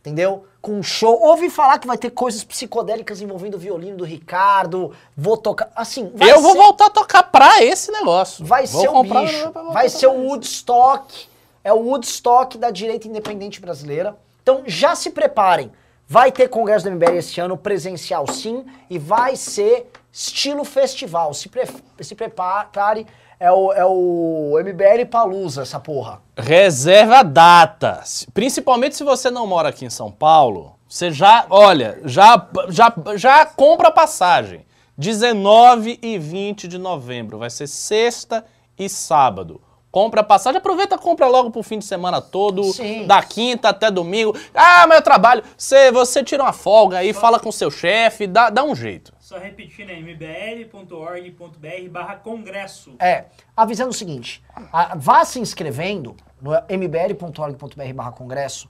entendeu? 0.00 0.46
Com 0.62 0.78
um 0.78 0.82
show. 0.82 1.20
Ouvi 1.20 1.50
falar 1.50 1.78
que 1.80 1.86
vai 1.88 1.98
ter 1.98 2.10
coisas 2.10 2.42
psicodélicas 2.44 3.20
envolvendo 3.20 3.54
o 3.56 3.58
violino 3.58 3.96
do 3.98 4.04
Ricardo. 4.04 4.92
Vou 5.16 5.36
tocar. 5.36 5.70
Assim, 5.74 6.12
Eu 6.20 6.40
vou 6.40 6.52
ser- 6.52 6.58
voltar 6.58 6.86
a 6.86 6.90
tocar 6.90 7.24
pra 7.24 7.62
esse 7.64 7.90
negócio. 7.90 8.44
Vai 8.44 8.64
vou 8.66 8.80
ser 8.80 8.88
o 8.88 9.02
bicho. 9.02 9.52
Vai 9.72 9.88
ser 9.88 10.06
o. 10.06 10.12
Woodstock. 10.12 11.26
É 11.64 11.72
o 11.72 11.78
Woodstock 11.80 12.56
da 12.58 12.70
direita 12.70 13.08
independente 13.08 13.60
brasileira. 13.60 14.16
Então 14.42 14.62
já 14.66 14.94
se 14.94 15.10
preparem. 15.10 15.70
Vai 16.08 16.30
ter 16.30 16.48
Congresso 16.48 16.84
do 16.84 16.90
MBL 16.92 17.16
esse 17.18 17.40
ano, 17.40 17.56
presencial 17.56 18.26
sim, 18.30 18.64
e 18.90 18.98
vai 18.98 19.34
ser 19.34 19.90
estilo 20.12 20.62
festival. 20.64 21.32
Se, 21.34 21.48
pre 21.48 21.62
se 22.00 22.14
prepare, 22.14 23.06
é 23.42 23.50
o, 23.52 23.72
é 23.72 23.84
o 23.84 24.54
MBL 24.64 25.06
Palusa, 25.10 25.62
essa 25.62 25.80
porra. 25.80 26.20
Reserva 26.36 27.18
a 27.18 27.22
data. 27.22 28.00
Se- 28.04 28.26
Principalmente 28.30 28.96
se 28.96 29.04
você 29.04 29.30
não 29.30 29.46
mora 29.46 29.68
aqui 29.70 29.84
em 29.84 29.90
São 29.90 30.10
Paulo, 30.10 30.74
você 30.88 31.10
já, 31.10 31.46
olha, 31.50 31.98
já, 32.04 32.48
já, 32.68 32.94
já 33.16 33.46
compra 33.46 33.90
passagem. 33.90 34.64
19 34.96 35.98
e 36.02 36.18
20 36.18 36.68
de 36.68 36.78
novembro. 36.78 37.38
Vai 37.38 37.50
ser 37.50 37.66
sexta 37.66 38.44
e 38.78 38.88
sábado. 38.88 39.60
Compra 39.90 40.22
a 40.22 40.24
passagem, 40.24 40.58
aproveita 40.58 40.94
e 40.94 40.98
compra 40.98 41.26
logo 41.26 41.50
pro 41.50 41.62
fim 41.62 41.78
de 41.78 41.84
semana 41.84 42.18
todo, 42.20 42.62
Sim. 42.72 43.06
da 43.06 43.22
quinta 43.22 43.68
até 43.68 43.90
domingo. 43.90 44.34
Ah, 44.54 44.86
mas 44.86 44.96
eu 44.98 45.02
trabalho. 45.02 45.42
Você, 45.54 45.92
você 45.92 46.24
tira 46.24 46.42
uma 46.42 46.52
folga 46.52 46.98
aí, 46.98 47.12
fala 47.12 47.38
com 47.38 47.52
seu 47.52 47.70
chefe, 47.70 48.26
dá, 48.26 48.48
dá 48.48 48.64
um 48.64 48.74
jeito. 48.74 49.12
Só 49.22 49.38
repetindo 49.38 49.90
aí, 49.90 50.00
mbl.org.br 50.00 51.88
barra 51.88 52.16
congresso. 52.16 52.96
É, 52.98 53.26
avisando 53.56 53.90
o 53.90 53.94
seguinte, 53.94 54.42
a- 54.72 54.96
vá 54.96 55.24
se 55.24 55.38
inscrevendo 55.38 56.16
no 56.40 56.50
mbl.org.br 56.68 57.94
barra 57.94 58.10
congresso, 58.10 58.68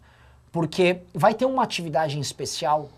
porque 0.52 1.00
vai 1.14 1.32
ter 1.32 1.46
uma 1.46 1.62
atividade 1.62 2.18
em 2.18 2.20
especial 2.20 2.90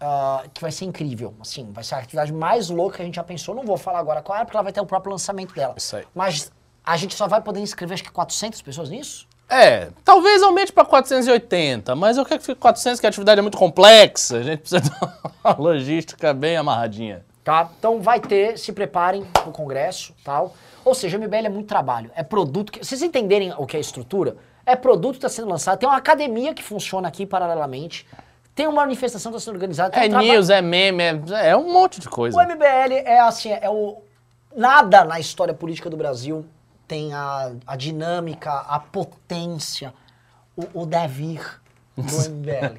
ah, 0.00 0.42
que 0.52 0.60
vai 0.60 0.72
ser 0.72 0.86
incrível, 0.86 1.36
assim, 1.40 1.70
vai 1.70 1.84
ser 1.84 1.94
a 1.94 1.98
atividade 1.98 2.32
mais 2.32 2.68
louca 2.68 2.96
que 2.96 3.02
a 3.02 3.04
gente 3.04 3.14
já 3.14 3.22
pensou, 3.22 3.54
não 3.54 3.64
vou 3.64 3.78
falar 3.78 4.00
agora 4.00 4.20
qual 4.20 4.36
é, 4.36 4.44
porque 4.44 4.56
ela 4.56 4.64
vai 4.64 4.72
ter 4.72 4.80
o 4.80 4.86
próprio 4.86 5.12
lançamento 5.12 5.54
dela. 5.54 5.74
Isso 5.76 5.94
aí. 5.94 6.04
Mas 6.12 6.50
a 6.84 6.96
gente 6.96 7.14
só 7.14 7.28
vai 7.28 7.40
poder 7.40 7.60
inscrever 7.60 7.94
acho 7.94 8.02
que 8.02 8.10
400 8.10 8.60
pessoas 8.60 8.90
nisso? 8.90 9.28
É, 9.48 9.88
talvez 10.04 10.42
aumente 10.42 10.72
para 10.72 10.84
480, 10.84 11.96
mas 11.96 12.18
eu 12.18 12.24
quero 12.24 12.40
que 12.40 12.46
fique 12.46 12.60
400, 12.60 13.00
que 13.00 13.06
a 13.06 13.08
atividade 13.08 13.38
é 13.38 13.42
muito 13.42 13.56
complexa. 13.56 14.38
A 14.38 14.42
gente 14.42 14.60
precisa 14.60 14.80
de 14.82 14.90
uma 15.00 15.56
logística 15.58 16.34
bem 16.34 16.56
amarradinha. 16.56 17.24
Tá? 17.42 17.70
Então 17.78 18.00
vai 18.00 18.20
ter, 18.20 18.58
se 18.58 18.72
preparem 18.72 19.24
pro 19.24 19.50
congresso, 19.50 20.14
tal. 20.22 20.54
Ou 20.84 20.94
seja, 20.94 21.16
o 21.16 21.20
MBL 21.20 21.46
é 21.46 21.48
muito 21.48 21.66
trabalho, 21.66 22.10
é 22.14 22.22
produto 22.22 22.70
que, 22.70 22.84
vocês 22.84 23.02
entenderem 23.02 23.52
o 23.56 23.66
que 23.66 23.76
é 23.76 23.80
estrutura, 23.80 24.36
é 24.66 24.76
produto 24.76 25.12
que 25.12 25.18
está 25.18 25.28
sendo 25.30 25.48
lançado, 25.48 25.78
tem 25.78 25.88
uma 25.88 25.96
academia 25.96 26.52
que 26.52 26.62
funciona 26.62 27.08
aqui 27.08 27.24
paralelamente, 27.24 28.06
tem 28.54 28.66
uma 28.66 28.82
manifestação 28.82 29.32
que 29.32 29.38
está 29.38 29.46
sendo 29.46 29.54
organizada, 29.54 29.90
tem 29.90 30.12
É 30.12 30.16
um 30.16 30.20
news, 30.20 30.50
é 30.50 30.60
meme, 30.60 31.02
é, 31.02 31.48
é 31.50 31.56
um 31.56 31.72
monte 31.72 32.00
de 32.00 32.06
O 32.06 32.10
coisa. 32.10 32.42
MBL 32.42 32.92
é 33.04 33.20
assim, 33.20 33.50
é 33.50 33.68
o 33.70 34.02
nada 34.54 35.04
na 35.04 35.18
história 35.18 35.54
política 35.54 35.88
do 35.88 35.96
Brasil 35.96 36.44
tem 36.88 37.12
a, 37.12 37.52
a 37.66 37.76
dinâmica, 37.76 38.50
a 38.50 38.80
potência, 38.80 39.92
o, 40.56 40.82
o 40.82 40.86
devir 40.86 41.60
do 41.96 42.02
MBL. 42.30 42.78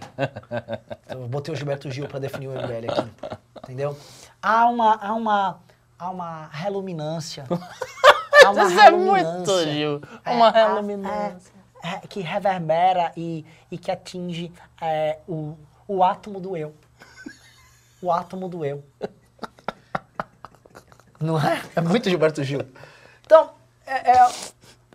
Eu 1.09 1.27
botei 1.27 1.53
o 1.53 1.57
Gilberto 1.57 1.89
Gil 1.91 2.07
para 2.07 2.19
definir 2.19 2.47
o 2.47 2.51
MBL 2.51 2.91
aqui, 2.91 3.11
entendeu? 3.63 3.95
Há 4.41 4.65
uma 4.67 4.95
há 4.95 5.13
uma 5.13 5.59
há 5.97 6.09
uma 6.09 6.47
reluminância. 6.51 7.45
Há 8.41 8.51
uma 8.51 8.63
Isso 8.67 8.79
é 8.79 8.89
muito. 8.91 9.63
Gil. 9.65 10.01
É, 10.23 10.31
Uma 10.31 10.47
há- 10.47 10.51
reluminância. 10.69 11.51
é, 11.83 11.95
é, 11.95 11.99
que 12.07 12.21
reverbera 12.21 13.11
e, 13.17 13.45
e 13.69 13.77
que 13.77 13.91
atinge 13.91 14.49
é, 14.81 15.19
o, 15.27 15.57
o 15.85 16.01
átomo 16.01 16.39
do 16.39 16.55
eu. 16.55 16.73
O 18.01 18.09
átomo 18.13 18.47
do 18.47 18.63
eu. 18.63 18.81
Não 21.19 21.37
é? 21.37 21.61
É 21.75 21.81
muito 21.81 22.09
Gilberto 22.09 22.41
Gil. 22.45 22.61
Então, 23.25 23.51
é, 23.93 24.11
é, 24.11 24.29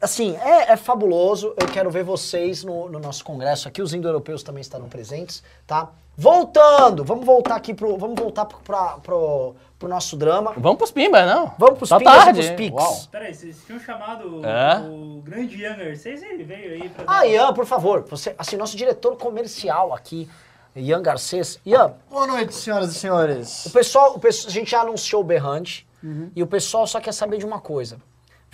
assim, 0.01 0.37
é, 0.37 0.73
é 0.73 0.77
fabuloso. 0.77 1.55
Eu 1.61 1.67
quero 1.67 1.91
ver 1.91 2.05
vocês 2.05 2.63
no, 2.65 2.89
no 2.89 2.99
nosso 2.99 3.25
congresso 3.25 3.69
aqui. 3.69 3.83
Os 3.83 3.93
indo-europeus 3.95 4.43
também 4.43 4.61
estarão 4.61 4.89
presentes, 4.89 5.43
tá? 5.67 5.91
Voltando, 6.17 7.05
vamos 7.05 7.27
voltar 7.27 7.57
aqui 7.57 7.75
pro, 7.75 7.97
vamos 7.99 8.19
voltar 8.19 8.45
pro, 8.45 8.59
pra- 8.61 8.99
pro, 9.03 9.55
pro 9.79 9.89
nosso 9.89 10.17
drama. 10.17 10.53
Vamos 10.57 10.79
pros 10.79 10.91
Pimbas, 10.93 11.27
não? 11.27 11.53
Vamos 11.59 11.77
pros 11.79 11.89
Tá 11.91 11.99
Pimbas, 11.99 12.15
tarde, 12.15 12.41
pros? 12.43 12.55
Pix. 12.57 12.73
Uau. 12.75 13.01
Peraí, 13.11 13.35
vocês 13.35 13.57
tinham 13.67 13.81
chamado 13.81 14.41
É? 14.47 14.79
o 14.89 15.21
grande 15.25 15.63
Younger 15.63 15.99
6, 15.99 16.23
ele 16.23 16.45
veio 16.45 16.73
aí 16.83 16.89
pra... 16.89 17.05
Ah, 17.07 17.27
Ian, 17.27 17.53
por 17.53 17.67
favor, 17.67 18.05
você, 18.09 18.35
assim, 18.39 18.57
nosso 18.57 18.77
diretor 18.77 19.17
comercial 19.17 19.93
aqui, 19.93 20.29
Ian 20.77 21.03
Garcês. 21.03 21.59
Ian, 21.67 21.95
Boa 22.09 22.27
noite, 22.29 22.55
senhoras 22.55 22.91
e 22.91 22.95
senhores. 22.99 23.67
o 23.67 23.71
pessoal, 23.71 24.15
o 24.15 24.19
pessoal, 24.21 24.49
a 24.49 24.53
gente 24.53 24.71
já 24.71 24.81
anunciou 24.83 25.21
o 25.23 25.25
berrante 25.25 25.87
Uhum. 26.03 26.31
e 26.37 26.43
o 26.43 26.47
pessoal 26.47 26.87
só 26.87 27.01
quer 27.01 27.13
saber 27.13 27.39
de 27.39 27.47
uma 27.47 27.59
coisa. 27.61 27.97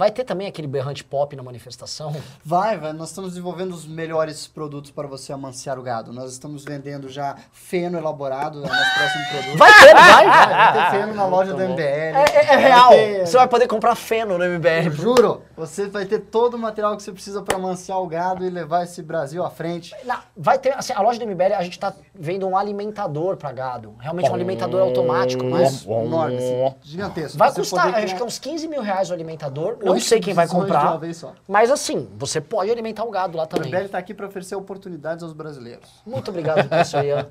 Vai 0.01 0.11
ter 0.11 0.25
também 0.25 0.47
aquele 0.47 0.67
berrante 0.67 1.05
pop 1.05 1.37
na 1.37 1.43
manifestação? 1.43 2.17
Vai, 2.43 2.79
vai. 2.79 2.95
Nós 2.95 3.11
estamos 3.11 3.33
desenvolvendo 3.33 3.73
os 3.75 3.87
melhores 3.87 4.47
produtos 4.47 4.91
para 4.91 5.07
você 5.07 5.31
amanciar 5.31 5.79
o 5.79 5.83
gado. 5.83 6.11
Nós 6.11 6.33
estamos 6.33 6.65
vendendo 6.65 7.07
já 7.11 7.37
feno 7.53 7.99
elaborado, 7.99 8.65
é 8.65 8.69
nosso 8.69 8.95
próximo 8.97 9.25
produto. 9.31 9.59
Vai 9.59 9.73
ter, 9.75 9.95
vai! 9.95 10.27
Vai, 10.27 10.49
vai 10.49 10.73
ter 10.73 10.99
feno 10.99 11.15
na 11.15 11.27
loja 11.27 11.53
do 11.53 11.63
MBL. 11.63 11.83
É, 11.83 12.25
é- 12.33 12.55
é 12.55 12.57
real. 12.57 12.89
Ter- 12.89 13.27
Você 13.27 13.37
vai 13.37 13.47
poder 13.47 13.67
comprar 13.69 13.95
feno 13.95 14.39
no 14.39 14.45
MBL. 14.45 14.91
Juro, 14.91 15.43
você 15.55 15.87
vai 15.87 16.07
ter 16.07 16.21
todo 16.21 16.55
o 16.55 16.59
material 16.59 16.97
que 16.97 17.03
você 17.03 17.13
precisa 17.13 17.43
para 17.43 17.57
amanciar 17.57 18.01
o 18.01 18.07
gado 18.07 18.43
e 18.43 18.49
levar 18.49 18.85
esse 18.85 19.03
Brasil 19.03 19.45
à 19.45 19.51
frente. 19.51 19.95
Vai 20.35 20.59
ter, 20.59 20.73
assim, 20.79 20.95
a 20.95 21.03
loja 21.03 21.19
do 21.19 21.27
MBL, 21.27 21.53
a 21.59 21.63
gente 21.63 21.79
tá 21.79 21.93
vendo 22.15 22.49
um 22.49 22.57
alimentador 22.57 23.37
pra 23.37 23.53
gado. 23.53 23.95
Realmente 24.01 24.31
um 24.31 24.35
alimentador 24.35 24.81
automático, 24.81 25.45
mas 25.45 25.85
Mas 25.85 25.87
enorme, 26.07 26.37
assim, 26.39 26.75
gigantesco. 26.83 27.37
vai 27.37 27.51
Você 27.51 27.61
custar, 27.61 27.95
acho 27.97 28.17
que 28.17 28.23
é 28.23 28.25
uns 28.25 28.39
15 28.39 28.67
mil 28.67 28.81
reais 28.81 29.11
o 29.11 29.13
alimentador. 29.13 29.77
Não 29.83 29.90
oito 29.93 30.05
sei 30.05 30.21
quem 30.21 30.35
vai 30.35 30.47
comprar. 30.49 30.91
uma 30.91 30.99
vez 30.99 31.17
só. 31.17 31.33
Mas 31.49 31.71
assim, 31.71 32.09
você 32.17 32.41
pode 32.41 32.71
alimentar 32.71 33.05
o 33.05 33.11
gado 33.11 33.37
lá 33.37 33.45
O 33.45 33.47
também. 33.47 33.69
MBL 33.71 33.85
está 33.87 33.99
aqui 33.99 34.13
para 34.15 34.27
oferecer 34.27 34.55
oportunidades 34.55 35.23
aos 35.23 35.33
brasileiros. 35.33 35.89
Muito 36.07 36.29
obrigado, 36.31 36.69
professor 36.69 37.05
Ian. 37.05 37.29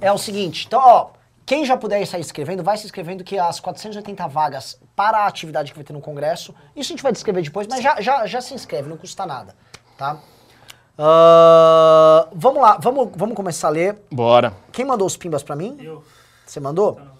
É 0.00 0.10
o 0.12 0.18
seguinte, 0.18 0.66
então, 0.66 0.80
ó, 0.82 1.10
quem 1.44 1.64
já 1.64 1.76
puder 1.76 2.06
sair 2.06 2.20
escrevendo, 2.20 2.62
vai 2.62 2.76
se 2.76 2.84
inscrevendo 2.86 3.22
que 3.24 3.38
as 3.38 3.60
480 3.60 4.26
vagas 4.28 4.80
para 4.96 5.18
a 5.18 5.26
atividade 5.26 5.72
que 5.72 5.78
vai 5.78 5.84
ter 5.84 5.92
no 5.92 6.00
Congresso, 6.00 6.54
isso 6.76 6.92
a 6.92 6.94
gente 6.94 7.02
vai 7.02 7.12
descrever 7.12 7.42
depois, 7.42 7.66
mas 7.66 7.82
já, 7.82 8.00
já, 8.00 8.26
já 8.26 8.40
se 8.40 8.54
inscreve, 8.54 8.88
não 8.88 8.96
custa 8.96 9.26
nada, 9.26 9.54
tá? 9.98 10.18
Ah, 11.02 12.28
vamos 12.32 12.62
lá, 12.62 12.78
vamos, 12.80 13.08
vamos 13.16 13.34
começar 13.34 13.68
a 13.68 13.70
ler. 13.70 13.98
Bora. 14.12 14.52
Quem 14.70 14.84
mandou 14.84 15.06
os 15.06 15.16
pimbas 15.16 15.42
pra 15.42 15.56
mim? 15.56 15.76
Eu, 15.80 16.04
Você 16.46 16.60
mandou? 16.60 16.94
tá 16.94 17.02
no 17.04 17.19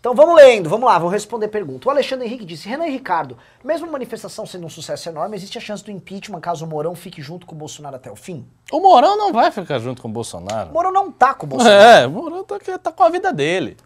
Então 0.00 0.14
vamos 0.14 0.34
lendo, 0.34 0.70
vamos 0.70 0.86
lá, 0.88 0.98
vou 0.98 1.10
responder 1.10 1.48
pergunta. 1.48 1.86
O 1.86 1.90
Alexandre 1.90 2.26
Henrique 2.26 2.46
disse: 2.46 2.66
Renan 2.66 2.86
e 2.86 2.90
Ricardo, 2.90 3.36
mesmo 3.62 3.86
a 3.86 3.90
manifestação 3.90 4.46
sendo 4.46 4.64
um 4.64 4.68
sucesso 4.70 5.10
enorme, 5.10 5.36
existe 5.36 5.58
a 5.58 5.60
chance 5.60 5.84
do 5.84 5.90
impeachment 5.90 6.40
caso 6.40 6.64
o 6.64 6.68
Mourão 6.68 6.94
fique 6.94 7.20
junto 7.20 7.44
com 7.44 7.54
o 7.54 7.58
Bolsonaro 7.58 7.96
até 7.96 8.10
o 8.10 8.16
fim? 8.16 8.48
O 8.72 8.80
Mourão 8.80 9.18
não 9.18 9.30
vai 9.30 9.50
ficar 9.50 9.78
junto 9.78 10.00
com 10.00 10.08
o 10.08 10.10
Bolsonaro. 10.10 10.70
O 10.70 10.72
Mourão 10.72 10.90
não 10.90 11.12
tá 11.12 11.34
com 11.34 11.44
o 11.44 11.48
Bolsonaro. 11.50 11.82
É, 11.82 12.06
o 12.06 12.10
Mourão 12.10 12.44
tá, 12.44 12.58
tá 12.78 12.90
com 12.90 13.02
a 13.02 13.10
vida 13.10 13.30
dele. 13.30 13.76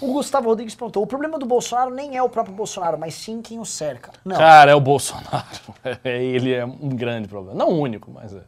O 0.00 0.10
Gustavo 0.10 0.48
Rodrigues 0.48 0.74
perguntou: 0.74 1.02
o 1.02 1.06
problema 1.06 1.38
do 1.38 1.44
Bolsonaro 1.44 1.90
nem 1.90 2.16
é 2.16 2.22
o 2.22 2.30
próprio 2.30 2.54
Bolsonaro, 2.54 2.98
mas 2.98 3.12
sim 3.12 3.42
quem 3.42 3.58
o 3.58 3.64
cerca. 3.66 4.12
Não. 4.24 4.38
Cara, 4.38 4.70
é 4.70 4.74
o 4.74 4.80
Bolsonaro. 4.80 5.46
Ele 6.02 6.54
é 6.54 6.64
um 6.64 6.88
grande 6.88 7.28
problema. 7.28 7.58
Não 7.58 7.68
o 7.68 7.78
único, 7.78 8.10
mas 8.10 8.32
é. 8.32 8.40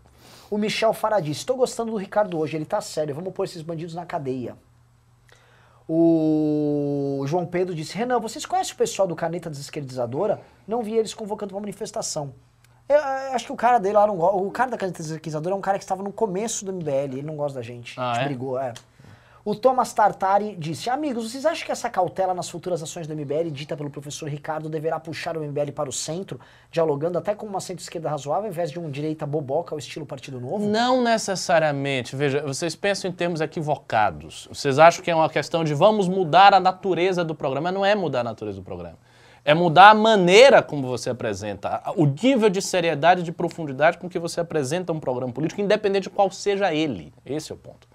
O 0.50 0.56
Michel 0.56 0.94
Farah 0.94 1.20
disse: 1.20 1.40
estou 1.40 1.54
gostando 1.54 1.90
do 1.90 1.98
Ricardo 1.98 2.38
hoje, 2.38 2.56
ele 2.56 2.64
tá 2.64 2.80
sério, 2.80 3.14
vamos 3.14 3.34
pôr 3.34 3.44
esses 3.44 3.60
bandidos 3.60 3.94
na 3.94 4.06
cadeia. 4.06 4.56
O 5.88 7.24
João 7.26 7.46
Pedro 7.46 7.74
disse: 7.74 7.96
Renan, 7.96 8.20
vocês 8.20 8.44
conhecem 8.44 8.74
o 8.74 8.76
pessoal 8.76 9.08
do 9.08 9.16
Caneta 9.16 9.48
Desesquerdizadora? 9.48 10.40
Não 10.66 10.82
vi 10.82 10.94
eles 10.94 11.14
convocando 11.14 11.54
uma 11.54 11.60
manifestação. 11.62 12.34
Eu, 12.86 12.96
eu 12.96 13.32
acho 13.32 13.46
que 13.46 13.52
o 13.52 13.56
cara 13.56 13.78
dele 13.78 13.94
lá 13.94 14.06
não 14.06 14.16
gosta. 14.16 14.36
O 14.36 14.50
cara 14.50 14.70
da 14.70 14.76
Caneta 14.76 15.02
Desesquerdizadora 15.02 15.54
é 15.54 15.58
um 15.58 15.62
cara 15.62 15.78
que 15.78 15.84
estava 15.84 16.02
no 16.02 16.12
começo 16.12 16.64
do 16.66 16.72
MBL, 16.74 17.14
ele 17.14 17.22
não 17.22 17.36
gosta 17.36 17.58
da 17.58 17.62
gente. 17.62 17.98
Ah, 17.98 18.10
a 18.10 18.14
gente 18.14 18.24
é? 18.24 18.26
brigou, 18.26 18.58
é. 18.58 18.74
O 19.48 19.54
Thomas 19.54 19.94
Tartari 19.94 20.54
disse: 20.58 20.90
Amigos, 20.90 21.30
vocês 21.30 21.46
acham 21.46 21.64
que 21.64 21.72
essa 21.72 21.88
cautela 21.88 22.34
nas 22.34 22.50
futuras 22.50 22.82
ações 22.82 23.06
do 23.06 23.16
MBL, 23.16 23.48
dita 23.50 23.74
pelo 23.74 23.88
professor 23.88 24.28
Ricardo, 24.28 24.68
deverá 24.68 25.00
puxar 25.00 25.38
o 25.38 25.40
MBL 25.42 25.72
para 25.74 25.88
o 25.88 25.92
centro, 25.92 26.38
dialogando 26.70 27.16
até 27.16 27.34
com 27.34 27.46
uma 27.46 27.58
centro-esquerda 27.58 28.10
razoável, 28.10 28.44
ao 28.44 28.50
invés 28.50 28.70
de 28.70 28.78
um 28.78 28.90
direita 28.90 29.24
boboca 29.24 29.74
ao 29.74 29.78
estilo 29.78 30.04
Partido 30.04 30.38
Novo? 30.38 30.68
Não 30.68 31.02
necessariamente. 31.02 32.14
Veja, 32.14 32.42
vocês 32.42 32.76
pensam 32.76 33.10
em 33.10 33.14
termos 33.14 33.40
equivocados. 33.40 34.46
Vocês 34.52 34.78
acham 34.78 35.02
que 35.02 35.10
é 35.10 35.14
uma 35.14 35.30
questão 35.30 35.64
de 35.64 35.72
vamos 35.72 36.08
mudar 36.08 36.52
a 36.52 36.60
natureza 36.60 37.24
do 37.24 37.34
programa. 37.34 37.72
Não 37.72 37.86
é 37.86 37.94
mudar 37.94 38.20
a 38.20 38.24
natureza 38.24 38.58
do 38.58 38.62
programa. 38.62 38.98
É 39.46 39.54
mudar 39.54 39.88
a 39.88 39.94
maneira 39.94 40.62
como 40.62 40.86
você 40.86 41.08
apresenta, 41.08 41.82
o 41.96 42.04
nível 42.04 42.50
de 42.50 42.60
seriedade 42.60 43.22
e 43.22 43.24
de 43.24 43.32
profundidade 43.32 43.96
com 43.96 44.10
que 44.10 44.18
você 44.18 44.40
apresenta 44.40 44.92
um 44.92 45.00
programa 45.00 45.32
político, 45.32 45.62
independente 45.62 46.02
de 46.02 46.10
qual 46.10 46.30
seja 46.30 46.74
ele. 46.74 47.14
Esse 47.24 47.50
é 47.50 47.54
o 47.54 47.58
ponto. 47.58 47.88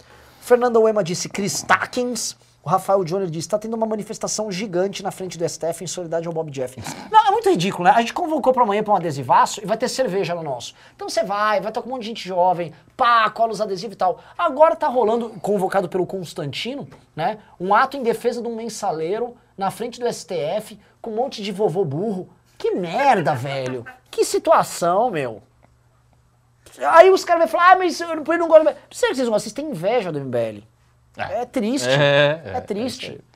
Fernanda 0.43 0.77
Uema 0.77 1.01
disse 1.01 1.29
Chris 1.29 1.61
Takins. 1.63 2.35
O 2.61 2.67
Rafael 2.67 3.07
Júnior 3.07 3.29
disse: 3.29 3.47
está 3.47 3.57
tendo 3.57 3.75
uma 3.77 3.85
manifestação 3.85 4.51
gigante 4.51 5.01
na 5.01 5.09
frente 5.09 5.37
do 5.37 5.47
STF 5.47 5.85
em 5.85 5.87
solidariedade 5.87 6.27
ao 6.27 6.33
Bob 6.33 6.51
Jeff. 6.51 6.83
Não, 7.09 7.27
é 7.27 7.31
muito 7.31 7.49
ridículo, 7.49 7.85
né? 7.85 7.93
A 7.95 8.01
gente 8.01 8.13
convocou 8.13 8.51
pra 8.51 8.63
amanhã 8.63 8.83
pra 8.83 8.91
um 8.91 8.97
adesivaço 8.97 9.63
e 9.63 9.65
vai 9.65 9.77
ter 9.77 9.87
cerveja 9.87 10.35
no 10.35 10.43
nosso. 10.43 10.75
Então 10.93 11.07
você 11.07 11.23
vai, 11.23 11.61
vai 11.61 11.69
estar 11.69 11.81
com 11.81 11.87
um 11.87 11.93
monte 11.93 12.01
de 12.01 12.07
gente 12.09 12.27
jovem, 12.27 12.73
pá, 12.97 13.29
cola 13.29 13.53
os 13.53 13.61
adesivos 13.61 13.95
e 13.95 13.97
tal. 13.97 14.19
Agora 14.37 14.75
tá 14.75 14.89
rolando, 14.89 15.29
convocado 15.41 15.87
pelo 15.87 16.05
Constantino, 16.05 16.89
né? 17.15 17.39
Um 17.57 17.73
ato 17.73 17.95
em 17.95 18.03
defesa 18.03 18.41
de 18.41 18.47
um 18.49 18.55
mensaleiro 18.55 19.37
na 19.57 19.71
frente 19.71 19.97
do 19.97 20.13
STF 20.13 20.77
com 21.01 21.11
um 21.11 21.15
monte 21.15 21.41
de 21.41 21.53
vovô 21.53 21.85
burro. 21.85 22.27
Que 22.57 22.71
merda, 22.71 23.33
velho. 23.33 23.85
Que 24.11 24.25
situação, 24.25 25.09
meu. 25.09 25.41
Aí 26.79 27.09
os 27.11 27.23
caras 27.23 27.43
vão 27.43 27.47
falar, 27.59 27.73
ah, 27.73 27.75
mas 27.77 27.99
eu 27.99 28.07
não, 28.15 28.23
eu 28.25 28.39
não 28.39 28.47
gosto 28.47 28.63
do 28.63 28.69
MBL. 28.69 28.79
Não 28.79 28.87
sei 28.91 29.09
que 29.09 29.15
vocês 29.15 29.27
não 29.27 29.39
vocês 29.39 29.53
têm 29.53 29.65
inveja 29.69 30.11
do 30.11 30.19
MBL. 30.19 30.63
É 31.17 31.45
triste. 31.45 31.89
É, 31.89 32.41
É, 32.45 32.57
é, 32.57 32.61
triste. 32.61 33.05
é 33.05 33.09
isso 33.09 33.21
aí. 33.21 33.33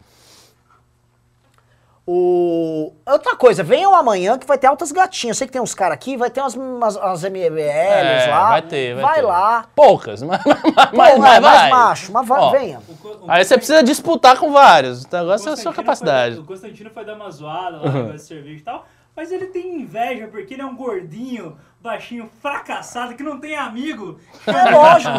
o... 2.08 2.94
Outra 3.06 3.36
coisa, 3.36 3.64
venham 3.64 3.94
amanhã 3.94 4.38
que 4.40 4.48
vai 4.48 4.58
ter 4.58 4.66
altas 4.66 4.92
gatinhas. 4.92 5.36
Eu 5.36 5.40
sei 5.40 5.48
que 5.48 5.54
tem 5.54 5.62
uns 5.62 5.76
caras 5.76 5.94
aqui, 5.94 6.18
vai 6.18 6.30
ter 6.32 6.42
umas, 6.42 6.56
umas, 6.56 6.96
umas 6.96 7.24
MBLs 7.24 7.62
É, 7.62 8.28
lá. 8.30 8.50
Vai 8.50 8.62
ter, 8.64 8.96
vai, 8.96 9.16
ter. 9.16 9.22
lá. 9.22 9.66
Poucas, 9.76 10.24
mas, 10.24 10.42
mas, 10.44 10.90
Pô, 10.90 10.98
mas, 10.98 11.14
é, 11.14 11.18
mas 11.20 11.40
mais 11.42 11.42
vai. 11.42 11.70
macho, 11.70 12.12
mas 12.12 12.28
vai, 12.28 12.40
Ó, 12.40 12.50
venha. 12.50 12.82
O 12.88 13.26
o 13.26 13.32
Aí 13.32 13.44
você 13.44 13.58
precisa 13.58 13.84
disputar 13.84 14.40
com 14.40 14.52
vários. 14.52 15.04
O 15.04 15.16
negócio 15.16 15.50
é 15.50 15.54
a 15.54 15.58
sua 15.58 15.74
capacidade. 15.74 16.36
Foi, 16.36 16.44
o 16.44 16.48
Constantino 16.48 16.90
foi 16.90 17.06
dar 17.06 17.14
uma 17.16 17.30
zoada 17.30 17.78
lá, 17.78 17.92
negócio 17.92 18.14
de 18.16 18.22
cerveja 18.24 18.60
e 18.60 18.64
tal. 18.64 18.86
Mas 19.18 19.32
ele 19.32 19.48
tem 19.48 19.82
inveja 19.82 20.28
porque 20.28 20.54
ele 20.54 20.62
é 20.62 20.66
um 20.66 20.76
gordinho, 20.76 21.58
baixinho, 21.82 22.30
fracassado, 22.40 23.16
que 23.16 23.24
não 23.24 23.40
tem 23.40 23.56
amigo. 23.56 24.20
É 24.46 24.70
lógico. 24.70 25.18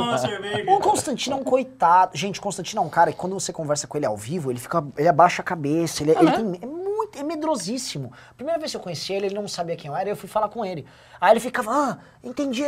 O 0.72 0.78
Constantino 0.78 1.36
é 1.36 1.40
um 1.40 1.42
coitado. 1.42 2.16
Gente, 2.16 2.38
o 2.38 2.42
Constantino 2.42 2.80
é 2.80 2.84
um 2.84 2.88
cara 2.88 3.10
que 3.10 3.18
quando 3.18 3.32
você 3.34 3.52
conversa 3.52 3.88
com 3.88 3.98
ele 3.98 4.06
ao 4.06 4.16
vivo, 4.16 4.52
ele 4.52 4.60
fica. 4.60 4.86
Ele 4.96 5.08
abaixa 5.08 5.42
a 5.42 5.44
cabeça, 5.44 6.04
ele, 6.04 6.12
ele 6.12 6.30
tem- 6.30 6.58
é 6.62 6.66
muito. 6.66 7.18
É 7.18 7.24
medrosíssimo. 7.24 8.12
Primeira 8.36 8.60
vez 8.60 8.70
que 8.70 8.76
eu 8.76 8.80
conheci 8.80 9.12
ele, 9.12 9.26
ele 9.26 9.34
não 9.34 9.48
sabia 9.48 9.74
quem 9.74 9.90
eu 9.90 9.96
era, 9.96 10.08
eu 10.08 10.16
fui 10.16 10.28
falar 10.28 10.48
com 10.48 10.64
ele. 10.64 10.86
Aí 11.20 11.32
ele 11.32 11.40
ficava, 11.40 11.72
ah, 11.72 11.98
entendi. 12.22 12.62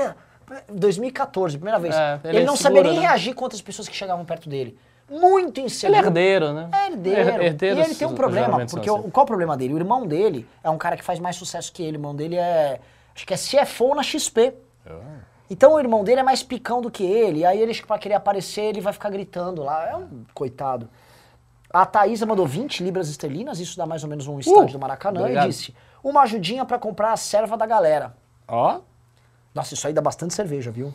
2014, 0.69 1.57
primeira 1.59 1.79
vez. 1.79 1.95
É, 1.95 2.19
ele, 2.25 2.39
ele 2.39 2.45
não 2.47 2.57
segura, 2.57 2.79
sabia 2.81 2.91
nem 2.91 3.01
né? 3.01 3.07
reagir 3.07 3.35
com 3.35 3.45
outras 3.45 3.63
pessoas 3.63 3.89
que 3.89 3.95
chegavam 3.95 4.25
perto 4.25 4.49
dele. 4.49 4.77
Muito 5.11 5.59
Ele 5.59 5.67
inseguro. 5.67 5.99
é 5.99 6.03
herdeiro, 6.03 6.53
né? 6.53 6.69
É 6.73 6.87
herdeiro. 6.87 7.43
Herdeiros 7.43 7.79
e 7.79 7.83
ele 7.83 7.95
tem 7.97 8.07
um 8.07 8.15
problema, 8.15 8.65
porque 8.67 8.89
assim. 8.89 8.99
o, 8.99 9.11
qual 9.11 9.23
é 9.23 9.25
o 9.25 9.27
problema 9.27 9.57
dele? 9.57 9.75
O 9.75 9.77
irmão 9.79 10.07
dele 10.07 10.47
é 10.63 10.71
um 10.71 10.79
cara 10.79 10.97
que 10.97 11.03
faz 11.03 11.19
mais 11.19 11.35
sucesso 11.37 11.73
que 11.73 11.83
ele. 11.83 11.97
O 11.97 11.99
irmão 11.99 12.15
dele 12.15 12.37
é. 12.37 12.81
Acho 13.15 13.27
que 13.27 13.35
é 13.35 13.37
CFO 13.37 13.95
na 13.95 14.03
XP. 14.05 14.55
Então 15.51 15.75
o 15.75 15.81
irmão 15.81 16.05
dele 16.05 16.21
é 16.21 16.23
mais 16.23 16.45
picão 16.45 16.81
do 16.81 16.91
que 16.91 17.03
ele. 17.05 17.45
Aí 17.45 17.61
ele, 17.61 17.75
pra 17.83 17.99
querer 17.99 18.15
aparecer, 18.15 18.63
ele 18.63 18.81
vai 18.81 18.93
ficar 18.93 19.11
gritando 19.11 19.63
lá. 19.65 19.89
É 19.89 19.97
um 19.97 20.25
coitado. 20.33 20.89
A 21.73 21.85
Thaísa 21.85 22.25
mandou 22.25 22.47
20 22.47 22.83
libras 22.83 23.09
esterlinas, 23.09 23.61
isso 23.61 23.77
dá 23.77 23.87
mais 23.87 24.03
ou 24.03 24.09
menos 24.09 24.27
um 24.27 24.39
estádio 24.41 24.73
do 24.73 24.79
Maracanã, 24.79 25.21
obrigado. 25.21 25.47
e 25.47 25.49
disse: 25.49 25.75
uma 26.03 26.23
ajudinha 26.23 26.65
pra 26.65 26.79
comprar 26.79 27.13
a 27.13 27.17
serva 27.17 27.57
da 27.57 27.67
galera. 27.67 28.15
Ó, 28.47 28.81
Nossa, 29.55 29.75
isso 29.75 29.87
aí 29.87 29.93
dá 29.93 30.01
bastante 30.01 30.35
cerveja, 30.35 30.71
viu? 30.71 30.93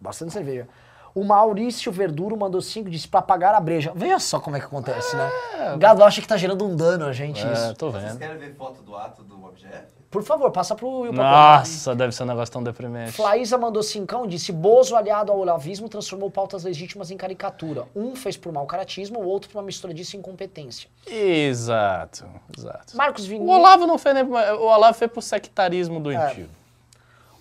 Bastante 0.00 0.32
cerveja. 0.32 0.68
O 1.16 1.24
Maurício 1.24 1.90
Verduro 1.90 2.36
mandou 2.36 2.60
5 2.60 2.90
disse 2.90 3.08
pra 3.08 3.22
pagar 3.22 3.54
a 3.54 3.58
breja. 3.58 3.90
Veja 3.96 4.18
só 4.18 4.38
como 4.38 4.54
é 4.54 4.60
que 4.60 4.66
acontece, 4.66 5.16
né? 5.16 5.30
O 5.74 5.78
gado 5.78 6.04
acha 6.04 6.20
que 6.20 6.28
tá 6.28 6.36
gerando 6.36 6.62
um 6.66 6.76
dano 6.76 7.06
a 7.06 7.12
gente, 7.14 7.42
é, 7.42 7.52
isso. 7.54 7.74
tô 7.74 7.90
Vocês 7.90 8.04
vendo. 8.04 8.18
querem 8.18 8.36
ver 8.36 8.54
foto 8.54 8.82
do 8.82 8.94
ato 8.94 9.22
do 9.22 9.42
objeto? 9.42 9.94
Por 10.10 10.22
favor, 10.22 10.50
passa 10.50 10.74
pro 10.74 11.00
Will 11.00 11.14
Nossa, 11.14 11.94
deve 11.94 12.12
ser 12.12 12.24
um 12.24 12.26
negócio 12.26 12.52
tão 12.52 12.62
deprimente. 12.62 13.12
Flaísa 13.12 13.56
mandou 13.56 13.82
cincão 13.82 14.26
disse: 14.26 14.52
Bozo, 14.52 14.94
aliado 14.94 15.32
ao 15.32 15.38
olavismo, 15.38 15.88
transformou 15.88 16.30
pautas 16.30 16.64
legítimas 16.64 17.10
em 17.10 17.16
caricatura. 17.16 17.84
Um 17.96 18.14
fez 18.14 18.36
por 18.36 18.52
mau 18.52 18.66
caratismo, 18.66 19.18
o 19.18 19.26
outro 19.26 19.48
por 19.48 19.56
uma 19.58 19.64
mistura 19.64 19.94
disso 19.94 20.16
e 20.16 20.18
incompetência. 20.18 20.90
Exato, 21.06 22.26
exato. 22.56 22.94
Marcos 22.94 23.24
O 23.24 23.28
Vinícius. 23.28 23.56
Olavo 23.56 23.86
não 23.86 23.96
fez 23.96 24.14
nem. 24.14 24.24
O 24.24 24.66
Olavo 24.66 24.98
fez 24.98 25.10
pro 25.10 25.22
sectarismo 25.22 25.98
doentio. 25.98 26.48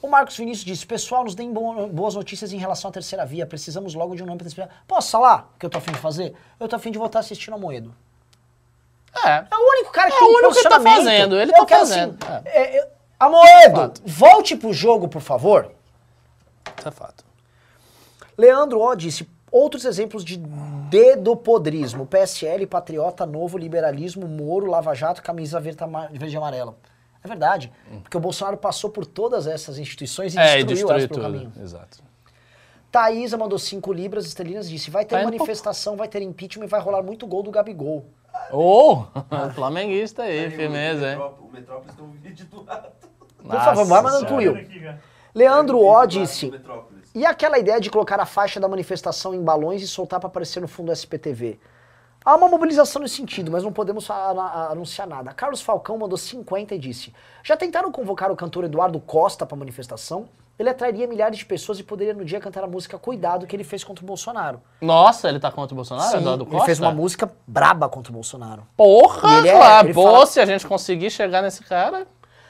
O 0.01 0.07
Marcos 0.07 0.37
Vinícius 0.37 0.65
disse: 0.65 0.85
Pessoal, 0.85 1.23
nos 1.23 1.33
deem 1.35 1.51
bo- 1.51 1.87
boas 1.87 2.15
notícias 2.15 2.51
em 2.53 2.57
relação 2.57 2.89
à 2.89 2.93
terceira 2.93 3.25
via. 3.25 3.45
Precisamos 3.45 3.93
logo 3.95 4.15
de 4.15 4.21
um 4.23 4.25
nome 4.25 4.37
para 4.37 4.45
terceira 4.47 4.69
Posso 4.87 5.11
falar 5.11 5.51
o 5.55 5.59
que 5.59 5.65
eu 5.65 5.69
tô 5.69 5.77
afim 5.77 5.91
de 5.91 5.97
fazer? 5.99 6.33
Eu 6.59 6.67
tô 6.67 6.75
afim 6.75 6.91
de 6.91 6.97
voltar 6.97 7.19
assistindo 7.19 7.53
a 7.55 7.57
Moedo. 7.57 7.93
É. 9.25 9.29
É 9.37 9.55
o 9.55 9.69
único 9.71 9.91
cara 9.91 10.09
que 10.09 10.15
É 10.15 10.19
tem 10.19 10.27
o 10.27 10.31
único 10.37 10.53
que 10.55 10.63
tá 10.69 10.79
fazendo, 10.81 11.39
ele 11.39 11.51
Eu 11.51 11.55
tá 11.59 11.65
quero, 11.65 11.79
fazendo, 11.87 12.17
assim, 12.25 12.41
é. 12.45 12.61
é, 12.61 12.77
é, 12.79 12.89
Amoedo, 13.19 13.75
Fato. 13.77 14.01
volte 14.05 14.55
pro 14.57 14.73
jogo, 14.73 15.07
por 15.07 15.21
favor. 15.21 15.71
Isso 16.77 16.87
é 16.87 16.91
fato. 16.91 17.23
Leandro 18.37 18.79
O 18.81 18.93
disse, 18.93 19.27
outros 19.49 19.85
exemplos 19.85 20.23
de 20.25 20.37
dedopodrismo, 20.89 22.05
PSL, 22.05 22.67
Patriota, 22.67 23.25
Novo, 23.25 23.57
Liberalismo, 23.57 24.27
Moro, 24.27 24.65
Lava 24.65 24.93
Jato, 24.93 25.23
Camisa 25.23 25.59
verde 25.61 26.33
e 26.33 26.37
Amarela. 26.37 26.75
É 27.25 27.27
verdade, 27.27 27.71
porque 28.03 28.15
o 28.15 28.19
Bolsonaro 28.19 28.55
passou 28.55 28.91
por 28.91 29.03
todas 29.03 29.47
essas 29.47 29.79
instituições 29.79 30.35
e 30.35 30.37
É, 30.39 30.59
e 30.59 30.63
destruiu 30.63 30.91
elas 30.91 31.01
destruiu 31.03 31.23
pelo 31.31 31.39
tudo. 31.43 31.49
caminho. 31.49 31.63
Exato. 31.65 32.03
Thaísa 32.91 33.35
mandou 33.35 33.57
5 33.57 33.91
libras 33.91 34.27
esterlinas 34.27 34.69
disse, 34.69 34.91
vai 34.91 35.03
ter 35.03 35.15
Tá 35.15 35.21
indo 35.23 35.25
manifestação, 35.25 35.97
vai 35.97 36.07
ter 36.07 36.21
impeachment 36.21 36.65
e 36.65 36.67
vai 36.67 36.79
rolar 36.79 37.01
muito 37.01 37.25
gol 37.25 37.41
do 37.41 37.49
Gabigol. 37.49 38.05
Ô, 38.51 39.05
flamenguista 39.55 40.21
aí, 40.23 40.51
firmeza, 40.51 41.13
hein? 41.13 41.17
O 41.17 41.51
Metrópolis 41.51 41.95
tem 41.95 42.05
um 42.05 42.11
vídeo 42.11 42.45
do 42.45 42.63
rato. 42.63 42.91
Por 43.41 43.59
favor, 43.59 43.85
vai 43.85 44.01
mandando 44.03 44.25
pro. 44.27 44.35
Will. 44.35 44.55
Leandro 45.33 45.79
O 45.79 46.05
disse. 46.05 46.51
E 47.13 47.25
aquela 47.25 47.57
ideia 47.57 47.81
de 47.81 47.89
colocar 47.89 48.19
a 48.19 48.25
faixa 48.25 48.59
da 48.59 48.67
manifestação 48.67 49.33
em 49.33 49.41
balões 49.41 49.81
e 49.81 49.87
soltar 49.87 50.19
para 50.19 50.27
aparecer 50.27 50.61
no 50.61 50.67
fundo 50.67 50.87
do 50.87 50.91
SPTV? 50.93 51.59
Há 52.25 52.35
uma 52.35 52.47
mobilização 52.47 53.01
nesse 53.03 53.15
sentido, 53.17 53.51
mas 53.51 53.63
não 53.63 53.71
podemos 53.71 54.09
anunciar 54.09 55.07
nada. 55.07 55.31
Carlos 55.31 55.61
Falcão 55.61 55.95
mandou 55.97 56.17
50 56.17 56.73
e 56.73 56.79
disse: 56.79 57.13
Já 57.43 57.55
tentaram 57.55 57.91
convocar 57.91 58.31
o 58.31 58.35
cantor 58.35 58.63
Eduardo 58.63 58.99
Costa 58.99 59.45
para 59.45 59.55
manifestação? 59.55 60.27
Ele 60.57 60.69
atrairia 60.69 61.05
milhares 61.05 61.37
de 61.37 61.45
pessoas 61.45 61.79
e 61.79 61.83
poderia 61.83 62.13
no 62.13 62.23
dia 62.23 62.39
cantar 62.39 62.63
a 62.63 62.67
música 62.67 62.97
Cuidado 62.97 63.45
que 63.45 63.53
ele 63.53 63.65
fez 63.65 63.83
contra 63.83 64.01
o 64.03 64.07
Bolsonaro. 64.07 64.61
Nossa, 64.79 65.27
ele 65.27 65.37
tá 65.37 65.51
contra 65.51 65.73
o 65.73 65.75
Bolsonaro, 65.75 66.09
Sim, 66.11 66.17
Eduardo 66.19 66.43
ele 66.45 66.49
Costa? 66.51 66.65
fez 66.65 66.79
uma 66.79 66.91
música 66.91 67.29
braba 67.45 67.89
contra 67.89 68.09
o 68.09 68.13
Bolsonaro. 68.13 68.65
Porra, 68.77 69.33
E 69.35 69.37
ele 69.39 69.49
é- 69.49 69.53
claro. 69.57 69.87
ele 69.87 69.93
Pô, 69.93 70.03
fala- 70.03 70.25
se 70.25 70.39
a 70.39 70.45
gente 70.45 70.65
conseguir 70.65 71.09
chegar 71.11 71.41
nesse 71.41 71.61
cara... 71.61 72.07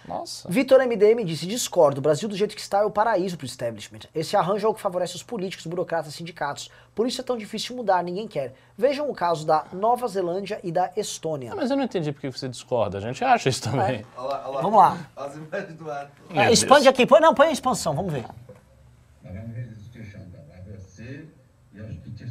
Nossa. 0.08 0.48
Vitor 0.50 0.80
MDM 0.86 1.24
disse: 1.26 1.48
discordo, 1.48 1.98
o 2.00 2.02
Brasil 2.02 2.30
do 2.30 2.36
jeito 2.36 2.56
que 2.56 2.62
está 2.62 2.80
é 2.80 2.84
o 2.86 2.92
paraíso 2.92 3.38
pro 3.38 3.46
establishment. 3.46 4.02
Esse 4.14 4.36
arranjo 4.36 4.68
é 4.68 4.70
o 4.70 4.74
que 4.74 4.80
favorece 4.82 5.16
os 5.16 5.24
políticos, 5.24 5.66
burocratas, 5.66 6.14
sindicatos. 6.14 6.70
Por 6.94 7.08
isso 7.08 7.20
é 7.22 7.24
tão 7.24 7.38
difícil 7.38 7.76
mudar, 7.76 8.04
ninguém 8.04 8.28
quer. 8.28 8.54
Vejam 8.78 9.10
o 9.10 9.14
caso 9.16 9.46
da 9.46 9.66
Nova 9.74 10.08
Zelândia 10.08 10.60
e 10.64 10.72
da 10.72 10.92
Estônia. 10.96 11.54
Ah, 11.54 11.56
Mas 11.56 11.72
eu 11.72 11.78
não 11.78 11.84
entendi 11.84 12.12
por 12.12 12.22
que 12.22 12.30
você 12.30 12.48
discorda. 12.48 12.98
A 13.00 13.02
gente 13.02 13.24
acha 13.24 13.50
isso 13.50 13.64
também. 13.64 14.06
Olha 14.16 14.28
lá, 14.28 14.44
olha 14.48 14.56
lá. 14.56 14.62
Vamos 14.62 14.80
lá. 14.80 15.10
As 15.16 15.36
imagens 15.36 15.74
do. 15.78 15.84
Meu 15.84 15.94
É, 15.94 16.46
Deus. 16.48 16.60
expande 16.60 16.88
aqui, 16.88 17.06
põe, 17.08 17.20
não, 17.20 17.34
põe 17.34 17.48
a 17.48 17.52
expansão, 17.52 17.96
vamos 17.96 18.14
ver. 18.14 18.26
E 19.24 19.28
permitir 21.74 22.26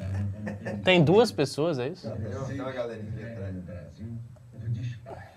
Tem 0.84 1.02
duas 1.04 1.30
pessoas, 1.32 1.78
é 1.78 1.88
isso? 1.88 2.08
Tem 2.10 2.60
uma- 2.60 2.72
galerinha 2.72 3.10
aqui 3.12 3.24
atrás. 3.24 3.54
no 3.54 3.62
Brasil 3.62 4.18
por 4.52 4.68
despachos. 4.70 5.30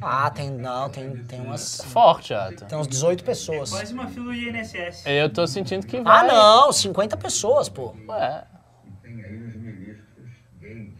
Ah, 0.00 0.30
tem, 0.30 0.50
não, 0.50 0.88
tem, 0.90 1.24
tem 1.24 1.40
umas, 1.40 1.80
Forte, 1.82 2.32
Ata. 2.34 2.66
tem 2.66 2.78
uns 2.78 2.86
18 2.88 3.24
pessoas. 3.24 3.70
Quase 3.70 3.92
uma 3.94 4.06
fila 4.08 4.26
do 4.26 4.34
INSS. 4.34 5.04
Eu 5.06 5.30
tô 5.32 5.46
sentindo 5.46 5.86
que 5.86 5.96
Ah, 5.98 6.02
vai... 6.02 6.26
não, 6.28 6.72
50 6.72 7.16
pessoas, 7.16 7.68
pô. 7.68 7.94
Ué, 8.08 8.44
E 8.86 8.90
tem 9.02 9.24
aí 9.24 9.36
os 9.36 9.54
ministros 9.56 10.26
gays. 10.60 10.92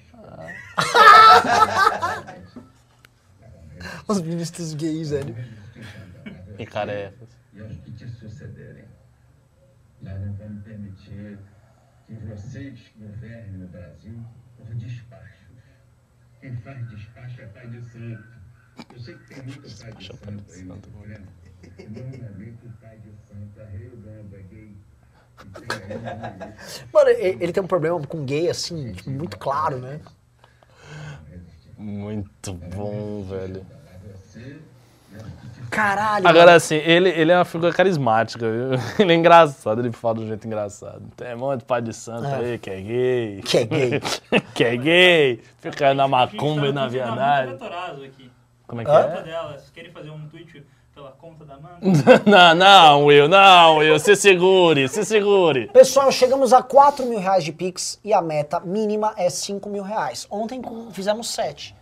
Os 4.09 4.21
ministros 4.23 4.75
gays, 4.75 5.11
velho. 5.11 5.35
Você 5.35 6.63
e 6.63 6.67
carecas. 6.67 7.29
e 7.53 7.61
aos 7.61 7.77
que 7.77 7.93
te 7.93 8.09
sucederem. 8.09 8.85
Nós 10.03 10.21
não 10.21 10.33
vamos 10.35 10.63
permitir 10.65 11.39
que 12.07 12.15
vocês 12.15 12.79
governem 12.97 13.65
o 13.65 13.69
Brasil 13.69 14.25
por 14.57 14.75
despachos. 14.75 15.29
Quem 16.41 16.57
faz 16.59 16.89
despacho 16.89 17.41
é 17.43 17.47
pai 17.47 17.67
de 17.69 17.83
santo. 17.85 18.38
Eu 18.95 19.01
sei 19.01 19.15
que 19.15 19.35
tem 19.35 19.43
muito 19.45 19.61
pai 19.81 19.93
de 19.93 20.07
santo 20.07 20.45
aí 20.53 20.63
nesse 20.63 20.81
programa. 20.91 21.27
E 21.79 21.83
Normalmente 21.85 22.67
o 22.67 22.71
pai 22.81 22.99
de 22.99 23.11
santo 23.29 23.61
arreglando 23.61 24.37
é 24.37 24.43
gay. 24.43 24.77
Mano, 26.93 27.11
ele, 27.11 27.53
tem 27.53 27.63
um 27.63 27.67
problema 27.67 28.01
com 28.07 28.25
gay, 28.25 28.49
assim, 28.51 28.93
tipo, 28.93 29.11
muito 29.11 29.39
claro, 29.39 29.79
né? 29.79 30.01
Muito 31.77 32.53
bom, 32.53 33.23
velho. 33.25 33.65
Caralho. 35.71 36.27
Agora, 36.27 36.47
mano. 36.47 36.57
assim, 36.57 36.77
ele, 36.77 37.11
ele 37.11 37.31
é 37.31 37.37
uma 37.37 37.45
figura 37.45 37.73
carismática, 37.73 38.47
viu? 38.51 38.71
Ele 38.99 39.13
é 39.13 39.15
engraçado, 39.15 39.81
ele 39.81 39.93
fala 39.93 40.15
de 40.17 40.23
um 40.23 40.29
jeito 40.29 40.47
engraçado. 40.47 41.03
Tem 41.15 41.35
um 41.35 41.39
monte 41.39 41.61
de 41.61 41.67
pai 41.67 41.83
de 41.83 41.93
santo 41.93 42.27
É. 42.27 42.37
aí 42.37 42.59
que 42.59 42.71
é 42.71 42.81
gay. 42.81 43.43
Que 43.43 43.59
é 43.59 43.65
gay. 43.65 44.01
que 44.55 44.65
é 44.65 44.77
gay. 44.77 45.43
Fica 45.59 45.93
na 45.93 46.09
macumba 46.09 46.63
tá 46.63 46.69
e 46.69 46.73
na 46.73 46.89
verdade. 46.89 47.51
doutorado 47.51 48.03
aqui. 48.03 48.31
Como 48.69 48.83
é 48.83 48.85
que 48.85 48.91
Hã? 48.91 49.03
Conta 49.03 49.19
é? 49.19 49.23
delas. 49.23 49.71
Querem 49.71 49.91
fazer 49.91 50.11
um 50.11 50.29
tweet 50.29 50.65
pela 50.95 51.11
conta 51.13 51.45
da 51.45 51.59
Manga? 51.59 51.81
não, 52.27 52.55
não, 52.55 53.05
Will, 53.07 53.27
não, 53.27 53.79
Will. 53.79 53.99
Se 53.99 54.15
segure, 54.15 54.87
se 54.89 55.05
segure. 55.07 55.69
Pessoal, 55.69 56.13
chegamos 56.13 56.53
a 56.53 56.63
4 56.63 57.07
mil 57.07 57.19
reais 57.19 57.43
de 57.43 57.51
Pix 57.51 57.99
e 58.05 58.13
a 58.13 58.21
meta 58.21 58.61
mínima 58.61 59.15
é 59.17 59.31
5 59.31 59.69
mil 59.71 59.83
reais. 59.83 60.27
Ontem 60.31 60.61
fizemos 60.93 61.31
7. 61.31 61.75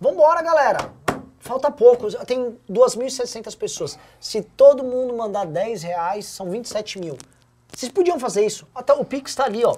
Vambora, 0.00 0.40
galera. 0.40 0.92
Falta 1.40 1.68
pouco. 1.68 2.08
Tem 2.24 2.56
2.600 2.70 3.56
pessoas. 3.58 3.98
Se 4.20 4.40
todo 4.40 4.84
mundo 4.84 5.12
mandar 5.16 5.46
10 5.46 5.82
reais, 5.82 6.26
são 6.26 6.48
27 6.48 7.00
mil. 7.00 7.18
Vocês 7.74 7.90
podiam 7.90 8.20
fazer 8.20 8.46
isso. 8.46 8.68
Até 8.72 8.92
o 8.92 9.04
Pix 9.04 9.34
tá 9.34 9.46
ali, 9.46 9.64
ó. 9.64 9.76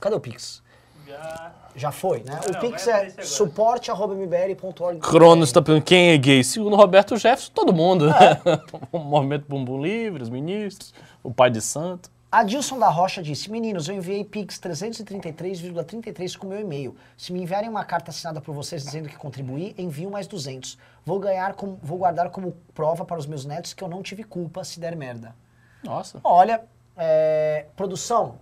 Cadê 0.00 0.16
o 0.16 0.20
Pix? 0.20 0.62
Já. 1.06 1.52
Já 1.78 1.92
foi, 1.92 2.24
né? 2.24 2.40
Não, 2.44 2.58
o 2.58 2.60
Pix 2.60 2.88
é 2.88 3.06
agora. 3.06 3.24
suporte.mbl.org. 3.24 4.98
Cronos 5.00 5.52
tá 5.52 5.62
perguntando 5.62 5.86
quem 5.86 6.10
é 6.10 6.18
gay. 6.18 6.42
Segundo 6.42 6.74
Roberto 6.74 7.16
Jefferson, 7.16 7.52
todo 7.54 7.72
mundo. 7.72 8.08
né? 8.08 8.14
o 8.90 8.98
Movimento 8.98 9.46
Bumbum 9.48 9.80
Livre, 9.80 10.22
os 10.22 10.28
ministros, 10.28 10.92
o 11.22 11.32
pai 11.32 11.50
de 11.50 11.60
santo. 11.60 12.10
Adilson 12.30 12.78
da 12.78 12.88
Rocha 12.88 13.22
disse: 13.22 13.50
Meninos, 13.50 13.88
eu 13.88 13.94
enviei 13.94 14.22
Pix 14.24 14.58
333,33 14.58 16.36
com 16.36 16.46
meu 16.46 16.60
e-mail. 16.60 16.94
Se 17.16 17.32
me 17.32 17.40
enviarem 17.42 17.70
uma 17.70 17.84
carta 17.84 18.10
assinada 18.10 18.40
por 18.40 18.54
vocês 18.54 18.84
dizendo 18.84 19.08
que 19.08 19.16
contribuí, 19.16 19.74
envio 19.78 20.10
mais 20.10 20.26
200. 20.26 20.76
Vou 21.06 21.18
ganhar 21.18 21.54
como, 21.54 21.78
vou 21.82 21.98
guardar 21.98 22.28
como 22.30 22.52
prova 22.74 23.04
para 23.04 23.18
os 23.18 23.26
meus 23.26 23.46
netos 23.46 23.72
que 23.72 23.82
eu 23.82 23.88
não 23.88 24.02
tive 24.02 24.24
culpa 24.24 24.62
se 24.62 24.78
der 24.78 24.94
merda. 24.94 25.34
Nossa. 25.82 26.20
Olha, 26.22 26.62
é, 26.96 27.66
produção, 27.74 28.34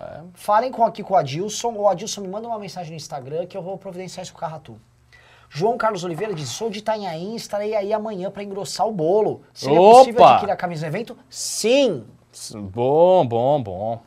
É. 0.00 0.20
falem 0.34 0.70
com, 0.70 0.84
aqui 0.84 1.02
com 1.02 1.14
o 1.14 1.16
Adilson, 1.16 1.72
ou 1.74 1.88
Adilson 1.88 2.20
me 2.20 2.28
manda 2.28 2.46
uma 2.46 2.58
mensagem 2.58 2.90
no 2.90 2.96
Instagram 2.96 3.46
que 3.46 3.56
eu 3.56 3.62
vou 3.62 3.78
providenciar 3.78 4.22
isso 4.22 4.32
com 4.32 4.38
o 4.38 4.40
Carratu. 4.40 4.78
João 5.48 5.78
Carlos 5.78 6.04
Oliveira 6.04 6.34
diz: 6.34 6.48
Sou 6.48 6.68
de 6.68 6.80
Itanhaém 6.80 7.32
e 7.32 7.36
estarei 7.36 7.74
aí 7.74 7.92
amanhã 7.92 8.30
para 8.30 8.42
engrossar 8.42 8.86
o 8.86 8.92
bolo. 8.92 9.42
Seria 9.54 9.78
possível 9.78 10.20
Opa! 10.22 10.32
adquirir 10.32 10.52
a 10.52 10.56
camisa 10.56 10.86
do 10.86 10.88
evento? 10.88 11.16
Sim! 11.30 12.04
Bom, 12.54 13.26
bom, 13.26 13.62
bom. 13.62 14.02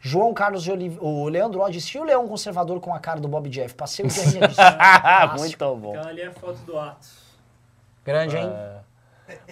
João 0.00 0.32
Carlos 0.32 0.62
de 0.62 0.72
Oliveira. 0.72 1.04
O 1.04 1.28
Leandro 1.28 1.60
Ó 1.60 1.68
disse: 1.68 1.96
e 1.96 2.00
o 2.00 2.04
leão 2.04 2.26
conservador 2.26 2.80
com 2.80 2.94
a 2.94 2.98
cara 2.98 3.20
do 3.20 3.28
Bob 3.28 3.48
Jeff? 3.48 3.74
Passei 3.74 4.04
o 4.04 4.08
dia. 4.08 4.40
Ah, 4.58 5.34
muito 5.38 5.76
bom. 5.76 5.90
Aquela 5.90 6.08
ali 6.08 6.22
é 6.22 6.26
a 6.26 6.32
foto 6.32 6.58
do 6.60 6.78
Atos. 6.78 7.28
Grande, 8.04 8.36
hein? 8.36 8.50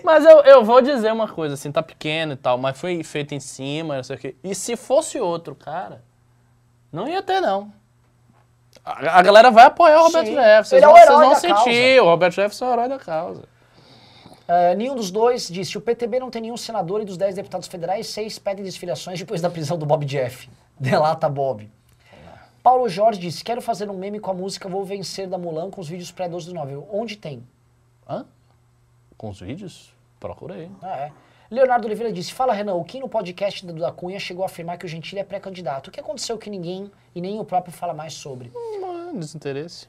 Mas 0.03 0.25
eu, 0.25 0.41
eu 0.41 0.65
vou 0.65 0.81
dizer 0.81 1.13
uma 1.13 1.29
coisa, 1.29 1.55
assim, 1.55 1.71
tá 1.73 1.83
pequeno 1.83 2.33
e 2.33 2.37
tal, 2.37 2.59
mas 2.59 2.79
foi 2.79 3.03
feito 3.03 3.35
em 3.35 3.41
cima, 3.41 3.97
não 3.97 4.03
sei 4.03 4.17
o 4.17 4.19
quê. 4.19 4.37
E 4.43 4.55
se 4.55 4.77
fosse 4.77 5.19
outro 5.19 5.55
cara, 5.55 6.03
não 6.93 7.09
ia 7.09 7.23
ter, 7.23 7.41
não. 7.41 7.73
A, 8.85 9.19
a 9.19 9.23
galera 9.23 9.51
vai 9.51 9.65
apoiar 9.65 10.01
o 10.01 10.05
Roberto 10.05 10.27
Sim. 10.27 10.35
Jefferson. 10.35 10.77
Ele 10.77 10.87
Vocês 10.87 10.87
é 10.87 10.89
o 10.89 10.91
vão, 10.91 10.97
vocês 10.97 11.09
herói 11.09 11.25
vão 11.25 11.31
da 11.31 11.65
sentir, 11.65 12.01
o 12.01 12.05
Roberto 12.05 12.35
Jefferson 12.35 12.65
é 12.65 12.69
o 12.69 12.73
herói 12.73 12.89
da 12.89 12.99
causa. 12.99 13.43
É, 14.49 14.75
nenhum 14.77 14.95
dos 14.95 15.11
dois 15.11 15.49
disse: 15.49 15.77
o 15.77 15.81
PTB 15.81 16.21
não 16.21 16.31
tem 16.31 16.43
nenhum 16.43 16.57
senador 16.57 17.03
e 17.03 17.05
dos 17.05 17.17
10 17.17 17.35
deputados 17.35 17.67
federais, 17.67 18.07
seis 18.07 18.39
pedem 18.39 18.65
desfiliações 18.65 19.19
depois 19.19 19.41
da 19.41 19.51
prisão 19.51 19.77
do 19.77 19.85
Bob 19.85 20.05
Jeff. 20.05 20.49
Delata 20.79 21.29
Bob. 21.29 21.71
Paulo 22.63 22.89
Jorge 22.89 23.21
disse: 23.21 23.43
quero 23.43 23.61
fazer 23.61 23.91
um 23.91 23.97
meme 23.97 24.21
com 24.21 24.31
a 24.31 24.35
música 24.35 24.69
Vou 24.69 24.85
Vencer 24.85 25.29
da 25.29 25.39
Mulan 25.39 25.71
com 25.71 25.81
os 25.81 25.89
vídeos 25.89 26.13
pré-12 26.13 26.47
do 26.47 26.55
9. 26.55 26.77
Onde 26.93 27.17
tem? 27.17 27.47
Hã? 28.09 28.25
Com 29.17 29.31
os 29.31 29.41
vídeos? 29.41 29.95
Procura 30.21 30.55
aí. 30.55 30.71
Ah, 30.83 30.97
é. 30.97 31.13
Leonardo 31.51 31.87
Oliveira 31.87 32.13
disse: 32.13 32.33
Fala, 32.33 32.53
Renan, 32.53 32.75
o 32.75 32.85
Kim 32.85 33.01
no 33.01 33.09
podcast 33.09 33.65
do 33.65 33.73
da 33.75 33.93
Cunha 33.93 34.19
chegou 34.19 34.43
a 34.43 34.47
afirmar 34.47 34.79
que 34.79 34.85
o 34.85 34.89
Gentili 34.89 35.21
é 35.21 35.25
pré-candidato. 35.25 35.89
O 35.89 35.91
que 35.91 36.01
aconteceu 36.01 36.37
que 36.37 36.51
ninguém 36.51 36.91
e 37.15 37.21
nem 37.21 37.39
o 37.39 37.45
próprio 37.45 37.73
fala 37.73 37.95
mais 37.95 38.15
sobre? 38.15 38.51
Hum, 38.55 39.19
Desinteresse. 39.19 39.89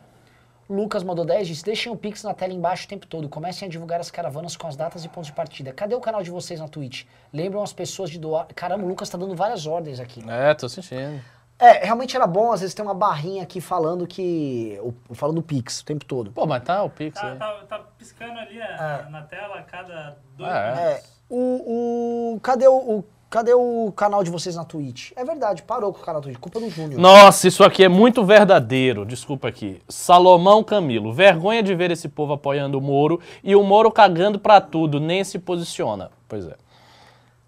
Lucas 0.70 1.02
mandou 1.02 1.26
10 1.26 1.48
disse: 1.48 1.64
Deixem 1.64 1.92
o 1.92 1.96
Pix 1.96 2.24
na 2.24 2.34
tela 2.34 2.54
embaixo 2.54 2.86
o 2.86 2.90
tempo 2.90 3.08
todo. 3.08 3.30
Comecem 3.30 3.68
a 3.68 3.72
divulgar 3.72 4.00
as 4.00 4.12
caravanas 4.12 4.58
com 4.58 4.68
as 4.68 4.76
datas 4.76 5.06
e 5.06 5.10
pontos 5.10 5.28
de 5.28 5.34
partida. 5.34 5.72
Cadê 5.72 5.96
o 5.96 6.02
canal 6.02 6.22
de 6.22 6.30
vocês 6.30 6.60
na 6.60 6.68
Twitch? 6.68 7.06
Lembram 7.34 7.64
as 7.64 7.72
pessoas 7.74 8.10
de 8.10 8.20
doar. 8.20 8.48
Caramba, 8.54 8.84
o 8.84 8.88
Lucas 8.88 9.10
tá 9.10 9.18
dando 9.18 9.34
várias 9.34 9.66
ordens 9.66 10.00
aqui. 10.00 10.22
É, 10.30 10.54
tô 10.54 10.68
sentindo. 10.68 11.22
É, 11.60 11.84
realmente 11.86 12.16
era 12.16 12.28
bom, 12.28 12.52
às 12.52 12.62
vezes 12.62 12.76
tem 12.76 12.86
uma 12.86 12.94
barrinha 12.94 13.42
aqui 13.44 13.60
falando 13.60 14.06
que. 14.06 14.80
o- 14.82 15.16
Falando 15.16 15.38
do 15.38 15.42
Pix 15.42 15.80
o 15.82 15.86
tempo 15.86 16.06
todo. 16.06 16.32
Pô, 16.32 16.46
mas 16.46 16.64
tá 16.64 16.84
o 16.84 16.90
Pix 16.90 17.20
Tá, 17.20 17.36
tá, 17.36 17.54
tá 17.68 17.80
piscando 17.98 18.38
ali 18.40 18.62
a- 18.62 19.06
É. 19.08 19.10
na 19.10 19.24
tela 19.24 19.56
a 19.60 19.64
cada 19.64 20.18
dois 20.38 20.52
Ah, 20.52 20.58
é? 20.58 20.82
É, 20.84 20.88
minutos. 20.90 21.10
o, 21.30 22.34
o. 22.36 22.40
Cadê 22.42 22.68
o, 22.68 22.76
o 22.76 23.04
Cadê 23.30 23.54
o 23.54 23.92
canal 23.94 24.24
de 24.24 24.32
vocês 24.32 24.56
na 24.56 24.64
Twitch? 24.64 25.12
É 25.14 25.26
verdade, 25.26 25.62
parou 25.62 25.92
com 25.92 26.00
o 26.00 26.02
canal 26.02 26.22
da 26.22 26.26
Twitch. 26.28 26.40
Culpa 26.40 26.62
do 26.62 26.70
Júnior. 26.70 26.98
Nossa, 26.98 27.46
isso 27.50 27.62
aqui 27.62 27.84
é 27.84 27.90
muito 27.90 28.24
verdadeiro. 28.24 29.06
Desculpa 29.06 29.50
aqui. 29.50 29.82
Salomão 29.90 30.64
Camilo. 30.64 31.12
Vergonha 31.12 31.62
de 31.62 31.76
ver 31.76 31.92
esse 31.92 32.08
povo 32.08 32.32
apoiando 32.32 32.78
o 32.78 32.82
Moro 32.82 33.20
e 33.44 33.54
o 33.54 33.62
Moro 33.64 33.92
cagando 33.92 34.40
pra 34.40 34.62
tudo, 34.62 34.98
nem 35.02 35.26
se 35.26 35.38
posiciona. 35.40 36.10
Pois 36.26 36.48
é. 36.48 36.56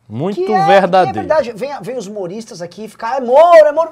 Muito 0.10 0.44
Que 0.44 0.52
é, 0.52 0.66
verdadeiro. 0.66 1.14
Que 1.14 1.20
é 1.20 1.22
verdade. 1.22 1.52
Vem, 1.54 1.72
vem 1.82 1.98
os 1.98 2.08
moristas 2.08 2.62
aqui 2.62 2.86
e 2.86 2.90
ficar, 2.90 3.18
é 3.18 3.22
Moro, 3.22 3.66
é 3.66 3.72
Moro. 3.72 3.92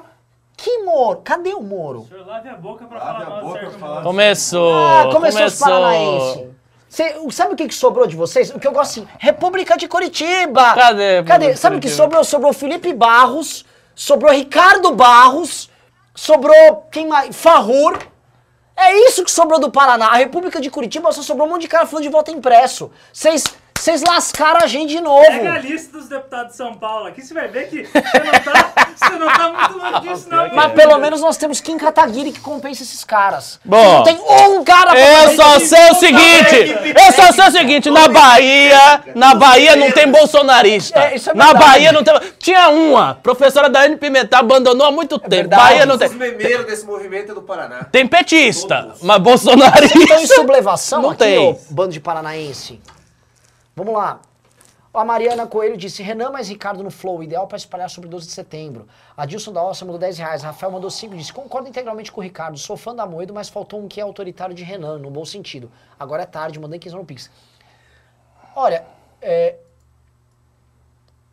Que 0.56 0.78
Moro? 0.78 1.20
Cadê 1.22 1.54
o 1.54 1.62
Moro? 1.62 2.00
O 2.00 2.08
senhor 2.08 2.26
lave 2.26 2.48
a 2.48 2.54
boca 2.56 2.84
pra 2.86 2.98
Lave 2.98 3.24
falar 3.24 3.38
a 3.38 3.40
boca 3.40 3.70
falar 3.70 3.92
Moro. 3.92 4.02
Começou. 4.02 4.74
Ah, 4.74 5.08
começou, 5.12 5.44
os 5.46 5.58
paranaenses. 5.58 6.48
Cê- 6.88 7.14
sabe 7.30 7.52
o 7.52 7.56
que, 7.56 7.68
que 7.68 7.74
sobrou 7.74 8.06
de 8.06 8.16
vocês? 8.16 8.50
O 8.50 8.58
que 8.58 8.66
eu 8.66 8.72
gosto 8.72 8.90
assim, 8.90 9.08
República 9.18 9.76
de 9.76 9.86
Curitiba. 9.86 10.74
Cadê 10.74 11.22
Cadê? 11.22 11.54
Sabe 11.56 11.76
o 11.76 11.80
que 11.80 11.88
sobrou? 11.88 12.24
Sobrou 12.24 12.52
Felipe 12.52 12.92
Barros, 12.94 13.64
sobrou 13.94 14.32
Ricardo 14.32 14.92
Barros, 14.96 15.70
sobrou 16.14 16.88
quem 16.90 17.06
mais? 17.06 17.36
Farrur. 17.36 17.96
É 18.76 18.94
isso 19.06 19.22
que 19.24 19.30
sobrou 19.30 19.60
do 19.60 19.70
Paraná. 19.70 20.06
A 20.08 20.16
República 20.16 20.60
de 20.60 20.70
Curitiba 20.70 21.12
só 21.12 21.20
sobrou 21.22 21.46
um 21.46 21.50
monte 21.50 21.62
de 21.62 21.68
cara 21.68 21.84
falando 21.86 22.04
de 22.04 22.08
voto 22.08 22.30
impresso. 22.30 22.90
Vocês 23.12 23.44
vocês 23.78 24.02
lascaram 24.02 24.60
a 24.62 24.66
gente 24.66 24.90
de 24.90 25.00
novo. 25.00 25.24
Pega 25.26 25.52
a 25.54 25.58
lista 25.58 25.96
dos 25.98 26.08
deputados 26.08 26.52
de 26.52 26.56
São 26.56 26.74
Paulo 26.74 27.06
aqui, 27.06 27.22
você 27.22 27.32
vai 27.34 27.48
ver 27.48 27.68
que 27.68 27.84
você 27.86 27.98
não 27.98 28.40
tá, 28.40 28.74
você 28.96 29.10
não 29.18 29.26
tá 29.26 29.48
muito 29.50 29.78
longe 29.78 30.00
disso, 30.08 30.28
não. 30.28 30.38
Mas 30.54 30.66
querido. 30.72 30.74
pelo 30.74 30.98
menos 30.98 31.20
nós 31.20 31.36
temos 31.36 31.60
Kim 31.60 31.76
Kataguiri 31.78 32.32
que 32.32 32.40
compensa 32.40 32.82
esses 32.82 33.04
caras. 33.04 33.58
Bom, 33.64 34.02
Vocês 34.02 34.18
não 34.18 34.26
tem 34.26 34.48
um 34.58 34.64
cara 34.64 34.90
pra 34.90 35.00
Eu 35.00 35.22
fazer 35.24 35.36
só 35.36 35.56
isso. 35.56 35.66
sei 35.66 35.90
o 35.90 35.94
seguinte, 35.94 36.94
eu 37.06 37.12
só 37.12 37.32
sei 37.32 37.44
o 37.48 37.50
seguinte, 37.52 37.90
na 37.90 38.08
Bahia, 38.08 39.02
na 39.14 39.34
Bahia 39.34 39.76
não 39.76 39.90
tem 39.92 40.10
bolsonarista. 40.10 40.98
É, 41.00 41.14
isso 41.16 41.30
é 41.30 41.34
na. 41.34 41.54
Bahia 41.54 41.92
não 41.92 42.02
tem. 42.04 42.14
Tinha 42.38 42.68
uma, 42.68 43.14
professora 43.14 43.68
da 43.68 43.88
Pimentel 43.96 44.38
abandonou 44.40 44.86
há 44.86 44.92
muito 44.92 45.18
tempo. 45.18 45.30
verdade. 45.34 45.62
Bahia 45.62 45.86
não 45.86 45.94
Os 45.94 46.00
tem. 46.00 46.10
memeiros 46.10 46.66
desse 46.66 46.84
movimento 46.86 47.32
é 47.32 47.34
do 47.34 47.42
Paraná. 47.42 47.84
Tem 47.84 48.06
petista, 48.06 48.94
mas 49.02 49.16
Estão 49.16 49.16
em 49.16 49.20
bolsonarista. 49.20 50.26
sublevação 50.34 51.02
Não 51.02 51.10
aqui, 51.10 51.18
tem. 51.18 51.38
ô 51.38 51.56
bando 51.70 51.92
de 51.92 52.00
paranaense? 52.00 52.80
Vamos 53.78 53.94
lá. 53.94 54.20
A 54.92 55.04
Mariana 55.04 55.46
Coelho 55.46 55.76
disse, 55.76 56.02
Renan 56.02 56.30
mais 56.30 56.48
Ricardo 56.48 56.82
no 56.82 56.90
Flow, 56.90 57.22
ideal 57.22 57.46
para 57.46 57.56
espalhar 57.56 57.88
sobre 57.88 58.10
12 58.10 58.26
de 58.26 58.32
setembro. 58.32 58.88
A 59.16 59.24
Dilson 59.24 59.52
da 59.52 59.62
Ossa 59.62 59.84
mandou 59.84 60.00
10 60.00 60.18
reais. 60.18 60.42
Rafael 60.42 60.72
mandou 60.72 60.90
5 60.90 61.14
e 61.14 61.18
disse, 61.18 61.32
concordo 61.32 61.68
integralmente 61.68 62.10
com 62.10 62.20
o 62.20 62.24
Ricardo, 62.24 62.58
sou 62.58 62.76
fã 62.76 62.92
da 62.92 63.06
Moedo, 63.06 63.32
mas 63.32 63.48
faltou 63.48 63.80
um 63.80 63.86
que 63.86 64.00
é 64.00 64.02
autoritário 64.02 64.52
de 64.52 64.64
Renan, 64.64 64.98
no 64.98 65.10
bom 65.10 65.24
sentido. 65.24 65.70
Agora 65.96 66.24
é 66.24 66.26
tarde, 66.26 66.58
mandei 66.58 66.80
15 66.80 66.96
no 66.96 67.04
Pix. 67.04 67.30
Olha, 68.56 68.84
é, 69.22 69.54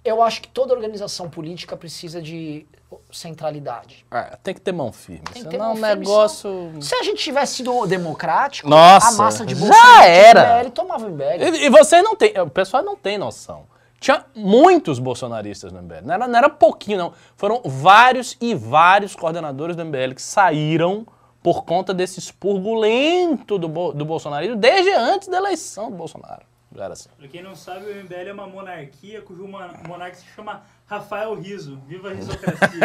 eu 0.03 0.21
acho 0.21 0.43
que 0.43 0.47
toda 0.47 0.71
organização 0.71 1.27
política 1.27 1.75
precisa 1.75 2.21
de 2.21 2.67
centralidade. 3.11 4.05
É, 4.11 4.37
tem 4.43 4.53
que 4.53 4.61
ter 4.61 4.71
mão 4.71 4.91
firme, 4.91 5.21
Tem 5.31 5.43
que 5.43 5.49
ter 5.49 5.51
senão 5.51 5.67
mão 5.67 5.75
firme, 5.75 5.95
negócio... 5.99 6.71
Se 6.81 6.95
a 6.95 7.03
gente 7.03 7.23
tivesse 7.23 7.55
sido 7.57 7.85
democrático, 7.85 8.69
Nossa, 8.69 9.09
a 9.09 9.11
massa 9.13 9.45
de 9.45 9.55
já 9.55 9.61
Bolsonaro 9.61 10.03
era. 10.03 10.57
MBL 10.59 10.69
tomava 10.71 11.05
o 11.05 11.09
MBL. 11.09 11.43
E, 11.55 11.65
e 11.65 11.69
vocês 11.69 12.03
não 12.03 12.15
tem, 12.15 12.33
o 12.39 12.49
pessoal 12.49 12.83
não 12.83 12.95
tem 12.95 13.17
noção. 13.17 13.67
Tinha 13.99 14.25
muitos 14.35 14.99
bolsonaristas 14.99 15.71
no 15.71 15.81
MBL. 15.81 16.01
Não 16.03 16.13
era, 16.13 16.27
não 16.27 16.37
era 16.37 16.49
pouquinho, 16.49 16.97
não. 16.97 17.13
Foram 17.35 17.61
vários 17.65 18.37
e 18.39 18.53
vários 18.53 19.15
coordenadores 19.15 19.75
do 19.75 19.83
MBL 19.83 20.13
que 20.15 20.21
saíram 20.21 21.07
por 21.41 21.63
conta 21.63 21.93
desse 21.93 22.19
expurgo 22.19 22.75
lento 22.75 23.57
do, 23.57 23.67
do 23.93 24.05
bolsonarismo 24.05 24.55
desde 24.55 24.91
antes 24.91 25.27
da 25.27 25.37
eleição 25.37 25.89
do 25.89 25.95
Bolsonaro. 25.97 26.41
Já 26.75 26.83
era 26.85 26.93
assim. 26.93 27.09
Pra 27.17 27.27
quem 27.27 27.41
não 27.41 27.55
sabe, 27.55 27.85
o 27.85 28.03
MBL 28.03 28.29
é 28.29 28.33
uma 28.33 28.47
monarquia 28.47 29.21
cujo 29.21 29.47
mon- 29.47 29.69
monarca 29.87 30.15
se 30.17 30.25
chama 30.35 30.63
Rafael 30.87 31.33
Riso. 31.35 31.79
Viva 31.87 32.09
a 32.09 32.13
risocracia. 32.15 32.79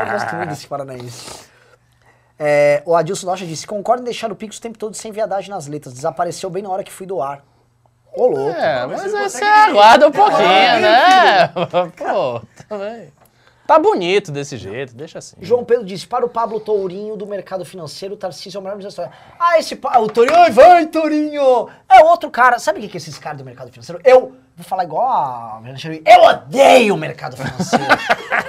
Eu 0.00 0.12
gosto 0.12 0.36
muito 0.36 0.48
desse 0.50 0.66
paranaense. 0.66 1.46
É, 2.38 2.82
o 2.84 2.94
Adilson 2.94 3.26
Rocha 3.28 3.46
disse: 3.46 3.66
concordo 3.66 4.02
em 4.02 4.04
deixar 4.04 4.30
o 4.30 4.36
Pix 4.36 4.58
o 4.58 4.60
tempo 4.60 4.76
todo 4.78 4.94
sem 4.94 5.10
viadagem 5.12 5.50
nas 5.50 5.66
letras. 5.66 5.94
Desapareceu 5.94 6.50
bem 6.50 6.62
na 6.62 6.68
hora 6.68 6.84
que 6.84 6.92
fui 6.92 7.06
doar. 7.06 7.42
Ô, 8.14 8.26
louco. 8.28 8.50
É, 8.58 8.86
mas 8.86 9.02
mas 9.02 9.12
você 9.12 9.18
consegue 9.18 9.30
você 9.30 9.44
aguarda 9.70 10.08
um 10.08 10.12
pouquinho, 10.12 10.40
É, 10.40 10.80
né? 10.80 11.48
Pô, 11.48 12.40
também. 12.68 13.12
Tá 13.66 13.78
bonito 13.80 14.30
desse 14.30 14.56
jeito, 14.56 14.94
deixa 14.94 15.18
assim. 15.18 15.36
João 15.40 15.64
Pedro 15.64 15.84
disse: 15.84 16.06
para 16.06 16.24
o 16.24 16.28
Pablo 16.28 16.60
Tourinho 16.60 17.16
do 17.16 17.26
mercado 17.26 17.64
financeiro, 17.64 18.14
o 18.14 18.16
Tarcísio 18.16 18.58
é 18.58 18.60
o 18.60 18.62
melhor 18.62 18.78
da 18.78 18.88
história. 18.88 19.10
Ah, 19.38 19.58
esse. 19.58 19.74
Pa... 19.74 19.98
O 19.98 20.08
Tourinho, 20.08 20.36
ai, 20.36 20.50
vai, 20.50 20.86
Tourinho! 20.86 21.68
É 21.88 22.04
outro 22.04 22.30
cara. 22.30 22.58
Sabe 22.60 22.78
o 22.78 22.82
que 22.82 22.88
que 22.88 22.96
é 22.96 22.98
esses 22.98 23.18
caras 23.18 23.38
do 23.38 23.44
mercado 23.44 23.72
financeiro? 23.72 24.00
Eu 24.04 24.36
vou 24.56 24.64
falar 24.64 24.84
igual 24.84 25.08
a. 25.08 25.60
Eu 26.04 26.22
odeio 26.22 26.94
o 26.94 26.98
mercado 26.98 27.36
financeiro. 27.36 27.84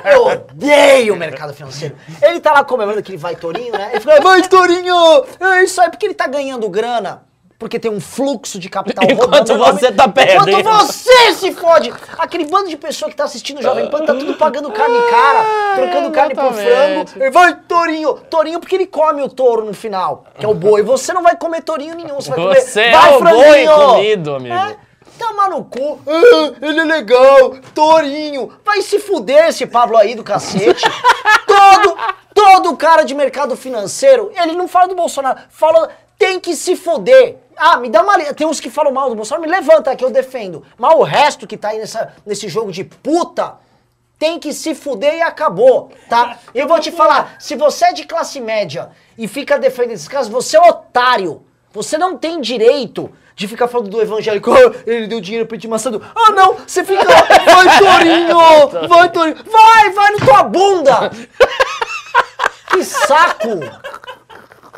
Eu 0.05 0.25
odeio 0.27 1.13
o 1.15 1.17
mercado 1.17 1.53
financeiro. 1.53 1.95
Ele 2.21 2.39
tá 2.39 2.53
lá 2.53 2.63
comemorando 2.63 2.99
aquele 2.99 3.17
vai, 3.17 3.35
Tourinho, 3.35 3.73
né? 3.73 3.89
Ele 3.91 3.99
fica, 3.99 4.21
vai, 4.21 4.47
Tourinho! 4.47 5.25
É 5.39 5.63
isso 5.63 5.81
aí, 5.81 5.89
porque 5.89 6.05
ele 6.05 6.13
tá 6.13 6.27
ganhando 6.27 6.69
grana. 6.69 7.23
Porque 7.59 7.79
tem 7.79 7.89
um 7.89 7.99
fluxo 7.99 8.59
de 8.59 8.69
capital 8.69 9.03
Enquanto 9.09 9.57
você 9.57 9.91
tá 9.91 10.07
perdendo. 10.07 10.49
Enquanto 10.49 10.85
você 10.85 11.33
se 11.33 11.51
fode! 11.53 11.91
Aquele 12.17 12.45
bando 12.45 12.69
de 12.69 12.77
pessoa 12.77 13.09
que 13.09 13.15
tá 13.15 13.23
assistindo 13.23 13.59
o 13.59 13.63
Jovem 13.63 13.89
Pan 13.89 14.05
tá 14.05 14.13
tudo 14.13 14.35
pagando 14.35 14.71
carne 14.71 14.99
cara, 15.09 15.45
trocando 15.75 16.11
carne 16.11 16.35
por 16.35 16.53
frango. 16.53 17.05
Ele 17.15 17.31
vai, 17.31 17.55
tourinho! 17.67 18.13
Tourinho 18.29 18.59
porque 18.59 18.75
ele 18.75 18.85
come 18.85 19.23
o 19.23 19.29
touro 19.29 19.65
no 19.65 19.73
final, 19.73 20.25
que 20.37 20.45
é 20.45 20.47
o 20.47 20.53
boi. 20.53 20.83
Você 20.83 21.11
não 21.13 21.23
vai 21.23 21.35
comer 21.35 21.63
tourinho 21.63 21.95
nenhum, 21.95 22.15
você 22.15 22.29
vai 22.29 22.39
comer. 22.39 22.61
Você 22.61 22.91
vai, 22.91 23.13
é 23.13 23.15
o 23.15 23.19
boi 23.19 23.31
franguinho! 23.31 23.77
comido, 23.77 24.35
amigo. 24.35 24.55
É? 24.55 24.77
Toma 25.17 25.49
no 25.49 25.65
cu. 25.65 25.99
Ah, 26.05 26.53
ele 26.61 26.79
é 26.79 26.83
legal, 26.83 27.55
tourinho. 27.73 28.51
Vai 28.63 28.83
se 28.83 28.99
fuder 28.99 29.47
esse 29.47 29.65
Pablo 29.65 29.97
aí 29.97 30.13
do 30.13 30.23
cacete. 30.23 30.83
todo, 31.47 31.97
todo 32.35 32.77
cara 32.77 33.03
de 33.03 33.15
mercado 33.15 33.55
financeiro, 33.55 34.31
ele 34.35 34.53
não 34.53 34.67
fala 34.67 34.89
do 34.89 34.95
Bolsonaro, 34.95 35.39
fala, 35.49 35.89
tem 36.19 36.39
que 36.39 36.55
se 36.55 36.75
fuder. 36.75 37.46
Ah, 37.57 37.77
me 37.77 37.89
dá 37.89 38.01
uma. 38.03 38.17
Tem 38.33 38.45
uns 38.45 38.59
que 38.59 38.69
falam 38.69 38.93
mal 38.93 39.09
do 39.09 39.15
Bolsonaro, 39.15 39.41
me 39.45 39.51
levanta 39.51 39.95
que 39.95 40.05
eu 40.05 40.09
defendo. 40.11 40.63
Mas 40.77 40.93
o 40.95 41.03
resto 41.03 41.47
que 41.47 41.57
tá 41.57 41.69
aí 41.69 41.79
nessa, 41.79 42.13
nesse 42.25 42.47
jogo 42.47 42.71
de 42.71 42.83
puta. 42.83 43.55
Tem 44.19 44.39
que 44.39 44.51
se 44.51 44.73
fuder 44.73 45.17
e 45.17 45.21
acabou, 45.21 45.91
tá? 46.09 46.39
E 46.55 46.57
eu 46.57 46.67
vou 46.67 46.79
te 46.79 46.91
falar, 46.91 47.35
se 47.37 47.55
você 47.55 47.85
é 47.85 47.93
de 47.93 48.03
classe 48.03 48.41
média 48.41 48.89
e 49.15 49.27
fica 49.27 49.59
defendendo 49.59 49.91
esses 49.93 50.07
caras, 50.07 50.27
você 50.27 50.57
é 50.57 50.59
otário. 50.59 51.43
Você 51.71 51.99
não 51.99 52.17
tem 52.17 52.41
direito 52.41 53.11
de 53.35 53.47
ficar 53.47 53.67
falando 53.67 53.91
do 53.91 54.01
evangélico, 54.01 54.51
"Ah, 54.51 54.73
ele 54.87 55.05
deu 55.05 55.21
dinheiro 55.21 55.45
pra 55.45 55.55
ti 55.55 55.67
maçando. 55.67 56.03
Ah, 56.15 56.31
não, 56.31 56.55
você 56.55 56.83
fica 56.83 57.03
vai, 57.05 57.77
Torinho, 57.77 58.87
vai, 58.89 59.09
Torinho, 59.11 59.37
vai, 59.45 59.89
vai 59.91 60.11
no 60.13 60.17
tua 60.25 60.43
bunda. 60.43 61.11
Que 62.69 62.83
saco. 62.83 63.59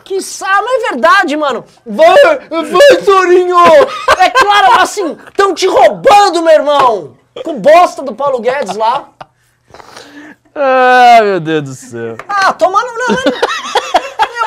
Que 0.10 0.19
saco, 0.23 0.64
não 0.64 0.76
é 0.76 0.90
verdade, 0.90 1.38
mano. 1.38 1.64
Vai, 1.86 2.15
vai, 2.49 2.98
Torinho. 3.06 3.56
É 4.18 4.30
claro, 4.31 4.81
assim, 4.81 5.15
estão 5.27 5.53
te 5.53 5.68
roubando, 5.68 6.41
meu 6.41 6.52
irmão. 6.52 7.15
Com 7.44 7.60
bosta 7.60 8.02
do 8.02 8.15
Paulo 8.15 8.40
Guedes 8.40 8.76
lá. 8.76 9.10
Ah, 10.56 11.19
meu 11.22 11.40
Deus 11.40 11.64
do 11.64 11.73
céu. 11.76 12.18
Ah, 12.27 12.52
toma 12.53 12.81
no... 12.81 12.88
Não, 12.88 13.07
não. 13.07 13.40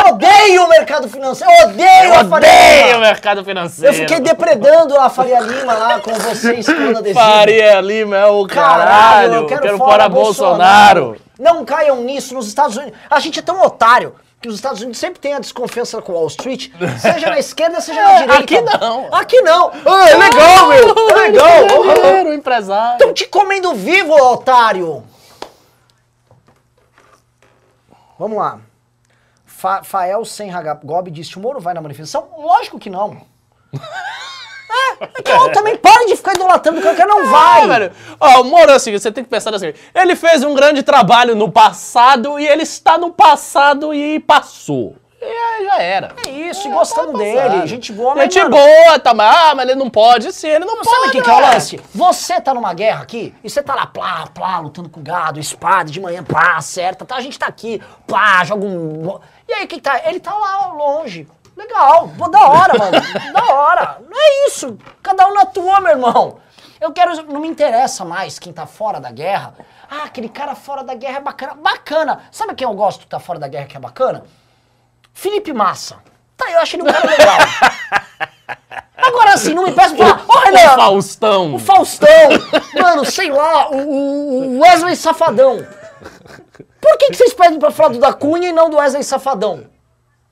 Eu 0.01 0.15
odeio 0.15 0.65
o 0.65 0.69
mercado 0.69 1.09
financeiro, 1.09 1.53
eu 1.53 1.69
odeio 1.69 2.05
Eu 2.07 2.15
a 2.15 2.25
Faria 2.25 2.49
odeio 2.49 2.83
o 2.83 2.89
Lima. 2.89 2.99
mercado 2.99 3.45
financeiro. 3.45 3.95
Eu 3.95 3.99
fiquei 4.01 4.19
depredando 4.19 4.99
a 4.99 5.09
Faria 5.09 5.39
Lima 5.39 5.75
lá 5.75 6.01
com 6.01 6.13
vocês 6.13 6.67
adesivo. 6.69 7.15
Faria 7.15 7.81
Lima 7.81 8.17
é 8.17 8.27
o 8.27 8.45
caralho. 8.49 9.35
eu 9.35 9.47
quero, 9.47 9.79
fora, 9.79 9.79
fora 9.79 10.09
Bolsonaro. 10.09 11.17
Não 11.39 11.65
caiam 11.65 12.03
nisso 12.03 12.35
nos 12.35 12.49
Estados 12.49 12.77
Unidos. 12.77 12.99
A 13.09 13.21
gente 13.21 13.39
é 13.39 13.43
tão 13.43 13.63
otário 13.65 14.17
que 14.43 14.49
os 14.49 14.57
Estados 14.57 14.81
Unidos 14.81 14.99
sempre 14.99 15.21
tem 15.21 15.35
a 15.35 15.39
desconfiança 15.39 16.03
com 16.03 16.13
Wall 16.13 16.27
Street, 16.27 16.71
seja 17.01 17.31
na 17.31 17.39
esquerda, 17.39 17.81
seja 17.81 18.03
na 18.03 18.21
direita. 18.21 18.43
aqui 18.43 18.61
não. 18.61 19.15
Aqui 19.15 19.41
não. 19.41 19.71
Ah, 19.87 20.11
é 20.11 20.17
legal, 20.17 20.69
meu. 20.69 21.11
É 21.11 21.15
legal. 21.15 21.95
Dinheiro, 21.95 22.35
empresário. 22.35 22.95
Estão 22.95 23.15
te 23.15 23.27
comendo 23.27 23.73
vivo, 23.75 24.13
otário! 24.13 25.05
Vamos 28.19 28.37
lá. 28.37 28.61
Fa 29.47 29.85
Fael 29.85 30.25
sem 30.25 30.51
Gobi 30.85 31.11
disse: 31.11 31.37
o 31.39 31.41
Moro 31.41 31.61
vai 31.61 31.73
na 31.73 31.81
manifestação? 31.81 32.29
Lógico 32.37 32.81
que 32.81 32.91
não. 32.91 33.23
é, 34.73 35.05
é 35.05 35.23
que 35.23 35.31
eu 35.31 35.53
também 35.53 35.77
pare 35.77 36.07
de 36.07 36.17
ficar 36.17 36.35
idolatrando 36.35 36.81
o 36.81 36.83
cara 36.83 37.07
não 37.07 37.27
vai. 37.27 37.63
Ah, 37.63 37.67
velho. 37.67 37.93
Ó, 38.19 38.41
o 38.41 38.45
Moro 38.45 38.71
é 38.71 38.77
o 38.77 38.79
seguinte, 38.79 39.03
você 39.03 39.13
tem 39.13 39.25
que 39.25 39.31
pensar 39.31 39.55
assim, 39.55 39.73
ele 39.95 40.17
fez 40.17 40.43
um 40.43 40.55
grande 40.55 40.83
trabalho 40.83 41.35
no 41.35 41.51
passado 41.51 42.39
e 42.39 42.47
ele 42.47 42.63
está 42.63 42.99
no 42.99 43.11
passado 43.13 43.93
e 43.93 44.21
passou. 44.21 44.97
E 45.21 45.25
aí 45.25 45.65
já 45.67 45.79
era. 45.81 46.15
É 46.27 46.31
isso, 46.31 46.67
e 46.67 46.71
gostando 46.73 47.13
Tá 47.13 47.19
dele. 47.19 47.67
Gente 47.69 47.93
boa, 47.93 48.13
mas. 48.13 48.25
Gente 48.25 48.43
mano, 48.43 48.57
boa, 48.57 48.99
tá, 48.99 49.15
mas, 49.15 49.37
ah, 49.37 49.55
mas 49.55 49.69
ele 49.69 49.79
não 49.79 49.89
pode, 49.89 50.33
sim, 50.33 50.49
ele 50.49 50.65
não 50.65 50.75
pode. 50.75 50.91
Sabe 50.91 51.09
o 51.09 51.11
que, 51.13 51.23
que 51.23 51.31
é 51.31 51.33
o 51.33 51.41
lance? 51.41 51.81
Você 51.95 52.41
tá 52.41 52.53
numa 52.53 52.75
guerra 52.75 53.03
aqui, 53.03 53.33
e 53.45 53.49
você 53.49 53.63
tá 53.63 53.73
lá, 53.73 53.87
plá, 53.87 54.27
plá, 54.35 54.59
lutando 54.59 54.89
com 54.89 55.01
gado, 55.01 55.39
espada, 55.39 55.93
de 55.93 56.01
manhã, 56.01 56.25
plá, 56.25 56.57
acerta, 56.57 57.05
tá? 57.05 57.15
A 57.15 57.21
gente 57.21 57.39
tá 57.39 57.47
aqui, 57.47 57.81
plá, 58.05 58.43
joga 58.45 58.67
um... 58.67 59.21
E 59.49 59.53
aí, 59.53 59.65
o 59.65 59.69
que 59.69 59.77
que 59.77 59.83
tá? 59.83 60.01
Ele 60.07 60.19
tá 60.19 60.35
lá, 60.35 60.73
longe. 60.73 61.29
Legal, 61.57 62.11
pô, 62.17 62.29
da 62.29 62.41
hora, 62.49 62.79
mano, 62.79 62.93
da 63.33 63.55
hora. 63.55 63.99
Não 64.09 64.19
é 64.19 64.47
isso, 64.49 64.79
cada 65.03 65.27
um 65.29 65.35
na 65.35 65.45
tua, 65.47 65.81
meu 65.81 65.91
irmão. 65.93 66.39
Eu 66.81 66.93
quero. 66.93 67.15
Não 67.25 67.41
me 67.41 67.49
interessa 67.49 68.05
mais 68.05 68.39
quem 68.39 68.53
tá 68.53 68.67
fora 68.67 68.99
da 69.01 69.11
guerra. 69.11 69.55
Ah, 69.91 70.05
aquele 70.05 70.29
cara 70.29 70.55
fora 70.55 70.83
da 70.83 70.95
guerra 70.95 71.19
é 71.19 71.21
bacana. 71.21 71.55
Bacana! 71.55 72.21
Sabe 72.33 72.55
quem 72.55 72.67
eu 72.67 72.75
gosto 72.75 73.01
que 73.01 73.07
tá 73.07 73.21
fora 73.21 73.39
da 73.39 73.47
guerra 73.49 73.67
que 73.67 73.77
é 73.77 73.81
bacana? 73.81 74.25
Felipe 75.13 75.53
Massa. 75.53 75.97
Tá, 76.37 76.51
eu 76.51 76.59
acho 76.61 76.75
ele 76.77 76.83
um 76.83 76.87
cara 76.87 77.07
legal. 77.07 77.37
Agora 78.97 79.35
assim, 79.35 79.53
não 79.55 79.65
me 79.65 79.73
pra 79.73 79.89
falar, 79.91 80.25
O 80.27 80.39
Renan, 80.45 80.77
Faustão. 80.77 81.55
o 81.55 81.59
Faustão, 81.59 82.29
mano, 82.81 83.05
sei 83.05 83.31
lá, 83.31 83.69
o, 83.71 83.77
o- 83.77 84.57
o 84.57 84.61
Wesley 84.61 84.97
Safadão. 84.97 85.67
Por 86.81 86.97
que, 86.99 87.07
que 87.11 87.15
vocês 87.17 87.35
pedem 87.35 87.59
pra 87.59 87.71
falar 87.71 87.91
do 87.91 87.99
da 87.99 88.13
Cunha 88.13 88.49
e 88.49 88.53
não 88.53 88.71
do 88.71 88.77
Wesley 88.79 89.03
Safadão? 89.05 89.65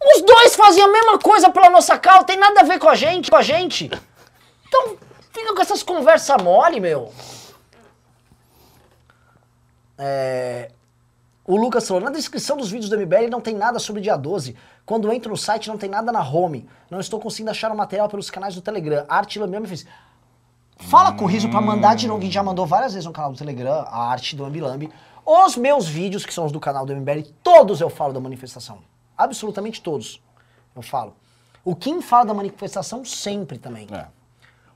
Os 0.02 0.22
dois 0.22 0.56
fazem 0.56 0.82
a 0.82 0.88
mesma 0.88 1.18
coisa 1.18 1.50
pela 1.50 1.68
nossa 1.68 1.98
causa, 1.98 2.24
tem 2.24 2.38
nada 2.38 2.60
a 2.60 2.64
ver 2.64 2.78
com 2.78 2.88
a 2.88 2.94
gente, 2.94 3.30
com 3.30 3.36
a 3.36 3.42
gente. 3.42 3.90
Então, 4.66 4.96
fica 5.32 5.54
com 5.54 5.60
essas 5.60 5.82
conversas 5.82 6.42
mole, 6.42 6.80
meu. 6.80 7.12
É, 9.98 10.70
O 11.44 11.56
Lucas 11.56 11.86
falou, 11.86 12.02
na 12.02 12.10
descrição 12.10 12.56
dos 12.56 12.70
vídeos 12.70 12.88
do 12.88 12.96
MBL 12.96 13.28
não 13.28 13.40
tem 13.40 13.54
nada 13.54 13.78
sobre 13.78 14.00
dia 14.00 14.16
12. 14.16 14.56
Quando 14.86 15.12
entro 15.12 15.30
no 15.30 15.36
site 15.36 15.68
não 15.68 15.76
tem 15.76 15.90
nada 15.90 16.10
na 16.10 16.22
home. 16.22 16.68
Não 16.88 17.00
estou 17.00 17.20
conseguindo 17.20 17.50
achar 17.50 17.70
o 17.70 17.76
material 17.76 18.08
pelos 18.08 18.30
canais 18.30 18.54
do 18.54 18.62
Telegram. 18.62 19.04
A 19.08 19.16
Arte 19.16 19.38
Lambiel 19.38 19.60
me 19.60 19.68
fez... 19.68 19.86
Fala 20.78 21.12
com 21.12 21.24
o 21.24 21.28
Riso 21.28 21.50
pra 21.50 21.60
mandar 21.60 21.94
de 21.94 22.08
novo, 22.08 22.20
que 22.20 22.30
já 22.30 22.42
mandou 22.42 22.64
várias 22.64 22.94
vezes 22.94 23.04
no 23.04 23.12
canal 23.12 23.32
do 23.32 23.38
Telegram, 23.38 23.84
a 23.86 24.10
arte 24.10 24.34
do 24.34 24.44
Ambilambi. 24.44 24.90
Os 25.26 25.54
meus 25.54 25.86
vídeos, 25.86 26.24
que 26.24 26.32
são 26.32 26.46
os 26.46 26.52
do 26.52 26.58
canal 26.58 26.86
do 26.86 26.96
MBL, 26.96 27.20
todos 27.42 27.82
eu 27.82 27.90
falo 27.90 28.14
da 28.14 28.20
manifestação. 28.20 28.78
Absolutamente 29.22 29.82
todos. 29.82 30.22
Eu 30.74 30.82
falo. 30.82 31.16
O 31.64 31.74
Kim 31.74 32.00
fala 32.00 32.26
da 32.26 32.34
manifestação 32.34 33.04
sempre 33.04 33.58
também. 33.58 33.86
É. 33.92 34.06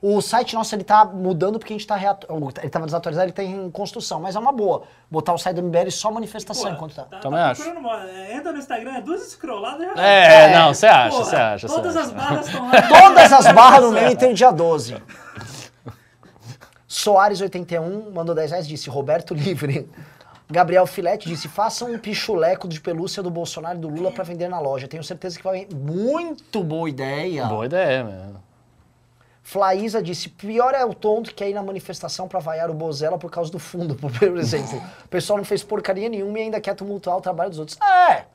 O 0.01 0.21
site 0.21 0.53
nosso 0.53 0.75
ele 0.75 0.83
tá 0.83 1.03
mudando 1.03 1.57
porque 1.57 1.73
a 1.73 1.75
gente 1.75 1.87
tá 1.87 1.95
reatu... 1.95 2.27
ele 2.61 2.69
tava 2.69 2.85
desatualizado, 2.85 3.25
ele 3.25 3.33
tá 3.33 3.41
em 3.41 3.71
construção, 3.71 4.19
mas 4.19 4.35
é 4.35 4.39
uma 4.39 4.51
boa 4.51 4.83
botar 5.09 5.33
o 5.33 5.37
site 5.37 5.55
do 5.55 5.63
MBL 5.63 5.89
só 5.89 6.11
manifestação 6.11 6.65
Pô, 6.65 6.75
enquanto 6.75 6.95
tá. 6.95 7.03
tá, 7.05 7.19
Também 7.19 7.39
tá 7.39 7.49
acho. 7.49 7.81
moda. 7.81 8.11
É, 8.11 8.35
Entra 8.35 8.51
no 8.51 8.59
Instagram, 8.59 8.97
é 8.97 9.01
duas 9.01 9.31
scrolladas 9.31 9.87
já. 9.95 10.03
É, 10.03 10.53
não, 10.53 10.73
você 10.73 10.85
acha, 10.85 11.17
você 11.17 11.35
acha. 11.35 11.67
Todas 11.67 11.95
acha. 11.95 12.05
as 12.05 12.11
barras 12.11 12.45
estão 12.45 12.67
lá. 12.67 12.81
Todas 12.87 13.33
as 13.33 13.51
barras 13.51 13.83
no 13.83 13.91
meio 13.93 14.15
tem 14.15 14.31
o 14.31 14.35
dia 14.35 14.51
12. 14.51 15.01
Soares81 16.87 18.13
mandou 18.13 18.35
10 18.35 18.51
reais, 18.51 18.67
disse 18.67 18.89
Roberto 18.89 19.33
Livre. 19.33 19.89
Gabriel 20.49 20.85
Filete 20.85 21.27
disse: 21.27 21.47
faça 21.47 21.85
um 21.85 21.97
pichuleco 21.97 22.67
de 22.67 22.79
pelúcia 22.79 23.23
do 23.23 23.29
Bolsonaro 23.29 23.77
e 23.77 23.81
do 23.81 23.89
Lula 23.89 24.11
pra 24.11 24.23
vender 24.23 24.47
na 24.47 24.59
loja. 24.59 24.87
Tenho 24.87 25.03
certeza 25.03 25.37
que 25.37 25.43
vai. 25.43 25.67
Muito 25.73 26.63
boa 26.63 26.89
ideia. 26.89 27.45
Boa 27.45 27.65
ideia, 27.65 28.03
mesmo. 28.03 28.43
Flaísa 29.41 30.01
disse: 30.01 30.29
pior 30.29 30.73
é 30.73 30.83
o 30.83 30.93
tonto 30.93 31.33
que 31.33 31.43
é 31.43 31.49
ir 31.49 31.53
na 31.53 31.63
manifestação 31.63 32.27
pra 32.27 32.39
vaiar 32.39 32.69
o 32.69 32.73
Bozella 32.73 33.17
por 33.17 33.29
causa 33.31 33.51
do 33.51 33.59
fundo, 33.59 33.95
por 33.95 34.37
exemplo. 34.37 34.81
O 35.05 35.07
pessoal 35.07 35.37
não 35.37 35.45
fez 35.45 35.63
porcaria 35.63 36.09
nenhuma 36.09 36.39
e 36.39 36.41
ainda 36.43 36.59
quer 36.59 36.75
tumultuar 36.75 37.17
o 37.17 37.21
trabalho 37.21 37.49
dos 37.49 37.59
outros. 37.59 37.79
É! 37.79 38.25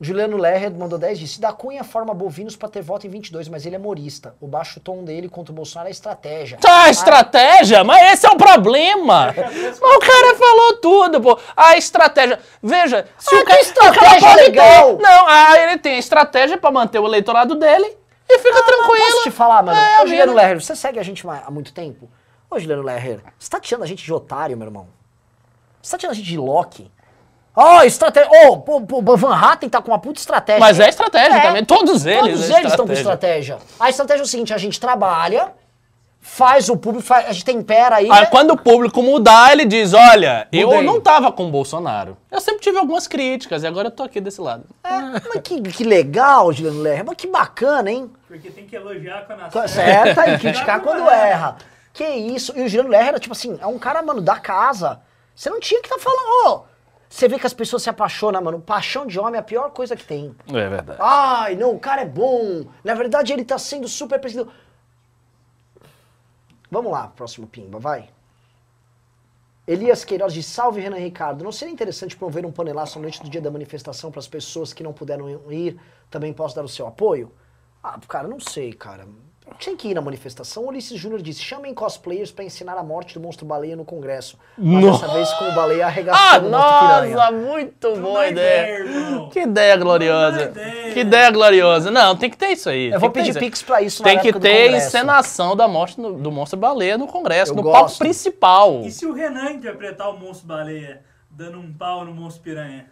Juliano 0.00 0.36
Lerrer 0.36 0.72
mandou 0.74 0.98
10 0.98 1.18
disse: 1.18 1.40
Da 1.40 1.52
Cunha 1.52 1.84
forma 1.84 2.12
bovinos 2.12 2.56
pra 2.56 2.68
ter 2.68 2.82
voto 2.82 3.06
em 3.06 3.10
22, 3.10 3.48
mas 3.48 3.64
ele 3.64 3.76
é 3.76 3.78
morista. 3.78 4.34
O 4.40 4.46
baixo 4.46 4.80
tom 4.80 5.04
dele 5.04 5.28
contra 5.28 5.52
o 5.52 5.54
Bolsonaro 5.54 5.88
é 5.88 5.92
estratégia. 5.92 6.58
Tá, 6.58 6.90
estratégia, 6.90 7.84
mas 7.84 8.02
esse 8.12 8.26
é 8.26 8.30
o 8.30 8.36
problema. 8.36 9.32
Mas 9.36 9.80
o 9.80 10.00
cara 10.00 10.34
falou 10.36 10.76
tudo, 10.78 11.20
pô. 11.20 11.38
A 11.56 11.76
estratégia. 11.76 12.40
Veja, 12.60 13.06
se 13.18 13.34
Ah, 13.34 13.40
o 13.40 13.44
cara, 13.44 13.56
que 13.58 13.62
estratégia 13.64 14.30
o 14.30 14.34
legal! 14.36 14.96
Ter, 14.96 15.02
não, 15.02 15.28
ah, 15.28 15.58
ele 15.60 15.78
tem 15.78 15.94
a 15.94 15.98
estratégia 15.98 16.58
pra 16.58 16.72
manter 16.72 16.98
o 16.98 17.06
eleitorado 17.06 17.54
dele 17.54 17.96
e 18.28 18.38
fica 18.38 18.62
tranquilo. 18.62 19.06
Posso 19.12 19.22
te 19.22 19.30
falar, 19.30 19.62
mano? 19.62 19.78
É, 19.78 20.02
Ô, 20.02 20.06
Juliano 20.06 20.34
Lerrer, 20.34 20.60
você 20.60 20.74
segue 20.74 20.98
a 20.98 21.02
gente 21.04 21.24
há 21.28 21.50
muito 21.50 21.72
tempo? 21.72 22.10
Ô, 22.50 22.58
Juliano 22.58 22.82
Lerrer, 22.82 23.20
você 23.38 23.48
tá 23.48 23.60
tirando 23.60 23.84
a 23.84 23.86
gente 23.86 24.04
de 24.04 24.12
otário, 24.12 24.56
meu 24.56 24.66
irmão? 24.66 24.88
Você 25.80 25.92
tá 25.92 25.98
tirando 25.98 26.12
a 26.12 26.16
gente 26.16 26.26
de 26.28 26.36
Loki? 26.36 26.90
Ó, 27.56 27.82
estratégia. 27.82 28.30
Ô, 28.48 28.58
pô, 28.58 28.80
pô, 28.80 29.16
Van 29.16 29.34
Hatten 29.34 29.68
tá 29.68 29.80
com 29.80 29.90
uma 29.92 29.98
puta 29.98 30.18
estratégia. 30.18 30.58
Mas 30.60 30.80
é 30.80 30.88
estratégia 30.88 31.40
também, 31.40 31.64
todos 31.64 32.04
eles 32.04 32.20
Todos 32.20 32.50
é 32.50 32.58
eles 32.58 32.70
estão 32.72 32.86
com 32.86 32.92
estratégia. 32.92 33.58
A 33.78 33.88
estratégia 33.90 34.22
é 34.22 34.24
o 34.24 34.28
seguinte: 34.28 34.52
a 34.52 34.58
gente 34.58 34.80
trabalha, 34.80 35.52
faz 36.20 36.68
o 36.68 36.76
público, 36.76 37.06
faz- 37.06 37.28
a 37.28 37.32
gente 37.32 37.44
tempera 37.44 37.96
aí. 37.96 38.10
Aí 38.10 38.20
né? 38.22 38.26
quando 38.26 38.50
o 38.52 38.56
público 38.56 39.00
mudar, 39.02 39.52
ele 39.52 39.64
diz: 39.64 39.92
Olha, 39.94 40.48
eu 40.50 40.68
Mudei. 40.68 40.82
não 40.82 41.00
tava 41.00 41.30
com 41.30 41.46
o 41.46 41.50
Bolsonaro. 41.50 42.16
Eu 42.30 42.40
sempre 42.40 42.60
tive 42.60 42.76
algumas 42.78 43.06
críticas 43.06 43.62
e 43.62 43.66
agora 43.68 43.86
eu 43.86 43.92
tô 43.92 44.02
aqui 44.02 44.20
desse 44.20 44.40
lado. 44.40 44.64
É, 44.82 44.98
mas 45.32 45.40
que, 45.44 45.60
que 45.62 45.84
legal, 45.84 46.52
Juliano 46.52 46.80
Lerrer. 46.82 47.04
Mas 47.06 47.16
que 47.16 47.28
bacana, 47.28 47.88
hein? 47.90 48.10
Porque 48.26 48.50
tem 48.50 48.66
que 48.66 48.74
elogiar 48.74 49.24
quando 49.26 49.48
Tá 49.48 49.62
acerta. 49.64 50.14
certa 50.14 50.30
e 50.32 50.38
criticar 50.40 50.80
quando 50.80 51.08
erra. 51.08 51.56
Que 51.92 52.04
isso. 52.04 52.52
E 52.56 52.62
o 52.62 52.68
Juliano 52.68 52.88
Lerrer 52.90 53.08
era 53.10 53.20
tipo 53.20 53.32
assim, 53.32 53.56
é 53.62 53.66
um 53.68 53.78
cara, 53.78 54.02
mano, 54.02 54.20
da 54.20 54.36
casa. 54.40 55.00
Você 55.36 55.48
não 55.50 55.60
tinha 55.60 55.80
que 55.80 55.86
estar 55.86 56.00
falando, 56.00 56.48
ô. 56.48 56.73
Você 57.14 57.28
vê 57.28 57.38
que 57.38 57.46
as 57.46 57.54
pessoas 57.54 57.84
se 57.84 57.88
apaixonam, 57.88 58.42
mano. 58.42 58.60
Paixão 58.60 59.06
de 59.06 59.20
homem 59.20 59.36
é 59.36 59.38
a 59.38 59.42
pior 59.42 59.70
coisa 59.70 59.94
que 59.94 60.04
tem. 60.04 60.34
É 60.48 60.68
verdade. 60.68 60.98
Ai, 61.00 61.54
não, 61.54 61.70
o 61.70 61.78
cara 61.78 62.02
é 62.02 62.04
bom. 62.04 62.66
Na 62.82 62.92
verdade, 62.92 63.32
ele 63.32 63.44
tá 63.44 63.56
sendo 63.56 63.86
super 63.86 64.18
perseguido. 64.18 64.50
Vamos 66.68 66.90
lá, 66.90 67.06
próximo 67.06 67.46
pimba, 67.46 67.78
vai. 67.78 68.10
Elias 69.64 70.04
Queiroz 70.04 70.34
diz, 70.34 70.44
salve 70.44 70.80
Renan 70.80 70.96
Ricardo. 70.96 71.44
Não 71.44 71.52
seria 71.52 71.72
interessante 71.72 72.16
promover 72.16 72.44
um 72.44 72.50
panelaço 72.50 72.98
à 72.98 73.02
noite 73.02 73.22
do 73.22 73.30
dia 73.30 73.40
da 73.40 73.48
manifestação 73.48 74.10
para 74.10 74.18
as 74.18 74.26
pessoas 74.26 74.72
que 74.72 74.82
não 74.82 74.92
puderam 74.92 75.30
ir? 75.52 75.78
Também 76.10 76.32
posso 76.32 76.56
dar 76.56 76.64
o 76.64 76.68
seu 76.68 76.84
apoio? 76.84 77.30
Ah, 77.86 77.98
cara, 78.08 78.26
não 78.26 78.40
sei, 78.40 78.72
cara. 78.72 79.06
Tinha 79.58 79.76
que 79.76 79.88
ir 79.88 79.94
na 79.94 80.00
manifestação. 80.00 80.66
Ulisses 80.66 80.98
Júnior 80.98 81.20
disse, 81.20 81.42
chamem 81.42 81.74
cosplayers 81.74 82.32
para 82.32 82.44
ensinar 82.46 82.78
a 82.78 82.82
morte 82.82 83.12
do 83.12 83.20
monstro 83.20 83.44
baleia 83.44 83.76
no 83.76 83.84
Congresso. 83.84 84.38
Mas 84.56 84.82
dessa 84.82 85.08
vez 85.08 85.30
com 85.34 85.44
o 85.44 85.54
baleia 85.54 85.84
Ah, 85.84 85.88
arregaçando 85.88 86.46
o 86.46 86.50
monstro 86.50 86.78
piranha. 86.80 87.14
nossa, 87.16 87.30
muito 87.32 87.96
boa 88.00 88.26
ideia. 88.26 88.78
irmão. 88.78 89.28
Que 89.28 89.40
ideia 89.40 89.76
gloriosa. 89.76 90.44
Ideia. 90.44 90.92
Que 90.94 91.00
ideia 91.00 91.30
gloriosa. 91.30 91.90
Não, 91.90 92.16
tem 92.16 92.30
que 92.30 92.38
ter 92.38 92.52
isso 92.52 92.70
aí. 92.70 92.86
Eu 92.86 92.92
tem 92.92 93.00
vou 93.00 93.10
pedir 93.10 93.38
pix 93.38 93.62
pra 93.62 93.82
isso 93.82 94.02
na 94.02 94.08
Tem 94.08 94.18
que 94.18 94.28
época 94.28 94.40
do 94.40 94.42
ter 94.42 94.64
Congresso. 94.64 94.86
encenação 94.86 95.54
da 95.54 95.68
morte 95.68 96.00
no- 96.00 96.14
do 96.18 96.32
monstro 96.32 96.58
baleia 96.58 96.96
no 96.96 97.06
Congresso, 97.06 97.52
Eu 97.52 97.56
no 97.56 97.62
palco 97.64 97.80
gosto. 97.82 97.98
principal. 97.98 98.80
E 98.80 98.90
se 98.90 99.04
o 99.04 99.12
Renan 99.12 99.50
interpretar 99.52 100.08
o 100.08 100.18
monstro 100.18 100.46
baleia 100.48 101.02
dando 101.30 101.58
um 101.58 101.70
pau 101.70 102.02
no 102.06 102.14
monstro 102.14 102.42
piranha? 102.42 102.86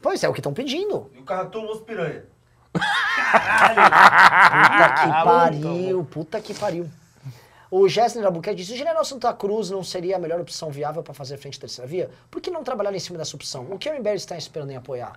Pois 0.00 0.22
é, 0.22 0.28
o 0.28 0.32
que 0.32 0.38
estão 0.38 0.54
pedindo. 0.54 1.10
E 1.12 1.18
o 1.18 1.24
cartoon 1.24 1.62
Monstro 1.62 1.84
Piranha. 1.84 2.24
Puta 2.72 2.82
que 4.94 5.10
Ah, 5.10 5.22
pariu, 5.24 6.04
puta 6.10 6.40
que 6.40 6.54
pariu. 6.54 6.88
O 7.70 7.88
Gessner 7.88 8.26
Albuquerque 8.26 8.60
disse, 8.62 8.72
o 8.72 8.76
General 8.76 9.04
Santa 9.04 9.32
Cruz 9.32 9.70
não 9.70 9.84
seria 9.84 10.16
a 10.16 10.18
melhor 10.18 10.40
opção 10.40 10.70
viável 10.70 11.02
para 11.04 11.14
fazer 11.14 11.36
frente 11.36 11.56
à 11.58 11.60
terceira 11.60 11.88
via? 11.88 12.10
Por 12.30 12.40
que 12.40 12.50
não 12.50 12.64
trabalhar 12.64 12.92
em 12.92 12.98
cima 12.98 13.16
dessa 13.16 13.36
opção? 13.36 13.66
O 13.70 13.78
que 13.78 13.88
o 13.88 13.94
MBL 13.94 14.14
está 14.14 14.36
esperando 14.36 14.70
em 14.72 14.76
apoiar? 14.76 15.12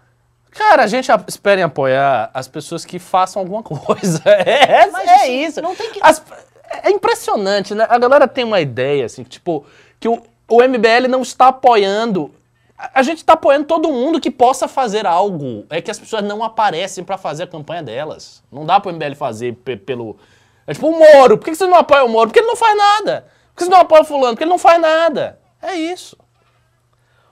Cara, 0.51 0.83
a 0.83 0.87
gente 0.87 1.09
espera 1.27 1.61
em 1.61 1.63
apoiar 1.63 2.29
as 2.31 2.47
pessoas 2.47 2.85
que 2.85 2.99
façam 2.99 3.39
alguma 3.41 3.63
coisa. 3.65 4.21
É, 4.25 4.85
Mas 4.91 5.07
é 5.07 5.15
assim, 5.15 5.45
isso. 5.45 5.61
não 5.63 5.75
tem 5.75 5.91
que- 5.91 5.99
As- 6.03 6.21
é 6.83 6.91
impressionante, 6.91 7.73
né? 7.73 7.87
A 7.89 7.97
galera 7.97 8.27
tem 8.27 8.43
uma 8.43 8.61
ideia, 8.61 9.05
assim, 9.05 9.23
que, 9.23 9.31
tipo, 9.31 9.65
que 9.99 10.07
o, 10.07 10.21
o 10.47 10.61
MBL 10.61 11.07
não 11.09 11.23
está 11.23 11.47
apoiando. 11.47 12.31
A, 12.77 13.03
gente 13.03 13.17
está 13.17 13.33
apoiando 13.33 13.65
todo 13.65 13.91
mundo 13.91 14.19
que 14.19 14.31
possa 14.31 14.67
fazer 14.67 15.05
algo. 15.05 15.65
É 15.69 15.81
que 15.81 15.91
as 15.91 15.99
pessoas 15.99 16.23
não 16.23 16.43
aparecem 16.43 17.03
para 17.03 17.17
fazer 17.17 17.43
a 17.43 17.47
campanha 17.47 17.83
delas. 17.83 18.43
Não 18.51 18.65
dá 18.65 18.79
pro 18.79 18.91
MBL 18.91 19.15
fazer 19.15 19.53
pe- 19.53 19.77
pelo. 19.77 20.17
É 20.65 20.73
tipo 20.73 20.87
o 20.87 20.97
Moro. 20.99 21.37
Por 21.37 21.45
que 21.45 21.55
você 21.55 21.67
não 21.67 21.77
apoia 21.77 22.03
o 22.03 22.09
Moro? 22.09 22.29
Porque 22.29 22.39
ele 22.39 22.47
não 22.47 22.55
faz 22.55 22.75
nada. 22.77 23.27
Por 23.53 23.57
que 23.59 23.63
você 23.65 23.69
não 23.69 23.79
apoia 23.79 24.01
o 24.01 24.05
Fulano? 24.05 24.33
Porque 24.33 24.43
ele 24.43 24.49
não 24.49 24.57
faz 24.57 24.81
nada. 24.81 25.39
É 25.61 25.75
isso. 25.75 26.17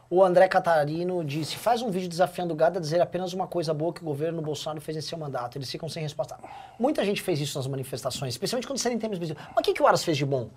O 0.09 0.21
André 0.23 0.47
Catarino 0.49 1.23
disse, 1.23 1.55
faz 1.55 1.81
um 1.81 1.89
vídeo 1.89 2.09
desafiando 2.09 2.53
o 2.53 2.55
gado 2.55 2.77
a 2.77 2.81
dizer 2.81 2.99
apenas 3.01 3.31
uma 3.33 3.47
coisa 3.47 3.73
boa 3.73 3.93
que 3.93 4.01
o 4.01 4.05
governo 4.05 4.41
Bolsonaro 4.41 4.81
fez 4.81 4.97
em 4.97 5.01
seu 5.01 5.17
mandato. 5.17 5.57
Eles 5.57 5.71
ficam 5.71 5.87
sem 5.87 6.03
resposta. 6.03 6.37
Muita 6.77 7.03
gente 7.05 7.21
fez 7.21 7.39
isso 7.39 7.57
nas 7.57 7.65
manifestações, 7.65 8.33
especialmente 8.33 8.67
quando 8.67 8.77
serem 8.77 8.99
temas 8.99 9.15
específicos. 9.17 9.45
Mas 9.55 9.61
o 9.61 9.63
que, 9.63 9.73
que 9.73 9.81
o 9.81 9.87
Aras 9.87 10.03
fez 10.03 10.17
de 10.17 10.25
bom? 10.25 10.49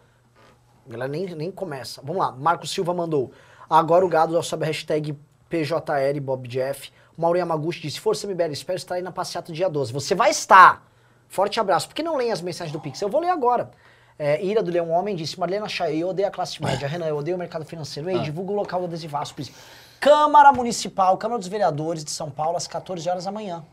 A 0.88 0.92
galera 0.92 1.08
nem, 1.10 1.26
nem 1.36 1.50
começa. 1.52 2.02
Vamos 2.02 2.20
lá, 2.20 2.32
Marcos 2.32 2.70
Silva 2.70 2.92
mandou. 2.92 3.30
Agora 3.68 4.04
o 4.04 4.08
gado 4.08 4.40
sob 4.42 4.64
a 4.64 4.66
hashtag 4.66 5.16
PJL 5.48 6.20
Bob 6.20 6.48
Jeff. 6.48 6.92
Mauro 7.16 7.38
Yamaguchi 7.38 7.80
disse, 7.80 8.00
Força 8.00 8.26
MBL, 8.26 8.52
espero 8.52 8.76
estar 8.76 8.96
aí 8.96 9.02
na 9.02 9.12
passeata 9.12 9.52
dia 9.52 9.68
12. 9.68 9.92
Você 9.92 10.14
vai 10.14 10.30
estar! 10.30 10.84
Forte 11.28 11.58
abraço. 11.58 11.88
Por 11.88 11.94
que 11.94 12.02
não 12.02 12.16
leem 12.16 12.32
as 12.32 12.40
mensagens 12.40 12.72
do 12.72 12.80
Pix? 12.80 13.00
Eu 13.00 13.08
vou 13.08 13.20
ler 13.20 13.30
agora. 13.30 13.70
É, 14.18 14.44
Ira 14.44 14.62
do 14.62 14.70
Leão 14.70 14.90
Homem 14.90 15.16
disse, 15.16 15.38
Marlena 15.38 15.68
Chay, 15.68 16.02
eu 16.02 16.08
odeio 16.08 16.28
a 16.28 16.30
classe 16.30 16.62
média. 16.62 16.86
Renan, 16.88 17.06
eu 17.06 17.16
odeio 17.16 17.36
o 17.36 17.38
mercado 17.38 17.64
financeiro. 17.64 18.08
Ei, 18.10 18.20
divulga 18.20 18.52
o 18.52 18.54
local 18.54 18.80
do 18.80 18.86
adesivaço, 18.86 19.34
please. 19.34 19.52
Câmara 19.98 20.52
Municipal, 20.52 21.16
Câmara 21.16 21.38
dos 21.38 21.48
Vereadores 21.48 22.04
de 22.04 22.10
São 22.10 22.30
Paulo, 22.30 22.56
às 22.56 22.66
14 22.66 23.08
horas 23.08 23.24
da 23.24 23.32
manhã. 23.32 23.64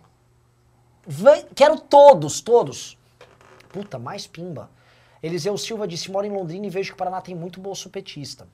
Vai- 1.06 1.46
quero 1.56 1.80
todos, 1.80 2.42
todos. 2.42 2.98
Puta, 3.70 4.00
mais 4.00 4.26
pimba. 4.28 4.70
Eliseu 5.22 5.58
Silva 5.58 5.88
disse, 5.88 6.10
moro 6.10 6.26
em 6.26 6.32
Londrina 6.32 6.66
e 6.66 6.70
vejo 6.70 6.90
que 6.90 6.94
o 6.96 6.98
Paraná 6.98 7.22
tem 7.22 7.36
muito 7.36 7.60
bolso 7.60 7.90
petista. 7.90 8.48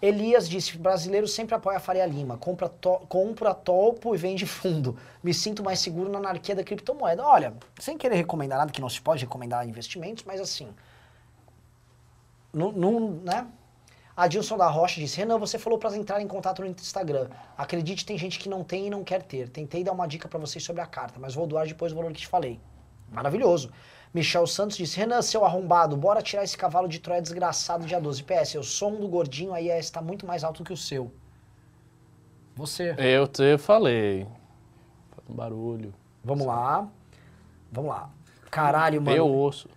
Elias 0.00 0.48
disse, 0.48 0.78
brasileiro 0.78 1.26
sempre 1.26 1.56
apoia 1.56 1.78
a 1.78 1.80
Faria 1.80 2.06
Lima, 2.06 2.38
compra, 2.38 2.68
to, 2.68 3.00
compra 3.08 3.52
topo 3.52 4.14
e 4.14 4.18
vende 4.18 4.46
fundo. 4.46 4.96
Me 5.22 5.34
sinto 5.34 5.62
mais 5.62 5.80
seguro 5.80 6.08
na 6.08 6.18
anarquia 6.18 6.54
da 6.54 6.62
criptomoeda. 6.62 7.24
Olha, 7.24 7.52
sem 7.80 7.98
querer 7.98 8.14
recomendar 8.14 8.58
nada, 8.58 8.70
que 8.70 8.80
não 8.80 8.88
se 8.88 9.00
pode 9.00 9.24
recomendar 9.24 9.68
investimentos, 9.68 10.22
mas 10.24 10.40
assim, 10.40 10.68
não, 12.52 13.10
né? 13.24 13.46
Adilson 14.16 14.56
da 14.56 14.68
Rocha 14.68 15.00
disse, 15.00 15.16
Renan, 15.16 15.38
você 15.38 15.58
falou 15.58 15.78
para 15.78 15.96
entrar 15.96 16.20
em 16.20 16.26
contato 16.26 16.60
no 16.60 16.68
Instagram. 16.68 17.28
Acredite, 17.56 18.04
tem 18.04 18.18
gente 18.18 18.38
que 18.38 18.48
não 18.48 18.64
tem 18.64 18.86
e 18.86 18.90
não 18.90 19.04
quer 19.04 19.22
ter. 19.22 19.48
Tentei 19.48 19.84
dar 19.84 19.92
uma 19.92 20.08
dica 20.08 20.28
para 20.28 20.38
vocês 20.40 20.64
sobre 20.64 20.82
a 20.82 20.86
carta, 20.86 21.20
mas 21.20 21.34
vou 21.34 21.46
doar 21.46 21.66
depois 21.66 21.92
o 21.92 21.96
valor 21.96 22.12
que 22.12 22.20
te 22.20 22.26
falei. 22.26 22.58
Maravilhoso. 23.12 23.72
Michel 24.12 24.46
Santos 24.46 24.76
disse, 24.76 24.96
Renan, 24.96 25.20
seu 25.22 25.44
arrombado, 25.44 25.96
bora 25.96 26.22
tirar 26.22 26.42
esse 26.42 26.56
cavalo 26.56 26.88
de 26.88 26.98
Troia 26.98 27.20
desgraçado 27.20 27.86
dia 27.86 28.00
12. 28.00 28.22
PS, 28.22 28.54
o 28.58 28.62
som 28.62 28.94
do 28.96 29.06
gordinho 29.08 29.52
aí 29.52 29.68
é- 29.68 29.78
está 29.78 30.00
muito 30.00 30.26
mais 30.26 30.42
alto 30.44 30.64
que 30.64 30.72
o 30.72 30.76
seu. 30.76 31.12
Você. 32.56 32.94
Eu 32.98 33.28
te 33.28 33.56
falei. 33.58 34.26
Faz 35.10 35.28
um 35.28 35.34
barulho. 35.34 35.94
Vamos 36.24 36.46
lá. 36.46 36.88
Vamos 37.70 37.90
lá. 37.90 38.10
Caralho, 38.50 39.00
mano. 39.00 39.16
Eu 39.16 39.28
ouço. 39.28 39.68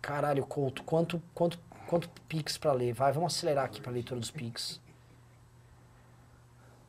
Caralho, 0.00 0.46
Couto, 0.46 0.82
quanto, 0.84 1.20
quanto, 1.34 1.58
quanto 1.86 2.08
Pix 2.28 2.56
pra 2.56 2.72
ler? 2.72 2.94
Vai, 2.94 3.12
vamos 3.12 3.34
acelerar 3.34 3.64
aqui 3.64 3.80
pra 3.80 3.92
leitura 3.92 4.18
dos 4.18 4.30
Pix. 4.30 4.80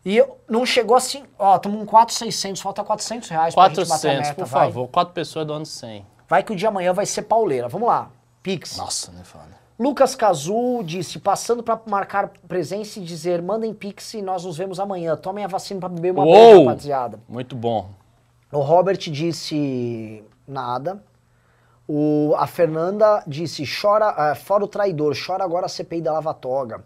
E 0.06 0.16
eu, 0.16 0.38
não 0.48 0.66
chegou 0.66 0.96
assim, 0.96 1.24
ó, 1.38 1.58
estamos 1.58 1.78
com 1.80 1.86
4,600, 1.86 2.62
falta 2.62 2.84
400 2.84 3.30
reais 3.30 3.54
pra 3.54 3.68
gente 3.68 3.88
bater 3.88 3.88
a 3.88 3.88
400, 3.88 4.28
meta, 4.30 4.36
por 4.36 4.46
vai. 4.46 4.68
favor. 4.68 4.88
Quatro 4.88 5.14
pessoas 5.14 5.46
doando 5.46 5.66
100. 5.66 6.06
Vai 6.28 6.44
que 6.44 6.54
o 6.54 6.56
dia 6.56 6.70
amanhã 6.70 6.94
vai 6.94 7.06
ser 7.06 7.24
pauleira. 7.24 7.68
Vamos 7.68 7.88
lá, 7.88 8.10
Pix. 8.42 8.78
Nossa, 8.78 9.12
né, 9.12 9.24
foda. 9.24 9.60
Lucas 9.78 10.14
Cazu 10.14 10.84
disse, 10.84 11.20
passando 11.20 11.64
pra 11.64 11.80
marcar 11.86 12.32
presença 12.48 13.00
e 13.00 13.04
dizer, 13.04 13.42
mandem 13.42 13.74
Pix 13.74 14.14
e 14.14 14.22
nós 14.22 14.44
nos 14.44 14.58
vemos 14.58 14.80
amanhã. 14.80 15.16
Tomem 15.16 15.46
a 15.46 15.48
vacina 15.48 15.80
pra 15.80 15.90
beber 15.90 16.12
uma 16.12 16.26
Uou! 16.26 16.66
rapaziada. 16.66 17.20
Muito 17.28 17.56
bom. 17.56 17.90
O 18.52 18.60
Robert 18.60 18.98
disse 18.98 20.24
nada. 20.48 21.02
O, 21.88 22.36
a 22.38 22.46
Fernanda 22.46 23.24
disse, 23.26 23.64
chora, 23.66 24.10
ah, 24.10 24.36
fora 24.36 24.64
o 24.64 24.68
traidor, 24.68 25.16
chora 25.26 25.44
agora 25.44 25.66
a 25.66 25.70
CPI 25.70 26.02
da 26.02 26.14
Lava 26.14 26.34
Toga. 26.34 26.84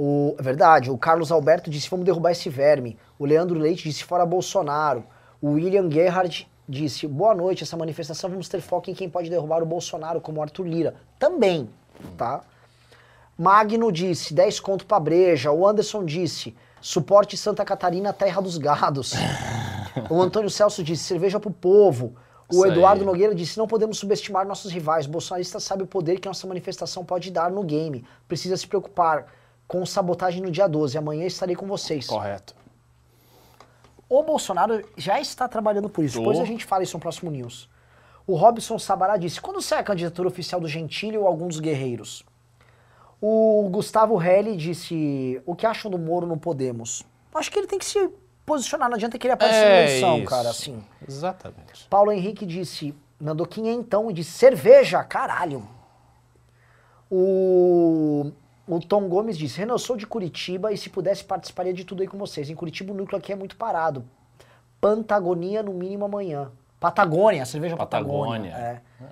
O, 0.00 0.36
é 0.38 0.42
verdade, 0.44 0.92
o 0.92 0.96
Carlos 0.96 1.32
Alberto 1.32 1.68
disse, 1.68 1.90
vamos 1.90 2.06
derrubar 2.06 2.30
esse 2.30 2.48
verme. 2.48 2.96
O 3.18 3.26
Leandro 3.26 3.58
Leite 3.58 3.82
disse, 3.82 4.04
fora 4.04 4.24
Bolsonaro. 4.24 5.02
O 5.42 5.54
William 5.54 5.90
Gerhard 5.90 6.48
disse, 6.68 7.04
boa 7.08 7.34
noite, 7.34 7.64
essa 7.64 7.76
manifestação 7.76 8.30
vamos 8.30 8.48
ter 8.48 8.60
foco 8.60 8.88
em 8.88 8.94
quem 8.94 9.10
pode 9.10 9.28
derrubar 9.28 9.60
o 9.60 9.66
Bolsonaro, 9.66 10.20
como 10.20 10.38
o 10.38 10.42
Arthur 10.42 10.68
Lira. 10.68 10.94
Também, 11.18 11.68
tá? 12.16 12.42
Magno 13.36 13.90
disse, 13.90 14.32
10 14.32 14.60
conto 14.60 14.86
pra 14.86 15.00
breja. 15.00 15.50
O 15.50 15.66
Anderson 15.66 16.04
disse, 16.04 16.56
suporte 16.80 17.36
Santa 17.36 17.64
Catarina, 17.64 18.12
terra 18.12 18.40
dos 18.40 18.56
gados. 18.56 19.14
o 20.08 20.22
Antônio 20.22 20.48
Celso 20.48 20.84
disse, 20.84 21.02
cerveja 21.02 21.40
pro 21.40 21.50
povo. 21.50 22.14
O 22.48 22.54
Isso 22.54 22.64
aí. 22.66 22.70
Eduardo 22.70 23.04
Nogueira 23.04 23.34
disse, 23.34 23.58
não 23.58 23.66
podemos 23.66 23.98
subestimar 23.98 24.46
nossos 24.46 24.70
rivais. 24.70 25.06
Bolsonarista 25.06 25.58
sabe 25.58 25.82
o 25.82 25.88
poder 25.88 26.20
que 26.20 26.28
nossa 26.28 26.46
manifestação 26.46 27.04
pode 27.04 27.32
dar 27.32 27.50
no 27.50 27.64
game. 27.64 28.04
Precisa 28.28 28.56
se 28.56 28.64
preocupar 28.64 29.26
com 29.68 29.84
sabotagem 29.86 30.42
no 30.42 30.50
dia 30.50 30.66
12. 30.66 30.96
Amanhã 30.98 31.26
estarei 31.26 31.54
com 31.54 31.66
vocês. 31.66 32.06
Correto. 32.06 32.56
O 34.08 34.22
Bolsonaro 34.22 34.82
já 34.96 35.20
está 35.20 35.46
trabalhando 35.46 35.88
por 35.90 36.02
isso. 36.02 36.14
Tô. 36.14 36.20
Depois 36.20 36.40
a 36.40 36.44
gente 36.44 36.64
fala 36.64 36.82
isso 36.82 36.96
no 36.96 37.00
próximo 37.00 37.30
news. 37.30 37.68
O 38.26 38.34
Robson 38.34 38.78
Sabará 38.78 39.16
disse: 39.18 39.40
quando 39.40 39.60
sai 39.60 39.80
a 39.80 39.84
candidatura 39.84 40.28
oficial 40.28 40.60
do 40.60 40.66
Gentili 40.66 41.16
ou 41.18 41.26
algum 41.26 41.46
dos 41.46 41.60
guerreiros? 41.60 42.24
O 43.20 43.68
Gustavo 43.70 44.20
Helli 44.22 44.56
disse: 44.56 45.42
o 45.44 45.54
que 45.54 45.66
acham 45.66 45.90
do 45.90 45.98
Moro 45.98 46.26
no 46.26 46.38
Podemos? 46.38 47.04
Acho 47.34 47.50
que 47.50 47.58
ele 47.58 47.66
tem 47.66 47.78
que 47.78 47.84
se 47.84 48.10
posicionar, 48.46 48.88
não 48.88 48.96
adianta 48.96 49.18
que 49.18 49.26
ele 49.26 49.34
apareça 49.34 49.60
na 49.60 49.66
eleição, 49.82 50.14
É 50.14 50.18
isso. 50.20 50.26
cara, 50.30 50.48
assim. 50.48 50.82
Exatamente. 51.06 51.86
Paulo 51.90 52.10
Henrique 52.10 52.46
disse, 52.46 52.94
mandou 53.20 53.46
quinhentão 53.46 54.10
e 54.10 54.14
disse, 54.14 54.30
cerveja, 54.32 55.04
caralho. 55.04 55.68
O, 57.10 58.32
o 58.68 58.78
Tom 58.78 59.08
Gomes 59.08 59.38
disse, 59.38 59.58
Renan, 59.58 59.74
eu 59.74 59.78
sou 59.78 59.96
de 59.96 60.06
Curitiba 60.06 60.70
e 60.70 60.76
se 60.76 60.90
pudesse 60.90 61.24
participaria 61.24 61.72
de 61.72 61.84
tudo 61.84 62.02
aí 62.02 62.08
com 62.08 62.18
vocês. 62.18 62.50
Em 62.50 62.54
Curitiba 62.54 62.92
o 62.92 62.96
núcleo 62.96 63.18
aqui 63.18 63.32
é 63.32 63.36
muito 63.36 63.56
parado. 63.56 64.04
Pantagonia 64.78 65.62
no 65.62 65.72
mínimo 65.72 66.04
amanhã. 66.04 66.50
Patagônia, 66.78 67.46
cerveja 67.46 67.76
Patagônia. 67.76 68.52
Patagônia. 68.52 68.82
É. 69.02 69.08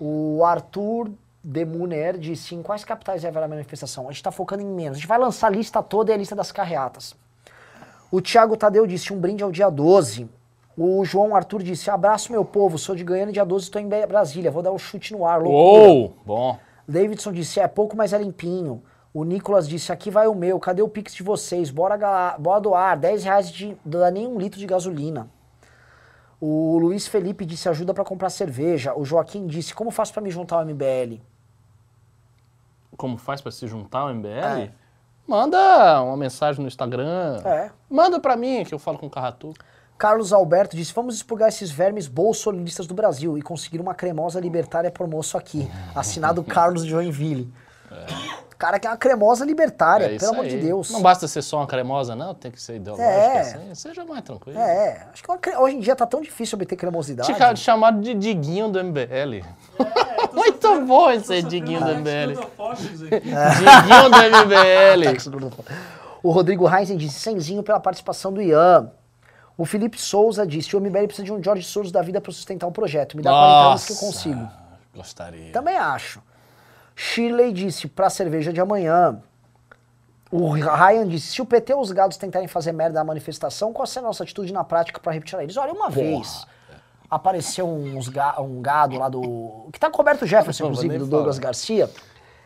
O 0.00 0.44
Arthur 0.44 1.10
Demuner 1.42 2.16
disse, 2.16 2.54
em 2.54 2.62
quais 2.62 2.84
capitais 2.84 3.24
haverá 3.24 3.44
a 3.46 3.48
manifestação? 3.48 4.08
A 4.08 4.12
gente 4.12 4.22
tá 4.22 4.30
focando 4.30 4.62
em 4.62 4.66
menos. 4.66 4.96
A 4.96 5.00
gente 5.00 5.08
vai 5.08 5.18
lançar 5.18 5.48
a 5.48 5.50
lista 5.50 5.82
toda 5.82 6.12
e 6.12 6.14
a 6.14 6.16
lista 6.16 6.36
das 6.36 6.52
carreatas. 6.52 7.14
O 8.10 8.20
Thiago 8.20 8.56
Tadeu 8.56 8.86
disse, 8.86 9.12
um 9.12 9.18
brinde 9.18 9.42
ao 9.42 9.50
dia 9.50 9.68
12. 9.68 10.28
O 10.78 11.04
João 11.04 11.34
Arthur 11.34 11.62
disse, 11.62 11.90
abraço 11.90 12.30
meu 12.30 12.44
povo, 12.44 12.78
sou 12.78 12.94
de 12.94 13.04
Goiânia, 13.04 13.32
dia 13.32 13.44
12 13.44 13.64
estou 13.64 13.80
em 13.80 13.88
Brasília, 13.88 14.50
vou 14.50 14.62
dar 14.62 14.72
o 14.72 14.78
chute 14.78 15.12
no 15.12 15.26
ar, 15.26 15.40
loucura. 15.40 15.88
Uou! 15.88 16.16
Bom. 16.24 16.58
Davidson 16.86 17.32
disse, 17.32 17.60
é 17.60 17.68
pouco, 17.68 17.96
mas 17.96 18.12
é 18.12 18.18
limpinho. 18.18 18.82
O 19.12 19.24
Nicolas 19.24 19.68
disse, 19.68 19.92
aqui 19.92 20.10
vai 20.10 20.26
o 20.26 20.34
meu, 20.34 20.58
cadê 20.58 20.82
o 20.82 20.88
pix 20.88 21.14
de 21.14 21.22
vocês? 21.22 21.70
Bora, 21.70 22.36
bora 22.38 22.60
doar, 22.60 22.98
10 22.98 23.24
reais 23.24 23.50
de, 23.50 23.76
não 23.84 24.00
dá 24.00 24.10
nem 24.10 24.26
um 24.26 24.38
litro 24.38 24.58
de 24.58 24.66
gasolina. 24.66 25.28
O 26.40 26.78
Luiz 26.78 27.06
Felipe 27.06 27.46
disse, 27.46 27.68
ajuda 27.68 27.94
pra 27.94 28.04
comprar 28.04 28.28
cerveja. 28.28 28.92
O 28.94 29.04
Joaquim 29.04 29.46
disse, 29.46 29.74
como 29.74 29.90
faço 29.90 30.12
pra 30.12 30.20
me 30.20 30.30
juntar 30.30 30.56
ao 30.56 30.66
MBL? 30.66 31.20
Como 32.96 33.16
faz 33.16 33.40
pra 33.40 33.50
se 33.50 33.66
juntar 33.66 34.00
ao 34.00 34.14
MBL? 34.14 34.28
É. 34.28 34.70
Manda 35.26 36.02
uma 36.02 36.16
mensagem 36.16 36.60
no 36.60 36.68
Instagram. 36.68 37.40
É. 37.44 37.70
Manda 37.88 38.20
pra 38.20 38.36
mim, 38.36 38.64
que 38.64 38.74
eu 38.74 38.78
falo 38.78 38.98
com 38.98 39.06
o 39.06 39.10
Carratu. 39.10 39.54
Carlos 39.98 40.32
Alberto 40.32 40.76
disse: 40.76 40.92
Vamos 40.92 41.14
expurgar 41.14 41.48
esses 41.48 41.70
vermes 41.70 42.06
bolsonaristas 42.08 42.86
do 42.86 42.94
Brasil 42.94 43.38
e 43.38 43.42
conseguir 43.42 43.80
uma 43.80 43.94
cremosa 43.94 44.40
libertária 44.40 44.90
por 44.90 45.06
moço 45.08 45.36
aqui. 45.38 45.70
Assinado 45.94 46.42
Carlos 46.42 46.84
Joinville. 46.84 47.52
Cara, 48.58 48.78
que 48.78 48.86
é 48.86 48.90
uma 48.90 48.96
cremosa 48.96 49.44
libertária, 49.44 50.06
É 50.14 50.18
pelo 50.18 50.32
amor 50.32 50.44
aí. 50.44 50.50
de 50.50 50.56
Deus. 50.58 50.90
Não 50.90 51.02
basta 51.02 51.28
ser 51.28 51.42
só 51.42 51.58
uma 51.58 51.66
cremosa, 51.66 52.16
não. 52.16 52.34
Tem 52.34 52.50
que 52.50 52.60
ser 52.60 52.76
ideológica. 52.76 53.08
É. 53.10 53.40
assim. 53.40 53.74
Seja 53.74 54.04
mais 54.04 54.22
tranquilo. 54.22 54.58
É, 54.58 55.06
acho 55.12 55.22
que 55.22 55.30
uma 55.30 55.38
cre- 55.38 55.56
hoje 55.56 55.76
em 55.76 55.80
dia 55.80 55.94
tá 55.94 56.06
tão 56.06 56.20
difícil 56.20 56.56
obter 56.56 56.74
cremosidade. 56.76 57.32
Ca- 57.34 57.54
chamado 57.56 58.00
de 58.00 58.14
Diguinho 58.14 58.68
do 58.68 58.82
MBL. 58.82 59.44
tô 59.76 60.34
Muito 60.34 60.60
sofrendo- 60.62 60.86
bom 60.86 61.10
esse 61.10 61.42
Diguinho 61.42 61.80
do 61.80 61.94
MBL. 61.94 62.40
aqui. 63.12 63.20
Diguinho 63.20 64.10
do 64.10 64.44
MBL. 64.44 65.48
O 66.22 66.30
Rodrigo 66.30 66.64
Reisen 66.66 66.96
disse: 66.96 67.20
Senzinho 67.20 67.62
pela 67.62 67.78
participação 67.80 68.32
do 68.32 68.40
Ian. 68.40 68.90
O 69.56 69.64
Felipe 69.64 70.00
Souza 70.00 70.46
disse: 70.46 70.74
O 70.76 70.80
MBL 70.80 71.06
precisa 71.06 71.24
de 71.24 71.32
um 71.32 71.42
George 71.42 71.62
Soros 71.62 71.92
da 71.92 72.02
vida 72.02 72.20
para 72.20 72.32
sustentar 72.32 72.66
o 72.66 72.72
projeto. 72.72 73.16
Me 73.16 73.22
dá 73.22 73.30
40 73.30 73.68
anos 73.68 73.84
que 73.86 73.92
eu 73.92 73.96
Nossa. 73.96 74.06
consigo. 74.06 74.48
Gostaria. 74.94 75.52
Também 75.52 75.76
acho. 75.76 76.20
Shirley 76.96 77.52
disse 77.52 77.88
pra 77.88 78.08
cerveja 78.10 78.52
de 78.52 78.60
amanhã. 78.60 79.20
O 80.30 80.48
Ryan 80.50 81.06
disse: 81.06 81.28
se 81.32 81.42
o 81.42 81.46
PT 81.46 81.74
ou 81.74 81.80
os 81.80 81.92
gados 81.92 82.16
tentarem 82.16 82.48
fazer 82.48 82.72
merda 82.72 82.98
na 82.98 83.04
manifestação, 83.04 83.72
qual 83.72 83.86
será 83.86 84.06
a 84.06 84.08
nossa 84.08 84.22
atitude 84.24 84.52
na 84.52 84.64
prática 84.64 84.98
pra 85.00 85.12
repetir 85.12 85.38
eles? 85.38 85.56
Olha, 85.56 85.72
uma 85.72 85.88
vez 85.90 86.46
apareceu 87.10 87.68
ga- 88.10 88.40
um 88.40 88.60
gado 88.60 88.98
lá 88.98 89.08
do. 89.08 89.68
que 89.72 89.78
tá 89.78 89.88
coberto 89.90 90.24
o 90.24 90.26
Jefferson, 90.28 90.64
inclusive, 90.64 90.98
do 90.98 91.06
Douglas. 91.06 91.38
Garcia. 91.38 91.88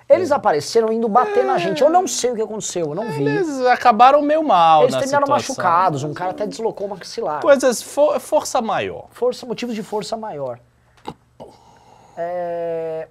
Eles 0.09 0.33
apareceram 0.33 0.91
indo 0.91 1.07
bater 1.09 1.45
na 1.45 1.59
gente. 1.59 1.83
Eu 1.83 1.91
não 1.91 2.07
sei 2.09 2.31
o 2.31 2.35
que 2.35 2.41
aconteceu, 2.43 2.87
eu 2.87 2.95
não 2.95 3.11
vi. 3.11 3.25
Eles 3.27 3.61
acabaram 3.67 4.23
meio 4.23 4.43
mal 4.43 4.83
Eles 4.83 4.95
na 4.95 5.01
terminaram 5.01 5.27
situação. 5.27 5.55
machucados, 5.65 6.03
um 6.03 6.15
cara 6.15 6.31
até 6.31 6.47
deslocou 6.47 6.87
o 6.87 6.91
maxilar. 6.91 7.43
Coisas, 7.43 7.83
for- 7.83 8.19
força 8.19 8.63
maior. 8.63 9.07
Força, 9.11 9.45
motivos 9.45 9.75
de 9.75 9.83
força 9.83 10.17
maior. 10.17 10.59
É, 12.17 13.09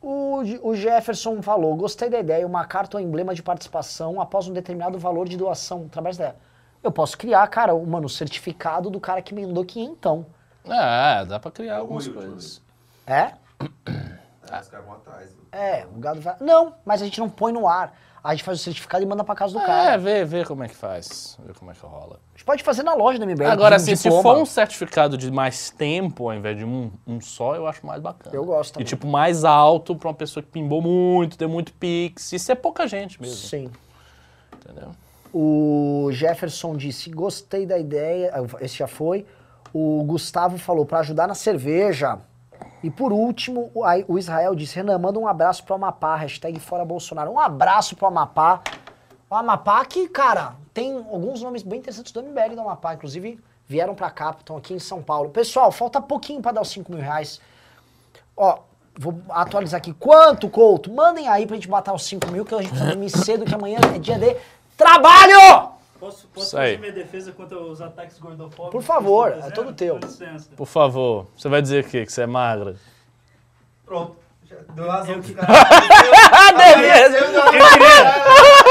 o, 0.00 0.40
o 0.62 0.74
Jefferson 0.76 1.40
falou: 1.42 1.74
gostei 1.74 2.08
da 2.10 2.18
ideia, 2.20 2.46
uma 2.46 2.64
carta 2.64 2.96
ou 2.96 3.02
emblema 3.02 3.34
de 3.34 3.42
participação 3.42 4.20
após 4.20 4.46
um 4.46 4.52
determinado 4.52 4.98
valor 4.98 5.28
de 5.28 5.36
doação. 5.36 5.84
Através 5.86 6.16
dela. 6.16 6.36
Eu 6.82 6.90
posso 6.92 7.16
criar, 7.18 7.46
cara, 7.48 7.74
o 7.74 7.86
mano, 7.86 8.08
certificado 8.08 8.88
do 8.88 8.98
cara 9.00 9.20
que 9.20 9.34
me 9.34 9.46
mandou 9.46 9.64
quinhentão. 9.64 10.24
É, 10.66 11.24
dá 11.26 11.38
pra 11.38 11.50
criar 11.50 11.78
algumas 11.78 12.06
coisas. 12.08 12.62
É? 13.06 13.32
Aí 14.50 14.60
os 14.60 14.68
caras 14.68 14.86
vão 14.86 14.94
atrás. 14.94 15.39
É, 15.52 15.84
o 15.94 15.98
gado 15.98 16.20
vai. 16.20 16.36
Não, 16.40 16.74
mas 16.84 17.02
a 17.02 17.04
gente 17.04 17.18
não 17.20 17.28
põe 17.28 17.52
no 17.52 17.66
ar. 17.66 17.94
A 18.22 18.32
gente 18.34 18.44
faz 18.44 18.60
o 18.60 18.62
certificado 18.62 19.02
e 19.02 19.06
manda 19.06 19.24
pra 19.24 19.34
casa 19.34 19.54
do 19.54 19.60
É, 19.60 19.66
cara. 19.66 19.96
vê, 19.96 20.24
vê 20.26 20.44
como 20.44 20.62
é 20.62 20.68
que 20.68 20.76
faz. 20.76 21.38
Vê 21.42 21.54
como 21.54 21.70
é 21.70 21.74
que 21.74 21.80
rola. 21.80 22.20
A 22.34 22.36
gente 22.36 22.44
pode 22.44 22.62
fazer 22.62 22.82
na 22.82 22.92
loja 22.92 23.18
do 23.18 23.24
MBL. 23.26 23.46
Agora, 23.46 23.76
assim, 23.76 23.96
se 23.96 24.10
for 24.10 24.36
um 24.36 24.44
certificado 24.44 25.16
de 25.16 25.30
mais 25.30 25.70
tempo 25.70 26.28
ao 26.28 26.34
invés 26.36 26.58
de 26.58 26.64
um, 26.64 26.92
um 27.06 27.18
só, 27.18 27.56
eu 27.56 27.66
acho 27.66 27.84
mais 27.86 28.02
bacana. 28.02 28.36
Eu 28.36 28.44
gosto 28.44 28.72
E 28.72 28.74
também. 28.74 28.86
tipo, 28.86 29.06
mais 29.06 29.42
alto 29.42 29.96
pra 29.96 30.08
uma 30.08 30.14
pessoa 30.14 30.42
que 30.42 30.50
pimbou 30.50 30.82
muito, 30.82 31.38
tem 31.38 31.48
muito 31.48 31.72
pix. 31.72 32.30
Isso 32.34 32.52
é 32.52 32.54
pouca 32.54 32.86
gente 32.86 33.20
mesmo. 33.20 33.36
Sim. 33.36 33.70
Entendeu? 34.54 34.90
O 35.32 36.08
Jefferson 36.12 36.76
disse: 36.76 37.08
gostei 37.10 37.64
da 37.64 37.78
ideia. 37.78 38.32
Esse 38.60 38.76
já 38.76 38.86
foi. 38.86 39.24
O 39.72 40.02
Gustavo 40.04 40.58
falou 40.58 40.84
para 40.84 40.98
ajudar 40.98 41.26
na 41.26 41.34
cerveja. 41.34 42.18
E 42.82 42.90
por 42.90 43.12
último, 43.12 43.70
o, 43.74 44.18
Israel 44.18 44.54
disse: 44.54 44.76
Renan, 44.76 44.98
manda 44.98 45.18
um 45.18 45.28
abraço 45.28 45.64
pro 45.64 45.74
Amapá. 45.74 46.16
Hashtag 46.16 46.58
fora 46.58 46.84
Bolsonaro. 46.84 47.30
Um 47.30 47.38
abraço 47.38 47.94
pro 47.96 48.06
Amapá. 48.06 48.62
O 49.28 49.34
Amapá 49.34 49.84
que, 49.84 50.08
cara, 50.08 50.54
tem 50.72 50.96
alguns 50.96 51.42
nomes 51.42 51.62
bem 51.62 51.78
interessantes 51.78 52.12
do 52.12 52.22
MBL 52.22 52.54
do 52.54 52.60
Amapá. 52.62 52.94
Inclusive, 52.94 53.38
vieram 53.66 53.94
pra 53.94 54.10
cá, 54.10 54.34
estão 54.38 54.56
aqui 54.56 54.74
em 54.74 54.78
São 54.78 55.02
Paulo. 55.02 55.30
Pessoal, 55.30 55.70
falta 55.70 56.00
pouquinho 56.00 56.40
para 56.40 56.52
dar 56.52 56.62
os 56.62 56.70
5 56.70 56.90
mil 56.90 57.00
reais. 57.00 57.40
Ó, 58.36 58.58
Vou 58.98 59.18
atualizar 59.30 59.78
aqui. 59.78 59.94
Quanto, 59.94 60.48
Couto? 60.50 60.92
Mandem 60.92 61.28
aí 61.28 61.46
pra 61.46 61.56
gente 61.56 61.70
matar 61.70 61.94
os 61.94 62.04
5 62.04 62.30
mil, 62.30 62.44
que 62.44 62.54
a 62.54 62.58
gente 62.58 62.70
precisa 62.70 62.90
dormir 62.90 63.10
cedo, 63.10 63.44
que 63.46 63.54
amanhã 63.54 63.78
é 63.94 63.98
dia 63.98 64.18
de 64.18 64.36
trabalho! 64.76 65.79
Posso, 66.00 66.26
posso 66.28 66.56
fazer 66.56 66.78
minha 66.78 66.92
defesa 66.92 67.30
contra 67.30 67.58
os 67.60 67.82
ataques 67.82 68.18
gordofóbicos? 68.18 68.70
Por 68.70 68.82
favor, 68.82 69.32
é 69.32 69.50
todo 69.50 69.74
teu. 69.74 70.00
Com 70.00 70.06
licença. 70.06 70.48
Por 70.56 70.66
favor, 70.66 71.26
você 71.36 71.46
vai 71.46 71.60
dizer 71.60 71.84
o 71.84 71.86
quê? 71.86 72.06
Que 72.06 72.12
você 72.12 72.22
é 72.22 72.26
magra? 72.26 72.74
Pronto. 73.84 74.16
Deu 74.74 74.88
razão 74.88 75.14
pros 75.20 75.28
Eu 75.30 75.36
caras. 75.36 75.56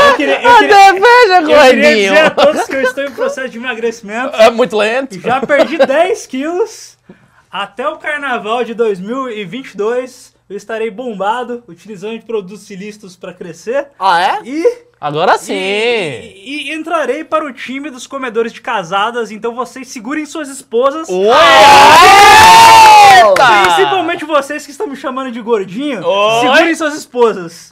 Eu 0.09 0.15
queria, 0.15 0.41
eu 0.41 0.57
queria, 0.57 0.93
Veja, 0.93 1.41
eu 1.41 1.45
queria 1.47 1.95
dizer 1.95 2.25
a 2.25 2.29
todos 2.31 2.65
que 2.65 2.75
eu 2.75 2.81
estou 2.81 3.03
em 3.03 3.11
processo 3.11 3.49
de 3.49 3.57
emagrecimento. 3.57 4.35
É 4.35 4.49
muito 4.49 4.75
lento. 4.75 5.19
Já 5.19 5.39
perdi 5.41 5.77
10 5.77 6.25
quilos. 6.27 6.97
Até 7.51 7.87
o 7.87 7.97
carnaval 7.97 8.63
de 8.63 8.73
2022 8.73 10.33
eu 10.49 10.57
estarei 10.57 10.89
bombado, 10.89 11.63
utilizando 11.67 12.19
produtos 12.23 12.69
ilícitos 12.69 13.15
para 13.15 13.33
crescer. 13.33 13.87
Ah, 13.99 14.21
é? 14.21 14.39
E, 14.43 14.89
Agora 14.99 15.37
sim. 15.37 15.53
e- 15.53 16.69
e 16.69 16.73
entrarei 16.73 17.23
para 17.23 17.45
o 17.45 17.53
time 17.53 17.89
dos 17.89 18.05
comedores 18.07 18.51
de 18.51 18.59
casadas. 18.61 19.31
Então 19.31 19.53
vocês 19.55 19.87
segurem 19.87 20.25
suas 20.25 20.49
esposas. 20.49 21.07
Eita! 23.11 23.45
Principalmente 23.63 24.25
vocês 24.25 24.65
que 24.65 24.71
estão 24.71 24.87
me 24.87 24.95
chamando 24.95 25.31
de 25.31 25.39
gordinho. 25.41 26.05
Oi? 26.05 26.39
Segurem 26.41 26.75
suas 26.75 26.95
esposas. 26.95 27.69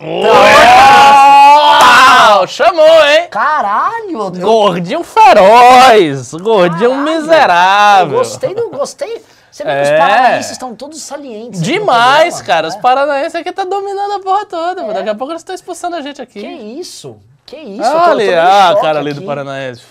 Uau! 1.17 2.47
Chamou, 2.47 2.85
hein? 3.05 3.27
Caralho! 3.31 4.11
Eu, 4.11 4.31
Gordinho 4.31 5.03
feroz, 5.03 6.31
gordinho 6.33 6.89
Caralho, 6.91 7.07
eu 7.09 7.19
miserável. 7.21 8.17
gostei 8.19 8.53
do. 8.55 8.69
Gostei. 8.69 9.21
Você 9.57 9.63
vê 9.63 9.75
que 9.75 9.81
os 9.81 9.87
É. 9.87 9.97
paranaenses 9.97 10.51
estão 10.51 10.75
todos 10.75 11.01
salientes. 11.01 11.61
Demais, 11.63 12.41
cara. 12.43 12.67
né? 12.69 12.75
Os 12.75 12.79
paranaenses 12.79 13.33
aqui 13.33 13.51
tá 13.51 13.63
dominando 13.63 14.13
a 14.13 14.19
porra 14.19 14.45
toda. 14.45 14.83
pô. 14.83 14.93
Daqui 14.93 15.09
a 15.09 15.15
pouco 15.15 15.33
eles 15.33 15.41
estão 15.41 15.55
expulsando 15.55 15.95
a 15.95 16.01
gente 16.01 16.21
aqui. 16.21 16.41
Que 16.41 16.47
isso? 16.47 17.17
Que 17.43 17.55
isso? 17.55 17.81
Olha, 17.91 18.15
meio 18.15 18.39
ah, 18.39 18.77
cara 18.79 18.99
ali 18.99 19.13
do. 19.13 19.23
Paranaense. 19.23 19.83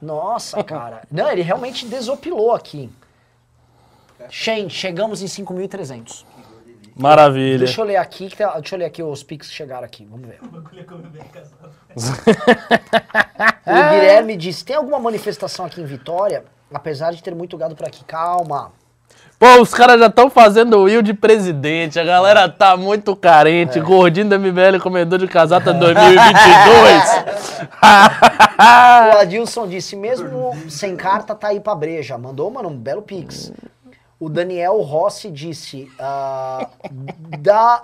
Nossa, 0.00 0.64
cara. 0.64 1.02
Não, 1.12 1.30
ele 1.30 1.42
realmente 1.42 1.86
desopilou 1.86 2.52
aqui. 2.52 2.90
Gente, 4.28 4.74
chegamos 4.74 5.22
em 5.22 5.26
5.300. 5.26 6.24
Maravilha. 6.96 7.58
Deixa 7.64 7.80
eu 7.80 7.84
ler 7.84 7.96
aqui, 7.96 8.28
tá- 8.36 8.58
deixa 8.58 8.74
eu 8.74 8.78
ler 8.80 8.84
aqui 8.86 9.02
os 9.04 9.22
pics 9.22 9.48
que 9.48 9.54
chegaram 9.54 9.84
aqui. 9.84 10.04
Vamos 10.04 10.26
ver. 10.26 10.40
O 10.42 10.48
bagulho 10.48 10.80
é 10.80 10.84
como 10.84 11.02
bem 11.04 11.22
casado. 11.24 11.70
O 13.66 13.90
Guilherme 13.90 14.36
disse: 14.36 14.64
tem 14.64 14.74
alguma 14.74 14.98
manifestação 14.98 15.64
aqui 15.64 15.80
em 15.80 15.84
Vitória? 15.84 16.44
Apesar 16.74 17.12
de 17.12 17.22
ter 17.22 17.34
muito 17.36 17.56
gado 17.56 17.76
por 17.76 17.86
aqui. 17.86 18.02
Calma. 18.04 18.72
Pô, 19.42 19.60
os 19.60 19.74
caras 19.74 19.98
já 19.98 20.06
estão 20.06 20.30
fazendo 20.30 20.76
o 20.76 20.82
Will 20.84 21.02
de 21.02 21.12
presidente. 21.12 21.98
A 21.98 22.04
galera 22.04 22.48
tá 22.48 22.76
muito 22.76 23.16
carente. 23.16 23.76
É. 23.76 23.82
Gordinho 23.82 24.28
da 24.28 24.38
MBL, 24.38 24.78
comedor 24.80 25.18
de 25.18 25.26
casata 25.26 25.74
2022. 25.74 27.24
O 28.62 29.18
Adilson 29.18 29.66
disse: 29.66 29.96
mesmo 29.96 30.52
sem 30.68 30.94
carta, 30.94 31.34
tá 31.34 31.48
aí 31.48 31.58
pra 31.58 31.74
breja. 31.74 32.16
Mandou, 32.16 32.48
mano, 32.52 32.68
um 32.68 32.76
belo 32.76 33.02
pix. 33.02 33.52
O 34.20 34.28
Daniel 34.28 34.80
Rossi 34.80 35.28
disse: 35.28 35.90
ah, 35.98 36.68
dá, 37.40 37.82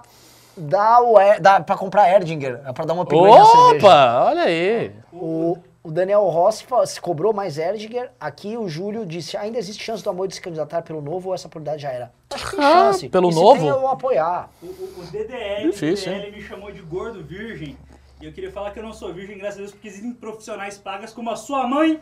dá, 0.56 1.01
o, 1.01 1.16
dá 1.40 1.60
pra 1.60 1.76
comprar 1.76 2.09
Erdinger, 2.09 2.60
é 2.64 2.72
pra 2.72 2.85
dar 2.85 2.94
uma 2.94 3.02
upgrade. 3.02 3.26
Opa, 3.26 4.26
olha 4.26 4.43
aí. 4.43 4.93
O, 5.12 5.59
o 5.89 5.90
Daniel 5.90 6.24
Rossi 6.24 6.66
se 6.86 7.01
cobrou 7.01 7.32
mais 7.32 7.56
Erdinger. 7.56 8.10
Aqui 8.20 8.59
o 8.59 8.69
Júlio 8.69 9.06
disse: 9.06 9.39
ainda 9.39 9.56
existe 9.59 9.82
chance 9.82 10.05
do 10.05 10.10
Amor 10.10 10.28
de 10.28 10.35
se 10.35 10.40
candidatar 10.43 10.82
pelo 10.82 11.01
novo 11.01 11.31
ou 11.31 11.35
essa 11.35 11.47
oportunidade 11.47 11.81
já 11.81 11.90
era? 11.90 12.12
Acho 12.35 12.51
que 12.51 12.56
tem 12.56 12.65
Ah, 12.65 12.73
chance. 12.73 13.09
pelo 13.09 13.31
E 13.31 13.32
se 13.32 13.40
novo? 13.40 13.59
Tem, 13.60 13.69
eu 13.69 13.81
vou 13.81 13.89
apoiar. 13.89 14.51
O, 14.62 14.66
o, 14.66 14.94
o 14.98 15.05
DDL, 15.10 15.70
Difícil, 15.70 16.12
DDL 16.12 16.32
me 16.36 16.43
chamou 16.43 16.70
de 16.70 16.82
gordo 16.82 17.24
virgem. 17.24 17.74
E 18.20 18.27
eu 18.27 18.32
queria 18.35 18.52
falar 18.52 18.70
que 18.73 18.78
eu 18.78 18.82
não 18.82 18.93
sou 18.93 19.15
virgem, 19.15 19.39
graças 19.39 19.56
a 19.56 19.60
Deus, 19.60 19.73
porque 19.73 19.89
existem 19.89 20.12
profissionais 20.12 20.77
pagas 20.77 21.15
como 21.15 21.31
a 21.31 21.36
sua 21.36 21.66
mãe. 21.66 21.98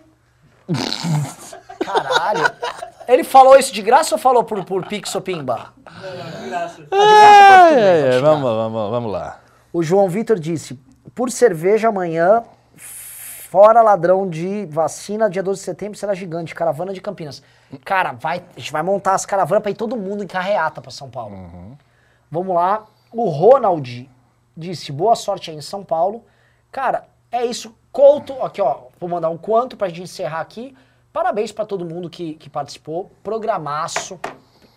Caralho. 1.78 2.44
Ele 3.06 3.22
falou 3.22 3.56
isso 3.56 3.72
de 3.72 3.82
graça 3.82 4.16
ou 4.16 4.18
falou 4.18 4.42
por, 4.42 4.64
por 4.64 4.84
Pix 4.86 5.14
ou 5.14 5.20
Pimba? 5.20 5.72
Não, 5.84 5.92
não, 6.32 6.42
de 6.42 6.48
graça. 6.48 6.86
Ai, 6.90 7.74
ai, 7.82 8.08
ai, 8.14 8.20
vamos, 8.20 8.42
vamos, 8.42 8.90
vamos 8.90 9.12
lá. 9.12 9.40
O 9.72 9.80
João 9.80 10.08
Vitor 10.08 10.38
disse: 10.40 10.76
por 11.14 11.30
cerveja 11.30 11.88
amanhã, 11.88 12.42
fora 13.56 13.80
ladrão 13.80 14.28
de 14.28 14.66
vacina, 14.66 15.30
dia 15.30 15.42
12 15.42 15.60
de 15.60 15.64
setembro 15.64 15.98
será 15.98 16.12
gigante, 16.12 16.54
caravana 16.54 16.92
de 16.92 17.00
Campinas. 17.00 17.42
Cara, 17.86 18.12
vai, 18.12 18.44
a 18.54 18.60
gente 18.60 18.70
vai 18.70 18.82
montar 18.82 19.14
as 19.14 19.24
caravanas 19.24 19.62
pra 19.62 19.70
ir 19.70 19.74
todo 19.74 19.96
mundo 19.96 20.22
em 20.22 20.26
carreata 20.26 20.82
pra 20.82 20.90
São 20.90 21.08
Paulo. 21.08 21.78
Vamos 22.30 22.54
lá. 22.54 22.84
O 23.10 23.30
Ronald 23.30 24.10
disse: 24.54 24.92
boa 24.92 25.16
sorte 25.16 25.50
aí 25.50 25.56
em 25.56 25.62
São 25.62 25.82
Paulo. 25.82 26.22
Cara, 26.70 27.08
é 27.32 27.46
isso. 27.46 27.74
Couto, 27.90 28.34
aqui 28.42 28.60
ó, 28.60 28.88
vou 29.00 29.08
mandar 29.08 29.30
um 29.30 29.38
quanto 29.38 29.74
pra 29.74 29.88
gente 29.88 30.02
encerrar 30.02 30.40
aqui. 30.40 30.76
Parabéns 31.10 31.50
pra 31.50 31.64
todo 31.64 31.82
mundo 31.82 32.10
que, 32.10 32.34
que 32.34 32.50
participou. 32.50 33.10
Programaço. 33.24 34.20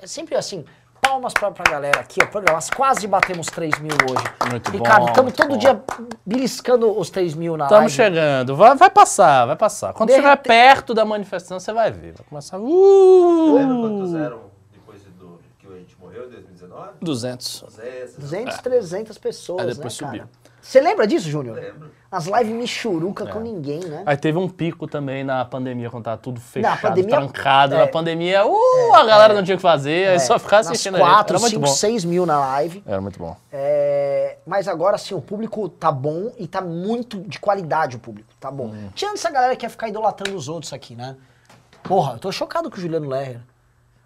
É 0.02 0.08
sempre 0.08 0.36
assim. 0.36 0.64
Palmas 1.02 1.34
pra, 1.34 1.52
pra 1.52 1.70
galera 1.72 2.00
aqui, 2.02 2.20
ó. 2.22 2.26
Programaço. 2.28 2.72
Quase 2.76 3.08
batemos 3.08 3.48
3 3.48 3.80
mil 3.80 3.92
hoje. 4.10 4.24
Muito 4.52 4.72
Ricardo, 4.72 5.02
bom, 5.04 5.10
estamos 5.10 5.34
todo 5.34 5.50
bom. 5.50 5.58
dia 5.58 5.82
beliscando 6.26 6.98
os 6.98 7.10
3 7.10 7.34
mil 7.34 7.58
na 7.58 7.66
Estamos 7.66 7.92
chegando. 7.94 8.56
Vai, 8.56 8.76
vai 8.76 8.90
passar, 8.90 9.46
vai 9.46 9.56
passar. 9.56 9.94
Quando 9.94 10.10
De 10.10 10.14
estiver 10.14 10.30
repente- 10.30 10.48
perto 10.48 10.94
da 10.94 11.04
manifestação, 11.06 11.60
você 11.60 11.72
vai 11.74 11.92
ver. 11.92 12.14
Vai 12.14 12.26
começar. 12.28 12.58
Lembra 12.58 13.76
quantos 13.90 14.14
Uh, 14.14 14.18
eram 14.18 14.40
depois 14.72 15.02
do, 15.20 15.40
que 15.58 15.68
a 15.68 15.72
gente 15.78 15.96
morreu 16.00 16.26
em 16.28 16.30
2019? 16.30 16.90
200. 17.02 17.62
200. 17.62 18.16
200, 18.18 18.58
300 18.60 19.18
pessoas, 19.18 19.62
Aí 19.62 19.74
depois 19.74 20.00
né, 20.00 20.08
subiu. 20.08 20.20
cara? 20.22 20.30
Você 20.62 20.82
lembra 20.82 21.08
disso, 21.08 21.30
Júnior? 21.30 21.56
Lembro. 21.56 21.92
As 22.12 22.26
lives 22.26 22.52
michuruca 22.54 23.24
É. 23.24 23.28
com 23.28 23.40
ninguém, 23.40 23.80
né? 23.82 24.02
Aí 24.06 24.18
teve 24.18 24.38
um 24.38 24.50
pico 24.50 24.88
também 24.88 25.24
na 25.24 25.46
pandemia, 25.46 25.92
quando 25.92 26.06
tava 26.06 26.18
tudo 26.18 26.40
fechado, 26.40 26.82
pandemia- 26.82 27.16
trancado. 27.18 27.76
é. 27.76 27.78
Na 27.78 27.88
pandemia, 27.88 28.46
uh, 28.48 28.94
a 28.96 29.06
galera 29.06 29.34
não 29.36 29.44
tinha 29.44 29.54
o 29.56 29.58
que 29.60 29.62
fazer, 29.62 30.10
aí 30.10 30.20
só 30.20 30.40
ficava 30.40 30.58
Nas 30.64 30.68
assistindo 30.72 30.98
gente. 30.98 31.06
4, 31.06 31.36
Era 31.36 31.40
muito 31.40 31.52
5, 31.54 31.62
bom. 31.68 31.72
6 31.72 32.04
mil 32.06 32.26
na 32.26 32.40
live. 32.40 32.84
Era 32.86 33.00
muito 33.00 33.20
bom. 33.20 33.38
É, 33.52 34.38
mas 34.44 34.68
agora 34.68 34.98
sim, 34.98 35.14
o 35.14 35.22
público 35.22 35.70
tá 35.70 35.92
bom 35.92 36.32
e 36.40 36.48
tá 36.48 36.62
muito 36.62 37.20
de 37.22 37.40
qualidade 37.40 37.98
o 37.98 38.00
público, 38.00 38.34
tá 38.40 38.50
bom. 38.50 38.70
Hum. 38.70 38.90
Tirando 38.96 39.14
essa 39.14 39.30
galera 39.30 39.56
que 39.56 39.62
quer 39.62 39.70
ficar 39.70 39.88
idolatrando 39.88 40.36
os 40.36 40.50
outros 40.50 40.74
aqui, 40.74 40.96
né? 40.96 41.16
Porra, 41.84 42.14
eu 42.14 42.20
tô 42.20 42.32
chocado 42.32 42.72
com 42.72 42.78
o 42.78 42.80
Juliano 42.80 43.08
Lerner. 43.08 43.42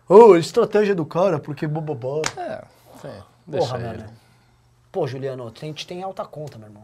Ô, 0.09 0.35
estratégia 0.35 0.93
do 0.93 1.05
cara, 1.05 1.39
porque 1.39 1.65
bobobó. 1.65 2.21
É, 2.38 2.61
sim, 3.01 3.07
deixa 3.47 3.67
Porra, 3.77 3.93
ele. 3.93 4.03
Pô, 4.93 5.07
Juliano, 5.07 5.51
a 5.51 5.65
gente 5.65 5.87
tem 5.87 6.03
alta 6.03 6.23
conta, 6.23 6.59
meu 6.59 6.67
irmão. 6.67 6.83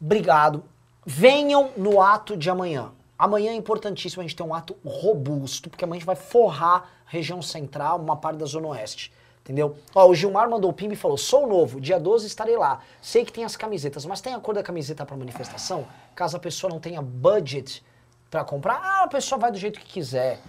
Obrigado. 0.00 0.64
Venham 1.04 1.70
no 1.76 2.00
ato 2.00 2.34
de 2.34 2.48
amanhã. 2.48 2.92
Amanhã 3.18 3.52
é 3.52 3.54
importantíssimo 3.54 4.22
a 4.22 4.24
gente 4.24 4.34
ter 4.34 4.42
um 4.42 4.54
ato 4.54 4.74
robusto, 4.82 5.68
porque 5.68 5.84
amanhã 5.84 5.98
a 5.98 6.00
gente 6.00 6.06
vai 6.06 6.16
forrar 6.16 6.88
região 7.04 7.42
central, 7.42 8.00
uma 8.00 8.16
parte 8.16 8.38
da 8.38 8.46
Zona 8.46 8.68
Oeste. 8.68 9.12
Entendeu? 9.44 9.76
Ó, 9.94 10.08
o 10.08 10.14
Gilmar 10.14 10.48
mandou 10.48 10.70
o 10.70 10.72
pimba 10.72 10.94
e 10.94 10.96
falou: 10.96 11.18
sou 11.18 11.46
novo, 11.46 11.78
dia 11.78 12.00
12 12.00 12.26
estarei 12.26 12.56
lá. 12.56 12.80
Sei 13.02 13.22
que 13.22 13.32
tem 13.32 13.44
as 13.44 13.54
camisetas, 13.54 14.06
mas 14.06 14.22
tem 14.22 14.32
a 14.32 14.40
cor 14.40 14.54
da 14.54 14.62
camiseta 14.62 15.04
pra 15.04 15.14
manifestação? 15.14 15.86
Caso 16.14 16.38
a 16.38 16.40
pessoa 16.40 16.72
não 16.72 16.80
tenha 16.80 17.02
budget 17.02 17.84
pra 18.30 18.44
comprar, 18.44 18.80
ah, 18.82 19.02
a 19.02 19.08
pessoa 19.08 19.38
vai 19.38 19.52
do 19.52 19.58
jeito 19.58 19.78
que 19.78 19.84
quiser. 19.84 20.40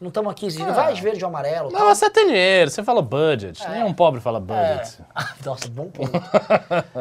Não 0.00 0.08
estamos 0.08 0.32
aqui 0.32 0.46
exigindo, 0.46 0.72
vai 0.72 0.94
de 0.94 1.02
verde 1.02 1.22
ou 1.22 1.28
amarelo. 1.28 1.70
Não, 1.70 1.78
tal. 1.78 1.94
você 1.94 2.08
tem 2.08 2.26
dinheiro, 2.26 2.70
você 2.70 2.82
fala 2.82 3.02
budget. 3.02 3.68
Nenhum 3.68 3.92
pobre 3.92 4.18
fala 4.18 4.40
budget. 4.40 4.98
É. 5.14 5.24
Nossa, 5.44 5.68
bom 5.68 5.90
ponto. 5.90 6.10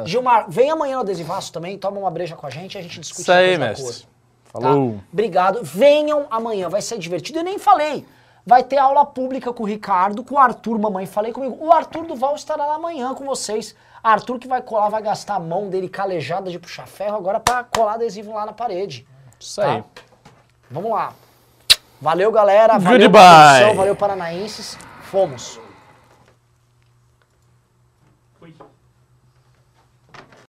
Gilmar, 0.05 0.49
vem 0.49 0.69
amanhã 0.69 0.95
no 0.95 1.01
Adesivaço 1.01 1.53
também, 1.53 1.77
toma 1.77 1.97
uma 1.97 2.11
breja 2.11 2.35
com 2.35 2.45
a 2.45 2.49
gente 2.49 2.75
e 2.75 2.77
a 2.77 2.81
gente 2.81 2.99
discute 2.99 3.21
Isso 3.21 3.31
aí, 3.31 3.57
mestre. 3.57 3.85
cor, 3.85 4.61
Falou. 4.61 4.93
Tá? 4.93 5.03
Obrigado. 5.13 5.63
Venham 5.63 6.25
amanhã, 6.29 6.67
vai 6.67 6.81
ser 6.81 6.97
divertido. 6.97 7.39
Eu 7.39 7.43
nem 7.43 7.57
falei. 7.57 8.05
Vai 8.45 8.63
ter 8.63 8.77
aula 8.77 9.05
pública 9.05 9.53
com 9.53 9.63
o 9.63 9.65
Ricardo, 9.65 10.23
com 10.23 10.35
o 10.35 10.37
Arthur, 10.37 10.77
mamãe, 10.77 11.05
falei 11.05 11.31
comigo. 11.31 11.57
O 11.59 11.71
Arthur 11.71 12.05
Duval 12.05 12.35
estará 12.35 12.65
lá 12.65 12.75
amanhã 12.75 13.13
com 13.13 13.23
vocês. 13.25 13.75
Arthur 14.03 14.39
que 14.39 14.47
vai 14.47 14.61
colar, 14.61 14.89
vai 14.89 15.01
gastar 15.01 15.35
a 15.35 15.39
mão 15.39 15.69
dele 15.69 15.87
calejada 15.87 16.49
de 16.49 16.57
puxar 16.57 16.87
ferro 16.87 17.15
agora 17.15 17.39
pra 17.39 17.63
colar 17.63 17.93
adesivo 17.93 18.33
lá 18.33 18.45
na 18.45 18.53
parede. 18.53 19.07
Isso 19.39 19.61
aí. 19.61 19.81
Tá? 19.81 20.01
Vamos 20.71 20.91
lá. 20.91 21.13
Valeu, 22.01 22.31
galera. 22.31 22.77
Valeu, 22.77 22.99
Goodbye. 23.09 23.73
valeu, 23.75 23.95
paranaenses. 23.95 24.77
Fomos. 25.11 25.59